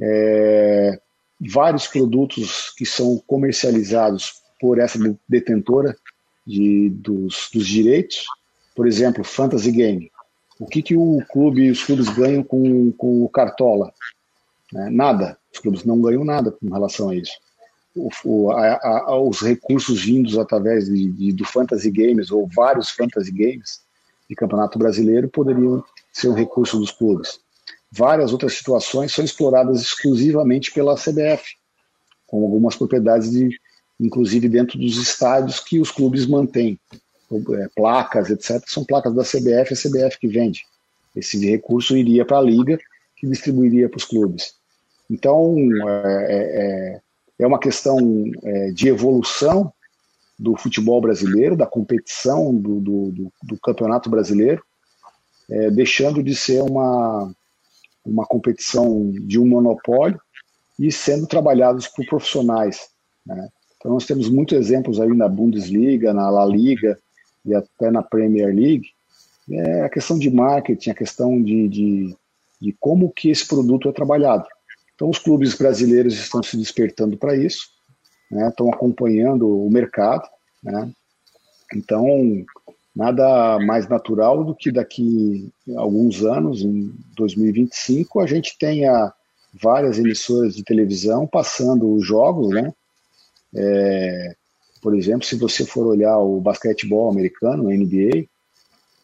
É, 0.00 1.00
vários 1.40 1.88
produtos 1.88 2.72
que 2.76 2.86
são 2.86 3.20
comercializados 3.26 4.34
por 4.60 4.78
essa 4.78 4.98
detentora 5.28 5.96
de, 6.46 6.88
dos, 6.90 7.48
dos 7.52 7.66
direitos. 7.66 8.24
Por 8.76 8.86
exemplo, 8.86 9.24
Fantasy 9.24 9.72
Game. 9.72 10.10
O 10.60 10.66
que, 10.66 10.82
que 10.82 10.96
o 10.96 11.20
clube, 11.32 11.68
os 11.68 11.82
clubes 11.82 12.08
ganham 12.10 12.44
com, 12.44 12.92
com 12.92 13.24
o 13.24 13.28
Cartola? 13.28 13.92
É, 14.74 14.88
nada. 14.90 15.36
Os 15.52 15.58
clubes 15.58 15.84
não 15.84 16.00
ganham 16.00 16.24
nada 16.24 16.52
com 16.52 16.68
relação 16.72 17.08
a 17.08 17.16
isso. 17.16 17.32
O, 17.94 18.50
a, 18.50 18.78
a, 19.06 19.20
os 19.20 19.42
recursos 19.42 20.02
vindos 20.02 20.38
através 20.38 20.86
de, 20.86 21.10
de, 21.12 21.32
do 21.32 21.44
Fantasy 21.44 21.90
Games 21.90 22.30
ou 22.30 22.48
vários 22.54 22.90
Fantasy 22.90 23.30
Games 23.30 23.82
de 24.28 24.34
Campeonato 24.34 24.78
Brasileiro 24.78 25.28
poderiam 25.28 25.84
ser 26.10 26.28
um 26.28 26.34
recurso 26.34 26.78
dos 26.78 26.90
clubes 26.90 27.38
várias 27.92 28.32
outras 28.32 28.54
situações 28.54 29.12
são 29.12 29.22
exploradas 29.22 29.82
exclusivamente 29.82 30.72
pela 30.72 30.96
CBF, 30.96 31.56
com 32.26 32.42
algumas 32.42 32.74
propriedades, 32.74 33.30
de, 33.30 33.50
inclusive 34.00 34.48
dentro 34.48 34.78
dos 34.78 34.96
estádios 34.96 35.60
que 35.60 35.78
os 35.78 35.90
clubes 35.90 36.26
mantêm. 36.26 36.80
É, 37.30 37.68
placas, 37.74 38.30
etc., 38.30 38.62
são 38.66 38.84
placas 38.84 39.14
da 39.14 39.22
CBF, 39.22 39.72
a 39.72 39.76
CBF 39.76 40.18
que 40.18 40.28
vende. 40.28 40.64
Esse 41.14 41.38
recurso 41.50 41.96
iria 41.96 42.24
para 42.24 42.38
a 42.38 42.42
Liga, 42.42 42.78
que 43.16 43.26
distribuiria 43.26 43.88
para 43.88 43.98
os 43.98 44.04
clubes. 44.04 44.54
Então, 45.10 45.54
é, 45.86 46.30
é, 46.30 47.00
é 47.42 47.46
uma 47.46 47.58
questão 47.58 47.98
é, 48.42 48.70
de 48.70 48.88
evolução 48.88 49.72
do 50.38 50.56
futebol 50.56 51.00
brasileiro, 51.00 51.56
da 51.56 51.66
competição 51.66 52.54
do, 52.54 52.80
do, 52.80 53.10
do, 53.12 53.32
do 53.42 53.60
campeonato 53.60 54.10
brasileiro, 54.10 54.62
é, 55.50 55.70
deixando 55.70 56.22
de 56.22 56.34
ser 56.34 56.62
uma, 56.62 57.32
uma 58.04 58.26
competição 58.26 59.10
de 59.10 59.38
um 59.38 59.46
monopólio 59.46 60.20
e 60.78 60.90
sendo 60.90 61.26
trabalhados 61.26 61.86
por 61.86 62.04
profissionais. 62.06 62.88
Né? 63.24 63.48
Então 63.76 63.92
nós 63.92 64.06
temos 64.06 64.28
muitos 64.28 64.56
exemplos 64.56 65.00
aí 65.00 65.14
na 65.14 65.28
Bundesliga, 65.28 66.12
na 66.12 66.30
La 66.30 66.46
Liga 66.46 66.98
e 67.44 67.54
até 67.54 67.90
na 67.90 68.02
Premier 68.02 68.54
League. 68.54 68.88
É 69.50 69.82
a 69.82 69.88
questão 69.88 70.18
de 70.18 70.30
marketing, 70.30 70.90
a 70.90 70.94
questão 70.94 71.42
de, 71.42 71.68
de, 71.68 72.16
de 72.60 72.76
como 72.78 73.12
que 73.12 73.30
esse 73.30 73.46
produto 73.46 73.88
é 73.88 73.92
trabalhado. 73.92 74.46
Então, 75.02 75.10
os 75.10 75.18
clubes 75.18 75.52
brasileiros 75.56 76.14
estão 76.14 76.40
se 76.44 76.56
despertando 76.56 77.16
para 77.16 77.34
isso, 77.34 77.70
né, 78.30 78.46
estão 78.46 78.72
acompanhando 78.72 79.48
o 79.48 79.68
mercado. 79.68 80.22
Né, 80.62 80.92
então, 81.74 82.06
nada 82.94 83.58
mais 83.58 83.88
natural 83.88 84.44
do 84.44 84.54
que 84.54 84.70
daqui 84.70 85.50
a 85.76 85.80
alguns 85.80 86.24
anos, 86.24 86.62
em 86.62 86.94
2025, 87.16 88.20
a 88.20 88.28
gente 88.28 88.56
tenha 88.56 89.12
várias 89.60 89.98
emissoras 89.98 90.54
de 90.54 90.62
televisão 90.62 91.26
passando 91.26 91.92
os 91.92 92.06
jogos, 92.06 92.50
né? 92.50 92.72
É, 93.56 94.36
por 94.80 94.94
exemplo, 94.94 95.26
se 95.26 95.34
você 95.34 95.66
for 95.66 95.84
olhar 95.84 96.16
o 96.18 96.40
basquetebol 96.40 97.10
americano, 97.10 97.70
NBA, 97.70 98.28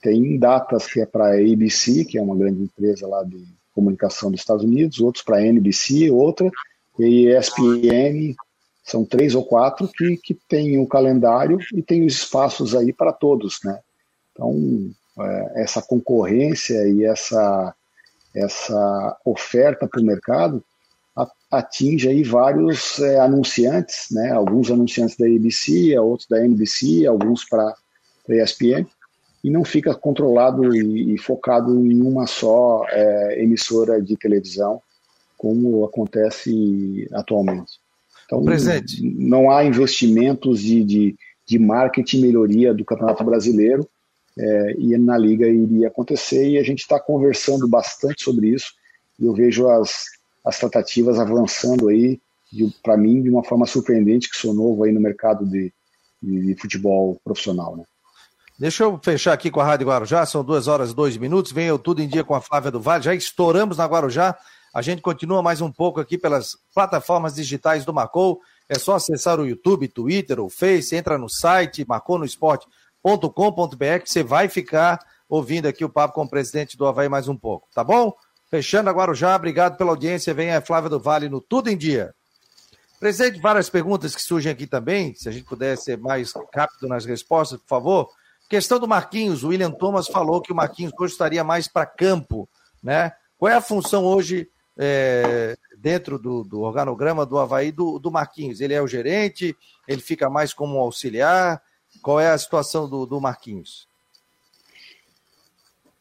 tem 0.00 0.38
datas 0.38 0.86
que 0.86 1.00
é 1.00 1.06
para 1.06 1.32
a 1.32 1.40
ABC, 1.40 2.04
que 2.04 2.16
é 2.16 2.22
uma 2.22 2.36
grande 2.36 2.62
empresa 2.62 3.04
lá 3.08 3.24
de 3.24 3.57
comunicação 3.78 4.30
dos 4.32 4.40
Estados 4.40 4.64
Unidos, 4.64 4.98
outros 4.98 5.22
para 5.22 5.36
a 5.36 5.46
NBC, 5.46 6.10
outra, 6.10 6.50
e 6.98 7.28
ESPN, 7.28 8.34
são 8.82 9.04
três 9.04 9.36
ou 9.36 9.44
quatro 9.44 9.86
que, 9.86 10.16
que 10.16 10.34
tem 10.48 10.80
o 10.80 10.86
calendário 10.86 11.58
e 11.72 11.80
tem 11.80 12.04
os 12.04 12.14
espaços 12.14 12.74
aí 12.74 12.92
para 12.92 13.12
todos, 13.12 13.60
né? 13.64 13.78
Então, 14.32 14.90
é, 15.20 15.62
essa 15.62 15.80
concorrência 15.80 16.88
e 16.88 17.04
essa, 17.04 17.74
essa 18.34 19.16
oferta 19.24 19.86
para 19.86 20.00
o 20.00 20.04
mercado 20.04 20.64
atinge 21.50 22.08
aí 22.08 22.22
vários 22.22 22.98
é, 22.98 23.18
anunciantes, 23.18 24.08
né? 24.10 24.32
Alguns 24.32 24.70
anunciantes 24.70 25.16
da 25.16 25.26
ABC, 25.26 25.98
outros 25.98 26.28
da 26.28 26.44
NBC, 26.44 27.06
alguns 27.06 27.44
para 27.44 27.64
a 27.64 28.34
ESPN, 28.34 28.86
e 29.42 29.50
não 29.50 29.64
fica 29.64 29.94
controlado 29.94 30.74
e, 30.74 31.14
e 31.14 31.18
focado 31.18 31.84
em 31.86 32.02
uma 32.02 32.26
só 32.26 32.84
é, 32.88 33.42
emissora 33.42 34.00
de 34.02 34.16
televisão, 34.16 34.80
como 35.36 35.84
acontece 35.84 37.08
atualmente. 37.12 37.72
Então, 38.26 38.44
Presente. 38.44 39.02
não 39.02 39.50
há 39.50 39.64
investimentos 39.64 40.60
de, 40.60 40.84
de, 40.84 41.16
de 41.46 41.58
marketing 41.58 42.20
melhoria 42.20 42.74
do 42.74 42.84
Campeonato 42.84 43.24
Brasileiro 43.24 43.88
é, 44.38 44.74
e 44.78 44.98
na 44.98 45.16
Liga 45.16 45.48
iria 45.48 45.88
acontecer 45.88 46.48
e 46.48 46.58
a 46.58 46.62
gente 46.62 46.80
está 46.80 47.00
conversando 47.00 47.66
bastante 47.66 48.22
sobre 48.22 48.48
isso 48.48 48.72
e 49.18 49.24
eu 49.24 49.32
vejo 49.32 49.68
as, 49.68 50.04
as 50.44 50.58
tratativas 50.58 51.18
avançando 51.18 51.88
aí, 51.88 52.20
para 52.82 52.96
mim, 52.96 53.22
de 53.22 53.30
uma 53.30 53.44
forma 53.44 53.66
surpreendente, 53.66 54.30
que 54.30 54.36
sou 54.36 54.54
novo 54.54 54.84
aí 54.84 54.92
no 54.92 55.00
mercado 55.00 55.44
de, 55.44 55.72
de, 56.22 56.46
de 56.46 56.54
futebol 56.54 57.20
profissional, 57.24 57.76
né? 57.76 57.84
Deixa 58.58 58.82
eu 58.82 58.98
fechar 59.00 59.34
aqui 59.34 59.52
com 59.52 59.60
a 59.60 59.64
Rádio 59.64 59.86
Guarujá, 59.86 60.26
são 60.26 60.42
duas 60.42 60.66
horas 60.66 60.90
e 60.90 60.94
dois 60.94 61.16
minutos. 61.16 61.56
Eu 61.56 61.78
tudo 61.78 62.02
em 62.02 62.08
dia 62.08 62.24
com 62.24 62.34
a 62.34 62.40
Flávia 62.40 62.72
do 62.72 62.80
Vale. 62.80 63.04
Já 63.04 63.14
estouramos 63.14 63.76
na 63.76 63.86
Guarujá. 63.86 64.36
A 64.74 64.82
gente 64.82 65.00
continua 65.00 65.40
mais 65.40 65.60
um 65.60 65.70
pouco 65.70 66.00
aqui 66.00 66.18
pelas 66.18 66.58
plataformas 66.74 67.36
digitais 67.36 67.84
do 67.84 67.94
Marcou. 67.94 68.40
É 68.68 68.76
só 68.76 68.96
acessar 68.96 69.38
o 69.38 69.46
YouTube, 69.46 69.86
Twitter 69.86 70.40
ou 70.40 70.50
Face, 70.50 70.96
entra 70.96 71.16
no 71.16 71.28
site 71.28 71.86
marconosport.com.br 71.86 74.00
que 74.02 74.10
você 74.10 74.24
vai 74.24 74.48
ficar 74.48 74.98
ouvindo 75.28 75.66
aqui 75.66 75.84
o 75.84 75.88
papo 75.88 76.14
com 76.14 76.24
o 76.24 76.28
presidente 76.28 76.76
do 76.76 76.84
Havaí 76.84 77.08
mais 77.08 77.28
um 77.28 77.36
pouco, 77.36 77.68
tá 77.72 77.84
bom? 77.84 78.12
Fechando 78.50 78.90
agora 78.90 79.14
já, 79.14 79.36
obrigado 79.36 79.76
pela 79.76 79.90
audiência. 79.90 80.34
Vem 80.34 80.52
a 80.52 80.60
Flávia 80.60 80.90
do 80.90 80.98
Vale 80.98 81.28
no 81.28 81.40
Tudo 81.40 81.70
em 81.70 81.76
Dia. 81.76 82.12
Presidente, 82.98 83.40
várias 83.40 83.70
perguntas 83.70 84.16
que 84.16 84.22
surgem 84.22 84.50
aqui 84.50 84.66
também, 84.66 85.14
se 85.14 85.28
a 85.28 85.32
gente 85.32 85.44
puder 85.44 85.78
ser 85.78 85.96
mais 85.96 86.32
rápido 86.52 86.88
nas 86.88 87.04
respostas, 87.04 87.60
por 87.60 87.68
favor. 87.68 88.08
Questão 88.48 88.78
do 88.78 88.88
Marquinhos, 88.88 89.44
o 89.44 89.48
William 89.48 89.70
Thomas 89.70 90.08
falou 90.08 90.40
que 90.40 90.50
o 90.50 90.56
Marquinhos 90.56 90.92
hoje 90.98 91.12
estaria 91.12 91.44
mais 91.44 91.68
para 91.68 91.84
campo, 91.84 92.48
né? 92.82 93.12
Qual 93.36 93.52
é 93.52 93.54
a 93.54 93.60
função 93.60 94.04
hoje 94.04 94.48
é, 94.76 95.56
dentro 95.76 96.18
do, 96.18 96.42
do, 96.42 96.62
organograma 96.62 97.26
do 97.26 97.38
Havaí 97.38 97.70
do, 97.70 97.98
do, 97.98 98.10
Marquinhos? 98.10 98.60
Ele 98.60 98.72
é 98.72 98.80
o 98.80 98.88
gerente? 98.88 99.54
Ele 99.86 100.00
fica 100.00 100.30
mais 100.30 100.54
como 100.54 100.78
auxiliar? 100.78 101.62
Qual 102.00 102.18
é 102.18 102.30
a 102.30 102.38
situação 102.38 102.88
do, 102.88 103.04
do 103.04 103.20
Marquinhos? 103.20 103.86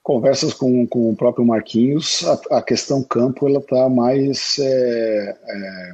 Conversas 0.01 0.53
com, 0.53 0.87
com 0.87 1.09
o 1.09 1.15
próprio 1.17 1.45
Marquinhos, 1.45 2.23
a, 2.25 2.59
a 2.59 2.61
questão 2.61 3.03
campo 3.03 3.45
ela 3.45 3.59
está 3.59 3.89
mais 3.89 4.57
é, 4.57 5.37
é, 5.43 5.93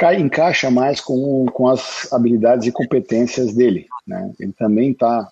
cai, 0.00 0.18
encaixa 0.18 0.70
mais 0.70 0.98
com, 0.98 1.44
com 1.52 1.68
as 1.68 2.10
habilidades 2.10 2.66
e 2.66 2.72
competências 2.72 3.52
dele. 3.52 3.86
Né? 4.06 4.32
Ele 4.40 4.52
também 4.52 4.92
está 4.92 5.28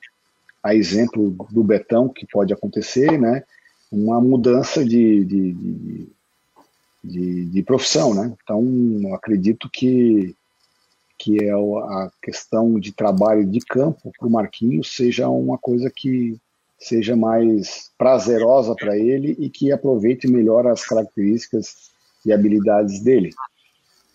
a 0.63 0.75
exemplo 0.75 1.35
do 1.51 1.65
Betão 1.65 2.07
que 2.07 2.27
pode 2.27 2.53
acontecer, 2.53 3.19
né? 3.19 3.43
uma 3.91 4.21
mudança 4.21 4.85
de, 4.85 5.25
de, 5.25 5.53
de, 5.55 6.09
de, 7.03 7.45
de 7.47 7.63
profissão, 7.63 8.13
né? 8.13 8.35
Então, 8.43 9.15
acredito 9.15 9.71
que, 9.73 10.37
que 11.17 11.43
é 11.43 11.51
a 11.51 12.11
questão 12.23 12.79
de 12.79 12.93
trabalho 12.93 13.47
de 13.47 13.61
campo 13.61 14.13
para 14.19 14.29
o 14.29 14.31
Marquinhos 14.31 14.95
seja 14.95 15.31
uma 15.31 15.57
coisa 15.57 15.91
que 15.91 16.37
seja 16.79 17.17
mais 17.17 17.91
prazerosa 17.97 18.75
para 18.75 18.99
ele 18.99 19.35
e 19.39 19.49
que 19.49 19.73
aproveite 19.73 20.29
melhor 20.29 20.67
as 20.67 20.85
características 20.85 21.91
e 22.27 22.31
habilidades 22.31 23.01
dele. 23.01 23.31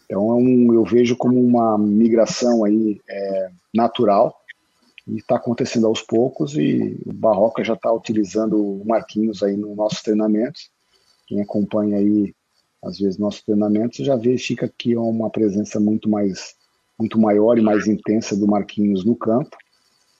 Então, 0.06 0.30
é 0.30 0.34
um, 0.34 0.74
eu 0.74 0.84
vejo 0.84 1.16
como 1.16 1.40
uma 1.40 1.78
migração 1.78 2.64
aí 2.64 3.02
é, 3.10 3.50
natural 3.74 4.36
e 5.08 5.18
está 5.18 5.36
acontecendo 5.36 5.88
aos 5.88 6.02
poucos 6.02 6.56
e 6.56 7.00
o 7.06 7.14
Barroca 7.14 7.64
já 7.64 7.74
está 7.74 7.92
utilizando 7.92 8.58
o 8.58 8.86
Marquinhos 8.86 9.44
aí 9.44 9.58
nos 9.58 9.76
nossos 9.76 10.02
treinamentos. 10.02 10.70
Quem 11.28 11.42
acompanha 11.42 11.98
aí 11.98 12.34
às 12.84 13.00
vezes 13.00 13.18
nossos 13.18 13.42
treinamentos 13.42 14.06
já 14.06 14.16
vê 14.16 14.38
fica 14.38 14.66
aqui 14.66 14.96
uma 14.96 15.30
presença 15.30 15.80
muito 15.80 16.10
mais 16.10 16.56
muito 17.00 17.20
maior 17.20 17.58
e 17.58 17.62
mais 17.62 17.88
intensa 17.88 18.36
do 18.36 18.46
Marquinhos 18.46 19.04
no 19.06 19.16
campo 19.16 19.58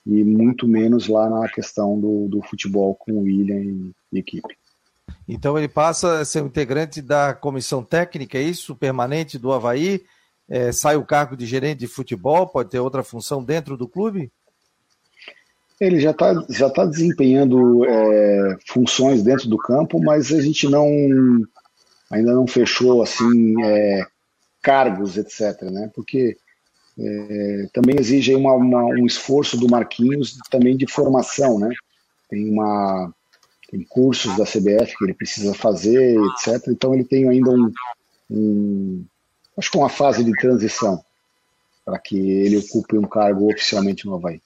e 0.06 0.24
muito 0.24 0.66
menos 0.66 1.08
lá 1.08 1.28
na 1.30 1.48
questão 1.48 1.98
do, 1.98 2.28
do 2.28 2.42
futebol 2.42 2.94
com 2.94 3.12
o 3.12 3.20
William 3.20 3.60
e, 3.60 3.92
e 4.12 4.18
equipe. 4.18 4.54
Então 5.28 5.56
ele 5.56 5.68
passa 5.68 6.20
a 6.20 6.24
ser 6.24 6.42
integrante 6.42 7.00
da 7.00 7.34
comissão 7.34 7.82
técnica, 7.82 8.38
é 8.38 8.42
isso? 8.42 8.76
Permanente 8.76 9.38
do 9.38 9.52
Havaí? 9.52 10.02
É, 10.48 10.70
sai 10.72 10.96
o 10.96 11.06
cargo 11.06 11.36
de 11.36 11.46
gerente 11.46 11.78
de 11.78 11.86
futebol, 11.86 12.46
pode 12.46 12.70
ter 12.70 12.78
outra 12.78 13.02
função 13.02 13.42
dentro 13.42 13.76
do 13.76 13.88
clube? 13.88 14.30
Ele 15.80 15.98
já 15.98 16.10
está 16.10 16.44
já 16.50 16.70
tá 16.70 16.84
desempenhando 16.84 17.84
é, 17.86 18.56
funções 18.68 19.22
dentro 19.22 19.48
do 19.48 19.56
campo, 19.56 19.98
mas 20.00 20.30
a 20.32 20.40
gente 20.40 20.68
não 20.68 20.86
ainda 22.10 22.32
não 22.32 22.46
fechou 22.46 23.02
assim 23.02 23.54
é, 23.64 24.06
cargos, 24.62 25.16
etc. 25.16 25.62
Né? 25.62 25.90
Porque 25.94 26.36
é, 26.98 27.68
também 27.72 27.96
exige 27.98 28.34
uma, 28.34 28.52
uma, 28.52 28.84
um 28.84 29.06
esforço 29.06 29.56
do 29.56 29.68
Marquinhos 29.68 30.38
também 30.50 30.76
de 30.76 30.86
formação, 30.86 31.58
né? 31.58 31.70
Tem 32.28 32.48
uma 32.48 33.12
tem 33.70 33.82
cursos 33.82 34.36
da 34.36 34.44
CBF 34.44 34.96
que 34.96 35.04
ele 35.04 35.14
precisa 35.14 35.54
fazer, 35.54 36.16
etc. 36.16 36.68
Então 36.68 36.94
ele 36.94 37.04
tem 37.04 37.28
ainda 37.28 37.50
um, 37.50 37.72
um 38.30 39.04
acho 39.56 39.70
que 39.70 39.78
uma 39.78 39.88
fase 39.88 40.24
de 40.24 40.32
transição 40.32 41.02
para 41.84 41.98
que 41.98 42.16
ele 42.16 42.56
ocupe 42.56 42.96
um 42.96 43.06
cargo 43.06 43.50
oficialmente 43.52 44.06
no 44.06 44.14
Havaí. 44.14 44.40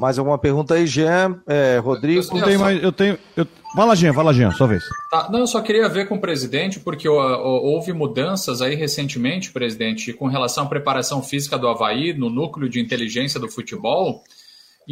Mais 0.00 0.18
alguma 0.18 0.38
pergunta 0.38 0.74
aí, 0.74 0.86
Jean? 0.86 1.42
É, 1.46 1.76
Rodrigo? 1.76 2.22
Eu, 2.22 2.42
tenho 2.42 2.58
mais, 2.58 2.82
eu 2.82 2.90
tenho. 2.90 3.18
Eu... 3.36 3.46
Fala, 3.76 3.94
Jean, 3.94 4.14
fala, 4.14 4.32
Jean, 4.32 4.50
sua 4.50 4.66
vez. 4.66 4.82
Tá, 5.10 5.28
não, 5.30 5.40
eu 5.40 5.46
só 5.46 5.60
queria 5.60 5.86
ver 5.90 6.08
com 6.08 6.14
o 6.14 6.20
presidente, 6.20 6.80
porque 6.80 7.06
houve 7.06 7.92
mudanças 7.92 8.62
aí 8.62 8.74
recentemente, 8.74 9.52
presidente, 9.52 10.14
com 10.14 10.26
relação 10.26 10.64
à 10.64 10.68
preparação 10.68 11.22
física 11.22 11.58
do 11.58 11.68
Havaí, 11.68 12.14
no 12.14 12.30
núcleo 12.30 12.66
de 12.66 12.80
inteligência 12.80 13.38
do 13.38 13.48
futebol. 13.48 14.24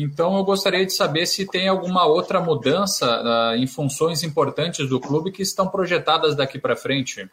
Então, 0.01 0.37
eu 0.37 0.45
gostaria 0.45 0.87
de 0.87 0.93
saber 0.93 1.27
se 1.27 1.45
tem 1.45 1.67
alguma 1.67 2.07
outra 2.07 2.41
mudança 2.41 3.05
uh, 3.05 3.57
em 3.57 3.67
funções 3.67 4.23
importantes 4.23 4.89
do 4.89 5.01
clube 5.01 5.33
que 5.33 5.43
estão 5.43 5.69
projetadas 5.69 6.37
daqui 6.37 6.57
para 6.57 6.77
frente. 6.77 7.29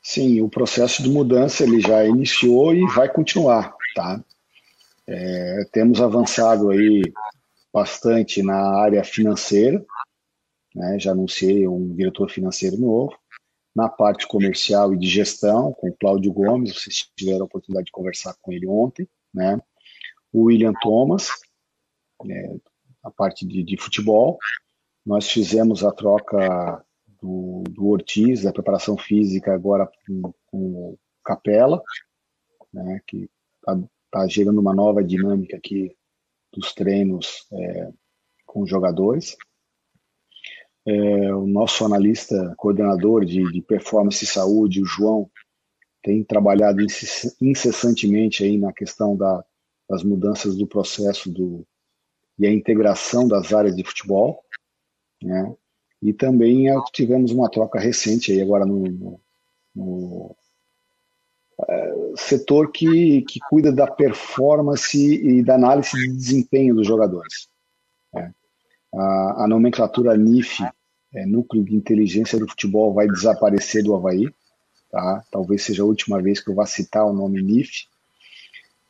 Sim, 0.00 0.40
o 0.42 0.48
processo 0.48 1.02
de 1.02 1.10
mudança 1.10 1.64
ele 1.64 1.80
já 1.80 2.06
iniciou 2.06 2.72
e 2.72 2.86
vai 2.86 3.12
continuar, 3.12 3.74
tá? 3.96 4.22
É, 5.08 5.66
temos 5.72 6.00
avançado 6.00 6.70
aí 6.70 7.02
bastante 7.72 8.40
na 8.40 8.78
área 8.78 9.02
financeira, 9.02 9.84
né, 10.72 10.98
já 11.00 11.10
anunciei 11.10 11.66
um 11.66 11.96
diretor 11.96 12.30
financeiro 12.30 12.78
novo, 12.78 13.12
na 13.74 13.88
parte 13.88 14.24
comercial 14.28 14.94
e 14.94 14.98
de 14.98 15.08
gestão, 15.08 15.72
com 15.72 15.88
o 15.88 15.96
Cláudio 15.98 16.32
Gomes, 16.32 16.74
vocês 16.74 17.10
tiveram 17.16 17.42
a 17.42 17.46
oportunidade 17.46 17.86
de 17.86 17.92
conversar 17.92 18.36
com 18.40 18.52
ele 18.52 18.68
ontem, 18.68 19.08
né, 19.34 19.60
o 20.34 20.46
William 20.46 20.72
Thomas, 20.82 21.28
né, 22.24 22.58
a 23.04 23.10
parte 23.10 23.46
de, 23.46 23.62
de, 23.62 23.76
futebol, 23.76 24.36
nós 25.06 25.30
fizemos 25.30 25.84
a 25.84 25.92
troca 25.92 26.84
do, 27.22 27.62
do 27.70 27.86
Ortiz, 27.86 28.42
da 28.42 28.52
preparação 28.52 28.98
física, 28.98 29.54
agora 29.54 29.88
com, 30.06 30.34
o 30.52 30.98
Capela, 31.24 31.80
né, 32.72 33.00
que 33.06 33.30
está 33.56 33.78
está 34.06 34.28
gerando 34.28 34.60
uma 34.60 34.72
nova 34.72 35.02
dinâmica 35.02 35.56
aqui 35.56 35.96
dos 36.52 36.72
treinos 36.72 37.46
é, 37.52 37.92
com 38.46 38.62
os 38.62 38.70
jogadores. 38.70 39.36
é, 40.86 41.34
o 41.34 41.46
nosso 41.46 41.84
analista, 41.84 42.54
coordenador 42.56 43.24
de, 43.24 43.42
de 43.50 43.62
performance 43.62 44.24
e 44.24 44.28
saúde, 44.28 44.82
o 44.82 44.86
João, 44.86 45.28
tem 46.02 46.22
trabalhado 46.22 46.80
incessantemente 47.40 48.44
aí 48.44 48.58
na 48.58 48.72
questão 48.72 49.16
da, 49.16 49.44
das 49.88 50.02
mudanças 50.02 50.56
do 50.56 50.66
processo 50.66 51.30
do, 51.30 51.66
e 52.38 52.46
a 52.46 52.52
integração 52.52 53.28
das 53.28 53.52
áreas 53.52 53.76
de 53.76 53.84
futebol, 53.84 54.42
né? 55.22 55.54
E 56.02 56.12
também 56.12 56.68
é, 56.68 56.74
tivemos 56.92 57.32
uma 57.32 57.50
troca 57.50 57.78
recente 57.78 58.30
aí 58.30 58.42
agora 58.42 58.66
no, 58.66 58.82
no, 58.82 59.20
no 59.74 60.36
é, 61.66 61.94
setor 62.16 62.70
que, 62.70 63.22
que 63.22 63.40
cuida 63.48 63.72
da 63.72 63.86
performance 63.86 64.98
e 64.98 65.42
da 65.42 65.54
análise 65.54 65.92
de 65.92 66.12
desempenho 66.12 66.74
dos 66.74 66.86
jogadores. 66.86 67.48
Né? 68.12 68.34
A, 68.94 69.44
a, 69.44 69.48
nomenclatura 69.48 70.14
NIF, 70.14 70.62
é, 71.14 71.24
Núcleo 71.24 71.64
de 71.64 71.74
Inteligência 71.74 72.38
do 72.38 72.48
Futebol, 72.48 72.92
vai 72.92 73.06
desaparecer 73.08 73.82
do 73.82 73.94
Havaí. 73.94 74.28
Tá? 74.90 75.24
Talvez 75.30 75.62
seja 75.62 75.84
a 75.84 75.86
última 75.86 76.20
vez 76.20 76.38
que 76.38 76.50
eu 76.50 76.54
vá 76.54 76.66
citar 76.66 77.06
o 77.06 77.14
nome 77.14 77.42
NIF, 77.42 77.86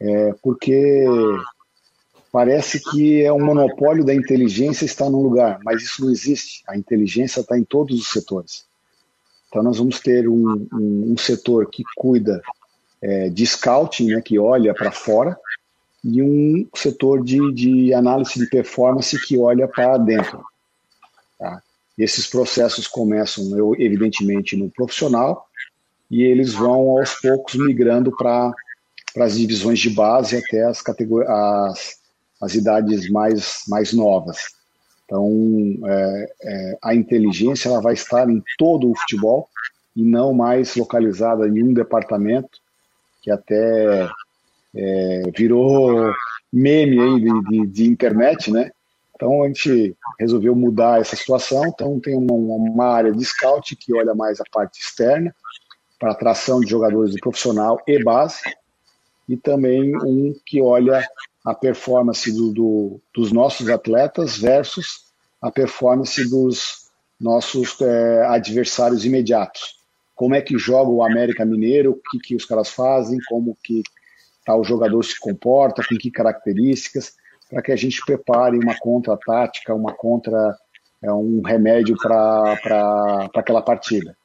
é, 0.01 0.35
porque 0.43 1.05
parece 2.33 2.81
que 2.91 3.23
é 3.23 3.33
um 3.33 3.45
monopólio 3.45 4.05
da 4.05 4.15
inteligência 4.15 4.85
está 4.85 5.09
num 5.09 5.23
lugar, 5.23 5.59
mas 5.65 5.83
isso 5.83 6.05
não 6.05 6.11
existe. 6.11 6.63
A 6.67 6.77
inteligência 6.77 7.41
está 7.41 7.59
em 7.59 7.65
todos 7.65 7.99
os 8.01 8.09
setores. 8.09 8.67
Então 9.49 9.63
nós 9.63 9.79
vamos 9.79 10.01
ter 10.01 10.29
um, 10.29 10.67
um, 10.73 11.13
um 11.13 11.17
setor 11.17 11.71
que 11.71 11.85
cuida 11.97 12.43
é, 13.01 13.29
de 13.29 13.47
scouting, 13.47 14.09
né, 14.09 14.21
que 14.21 14.39
olha 14.39 14.75
para 14.75 14.91
fora, 14.91 15.39
e 16.03 16.21
um 16.23 16.67
setor 16.75 17.23
de, 17.23 17.53
de, 17.53 17.95
análise 17.95 18.39
de 18.39 18.47
performance 18.47 19.17
que 19.27 19.39
olha 19.39 19.69
para 19.69 19.97
dentro. 19.97 20.45
Tá? 21.39 21.63
Esses 21.97 22.27
processos 22.27 22.89
começam, 22.89 23.45
evidentemente, 23.79 24.57
no 24.57 24.69
profissional, 24.71 25.47
e 26.11 26.23
eles 26.23 26.53
vão 26.53 26.99
aos 26.99 27.15
poucos 27.15 27.55
migrando 27.55 28.15
para 28.15 28.53
as 29.23 29.37
divisões 29.37 29.79
de 29.79 29.91
base 29.91 30.37
até 30.37 30.65
as, 30.65 30.83
as, 31.29 31.97
as 32.41 32.55
idades 32.55 33.09
mais, 33.09 33.63
mais 33.69 33.93
novas. 33.93 34.39
Então, 35.05 35.31
é, 35.87 36.33
é, 36.43 36.79
a 36.83 36.95
inteligência 36.95 37.69
ela 37.69 37.81
vai 37.81 37.95
estar 37.95 38.29
em 38.29 38.43
todo 38.59 38.91
o 38.91 38.97
futebol 38.97 39.49
e 39.95 40.03
não 40.03 40.33
mais 40.35 40.75
localizada 40.75 41.47
em 41.47 41.63
um 41.63 41.73
departamento, 41.73 42.59
que 43.23 43.31
até 43.31 44.09
é, 44.75 45.23
virou 45.37 46.13
meme 46.53 47.01
aí 47.01 47.21
de, 47.21 47.43
de, 47.49 47.67
de, 47.67 47.87
internet, 47.87 48.51
né? 48.51 48.71
Então 49.15 49.45
a 49.45 49.47
gente 49.47 49.97
resolveu 50.19 50.55
mudar 50.57 51.01
essa 51.01 51.15
situação. 51.15 51.67
Então 51.67 52.01
tem 52.01 52.17
uma, 52.17 52.35
uma 52.35 52.87
área 52.87 53.13
de 53.13 53.25
scout 53.25 53.77
que 53.77 53.95
olha 53.95 54.15
mais 54.15 54.41
a 54.41 54.45
parte 54.51 54.81
externa 54.81 55.35
para 55.99 56.13
atração 56.13 56.61
de 56.61 56.69
jogadores 56.69 57.13
de 57.13 57.21
profissional 57.21 57.81
e 57.87 58.03
base, 58.03 58.41
e 59.29 59.37
também 59.37 59.97
um 59.97 60.35
que 60.45 60.61
olha 60.61 61.07
a 61.45 61.55
performance 61.55 62.31
do, 62.33 62.53
do, 62.53 63.01
dos 63.15 63.33
nossos 63.33 63.69
atletas 63.69 64.39
versus 64.39 65.05
a 65.41 65.51
performance 65.51 66.29
dos 66.29 66.85
nossos 67.21 67.81
é, 67.81 68.25
adversários 68.27 69.05
imediatos. 69.05 69.77
Como 70.15 70.35
é 70.35 70.41
que 70.41 70.57
joga 70.57 70.91
o 70.91 71.03
América 71.03 71.45
Mineiro, 71.45 71.93
o 71.93 72.01
que, 72.11 72.19
que 72.19 72.37
os 72.37 72.45
caras 72.45 72.71
fazem, 72.71 73.19
como 73.29 73.57
que 73.63 73.83
tá, 74.45 74.57
o 74.57 74.65
jogador 74.65 75.03
se 75.03 75.19
comporta, 75.19 75.83
com 75.87 75.97
que 75.97 76.11
características, 76.11 77.15
para 77.51 77.63
que 77.63 77.73
a 77.73 77.77
gente 77.77 78.05
prepare 78.05 78.59
uma 78.59 78.79
contra-tática, 78.79 79.75
uma 79.75 79.93
contra, 79.95 80.57
é, 81.03 81.13
um 81.13 81.43
remédio 81.43 81.97
para 81.97 83.29
aquela 83.35 83.61
partida. 83.61 84.17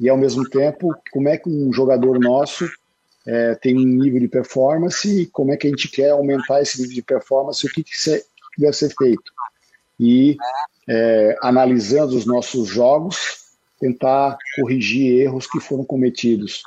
E 0.00 0.08
ao 0.08 0.16
mesmo 0.16 0.48
tempo, 0.48 0.94
como 1.12 1.28
é 1.28 1.38
que 1.38 1.48
um 1.48 1.72
jogador 1.72 2.18
nosso 2.18 2.68
é, 3.26 3.54
tem 3.56 3.76
um 3.76 3.84
nível 3.84 4.20
de 4.20 4.28
performance 4.28 5.22
e 5.22 5.26
como 5.26 5.52
é 5.52 5.56
que 5.56 5.66
a 5.66 5.70
gente 5.70 5.88
quer 5.88 6.10
aumentar 6.10 6.62
esse 6.62 6.80
nível 6.80 6.94
de 6.94 7.02
performance, 7.02 7.66
o 7.66 7.70
que, 7.70 7.82
que, 7.82 7.96
se, 7.96 8.24
deve 8.56 8.72
ser 8.72 8.94
feito. 8.94 9.32
E 9.98 10.36
é, 10.88 11.36
analisando 11.42 12.16
os 12.16 12.24
nossos 12.24 12.68
jogos, 12.68 13.46
tentar 13.80 14.38
corrigir 14.54 15.20
erros 15.20 15.46
que 15.46 15.60
foram 15.60 15.84
cometidos 15.84 16.62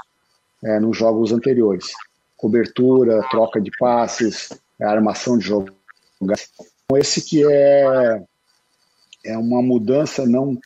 é, 0.63 0.79
nos 0.79 0.97
jogos 0.97 1.31
anteriores. 1.31 1.87
Cobertura, 2.35 3.25
troca 3.29 3.61
de 3.61 3.71
passes, 3.79 4.49
armação 4.79 5.37
de 5.37 5.45
jogo. 5.45 5.69
Então, 6.21 6.35
esse 6.97 7.21
que 7.21 7.45
é, 7.45 8.21
é 9.25 9.37
uma 9.37 9.61
mudança 9.61 10.25
não 10.25 10.57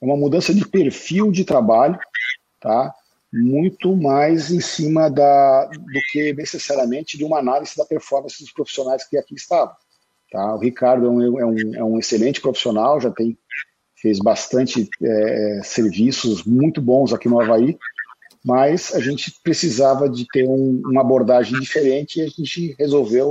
é 0.00 0.04
uma 0.04 0.16
mudança 0.16 0.52
de 0.54 0.66
perfil 0.66 1.30
de 1.30 1.44
trabalho, 1.44 1.98
tá? 2.60 2.94
Muito 3.34 3.96
mais 3.96 4.50
em 4.50 4.60
cima 4.60 5.10
da, 5.10 5.66
do 5.66 6.00
que 6.12 6.32
necessariamente 6.34 7.18
de 7.18 7.24
uma 7.24 7.38
análise 7.38 7.76
da 7.76 7.84
performance 7.84 8.40
dos 8.40 8.52
profissionais 8.52 9.04
que 9.08 9.18
aqui 9.18 9.34
estavam. 9.34 9.74
Tá? 10.30 10.54
O 10.54 10.58
Ricardo 10.58 11.06
é 11.06 11.08
um, 11.08 11.40
é 11.40 11.46
um, 11.46 11.74
é 11.74 11.84
um 11.84 11.98
excelente 11.98 12.40
profissional, 12.40 13.00
já 13.00 13.10
tem 13.10 13.36
fez 14.00 14.18
bastante 14.18 14.86
é, 15.02 15.60
serviços 15.64 16.44
muito 16.44 16.78
bons 16.78 17.14
aqui 17.14 17.26
no 17.26 17.40
Havaí, 17.40 17.78
mas 18.44 18.94
a 18.94 19.00
gente 19.00 19.32
precisava 19.42 20.10
de 20.10 20.26
ter 20.30 20.46
um, 20.46 20.82
uma 20.84 21.00
abordagem 21.00 21.58
diferente 21.58 22.20
e 22.20 22.22
a 22.22 22.26
gente 22.26 22.76
resolveu 22.78 23.30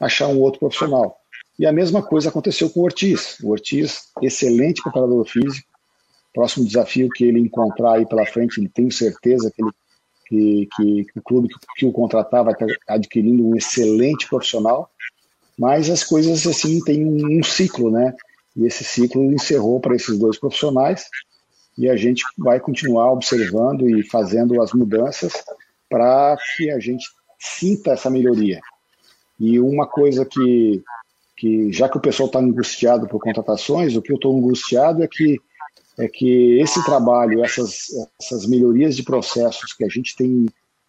achar 0.00 0.28
um 0.28 0.40
outro 0.40 0.60
profissional. 0.60 1.18
E 1.58 1.66
a 1.66 1.72
mesma 1.72 2.02
coisa 2.02 2.30
aconteceu 2.30 2.70
com 2.70 2.80
o 2.80 2.84
Ortiz. 2.84 3.38
O 3.42 3.50
Ortiz, 3.50 4.08
excelente 4.22 4.82
preparador 4.82 5.26
físico, 5.26 5.68
próximo 6.34 6.66
desafio 6.66 7.08
que 7.08 7.24
ele 7.24 7.38
encontrar 7.38 7.94
aí 7.94 8.06
pela 8.06 8.26
frente, 8.26 8.60
ele 8.60 8.68
tenho 8.68 8.90
certeza 8.90 9.50
que, 9.54 9.62
ele, 9.62 9.70
que, 10.26 10.68
que, 10.76 11.04
que 11.04 11.18
o 11.18 11.22
clube 11.22 11.48
que, 11.48 11.54
que 11.76 11.86
o 11.86 11.92
contratar 11.92 12.44
vai 12.44 12.52
estar 12.52 12.66
adquirindo 12.88 13.46
um 13.46 13.56
excelente 13.56 14.28
profissional, 14.28 14.90
mas 15.56 15.88
as 15.88 16.02
coisas 16.02 16.46
assim 16.46 16.82
têm 16.84 17.06
um, 17.06 17.38
um 17.38 17.42
ciclo, 17.42 17.90
né? 17.90 18.12
E 18.56 18.66
esse 18.66 18.84
ciclo 18.84 19.22
encerrou 19.32 19.80
para 19.80 19.94
esses 19.94 20.18
dois 20.18 20.38
profissionais 20.38 21.06
e 21.78 21.88
a 21.88 21.96
gente 21.96 22.24
vai 22.38 22.60
continuar 22.60 23.12
observando 23.12 23.88
e 23.88 24.02
fazendo 24.08 24.60
as 24.60 24.72
mudanças 24.72 25.32
para 25.88 26.36
que 26.56 26.70
a 26.70 26.78
gente 26.78 27.04
sinta 27.38 27.92
essa 27.92 28.10
melhoria. 28.10 28.60
E 29.38 29.58
uma 29.60 29.86
coisa 29.86 30.24
que, 30.24 30.82
que 31.36 31.72
já 31.72 31.88
que 31.88 31.98
o 31.98 32.00
pessoal 32.00 32.26
está 32.26 32.38
angustiado 32.38 33.08
por 33.08 33.20
contratações, 33.20 33.96
o 33.96 34.02
que 34.02 34.12
eu 34.12 34.16
estou 34.16 34.36
angustiado 34.36 35.02
é 35.02 35.08
que 35.08 35.40
é 35.98 36.08
que 36.08 36.58
esse 36.58 36.84
trabalho, 36.84 37.44
essas, 37.44 37.86
essas 38.20 38.46
melhorias 38.46 38.96
de 38.96 39.02
processos 39.02 39.72
que 39.72 39.84
a 39.84 39.88
gente 39.88 40.16
tem 40.16 40.46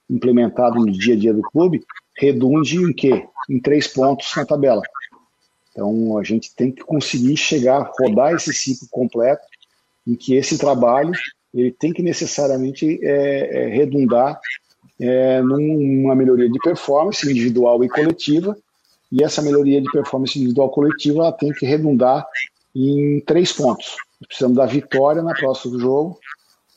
implementado 0.10 0.80
no 0.80 0.92
dia 0.92 1.14
a 1.14 1.18
dia 1.18 1.34
do 1.34 1.42
clube, 1.42 1.84
redunde 2.18 2.78
em 2.78 2.94
quê? 2.94 3.26
Em 3.50 3.60
três 3.60 3.88
pontos 3.88 4.32
na 4.36 4.46
tabela. 4.46 4.82
Então, 5.72 6.18
a 6.18 6.24
gente 6.24 6.56
tem 6.56 6.72
que 6.72 6.84
conseguir 6.84 7.36
chegar, 7.36 7.92
rodar 8.00 8.34
esse 8.34 8.54
ciclo 8.54 8.88
completo, 8.90 9.44
em 10.08 10.16
que 10.16 10.36
esse 10.36 10.58
trabalho 10.58 11.12
ele 11.54 11.72
tem 11.72 11.94
que 11.94 12.04
necessariamente 12.04 13.00
é, 13.02 13.64
é, 13.64 13.68
redundar 13.70 14.40
é, 15.00 15.42
numa 15.42 16.14
melhoria 16.16 16.50
de 16.50 16.60
performance 16.60 17.30
individual 17.30 17.84
e 17.84 17.90
coletiva, 17.90 18.58
e 19.12 19.24
essa 19.24 19.42
melhoria 19.42 19.82
de 19.82 19.90
performance 19.92 20.38
individual 20.38 20.70
coletiva 20.70 21.20
ela 21.20 21.32
tem 21.32 21.52
que 21.54 21.66
redundar 21.66 22.26
em 22.76 23.22
três 23.22 23.54
pontos. 23.54 23.96
Precisamos 24.28 24.58
da 24.58 24.66
vitória 24.66 25.22
no 25.22 25.34
próximo 25.34 25.80
jogo, 25.80 26.20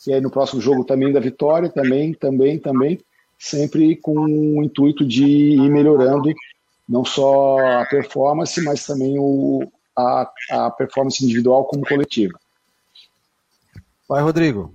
e 0.06 0.12
aí 0.12 0.20
no 0.20 0.30
próximo 0.30 0.60
jogo 0.60 0.84
também 0.84 1.12
da 1.12 1.20
vitória, 1.20 1.68
também, 1.68 2.14
também, 2.14 2.58
também, 2.58 3.00
sempre 3.38 3.96
com 3.96 4.14
o 4.14 4.62
intuito 4.62 5.06
de 5.06 5.24
ir 5.24 5.70
melhorando 5.70 6.32
não 6.88 7.04
só 7.04 7.58
a 7.80 7.84
performance, 7.84 8.60
mas 8.62 8.86
também 8.86 9.18
o, 9.18 9.70
a, 9.96 10.30
a 10.50 10.70
performance 10.70 11.22
individual 11.22 11.64
como 11.64 11.86
coletiva. 11.86 12.38
Vai, 14.08 14.22
Rodrigo. 14.22 14.74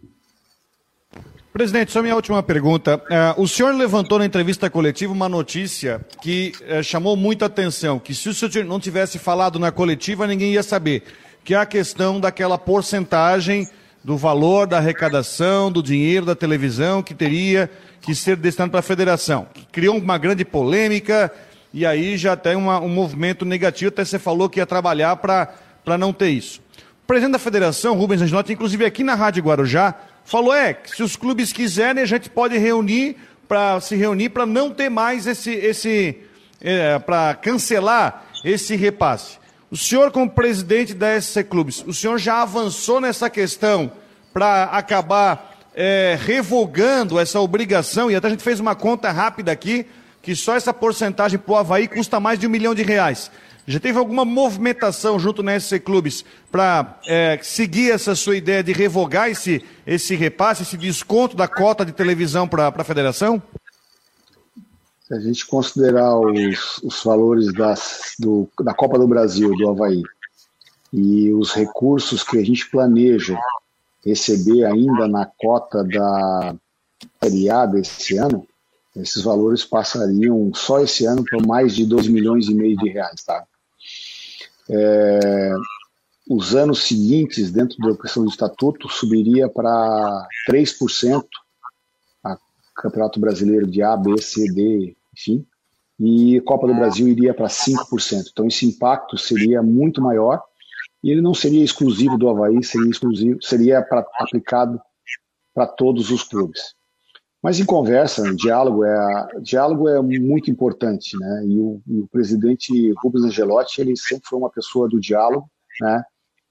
Presidente, 1.52 1.92
só 1.92 2.02
minha 2.02 2.16
última 2.16 2.42
pergunta. 2.42 2.98
Uh, 2.98 3.42
o 3.42 3.48
senhor 3.48 3.76
levantou 3.76 4.18
na 4.18 4.26
entrevista 4.26 4.70
coletiva 4.70 5.14
uma 5.14 5.30
notícia 5.30 6.04
que 6.22 6.52
uh, 6.62 6.84
chamou 6.84 7.16
muita 7.16 7.46
atenção, 7.46 8.00
que 8.00 8.14
se 8.14 8.30
o 8.30 8.34
senhor 8.34 8.66
não 8.66 8.80
tivesse 8.80 9.20
falado 9.20 9.60
na 9.60 9.72
coletiva, 9.72 10.26
ninguém 10.26 10.54
ia 10.54 10.64
saber 10.64 11.04
que 11.44 11.54
é 11.54 11.58
a 11.58 11.66
questão 11.66 12.20
daquela 12.20 12.58
porcentagem 12.58 13.68
do 14.04 14.18
valor 14.18 14.68
da 14.68 14.78
arrecadação, 14.78 15.72
do 15.72 15.82
dinheiro 15.82 16.26
da 16.26 16.36
televisão 16.36 17.02
que 17.02 17.14
teria 17.14 17.70
que 18.02 18.14
ser 18.14 18.36
destinado 18.36 18.72
para 18.72 18.82
a 18.82 18.84
federação. 18.84 19.48
Criou 19.72 19.98
uma 19.98 20.18
grande 20.18 20.44
polêmica 20.44 21.32
e 21.74 21.86
aí 21.86 22.18
já 22.18 22.36
tem 22.36 22.56
uma, 22.56 22.80
um 22.80 22.90
movimento 22.90 23.46
negativo. 23.46 23.90
Até 23.90 24.04
você 24.04 24.20
falou 24.20 24.50
que 24.50 24.60
ia 24.60 24.66
trabalhar 24.66 25.16
para 25.16 25.98
não 25.98 26.12
ter 26.12 26.30
isso. 26.30 26.62
O 27.04 27.08
presidente 27.08 27.34
da 27.34 27.40
federação, 27.40 27.96
Rubens 27.96 28.22
Angenotti, 28.22 28.54
inclusive 28.54 28.86
aqui 28.86 29.04
na 29.04 29.16
Rádio 29.16 29.44
Guarujá, 29.44 29.96
falou: 30.26 30.54
é, 30.54 30.78
se 30.86 31.02
os 31.02 31.16
clubes 31.16 31.52
quiserem, 31.54 32.04
a 32.04 32.06
gente 32.06 32.30
pode 32.30 32.58
reunir 32.58 33.18
para 33.48 33.80
se 33.82 33.96
reunir 33.96 34.30
para 34.30 34.46
não 34.46 34.70
ter 34.72 34.90
mais 34.90 35.28
esse, 35.28 35.52
esse 35.52 36.18
é, 36.62 36.98
para 37.00 37.36
cancelar 37.36 38.26
esse 38.44 38.76
repasse. 38.76 39.38
O 39.74 39.76
senhor, 39.76 40.12
como 40.12 40.30
presidente 40.30 40.94
da 40.94 41.20
SC 41.20 41.46
Clubes, 41.46 41.84
o 41.88 41.92
senhor 41.92 42.20
já 42.20 42.44
avançou 42.44 43.02
nessa 43.02 43.28
questão 43.28 43.92
para 44.32 44.66
acabar 44.66 45.58
é, 45.74 46.16
revogando 46.24 47.20
essa 47.20 47.40
obrigação? 47.40 48.12
E 48.12 48.16
até 48.16 48.28
a 48.28 48.30
gente 48.30 48.44
fez 48.44 48.60
uma 48.60 48.76
conta 48.76 49.10
rápida 49.10 49.52
aqui, 49.52 49.88
que 50.22 50.36
só 50.36 50.56
essa 50.56 50.72
porcentagem 50.72 51.40
para 51.40 51.52
o 51.52 51.58
Havaí 51.58 51.88
custa 51.88 52.20
mais 52.20 52.38
de 52.38 52.46
um 52.46 52.52
milhão 52.52 52.76
de 52.76 52.84
reais. 52.84 53.32
Já 53.66 53.80
teve 53.80 53.98
alguma 53.98 54.24
movimentação 54.24 55.18
junto 55.18 55.42
na 55.42 55.60
SC 55.60 55.80
Clubes 55.80 56.24
para 56.52 57.00
é, 57.08 57.40
seguir 57.42 57.90
essa 57.90 58.14
sua 58.14 58.38
ideia 58.38 58.62
de 58.64 58.74
revogar 58.74 59.32
esse, 59.32 59.66
esse 59.88 60.14
repasse, 60.14 60.62
esse 60.62 60.78
desconto 60.78 61.36
da 61.36 61.48
cota 61.48 61.84
de 61.84 61.94
televisão 61.94 62.48
para 62.48 62.68
a 62.68 62.84
federação? 62.84 63.42
Se 65.04 65.14
a 65.14 65.20
gente 65.20 65.46
considerar 65.46 66.18
os, 66.18 66.78
os 66.84 67.04
valores 67.04 67.54
das, 67.54 68.14
do, 68.20 68.50
da 68.62 68.74
Copa 68.74 68.98
do 68.98 69.08
Brasil, 69.08 69.56
do 69.56 69.70
Havaí, 69.70 70.02
e 70.92 71.34
os 71.34 71.52
recursos 71.54 72.24
que 72.24 72.38
a 72.38 72.46
gente 72.46 72.70
planeja 72.70 73.38
receber 74.06 74.66
ainda 74.66 75.08
na 75.08 75.26
cota 75.26 75.84
da 75.84 76.56
Série 77.22 77.50
A 77.50 77.66
desse 77.66 78.18
ano, 78.18 78.48
esses 78.96 79.24
valores 79.24 79.66
passariam 79.66 80.52
só 80.54 80.80
esse 80.80 81.06
ano 81.06 81.24
por 81.26 81.46
mais 81.46 81.76
de 81.76 81.86
2 81.86 82.08
milhões 82.08 82.48
e 82.48 82.54
meio 82.54 82.78
de 82.78 82.90
reais, 82.90 83.24
tá? 83.24 83.44
é, 84.70 85.54
os 86.30 86.56
anos 86.56 86.84
seguintes, 86.84 87.52
dentro 87.52 87.78
da 87.78 87.98
questão 87.98 88.24
do 88.24 88.30
estatuto, 88.30 88.90
subiria 88.90 89.50
para 89.50 90.28
3% 90.50 91.24
a 91.24 91.43
Campeonato 92.76 93.20
Brasileiro 93.20 93.68
de 93.68 93.82
A, 93.82 93.96
B, 93.96 94.20
C, 94.22 94.52
D, 94.52 94.96
enfim, 95.14 95.46
e 96.00 96.42
Copa 96.42 96.68
do 96.68 96.74
Brasil 96.74 97.08
iria 97.08 97.34
para 97.34 97.48
5%. 97.48 98.30
Então 98.32 98.48
esse 98.48 98.66
impacto 98.66 99.18
seria 99.18 99.62
muito 99.62 100.02
maior 100.02 100.44
e 101.04 101.12
ele 101.12 101.22
não 101.22 101.34
seria 101.34 101.64
exclusivo 101.64 102.18
do 102.18 102.30
Havaí, 102.30 102.64
seria 102.64 102.90
exclusivo, 102.90 103.42
seria 103.42 103.82
pra, 103.82 104.06
aplicado 104.20 104.82
para 105.54 105.68
todos 105.68 106.10
os 106.10 106.24
clubes. 106.24 106.76
Mas 107.42 107.60
em 107.60 107.66
conversa, 107.66 108.26
em 108.26 108.36
diálogo 108.36 108.86
é 108.86 109.28
diálogo 109.42 109.90
é 109.90 110.02
muito 110.02 110.50
importante, 110.50 111.18
né? 111.20 111.46
E 111.46 111.60
o, 111.60 111.82
e 111.86 112.00
o, 112.00 112.08
presidente 112.08 112.94
Rubens 113.04 113.26
Angelotti 113.26 113.82
ele 113.82 113.98
sempre 113.98 114.28
foi 114.30 114.40
uma 114.40 114.50
pessoa 114.50 114.88
do 114.88 115.00
diálogo, 115.00 115.50
né? 115.82 116.04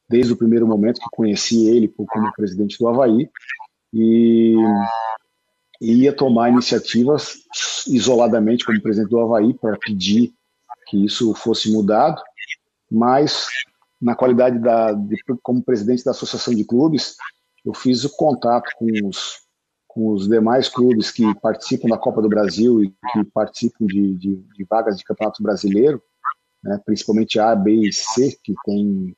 Desde 0.08 0.34
o 0.34 0.36
primeiro 0.36 0.66
momento 0.66 1.00
que 1.00 1.08
conheci 1.10 1.66
ele 1.66 1.88
como 1.88 2.32
presidente 2.34 2.78
do 2.78 2.88
Havaí 2.88 3.26
e, 3.94 4.54
e 5.82 6.04
ia 6.04 6.12
tomar 6.12 6.48
iniciativas 6.48 7.38
isoladamente 7.88 8.64
como 8.64 8.80
presidente 8.80 9.10
do 9.10 9.18
Havaí 9.18 9.52
para 9.52 9.76
pedir 9.76 10.32
que 10.86 11.04
isso 11.04 11.34
fosse 11.34 11.72
mudado, 11.72 12.22
mas 12.88 13.48
na 14.00 14.14
qualidade 14.14 14.60
da 14.60 14.92
de, 14.92 15.16
como 15.42 15.60
presidente 15.60 16.04
da 16.04 16.12
associação 16.12 16.54
de 16.54 16.64
clubes 16.64 17.16
eu 17.64 17.74
fiz 17.74 18.04
o 18.04 18.16
contato 18.16 18.70
com 18.76 18.86
os 19.08 19.42
com 19.88 20.12
os 20.12 20.26
demais 20.26 20.68
clubes 20.68 21.10
que 21.10 21.34
participam 21.40 21.88
da 21.88 21.98
Copa 21.98 22.22
do 22.22 22.28
Brasil 22.28 22.82
e 22.82 22.88
que 23.12 23.24
participam 23.34 23.84
de, 23.84 24.14
de, 24.14 24.36
de 24.36 24.64
vagas 24.64 24.96
de 24.96 25.04
campeonato 25.04 25.42
brasileiro, 25.42 26.02
né, 26.62 26.80
principalmente 26.86 27.38
A, 27.38 27.54
B 27.54 27.88
e 27.88 27.92
C, 27.92 28.34
que 28.42 28.54
tem 28.64 29.14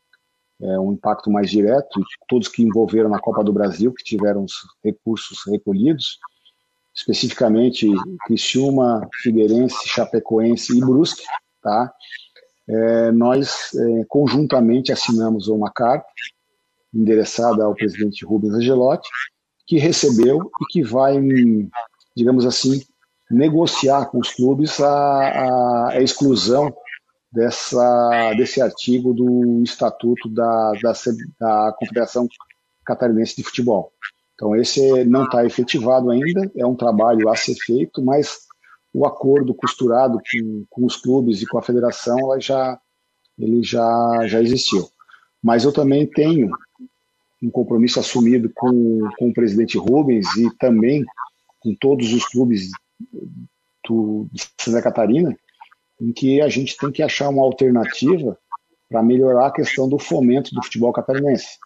é, 0.60 0.80
um 0.80 0.92
impacto 0.94 1.30
mais 1.30 1.48
direto, 1.48 2.00
e 2.00 2.04
todos 2.28 2.48
que 2.48 2.64
envolveram 2.64 3.08
na 3.08 3.20
Copa 3.20 3.44
do 3.44 3.52
Brasil, 3.52 3.92
que 3.92 4.02
tiveram 4.02 4.42
os 4.42 4.54
recursos 4.82 5.38
recolhidos, 5.46 6.18
especificamente 6.94 7.88
Criciúma, 8.26 9.08
Figueirense, 9.22 9.88
Chapecoense 9.88 10.76
e 10.76 10.80
Brusque, 10.80 11.24
tá? 11.62 11.92
É, 12.66 13.12
nós 13.12 13.74
é, 13.74 14.04
conjuntamente 14.08 14.92
assinamos 14.92 15.48
uma 15.48 15.70
carta 15.70 16.06
endereçada 16.94 17.64
ao 17.64 17.74
presidente 17.74 18.24
Rubens 18.24 18.54
Angelotti, 18.54 19.08
que 19.66 19.78
recebeu 19.78 20.50
e 20.62 20.64
que 20.70 20.82
vai, 20.82 21.18
digamos 22.16 22.46
assim, 22.46 22.80
negociar 23.30 24.06
com 24.06 24.18
os 24.18 24.32
clubes 24.32 24.80
a, 24.80 25.88
a, 25.90 26.00
exclusão 26.00 26.72
dessa, 27.32 28.32
desse 28.36 28.60
artigo 28.60 29.12
do 29.12 29.62
Estatuto 29.62 30.28
da, 30.28 30.72
da, 30.82 30.92
da 31.40 31.74
Confederação 31.78 32.28
Catarinense 32.84 33.36
de 33.36 33.42
Futebol. 33.42 33.92
Então, 34.34 34.56
esse 34.56 35.04
não 35.04 35.24
está 35.24 35.44
efetivado 35.44 36.10
ainda, 36.10 36.50
é 36.56 36.66
um 36.66 36.74
trabalho 36.74 37.28
a 37.28 37.36
ser 37.36 37.54
feito, 37.54 38.02
mas 38.02 38.38
o 38.92 39.06
acordo 39.06 39.54
costurado 39.54 40.18
com, 40.18 40.64
com 40.68 40.86
os 40.86 40.96
clubes 40.96 41.40
e 41.40 41.46
com 41.46 41.58
a 41.58 41.62
federação 41.62 42.18
ela 42.18 42.40
já, 42.40 42.78
ele 43.38 43.62
já, 43.62 44.26
já 44.26 44.42
existiu. 44.42 44.88
Mas 45.42 45.64
eu 45.64 45.72
também 45.72 46.06
tenho 46.06 46.50
um 47.42 47.50
compromisso 47.50 48.00
assumido 48.00 48.50
com, 48.54 49.08
com 49.18 49.28
o 49.28 49.34
presidente 49.34 49.76
Rubens 49.78 50.26
e 50.36 50.48
também 50.56 51.04
com 51.60 51.74
todos 51.74 52.12
os 52.12 52.24
clubes 52.26 52.70
do, 53.88 54.26
de 54.32 54.46
Santa 54.58 54.82
Catarina, 54.82 55.36
em 56.00 56.12
que 56.12 56.40
a 56.40 56.48
gente 56.48 56.76
tem 56.76 56.90
que 56.90 57.02
achar 57.02 57.28
uma 57.28 57.42
alternativa 57.42 58.38
para 58.88 59.02
melhorar 59.02 59.46
a 59.46 59.52
questão 59.52 59.88
do 59.88 59.98
fomento 59.98 60.54
do 60.54 60.62
futebol 60.62 60.92
catarinense. 60.92 61.58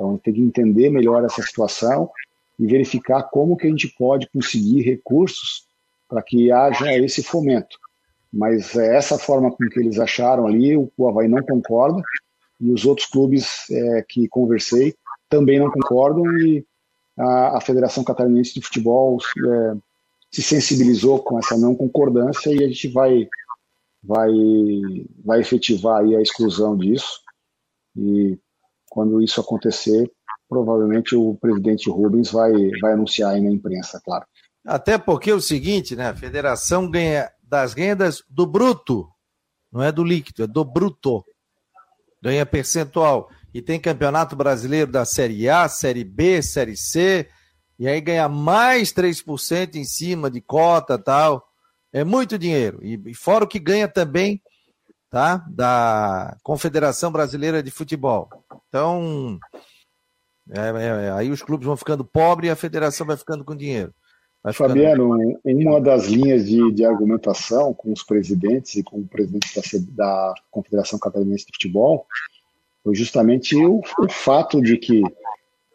Então, 0.00 0.16
tem 0.16 0.32
que 0.32 0.40
entender 0.40 0.88
melhor 0.88 1.22
essa 1.22 1.42
situação 1.42 2.10
e 2.58 2.66
verificar 2.66 3.24
como 3.24 3.54
que 3.54 3.66
a 3.66 3.70
gente 3.70 3.94
pode 3.98 4.26
conseguir 4.30 4.80
recursos 4.80 5.66
para 6.08 6.22
que 6.22 6.50
haja 6.50 6.96
esse 6.96 7.22
fomento. 7.22 7.78
Mas 8.32 8.74
é 8.76 8.96
essa 8.96 9.18
forma 9.18 9.50
com 9.50 9.68
que 9.68 9.78
eles 9.78 9.98
acharam 9.98 10.46
ali, 10.46 10.74
o 10.74 11.06
Havaí 11.06 11.28
não 11.28 11.42
concorda, 11.42 12.02
e 12.58 12.70
os 12.70 12.86
outros 12.86 13.08
clubes 13.08 13.68
é, 13.70 14.04
que 14.08 14.26
conversei 14.28 14.94
também 15.28 15.58
não 15.58 15.70
concordam 15.70 16.24
e 16.38 16.64
a, 17.18 17.58
a 17.58 17.60
Federação 17.60 18.02
Catarinense 18.02 18.54
de 18.54 18.62
Futebol 18.62 19.18
é, 19.18 19.76
se 20.30 20.42
sensibilizou 20.42 21.18
com 21.22 21.38
essa 21.38 21.58
não 21.58 21.74
concordância 21.74 22.50
e 22.50 22.64
a 22.64 22.68
gente 22.68 22.88
vai 22.88 23.28
vai 24.02 24.30
vai 25.24 25.40
efetivar 25.40 26.02
a 26.02 26.22
exclusão 26.22 26.76
disso 26.76 27.20
e 27.96 28.38
quando 28.90 29.22
isso 29.22 29.40
acontecer 29.40 30.10
provavelmente 30.50 31.14
o 31.14 31.36
presidente 31.36 31.88
Rubens 31.88 32.32
vai 32.32 32.52
vai 32.82 32.92
anunciar 32.92 33.34
aí 33.34 33.40
na 33.40 33.50
imprensa, 33.50 34.00
claro. 34.04 34.26
Até 34.66 34.98
porque 34.98 35.30
é 35.30 35.34
o 35.34 35.40
seguinte, 35.40 35.94
né? 35.94 36.08
A 36.08 36.14
federação 36.14 36.90
ganha 36.90 37.30
das 37.42 37.72
rendas 37.72 38.22
do 38.28 38.46
bruto, 38.46 39.08
não 39.72 39.82
é 39.82 39.92
do 39.92 40.04
líquido, 40.04 40.42
é 40.42 40.46
do 40.46 40.64
bruto. 40.64 41.24
Ganha 42.22 42.44
percentual 42.44 43.30
e 43.54 43.62
tem 43.62 43.80
campeonato 43.80 44.36
brasileiro 44.36 44.90
da 44.90 45.04
Série 45.04 45.48
A, 45.48 45.68
Série 45.68 46.04
B, 46.04 46.42
Série 46.42 46.76
C, 46.76 47.28
e 47.78 47.88
aí 47.88 48.00
ganha 48.00 48.28
mais 48.28 48.92
3% 48.92 49.76
em 49.76 49.84
cima 49.84 50.30
de 50.30 50.40
cota 50.42 50.98
tal. 50.98 51.42
É 51.92 52.04
muito 52.04 52.38
dinheiro. 52.38 52.78
E, 52.82 53.00
e 53.06 53.14
fora 53.14 53.44
o 53.44 53.48
que 53.48 53.58
ganha 53.58 53.88
também 53.88 54.42
tá? 55.10 55.44
da 55.48 56.36
Confederação 56.42 57.10
Brasileira 57.10 57.62
de 57.62 57.70
Futebol. 57.70 58.28
Então, 58.68 59.38
é, 60.48 61.06
é, 61.06 61.10
aí 61.12 61.30
os 61.30 61.42
clubes 61.42 61.66
vão 61.66 61.76
ficando 61.76 62.04
pobres 62.04 62.48
e 62.48 62.52
a 62.52 62.56
federação 62.56 63.06
vai 63.06 63.16
ficando 63.16 63.44
com 63.44 63.56
dinheiro. 63.56 63.92
Ficando... 64.52 64.70
Fabiano, 64.70 65.10
uma 65.44 65.80
das 65.80 66.06
linhas 66.06 66.46
de, 66.46 66.72
de, 66.72 66.84
argumentação 66.84 67.74
com 67.74 67.92
os 67.92 68.02
presidentes 68.02 68.76
e 68.76 68.82
com 68.82 69.00
o 69.00 69.06
presidente 69.06 69.48
da, 69.54 69.78
da 69.92 70.34
Confederação 70.50 70.98
Catarinense 70.98 71.44
de 71.44 71.52
Futebol 71.52 72.06
foi 72.82 72.94
justamente 72.94 73.54
o, 73.56 73.80
o 73.98 74.08
fato 74.08 74.62
de 74.62 74.78
que 74.78 75.02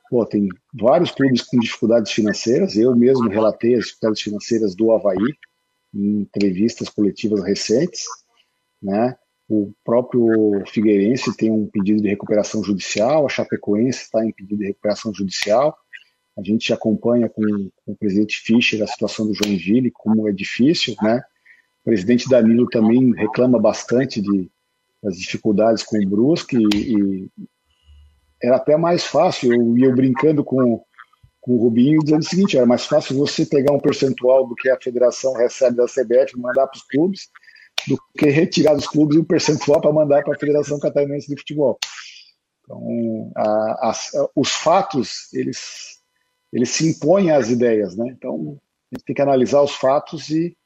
pô, 0.10 0.26
tem 0.26 0.50
vários 0.74 1.12
clubes 1.12 1.44
com 1.44 1.60
dificuldades 1.60 2.12
financeiras. 2.12 2.76
Eu 2.76 2.96
mesmo 2.96 3.30
relatei 3.30 3.76
as 3.76 3.86
dificuldades 3.86 4.22
financeiras 4.22 4.76
do 4.76 4.92
Havaí 4.92 5.36
em 5.94 6.22
entrevistas 6.22 6.90
coletivas 6.90 7.44
recentes. 7.44 8.04
Né? 8.82 9.16
O 9.48 9.72
próprio 9.84 10.64
Figueirense 10.68 11.36
tem 11.38 11.52
um 11.52 11.68
pedido 11.68 12.02
de 12.02 12.10
recuperação 12.10 12.64
judicial, 12.64 13.26
a 13.26 13.30
Chapecoense 13.30 14.04
está 14.04 14.26
em 14.26 14.32
pedido 14.32 14.60
de 14.60 14.68
recuperação 14.68 15.14
judicial. 15.14 15.78
A 16.38 16.42
gente 16.44 16.74
acompanha 16.74 17.30
com, 17.30 17.42
com 17.86 17.92
o 17.92 17.96
presidente 17.96 18.42
Fischer 18.42 18.82
a 18.82 18.88
situação 18.88 19.26
do 19.28 19.34
Joinville, 19.34 19.92
como 19.92 20.28
é 20.28 20.32
difícil. 20.32 20.96
Né? 21.02 21.22
O 21.82 21.86
presidente 21.86 22.28
Danilo 22.28 22.68
também 22.68 23.14
reclama 23.14 23.60
bastante 23.60 24.20
de, 24.20 24.50
as 25.06 25.16
dificuldades 25.16 25.84
com 25.84 25.98
o 25.98 26.10
Brusque 26.10 26.58
e, 26.58 26.98
e 26.98 27.30
era 28.42 28.58
até 28.58 28.76
mais 28.76 29.06
fácil, 29.06 29.54
eu 29.54 29.78
ia 29.78 29.94
brincando 29.96 30.44
com, 30.44 30.84
com 31.40 31.54
o 31.54 31.58
Rubinho 31.58 32.04
dizendo 32.04 32.22
o 32.22 32.26
seguinte, 32.26 32.58
era 32.58 32.66
mais 32.66 32.86
fácil 32.86 33.16
você 33.16 33.46
pegar 33.46 33.74
um 33.74 33.80
percentual 33.80 34.48
do 34.48 34.56
que 34.56 34.70
a 34.70 34.80
federação 34.82 35.34
recebe 35.34 35.78
da 35.78 35.86
CBF 35.86 36.34
e 36.36 36.40
mandar 36.40 36.68
para 36.68 36.78
os 36.78 36.84
clubes 36.84 37.30
do 37.88 37.98
que 38.18 38.30
retirar 38.30 38.74
dos 38.76 38.88
clubes 38.88 39.18
um 39.18 39.24
percentual 39.24 39.80
para 39.80 39.94
mandar 39.94 40.24
para 40.24 40.36
a 40.36 40.40
Federação 40.40 40.80
Catarinense 40.80 41.28
de 41.28 41.38
Futebol. 41.38 41.78
Então, 42.64 43.32
a, 43.36 43.90
a, 43.90 43.94
os 44.36 44.50
fatos, 44.50 45.32
eles, 45.34 46.00
eles 46.52 46.70
se 46.70 46.90
impõem 46.90 47.32
às 47.32 47.50
ideias, 47.50 47.96
né? 47.96 48.08
Então, 48.10 48.60
a 48.92 48.96
gente 48.96 49.06
tem 49.06 49.16
que 49.16 49.22
analisar 49.22 49.62
os 49.62 49.76
fatos 49.76 50.30
e, 50.30 50.58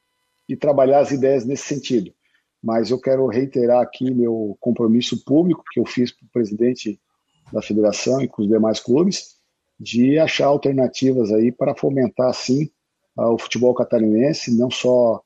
e 0.47 0.55
trabalhar 0.55 0.99
as 0.99 1.11
ideias 1.11 1.45
nesse 1.45 1.63
sentido. 1.63 2.13
mas 2.61 2.91
eu 2.91 2.99
quero 2.99 3.25
reiterar 3.27 3.81
aqui 3.81 4.13
meu 4.13 4.57
compromisso 4.59 5.23
público 5.23 5.63
que 5.71 5.79
eu 5.79 5.85
fiz 5.85 6.11
para 6.11 6.25
o 6.25 6.29
presidente 6.31 6.99
da 7.51 7.61
federação 7.61 8.21
e 8.21 8.27
com 8.27 8.41
os 8.41 8.47
demais 8.47 8.79
clubes 8.79 9.37
de 9.79 10.19
achar 10.19 10.47
alternativas 10.47 11.31
aí 11.31 11.51
para 11.51 11.75
fomentar, 11.75 12.33
sim, 12.33 12.69
o 13.15 13.37
futebol 13.37 13.73
catarinense, 13.73 14.57
não 14.57 14.69
só 14.69 15.21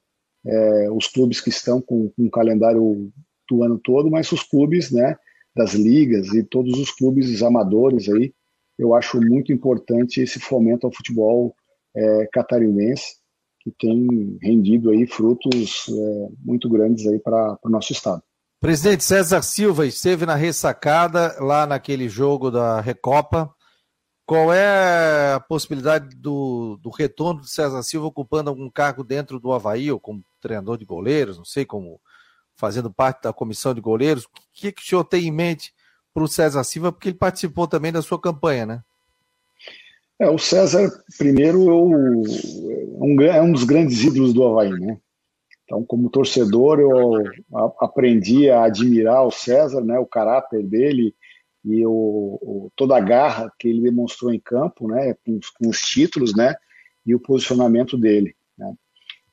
é, 0.46 0.92
os 0.92 1.08
clubes 1.08 1.40
que 1.40 1.50
estão 1.50 1.82
com, 1.82 2.10
com 2.10 2.24
um 2.24 2.30
calendário 2.30 3.12
do 3.50 3.64
ano 3.64 3.80
todo, 3.80 4.10
mas 4.10 4.32
os 4.32 4.44
clubes, 4.44 4.92
né, 4.92 5.16
das 5.56 5.74
ligas 5.74 6.34
e 6.34 6.44
todos 6.44 6.80
os 6.80 6.92
clubes 6.92 7.42
amadores 7.42 8.10
aí. 8.10 8.34
Eu 8.78 8.96
acho 8.96 9.22
muito 9.22 9.54
importante 9.54 10.22
esse 10.22 10.40
fomento 10.40 10.88
ao 10.88 10.94
futebol 10.94 11.56
é, 11.96 12.28
catarinense 12.32 13.22
que 13.64 13.72
tem 13.72 14.38
rendido 14.42 14.90
aí 14.90 15.08
frutos 15.08 15.86
é, 15.88 16.28
muito 16.44 16.68
grandes 16.68 17.08
aí 17.08 17.18
para 17.18 17.58
o 17.64 17.70
nosso 17.70 17.94
estado. 17.94 18.22
Presidente 18.60 19.04
César 19.04 19.42
Silva 19.42 19.86
esteve 19.86 20.26
na 20.26 20.36
ressacada 20.36 21.36
lá 21.40 21.66
naquele 21.66 22.10
jogo 22.10 22.52
da 22.52 22.82
Recopa. 22.82 23.50
Qual 24.26 24.54
é 24.54 25.34
a 25.34 25.40
possibilidade 25.40 26.16
do, 26.16 26.78
do 26.82 26.90
retorno 26.90 27.42
de 27.42 27.50
César 27.50 27.84
Silva 27.84 28.08
ocupando 28.08 28.50
algum 28.50 28.70
cargo 28.70 29.04
dentro 29.04 29.40
do 29.40 29.52
Havaí, 29.52 29.92
ou 29.92 30.00
como 30.00 30.24
treinador 30.42 30.78
de 30.78 30.86
goleiros, 30.86 31.38
não 31.38 31.46
sei, 31.46 31.66
como 31.66 32.00
fazendo 32.56 32.92
parte 32.92 33.24
da 33.24 33.34
comissão 33.34 33.74
de 33.74 33.82
goleiros? 33.82 34.24
O 34.24 34.30
que, 34.54 34.72
que 34.72 34.82
o 34.82 34.86
senhor 34.86 35.04
tem 35.04 35.28
em 35.28 35.32
mente 35.32 35.74
para 36.14 36.24
o 36.24 36.28
César 36.28 36.64
Silva? 36.64 36.92
Porque 36.92 37.10
ele 37.10 37.18
participou 37.18 37.68
também 37.68 37.92
da 37.92 38.02
sua 38.02 38.20
campanha, 38.20 38.66
né? 38.66 38.84
É, 40.20 40.30
o 40.30 40.38
César, 40.38 40.90
primeiro, 41.18 41.70
eu, 41.70 41.86
um, 41.86 43.22
é 43.22 43.42
um 43.42 43.52
dos 43.52 43.66
grandes 43.66 44.02
ídolos 44.04 44.34
do 44.34 44.46
Havaí, 44.46 44.72
né? 44.72 44.98
Então, 45.66 45.84
como 45.84 46.10
torcedor, 46.10 46.80
eu 46.80 47.14
aprendi 47.80 48.50
a 48.50 48.66
admirar 48.66 49.26
o 49.26 49.32
César, 49.32 49.82
né, 49.82 49.98
o 49.98 50.06
caráter 50.06 50.62
dele 50.62 51.16
e 51.64 51.86
o, 51.86 51.92
o, 51.92 52.72
toda 52.76 52.98
a 52.98 53.02
garra 53.02 53.52
que 53.58 53.68
ele 53.68 53.82
demonstrou 53.82 54.34
em 54.34 54.40
campo, 54.40 54.88
né, 54.88 55.16
com, 55.26 55.40
com 55.58 55.70
os 55.70 55.80
títulos, 55.80 56.36
né, 56.36 56.56
e 57.06 57.16
o 57.16 57.20
posicionamento 57.20 57.98
dele. 57.98 58.36
Né. 58.58 58.74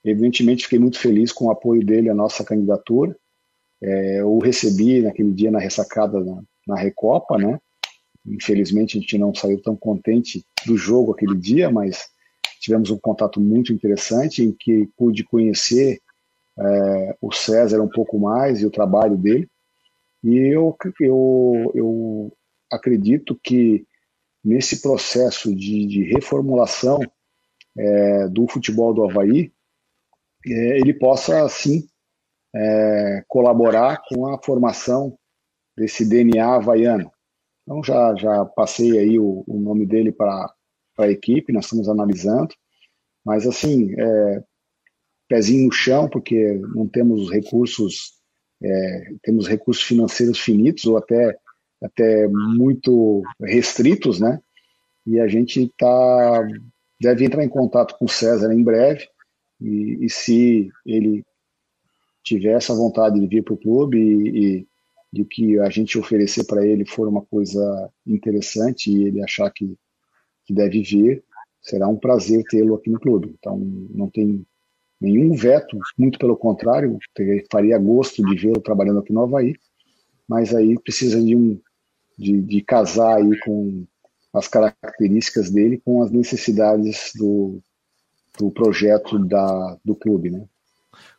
Evidentemente, 0.05 0.65
fiquei 0.65 0.79
muito 0.79 0.99
feliz 0.99 1.33
com 1.33 1.47
o 1.47 1.51
apoio 1.51 1.85
dele 1.85 2.09
à 2.09 2.15
nossa 2.15 2.45
candidatura. 2.45 3.17
É, 3.83 4.21
eu 4.21 4.33
o 4.33 4.39
recebi 4.39 5.01
naquele 5.01 5.33
dia 5.33 5.51
na 5.51 5.59
ressacada 5.59 6.21
na, 6.21 6.43
na 6.67 6.77
Recopa, 6.77 7.39
né, 7.39 7.59
Infelizmente 8.27 8.97
a 8.97 9.01
gente 9.01 9.19
não 9.19 9.35
saiu 9.35 9.61
tão 9.61 9.77
contente 9.77 10.45
do 10.67 10.77
jogo 10.77 11.13
aquele 11.13 11.37
dia, 11.37 11.71
mas 11.71 12.09
tivemos 12.61 12.91
um 12.91 12.99
contato 12.99 13.41
muito 13.41 13.73
interessante 13.73 14.43
em 14.43 14.53
que 14.53 14.89
pude 14.97 15.25
conhecer 15.25 16.01
é, 16.59 17.17
o 17.21 17.33
César 17.33 17.81
um 17.81 17.89
pouco 17.89 18.19
mais 18.19 18.61
e 18.61 18.67
o 18.67 18.71
trabalho 18.71 19.17
dele. 19.17 19.49
E 20.23 20.37
eu, 20.55 20.77
eu, 21.01 21.73
eu 21.75 22.37
acredito 22.71 23.39
que 23.43 23.87
nesse 24.45 24.81
processo 24.81 25.55
de, 25.55 25.87
de 25.87 26.05
reformulação 26.05 26.99
é, 27.77 28.29
do 28.29 28.47
futebol 28.49 28.93
do 28.93 29.05
Havaí, 29.05 29.53
é, 30.47 30.79
ele 30.79 30.95
possa, 30.95 31.49
sim, 31.49 31.87
é, 32.55 33.25
colaborar 33.29 34.03
com 34.09 34.27
a 34.27 34.43
formação 34.43 35.17
desse 35.77 36.09
DNA 36.09 36.57
havaiano. 36.57 37.11
Então 37.63 37.83
já, 37.83 38.15
já 38.17 38.45
passei 38.45 38.99
aí 38.99 39.19
o, 39.19 39.45
o 39.47 39.59
nome 39.59 39.87
dele 39.87 40.11
para 40.11 40.53
a 40.99 41.09
equipe, 41.09 41.53
nós 41.53 41.65
estamos 41.65 41.89
analisando, 41.89 42.55
mas 43.25 43.47
assim, 43.47 43.95
é, 43.99 44.45
pezinho 45.29 45.67
no 45.67 45.73
chão, 45.73 46.09
porque 46.09 46.55
não 46.75 46.89
temos 46.89 47.31
recursos, 47.31 48.20
é, 48.63 49.15
temos 49.23 49.49
recursos 49.49 49.83
financeiros 49.83 50.39
finitos 50.39 50.85
ou 50.87 50.97
até, 50.97 51.37
até 51.83 52.29
muito 52.29 53.23
restritos, 53.41 54.21
né? 54.21 54.41
E 55.07 55.19
a 55.19 55.27
gente 55.27 55.73
tá, 55.79 56.49
deve 57.01 57.25
entrar 57.25 57.43
em 57.43 57.49
contato 57.49 57.97
com 57.99 58.05
o 58.05 58.09
César 58.09 58.53
em 58.53 58.63
breve, 58.63 59.09
e, 59.61 59.99
e 60.05 60.11
se 60.11 60.71
ele 60.87 61.25
tiver 62.23 62.53
essa 62.53 62.75
vontade 62.75 63.19
de 63.19 63.27
vir 63.27 63.43
para 63.43 63.55
o 63.55 63.59
clube 63.59 63.99
e, 63.99 64.67
e 65.13 65.25
que 65.25 65.59
a 65.59 65.69
gente 65.69 65.99
oferecer 65.99 66.45
para 66.45 66.65
ele 66.67 66.85
for 66.85 67.09
uma 67.09 67.23
coisa 67.23 67.91
interessante 68.07 68.91
e 68.91 69.05
ele 69.05 69.23
achar 69.23 69.51
que, 69.51 69.77
que 70.45 70.55
deve 70.55 70.83
vir, 70.83 71.25
será 71.63 71.89
um 71.89 71.97
prazer 71.97 72.45
tê-lo 72.45 72.75
aqui 72.75 72.91
no 72.91 73.01
clube. 73.01 73.35
Então, 73.39 73.59
não 73.59 74.09
tem 74.09 74.47
nenhum 75.01 75.35
veto, 75.35 75.79
muito 75.97 76.19
pelo 76.19 76.37
contrário, 76.37 76.99
faria 77.51 77.79
gosto 77.79 78.25
de 78.25 78.37
vê-lo 78.37 78.61
trabalhando 78.61 79.01
aqui 79.01 79.13
no 79.13 79.23
Havaí, 79.23 79.55
mas 80.29 80.55
aí 80.55 80.79
precisa 80.79 81.21
de 81.21 81.35
um 81.35 81.61
de, 82.19 82.41
de 82.43 82.61
casar 82.61 83.17
aí 83.17 83.39
com 83.41 83.87
as 84.33 84.47
características 84.47 85.51
dele 85.51 85.81
com 85.83 86.03
as 86.03 86.11
necessidades 86.11 87.13
do, 87.15 87.61
do 88.39 88.51
projeto 88.51 89.19
da, 89.19 89.79
do 89.85 89.95
clube, 89.95 90.31
né? 90.31 90.45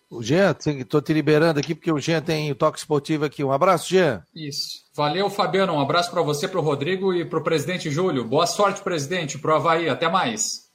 O 0.10 0.22
Jean, 0.22 0.54
estou 0.66 1.02
te 1.02 1.14
liberando 1.14 1.58
aqui 1.58 1.74
porque 1.74 1.92
o 1.92 1.98
Jean 1.98 2.22
tem 2.22 2.52
o 2.52 2.56
toque 2.56 2.78
esportivo 2.78 3.24
aqui. 3.24 3.46
Um 3.46 3.52
abraço, 3.52 3.90
Jean. 3.90 4.22
Isso. 4.36 4.82
Valeu, 4.94 5.30
Fabiano. 5.30 5.72
Um 5.72 5.80
abraço 5.80 6.12
para 6.12 6.22
você, 6.22 6.50
para 6.50 6.60
o 6.60 6.64
Rodrigo 6.64 7.14
e 7.14 7.24
para 7.24 7.40
o 7.40 7.44
presidente 7.44 7.90
Júlio. 7.90 8.28
Boa 8.28 8.46
sorte, 8.46 8.84
presidente, 8.84 9.40
para 9.40 9.54
o 9.54 9.56
Havaí. 9.56 9.88
Até 9.88 10.10
mais. 10.10 10.70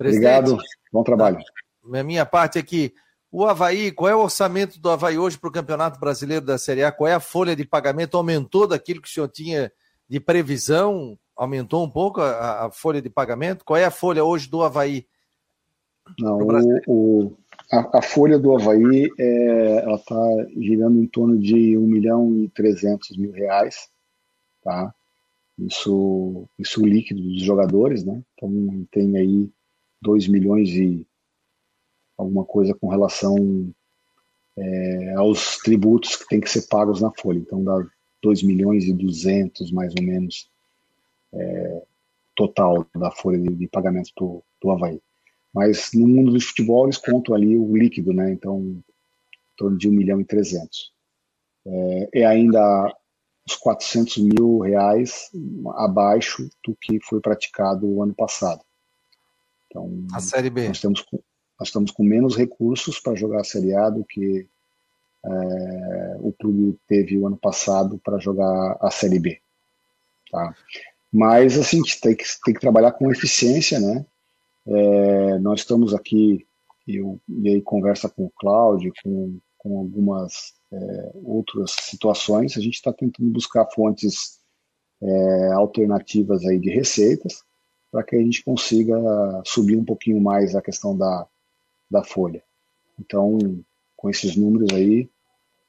Obrigado. 0.00 0.56
Bom 0.90 1.04
trabalho. 1.04 1.38
A 1.92 2.02
minha 2.02 2.24
parte 2.24 2.58
aqui. 2.58 2.94
O 3.30 3.44
Havaí, 3.44 3.90
qual 3.90 4.08
é 4.08 4.14
o 4.14 4.22
orçamento 4.22 4.80
do 4.80 4.88
Havaí 4.88 5.18
hoje 5.18 5.36
para 5.36 5.48
o 5.48 5.52
Campeonato 5.52 5.98
Brasileiro 5.98 6.46
da 6.46 6.56
Série 6.56 6.84
A? 6.84 6.92
Qual 6.92 7.08
é 7.08 7.14
a 7.14 7.20
folha 7.20 7.56
de 7.56 7.64
pagamento? 7.64 8.16
Aumentou 8.16 8.66
daquilo 8.66 9.02
que 9.02 9.08
o 9.08 9.10
senhor 9.10 9.28
tinha 9.28 9.72
de 10.08 10.20
previsão? 10.20 11.18
Aumentou 11.36 11.84
um 11.84 11.90
pouco 11.90 12.20
a, 12.20 12.66
a 12.66 12.70
folha 12.70 13.02
de 13.02 13.10
pagamento? 13.10 13.64
Qual 13.64 13.76
é 13.76 13.84
a 13.84 13.90
folha 13.90 14.24
hoje 14.24 14.48
do 14.48 14.62
Havaí? 14.62 15.04
Não, 16.18 16.38
o, 16.38 16.80
o, 16.86 17.36
a, 17.72 17.98
a, 17.98 18.02
folha 18.02 18.38
do 18.38 18.54
Havaí 18.54 19.10
é, 19.18 19.82
ela 19.82 19.96
está 19.96 20.20
girando 20.56 21.02
em 21.02 21.06
torno 21.06 21.36
de 21.38 21.76
1 21.76 21.80
milhão 21.80 22.36
e 22.36 22.48
300 22.50 23.16
mil 23.16 23.32
reais, 23.32 23.88
tá? 24.62 24.94
Isso, 25.58 26.46
isso 26.58 26.84
líquido 26.84 27.20
dos 27.20 27.42
jogadores, 27.42 28.04
né? 28.04 28.22
Então 28.34 28.86
tem 28.92 29.16
aí 29.16 29.50
2 30.02 30.28
milhões 30.28 30.68
e 30.70 31.06
alguma 32.16 32.44
coisa 32.44 32.74
com 32.74 32.88
relação 32.88 33.72
é, 34.56 35.14
aos 35.14 35.58
tributos 35.58 36.16
que 36.16 36.28
tem 36.28 36.40
que 36.40 36.50
ser 36.50 36.66
pagos 36.68 37.00
na 37.00 37.10
folha. 37.10 37.38
Então 37.38 37.62
dá 37.62 37.84
2 38.22 38.42
milhões 38.42 38.84
e 38.84 38.92
200 38.92 39.70
mais 39.72 39.92
ou 39.98 40.02
menos 40.02 40.48
é, 41.32 41.82
total 42.34 42.86
da 42.94 43.10
folha 43.10 43.38
de, 43.38 43.54
de 43.54 43.68
pagamento 43.68 44.10
do, 44.16 44.42
do 44.62 44.70
Havaí. 44.70 45.00
Mas 45.52 45.90
no 45.94 46.06
mundo 46.06 46.32
do 46.32 46.40
futebol 46.40 46.86
eles 46.86 46.98
contam 46.98 47.34
ali 47.34 47.56
o 47.56 47.76
líquido, 47.76 48.12
né? 48.12 48.32
Então, 48.32 48.58
em 48.60 48.82
torno 49.56 49.78
de 49.78 49.88
1 49.88 49.92
milhão 49.92 50.20
e 50.20 50.24
300. 50.24 50.92
É, 51.66 52.08
é 52.20 52.26
ainda 52.26 52.92
os 53.46 53.54
400 53.56 54.18
mil 54.18 54.58
reais 54.58 55.30
abaixo 55.76 56.48
do 56.66 56.74
que 56.74 56.98
foi 57.00 57.20
praticado 57.20 57.86
o 57.86 58.02
ano 58.02 58.14
passado. 58.14 58.62
Então, 59.66 60.06
a 60.12 60.20
Série 60.20 60.50
B. 60.50 60.68
Nós, 60.68 60.80
temos, 60.80 61.04
nós 61.58 61.68
estamos 61.68 61.90
com 61.90 62.02
menos 62.02 62.36
recursos 62.36 62.98
para 62.98 63.14
jogar 63.14 63.40
a 63.40 63.44
Série 63.44 63.74
A 63.74 63.88
do 63.88 64.04
que 64.04 64.46
é, 65.24 66.16
o 66.20 66.32
clube 66.32 66.78
teve 66.86 67.16
o 67.16 67.26
ano 67.26 67.36
passado 67.36 67.98
para 68.04 68.18
jogar 68.18 68.76
a 68.80 68.90
Série 68.90 69.18
B. 69.18 69.40
Tá? 70.30 70.54
Mas, 71.12 71.56
assim, 71.58 71.80
tem 72.02 72.14
que, 72.14 72.24
tem 72.44 72.54
que 72.54 72.60
trabalhar 72.60 72.92
com 72.92 73.10
eficiência, 73.10 73.78
né? 73.78 74.04
É, 74.66 75.38
nós 75.38 75.60
estamos 75.60 75.94
aqui, 75.94 76.46
eu, 76.86 77.20
e 77.28 77.48
aí 77.48 77.62
conversa 77.62 78.08
com 78.08 78.24
o 78.24 78.32
Cláudio, 78.36 78.92
com, 79.02 79.38
com 79.58 79.78
algumas 79.78 80.54
é, 80.72 81.10
outras 81.22 81.70
situações, 81.70 82.56
a 82.56 82.60
gente 82.60 82.74
está 82.74 82.92
tentando 82.92 83.30
buscar 83.30 83.66
fontes 83.66 84.42
alternativas 85.54 86.46
aí 86.46 86.58
de 86.58 86.70
receitas 86.70 87.42
para 87.92 88.02
que 88.02 88.16
a 88.16 88.18
gente 88.18 88.42
consiga 88.42 88.96
subir 89.44 89.76
um 89.76 89.84
pouquinho 89.84 90.18
mais 90.18 90.54
a 90.54 90.62
questão 90.62 90.96
da, 90.96 91.26
da 91.90 92.02
folha. 92.02 92.42
Então, 92.98 93.38
com 93.96 94.10
esses 94.10 94.36
números 94.36 94.68
aí, 94.72 95.08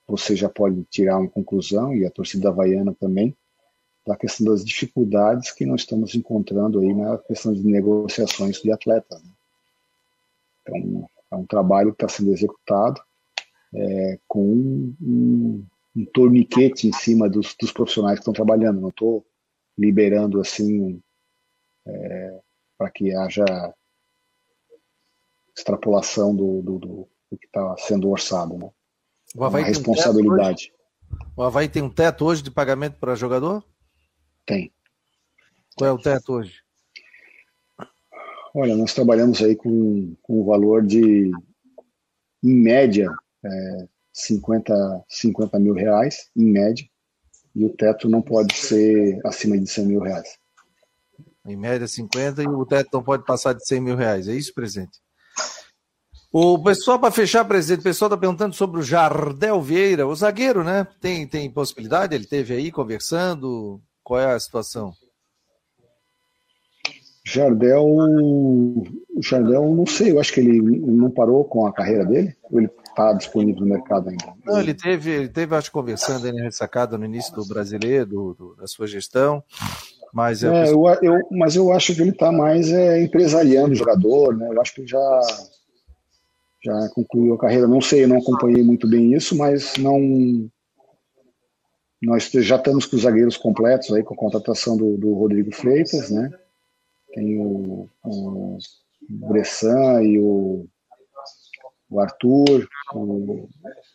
você 0.08 0.36
já 0.36 0.50
pode 0.50 0.84
tirar 0.86 1.18
uma 1.18 1.30
conclusão, 1.30 1.96
e 1.96 2.06
a 2.06 2.12
torcida 2.12 2.50
havaiana 2.50 2.94
também, 2.94 3.36
da 4.06 4.16
questão 4.16 4.46
das 4.46 4.64
dificuldades 4.64 5.52
que 5.52 5.66
nós 5.66 5.82
estamos 5.82 6.14
encontrando 6.14 6.80
aí 6.80 6.94
na 6.94 7.18
questão 7.18 7.52
de 7.52 7.66
negociações 7.66 8.62
de 8.62 8.72
atletas. 8.72 9.22
Né? 9.24 9.32
Então, 10.62 11.10
é 11.32 11.36
um 11.36 11.46
trabalho 11.46 11.94
que 11.94 12.04
está 12.04 12.08
sendo 12.08 12.32
executado 12.32 13.02
é, 13.74 14.20
com 14.28 14.44
um, 14.44 14.96
um, 15.02 15.66
um, 15.96 16.06
torniquete 16.06 16.88
em 16.88 16.94
cima 16.94 17.28
dos, 17.28 17.56
dos 17.60 17.72
profissionais 17.72 18.20
que 18.20 18.22
estão 18.22 18.34
trabalhando. 18.34 18.80
Não 18.80 18.90
estou 18.90 19.26
liberando 19.78 20.40
assim 20.40 21.02
é, 21.86 22.40
para 22.78 22.90
que 22.92 23.14
haja 23.14 23.44
extrapolação 25.56 26.36
do, 26.36 26.62
do, 26.62 26.80
do, 26.80 27.10
do 27.32 27.38
que 27.38 27.46
está 27.46 27.76
sendo 27.78 28.10
orçado. 28.10 28.58
Né? 28.58 28.70
uma 29.36 29.60
responsabilidade. 29.60 30.72
Um 30.72 30.76
o 31.36 31.44
Havaí 31.44 31.68
tem 31.68 31.82
um 31.82 31.90
teto 31.90 32.26
hoje 32.26 32.42
de 32.42 32.52
pagamento 32.52 32.98
para 33.00 33.16
jogador? 33.16 33.64
Tem. 34.46 34.72
Qual 35.76 35.90
é 35.90 35.94
o 35.94 35.98
teto 35.98 36.34
hoje? 36.34 36.62
Olha, 38.54 38.76
nós 38.76 38.94
trabalhamos 38.94 39.42
aí 39.42 39.56
com, 39.56 40.16
com 40.22 40.42
o 40.42 40.46
valor 40.46 40.86
de, 40.86 41.32
em 42.42 42.54
média, 42.54 43.10
é, 43.44 43.88
50, 44.14 45.04
50 45.10 45.60
mil 45.60 45.74
reais, 45.74 46.30
em 46.36 46.46
média, 46.46 46.88
e 47.54 47.66
o 47.66 47.70
teto 47.70 48.08
não 48.08 48.22
pode 48.22 48.56
ser 48.56 49.20
acima 49.26 49.58
de 49.58 49.68
100 49.68 49.86
mil 49.86 50.00
reais. 50.00 50.38
Em 51.46 51.58
média, 51.58 51.88
50, 51.88 52.44
e 52.44 52.48
o 52.48 52.66
teto 52.66 52.90
não 52.94 53.04
pode 53.04 53.26
passar 53.26 53.54
de 53.54 53.66
100 53.68 53.82
mil 53.82 53.96
reais. 53.96 54.28
É 54.30 54.34
isso, 54.34 54.54
presidente? 54.54 55.00
O 56.38 56.62
pessoal, 56.62 57.00
para 57.00 57.12
fechar, 57.12 57.46
presidente, 57.46 57.80
o 57.80 57.84
pessoal 57.84 58.10
está 58.10 58.18
perguntando 58.18 58.54
sobre 58.54 58.82
o 58.82 58.84
Jardel 58.84 59.62
Vieira, 59.62 60.06
o 60.06 60.14
zagueiro, 60.14 60.66
né? 60.66 60.86
Tem, 61.00 61.26
tem 61.26 61.50
possibilidade? 61.50 62.14
Ele 62.14 62.26
teve 62.26 62.54
aí 62.54 62.74
conversando? 62.74 63.80
Qual 64.04 64.20
é 64.20 64.34
a 64.34 64.38
situação? 64.38 64.92
Jardel, 67.26 67.88
Jardel, 69.22 69.64
não 69.74 69.86
sei, 69.86 70.12
eu 70.12 70.20
acho 70.20 70.34
que 70.34 70.42
ele 70.42 70.60
não 70.62 71.10
parou 71.10 71.46
com 71.46 71.66
a 71.66 71.72
carreira 71.72 72.04
dele, 72.04 72.36
ou 72.52 72.60
ele 72.60 72.70
está 72.86 73.14
disponível 73.14 73.62
no 73.62 73.68
mercado 73.68 74.10
ainda? 74.10 74.34
Não, 74.44 74.60
ele 74.60 74.74
teve, 74.74 75.12
ele 75.12 75.30
teve, 75.30 75.56
acho, 75.56 75.72
conversando 75.72 76.26
aí 76.28 76.34
na 76.34 76.44
ressacada 76.44 76.98
no 76.98 77.06
início 77.06 77.34
do 77.34 77.48
brasileiro, 77.48 78.08
do, 78.08 78.34
do, 78.34 78.56
da 78.58 78.68
sua 78.68 78.88
gestão, 78.88 79.42
mas... 80.14 80.44
É, 80.44 80.70
eu, 80.70 80.86
eu, 81.02 81.18
mas 81.32 81.56
eu 81.56 81.72
acho 81.72 81.96
que 81.96 82.02
ele 82.02 82.10
está 82.10 82.30
mais 82.30 82.70
é, 82.74 83.02
empresariando 83.02 83.72
o 83.72 83.76
jogador, 83.76 84.36
né, 84.36 84.50
eu 84.52 84.62
acho 84.62 84.76
que 84.76 84.82
ele 84.82 84.88
já, 84.90 85.22
já 86.66 86.90
concluiu 86.90 87.36
a 87.36 87.38
carreira, 87.38 87.68
não 87.68 87.80
sei, 87.80 88.04
eu 88.04 88.08
não 88.08 88.18
acompanhei 88.18 88.64
muito 88.64 88.88
bem 88.88 89.14
isso, 89.14 89.38
mas 89.38 89.78
não... 89.78 90.50
Nós 92.02 92.30
já 92.30 92.56
estamos 92.58 92.86
com 92.86 92.96
os 92.96 93.04
zagueiros 93.04 93.38
completos 93.38 93.92
aí, 93.92 94.04
com 94.04 94.14
a 94.14 94.18
contratação 94.18 94.76
do, 94.76 94.98
do 94.98 95.14
Rodrigo 95.14 95.54
Freitas, 95.56 96.12
né, 96.12 96.30
tem 97.14 97.40
o, 97.40 97.88
o 98.04 98.58
Bressan 99.10 100.04
e 100.04 100.20
o, 100.20 100.68
o 101.90 102.00
Arthur, 102.00 102.68
o 102.94 103.48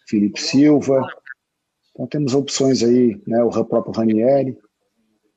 Felipe 0.09 0.41
Silva. 0.41 1.07
Então 1.93 2.07
temos 2.07 2.35
opções 2.35 2.83
aí, 2.83 3.21
né, 3.27 3.43
o 3.45 3.65
próprio 3.65 3.93
Ranieri. 3.93 4.57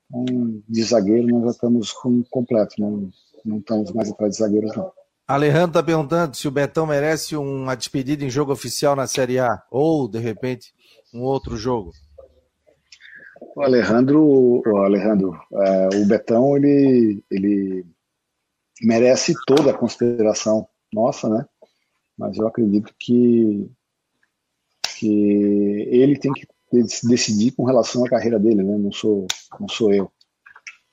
Então, 0.08 0.62
de 0.68 0.82
zagueiro 0.82 1.28
nós 1.28 1.44
já 1.44 1.50
estamos 1.50 1.92
com 1.92 2.22
completo, 2.30 2.74
não, 2.78 3.10
não 3.44 3.58
estamos 3.58 3.92
mais 3.92 4.10
atrás 4.10 4.32
de 4.32 4.38
zagueiros 4.38 4.74
não. 4.74 4.90
Alejandro 5.26 5.68
está 5.68 5.82
perguntando 5.82 6.36
se 6.36 6.46
o 6.46 6.50
Betão 6.50 6.86
merece 6.86 7.34
uma 7.34 7.74
despedida 7.74 8.24
em 8.24 8.30
jogo 8.30 8.52
oficial 8.52 8.94
na 8.94 9.06
Série 9.06 9.38
A, 9.38 9.62
ou, 9.70 10.06
de 10.06 10.18
repente, 10.18 10.74
um 11.14 11.22
outro 11.22 11.56
jogo. 11.56 11.92
O 13.56 13.62
Alejandro, 13.62 14.62
o 14.66 14.76
Alejandro, 14.78 15.34
é, 15.52 15.88
o 15.96 16.06
Betão, 16.06 16.56
ele, 16.56 17.24
ele 17.30 17.86
merece 18.82 19.34
toda 19.46 19.70
a 19.70 19.78
consideração 19.78 20.68
nossa, 20.92 21.28
né? 21.28 21.46
Mas 22.18 22.36
eu 22.36 22.46
acredito 22.46 22.94
que, 22.98 23.70
que 24.96 25.88
ele 25.90 26.18
tem 26.18 26.32
que 26.32 26.46
decidir 27.04 27.52
com 27.52 27.64
relação 27.64 28.04
à 28.04 28.10
carreira 28.10 28.38
dele, 28.38 28.62
né? 28.62 28.76
Não 28.76 28.92
sou, 28.92 29.26
não 29.58 29.68
sou 29.68 29.92
eu 29.92 30.12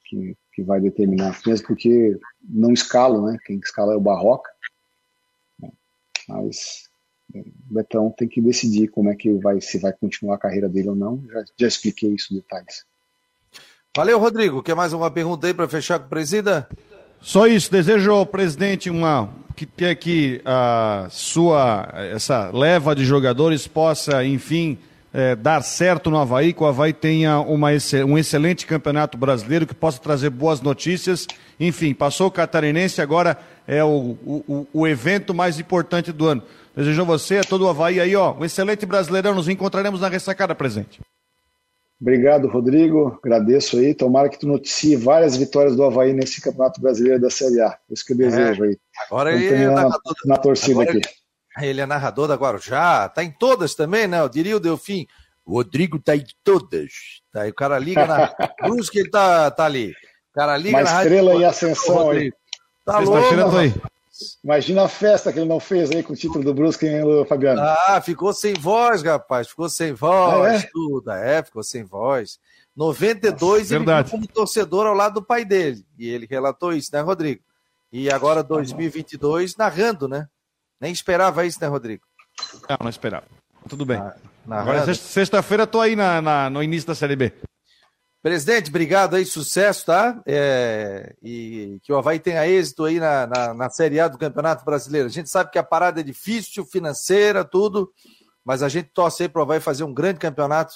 que, 0.05 0.35
que 0.53 0.61
vai 0.61 0.79
determinar, 0.81 1.39
mesmo 1.45 1.67
porque 1.67 2.19
não 2.43 2.71
escalo, 2.73 3.25
né? 3.25 3.37
Quem 3.45 3.59
escala 3.59 3.93
é 3.93 3.95
o 3.95 4.01
Barroca. 4.01 4.49
Mas 6.27 6.89
o 7.33 7.73
Betão 7.73 8.13
tem 8.15 8.27
que 8.27 8.41
decidir 8.41 8.89
como 8.89 9.09
é 9.09 9.15
que 9.15 9.31
vai, 9.33 9.61
se 9.61 9.77
vai 9.79 9.93
continuar 9.93 10.35
a 10.35 10.39
carreira 10.39 10.67
dele 10.67 10.89
ou 10.89 10.95
não. 10.95 11.23
Já, 11.31 11.43
já 11.59 11.67
expliquei 11.67 12.13
isso 12.13 12.33
em 12.33 12.37
detalhes. 12.37 12.85
Valeu, 13.95 14.19
Rodrigo. 14.19 14.63
Quer 14.63 14.75
mais 14.75 14.93
uma 14.93 15.11
pergunta 15.11 15.47
aí 15.47 15.53
para 15.53 15.67
fechar 15.67 15.99
com 15.99 16.05
o 16.05 16.09
presida? 16.09 16.67
Só 17.19 17.47
isso. 17.47 17.71
Desejo 17.71 18.11
ao 18.11 18.25
presidente 18.25 18.89
uma 18.89 19.29
que 19.55 19.65
quer 19.65 19.95
que 19.95 20.41
a 20.45 21.07
sua 21.09 21.89
essa 22.13 22.49
leva 22.51 22.95
de 22.95 23.03
jogadores 23.03 23.67
possa, 23.67 24.23
enfim, 24.23 24.77
é, 25.13 25.35
dar 25.35 25.61
certo 25.61 26.09
no 26.09 26.17
Havaí, 26.17 26.53
que 26.53 26.63
o 26.63 26.65
Havaí 26.65 26.93
tenha 26.93 27.39
uma, 27.39 27.69
um 28.07 28.17
excelente 28.17 28.65
campeonato 28.65 29.17
brasileiro, 29.17 29.67
que 29.67 29.75
possa 29.75 29.99
trazer 29.99 30.29
boas 30.29 30.61
notícias. 30.61 31.27
Enfim, 31.59 31.93
passou 31.93 32.27
o 32.27 32.31
catarinense, 32.31 33.01
agora 33.01 33.37
é 33.67 33.83
o, 33.83 34.17
o, 34.25 34.67
o 34.73 34.87
evento 34.87 35.33
mais 35.33 35.59
importante 35.59 36.11
do 36.11 36.27
ano. 36.27 36.43
Desejo 36.75 37.01
a 37.01 37.05
você, 37.05 37.37
a 37.39 37.43
todo 37.43 37.65
o 37.65 37.69
Havaí 37.69 37.99
aí, 37.99 38.15
ó, 38.15 38.33
um 38.33 38.45
excelente 38.45 38.85
brasileirão. 38.85 39.35
Nos 39.35 39.49
encontraremos 39.49 40.01
na 40.01 40.07
ressacada 40.07 40.55
presente. 40.55 41.01
Obrigado, 41.99 42.47
Rodrigo. 42.47 43.19
Agradeço 43.23 43.77
aí. 43.77 43.93
Tomara 43.93 44.27
que 44.27 44.39
tu 44.39 44.47
noticie 44.47 44.95
várias 44.95 45.37
vitórias 45.37 45.75
do 45.75 45.83
Havaí 45.83 46.13
nesse 46.13 46.41
Campeonato 46.41 46.81
Brasileiro 46.81 47.21
da 47.21 47.29
Série 47.29 47.61
A. 47.61 47.67
É 47.67 47.93
isso 47.93 48.03
que 48.03 48.13
eu 48.13 48.17
desejo 48.17 48.65
é. 48.65 48.69
aí. 48.69 48.77
Agora 49.05 49.31
é 49.31 49.67
narrador, 49.67 50.15
na, 50.25 50.35
na 50.35 50.37
torcida 50.37 50.81
agora 50.81 50.97
aqui. 50.97 51.20
Ele, 51.59 51.81
é 51.81 51.85
narrador 51.85 52.27
da 52.27 52.35
Guarujá. 52.35 53.09
Tá 53.09 53.23
em 53.23 53.31
todas 53.31 53.75
também, 53.75 54.07
né? 54.07 54.19
Eu 54.19 54.29
diria 54.29 54.55
o 54.55 54.59
Delfim. 54.59 55.07
O 55.45 55.55
Rodrigo 55.55 55.99
tá 55.99 56.15
em 56.15 56.25
todas. 56.43 57.21
Tá, 57.31 57.41
aí 57.41 57.49
o 57.49 57.55
cara 57.55 57.77
liga 57.77 58.05
na. 58.05 58.33
Brusque 58.61 58.99
ele 58.99 59.09
tá, 59.09 59.51
tá 59.51 59.65
ali. 59.65 59.91
O 60.31 60.33
cara 60.33 60.55
liga 60.57 60.77
Uma 60.77 60.83
na 60.83 60.97
estrela 61.01 61.31
rádio, 61.31 61.41
em 61.41 61.45
ascensão 61.45 62.09
aí. 62.11 62.31
Tá 62.85 62.99
louco. 62.99 63.57
Aí. 63.57 63.73
Imagina 64.43 64.83
a 64.83 64.87
festa 64.87 65.31
que 65.31 65.39
ele 65.39 65.49
não 65.49 65.59
fez 65.59 65.91
aí 65.91 66.03
com 66.03 66.13
o 66.13 66.15
título 66.15 66.43
do 66.43 66.53
Brusque, 66.53 66.85
hein, 66.85 67.01
Fabiano? 67.27 67.61
Ah, 67.61 68.01
ficou 68.03 68.33
sem 68.33 68.53
voz, 68.53 69.01
rapaz. 69.01 69.47
Ficou 69.47 69.67
sem 69.67 69.93
voz, 69.93 70.61
ah, 70.61 70.65
é? 70.65 70.69
tudo. 70.71 71.11
É, 71.11 71.43
ficou 71.43 71.63
sem 71.63 71.83
voz. 71.83 72.39
92 72.75 73.41
Nossa, 73.41 73.75
ele 73.75 73.85
verdade. 73.85 74.11
como 74.11 74.27
torcedor 74.27 74.87
ao 74.87 74.93
lado 74.93 75.15
do 75.15 75.23
pai 75.23 75.43
dele. 75.43 75.85
E 75.97 76.07
ele 76.07 76.27
relatou 76.29 76.71
isso, 76.71 76.89
né, 76.93 77.01
Rodrigo? 77.01 77.41
E 77.91 78.09
agora 78.09 78.41
2022 78.41 79.57
narrando, 79.57 80.07
né? 80.07 80.27
Nem 80.81 80.91
esperava 80.91 81.45
isso, 81.45 81.59
né, 81.61 81.67
Rodrigo? 81.67 82.03
Não, 82.67 82.77
não 82.81 82.89
esperava. 82.89 83.25
Tudo 83.69 83.85
bem. 83.85 83.97
Ah, 83.97 84.15
agora 84.49 84.93
sexta-feira 84.95 85.67
tô 85.67 85.79
aí 85.79 85.95
na, 85.95 86.21
na, 86.21 86.49
no 86.49 86.63
início 86.63 86.87
da 86.87 86.95
Série 86.95 87.15
B. 87.15 87.31
Presidente, 88.23 88.69
obrigado 88.69 89.15
aí, 89.15 89.25
sucesso, 89.25 89.85
tá? 89.85 90.21
É, 90.27 91.15
e 91.23 91.79
que 91.81 91.91
o 91.91 91.97
Havaí 91.97 92.19
tenha 92.19 92.47
êxito 92.47 92.85
aí 92.85 92.99
na, 92.99 93.25
na, 93.25 93.53
na, 93.53 93.69
Série 93.69 93.99
A 93.99 94.07
do 94.07 94.17
Campeonato 94.17 94.63
Brasileiro. 94.63 95.07
A 95.07 95.11
gente 95.11 95.29
sabe 95.29 95.49
que 95.49 95.57
a 95.57 95.63
parada 95.63 96.01
é 96.01 96.03
difícil, 96.03 96.65
financeira, 96.65 97.43
tudo, 97.43 97.91
mas 98.45 98.61
a 98.61 98.69
gente 98.69 98.89
torce 98.93 99.23
aí 99.23 99.29
para 99.29 99.39
o 99.39 99.43
Havaí 99.43 99.59
fazer 99.59 99.83
um 99.83 99.93
grande 99.93 100.19
campeonato 100.19 100.75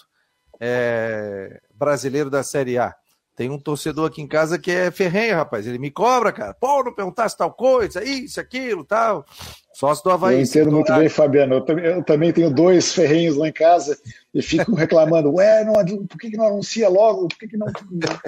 é, 0.60 1.62
brasileiro 1.74 2.32
da 2.32 2.44
Série 2.44 2.80
A. 2.80 2.96
Tem 3.36 3.50
um 3.50 3.60
torcedor 3.60 4.08
aqui 4.08 4.22
em 4.22 4.28
casa 4.28 4.58
que 4.58 4.72
é 4.72 4.90
ferrenho, 4.90 5.36
rapaz. 5.36 5.68
Ele 5.68 5.78
me 5.78 5.92
cobra, 5.92 6.32
cara. 6.32 6.54
Pô, 6.54 6.82
não 6.84 6.94
perguntasse 6.94 7.38
tal 7.38 7.52
coisa, 7.52 8.02
isso, 8.02 8.40
aquilo, 8.40 8.86
tal. 8.86 9.26
Sócio 9.74 10.06
do 10.06 10.12
Havaí. 10.12 10.36
Eu 10.36 10.42
entendo 10.42 10.72
muito 10.72 10.94
bem, 10.94 11.10
Fabiano. 11.10 11.56
Eu 11.56 11.62
também, 11.62 11.86
eu 11.86 12.04
também, 12.04 12.32
tenho 12.32 12.50
dois 12.50 12.94
ferrenhos 12.94 13.36
lá 13.36 13.50
em 13.50 13.52
casa 13.52 14.00
e 14.34 14.42
ficam 14.42 14.74
reclamando. 14.76 15.34
Ué, 15.34 15.66
não, 15.66 15.74
por 16.08 16.18
que, 16.18 16.32
que 16.32 16.38
não 16.38 16.48
anuncia 16.48 16.88
logo? 16.88 17.28
Por 17.28 17.38
que, 17.38 17.50
que 17.50 17.58
não 17.58 17.68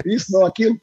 isso, 0.04 0.30
não 0.30 0.44
aquilo? 0.44 0.78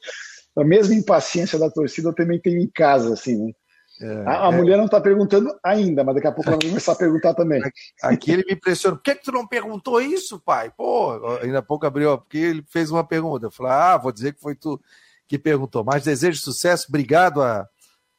A 0.57 0.63
mesma 0.63 0.95
impaciência 0.95 1.59
da 1.59 1.69
torcida 1.69 2.09
eu 2.09 2.15
também 2.15 2.39
tenho 2.39 2.59
em 2.59 2.67
casa, 2.67 3.13
assim, 3.13 3.35
né? 3.35 3.51
É, 4.01 4.23
a, 4.27 4.49
a 4.49 4.53
é... 4.53 4.57
mulher 4.57 4.77
não 4.77 4.85
está 4.85 4.99
perguntando 4.99 5.57
ainda, 5.63 6.03
mas 6.03 6.15
daqui 6.15 6.27
a 6.27 6.31
pouco 6.31 6.49
ela 6.49 6.59
vai 6.59 6.69
começar 6.69 6.91
a 6.91 6.97
perguntar 6.97 7.33
também. 7.33 7.61
Aqui 8.03 8.31
ele 8.31 8.43
me 8.45 8.53
impressiona. 8.53 8.97
Por 8.97 9.03
que, 9.03 9.15
que 9.15 9.23
tu 9.23 9.31
não 9.31 9.47
perguntou 9.47 10.01
isso, 10.01 10.39
pai? 10.39 10.71
Pô, 10.75 11.37
ainda 11.41 11.59
há 11.59 11.63
pouco 11.63 11.85
abriu, 11.85 12.17
porque 12.17 12.37
ele 12.37 12.63
fez 12.67 12.91
uma 12.91 13.03
pergunta. 13.03 13.45
Eu 13.45 13.51
falei, 13.51 13.71
ah, 13.71 13.97
vou 13.97 14.11
dizer 14.11 14.33
que 14.33 14.41
foi 14.41 14.55
tu 14.55 14.79
que 15.27 15.39
perguntou. 15.39 15.83
Mas 15.83 16.03
desejo 16.03 16.39
sucesso, 16.39 16.87
obrigado 16.89 17.41
a, 17.41 17.67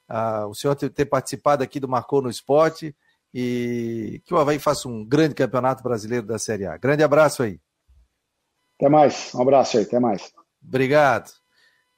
a 0.08 0.46
o 0.46 0.54
senhor 0.54 0.74
ter, 0.74 0.90
ter, 0.90 1.04
participado 1.04 1.62
aqui 1.62 1.78
do 1.78 1.88
Marcou 1.88 2.22
no 2.22 2.30
Esporte 2.30 2.94
e 3.32 4.20
que 4.24 4.34
o 4.34 4.38
Havaí 4.38 4.58
faça 4.58 4.88
um 4.88 5.04
grande 5.04 5.34
campeonato 5.34 5.82
brasileiro 5.82 6.26
da 6.26 6.38
Série 6.38 6.66
A. 6.66 6.76
Grande 6.76 7.02
abraço 7.02 7.42
aí. 7.42 7.60
Até 8.78 8.88
mais, 8.88 9.34
um 9.34 9.42
abraço 9.42 9.76
aí, 9.78 9.84
até 9.84 9.98
mais. 9.98 10.32
Obrigado. 10.66 11.30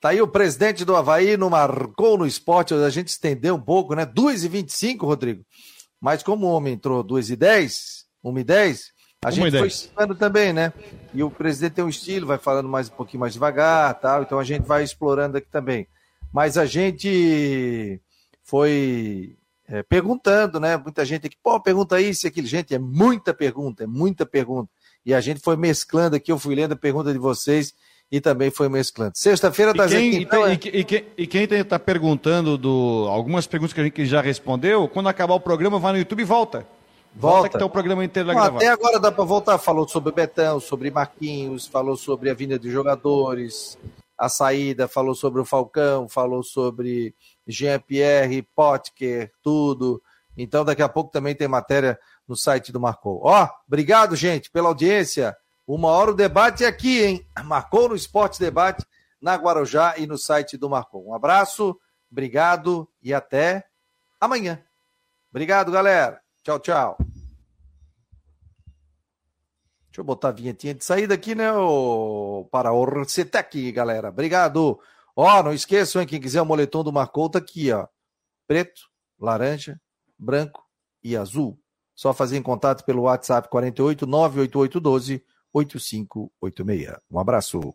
Tá 0.01 0.11
aí 0.11 0.23
o 0.23 0.29
presidente 0.29 0.85
do 0.85 0.95
Havaí 0.95 1.37
no 1.37 1.51
Marcou 1.51 2.17
no 2.17 2.27
Esporte, 2.27 2.73
a 2.73 2.91
gente 2.91 3.09
estendeu 3.09 3.57
um 3.57 3.61
pouco, 3.61 3.95
né? 3.97 4.07
2h25, 4.07 5.01
Rodrigo. 5.01 5.45
Mas 6.01 6.23
como 6.23 6.47
o 6.47 6.51
homem 6.51 6.75
entrou 6.75 7.03
2h10, 7.03 8.05
1h10, 8.25 8.81
a 9.25 9.33
gente 9.33 9.51
foi 9.59 9.67
ensinando 9.67 10.15
também, 10.15 10.53
né? 10.53 10.73
E 11.13 11.23
o 11.25 11.31
presidente 11.31 11.75
tem 11.75 11.85
um 11.85 11.89
estilo, 11.89 12.29
vai 12.29 12.39
falando 12.39 12.69
mais 12.69 12.89
um 12.89 12.93
pouquinho 12.93 13.21
mais 13.21 13.33
devagar, 13.33 13.99
tal, 13.99 14.23
então 14.23 14.39
a 14.39 14.45
gente 14.45 14.65
vai 14.65 14.85
explorando 14.85 15.37
aqui 15.37 15.49
também. 15.51 15.89
Mas 16.33 16.57
a 16.57 16.65
gente 16.65 18.01
foi 18.45 19.37
é, 19.67 19.83
perguntando, 19.83 20.61
né? 20.61 20.77
Muita 20.77 21.05
gente 21.05 21.27
aqui, 21.27 21.37
pô, 21.43 21.61
pergunta 21.61 22.01
isso 22.01 22.25
e 22.25 22.29
aquilo. 22.29 22.47
Gente, 22.47 22.73
é 22.73 22.79
muita 22.79 23.35
pergunta, 23.35 23.83
é 23.83 23.87
muita 23.89 24.25
pergunta. 24.25 24.71
E 25.05 25.13
a 25.13 25.21
gente 25.21 25.41
foi 25.41 25.57
mesclando 25.57 26.15
aqui, 26.15 26.31
eu 26.31 26.39
fui 26.39 26.55
lendo 26.55 26.73
a 26.73 26.77
pergunta 26.77 27.13
de 27.13 27.19
vocês 27.19 27.75
e 28.11 28.21
também 28.21 28.51
foi 28.51 28.69
mesclando. 28.69 29.13
Sexta-feira 29.15 29.75
das 29.75 29.91
quem, 29.91 30.23
então, 30.23 30.47
é... 30.47 30.55
e, 30.55 30.81
e, 30.81 31.05
e, 31.19 31.27
quem 31.27 31.45
está 31.45 31.79
perguntando 31.79 32.57
do 32.57 33.07
algumas 33.09 33.47
perguntas 33.47 33.73
que 33.73 33.81
a 33.81 33.85
gente 33.85 34.07
já 34.07 34.21
respondeu, 34.21 34.89
quando 34.89 35.09
acabar 35.09 35.35
o 35.35 35.41
programa, 35.41 35.79
vai 35.79 35.93
no 35.93 35.99
YouTube 35.99 36.21
e 36.21 36.25
volta. 36.25 36.67
Volta, 37.15 37.49
que 37.49 37.59
tá 37.59 37.65
o 37.65 37.71
programa 37.71 38.05
inteiro 38.05 38.33
Não, 38.33 38.39
Até 38.39 38.69
agora 38.69 39.01
dá 39.01 39.11
para 39.11 39.25
voltar. 39.25 39.59
Falou 39.59 39.89
sobre 39.89 40.11
o 40.11 40.15
Betão, 40.15 40.61
sobre 40.61 40.91
Marquinhos, 40.91 41.67
falou 41.67 41.97
sobre 41.97 42.31
a 42.31 42.35
vinda 42.35 42.59
de 42.59 42.71
jogadores, 42.71 43.77
a 44.17 44.29
saída, 44.29 44.87
falou 44.87 45.15
sobre 45.15 45.41
o 45.41 45.45
Falcão, 45.45 46.09
falou 46.09 46.43
sobre 46.43 47.15
Jean-Pierre, 47.47 48.47
Potker, 48.55 49.33
tudo. 49.43 50.01
Então 50.37 50.65
daqui 50.65 50.83
a 50.83 50.89
pouco 50.89 51.11
também 51.11 51.35
tem 51.35 51.49
matéria 51.49 51.99
no 52.27 52.37
site 52.37 52.71
do 52.71 52.79
Marcou. 52.79 53.21
Ó, 53.25 53.49
obrigado, 53.67 54.15
gente, 54.15 54.51
pela 54.51 54.69
audiência. 54.69 55.37
Uma 55.69 55.89
hora 55.91 56.13
o 56.13 56.15
debate 56.15 56.65
é 56.65 56.67
aqui, 56.67 57.05
hein? 57.05 57.27
Marcou 57.45 57.91
no 57.91 57.95
Esporte 57.95 58.41
Debate, 58.41 58.87
na 59.21 59.35
Guarujá 59.35 59.99
e 59.99 60.07
no 60.07 60.17
site 60.17 60.57
do 60.57 60.71
Marcou. 60.71 61.07
Um 61.07 61.13
abraço, 61.13 61.79
obrigado 62.11 62.89
e 63.03 63.13
até 63.13 63.69
amanhã. 64.19 64.65
Obrigado, 65.31 65.71
galera. 65.71 66.23
Tchau, 66.43 66.59
tchau. 66.59 66.97
Deixa 69.89 69.99
eu 69.99 70.05
botar 70.05 70.29
a 70.29 70.33
vinhetinha 70.33 70.73
de 70.73 70.83
saída 70.83 71.13
aqui, 71.13 71.35
né? 71.35 71.53
O... 71.53 72.49
Para 72.51 72.73
o 72.73 72.87
aqui, 73.35 73.71
galera. 73.71 74.09
Obrigado. 74.09 74.81
Ó, 75.15 75.43
não 75.43 75.53
esqueçam, 75.53 76.01
hein? 76.01 76.09
Quem 76.09 76.19
quiser 76.19 76.41
o 76.41 76.47
moletom 76.47 76.83
do 76.83 76.91
Marcou, 76.91 77.29
tá 77.29 77.41
aqui, 77.41 77.71
ó. 77.71 77.87
Preto, 78.47 78.89
laranja, 79.21 79.79
branco 80.19 80.65
e 81.05 81.15
azul. 81.15 81.61
Só 81.95 82.15
fazer 82.15 82.39
em 82.39 82.43
contato 82.43 82.87
pelo 82.87 83.03
WhatsApp 83.03 83.51
48 83.51 84.07
98812 84.07 85.23
8586. 85.59 87.01
Um 87.11 87.19
abraço. 87.19 87.75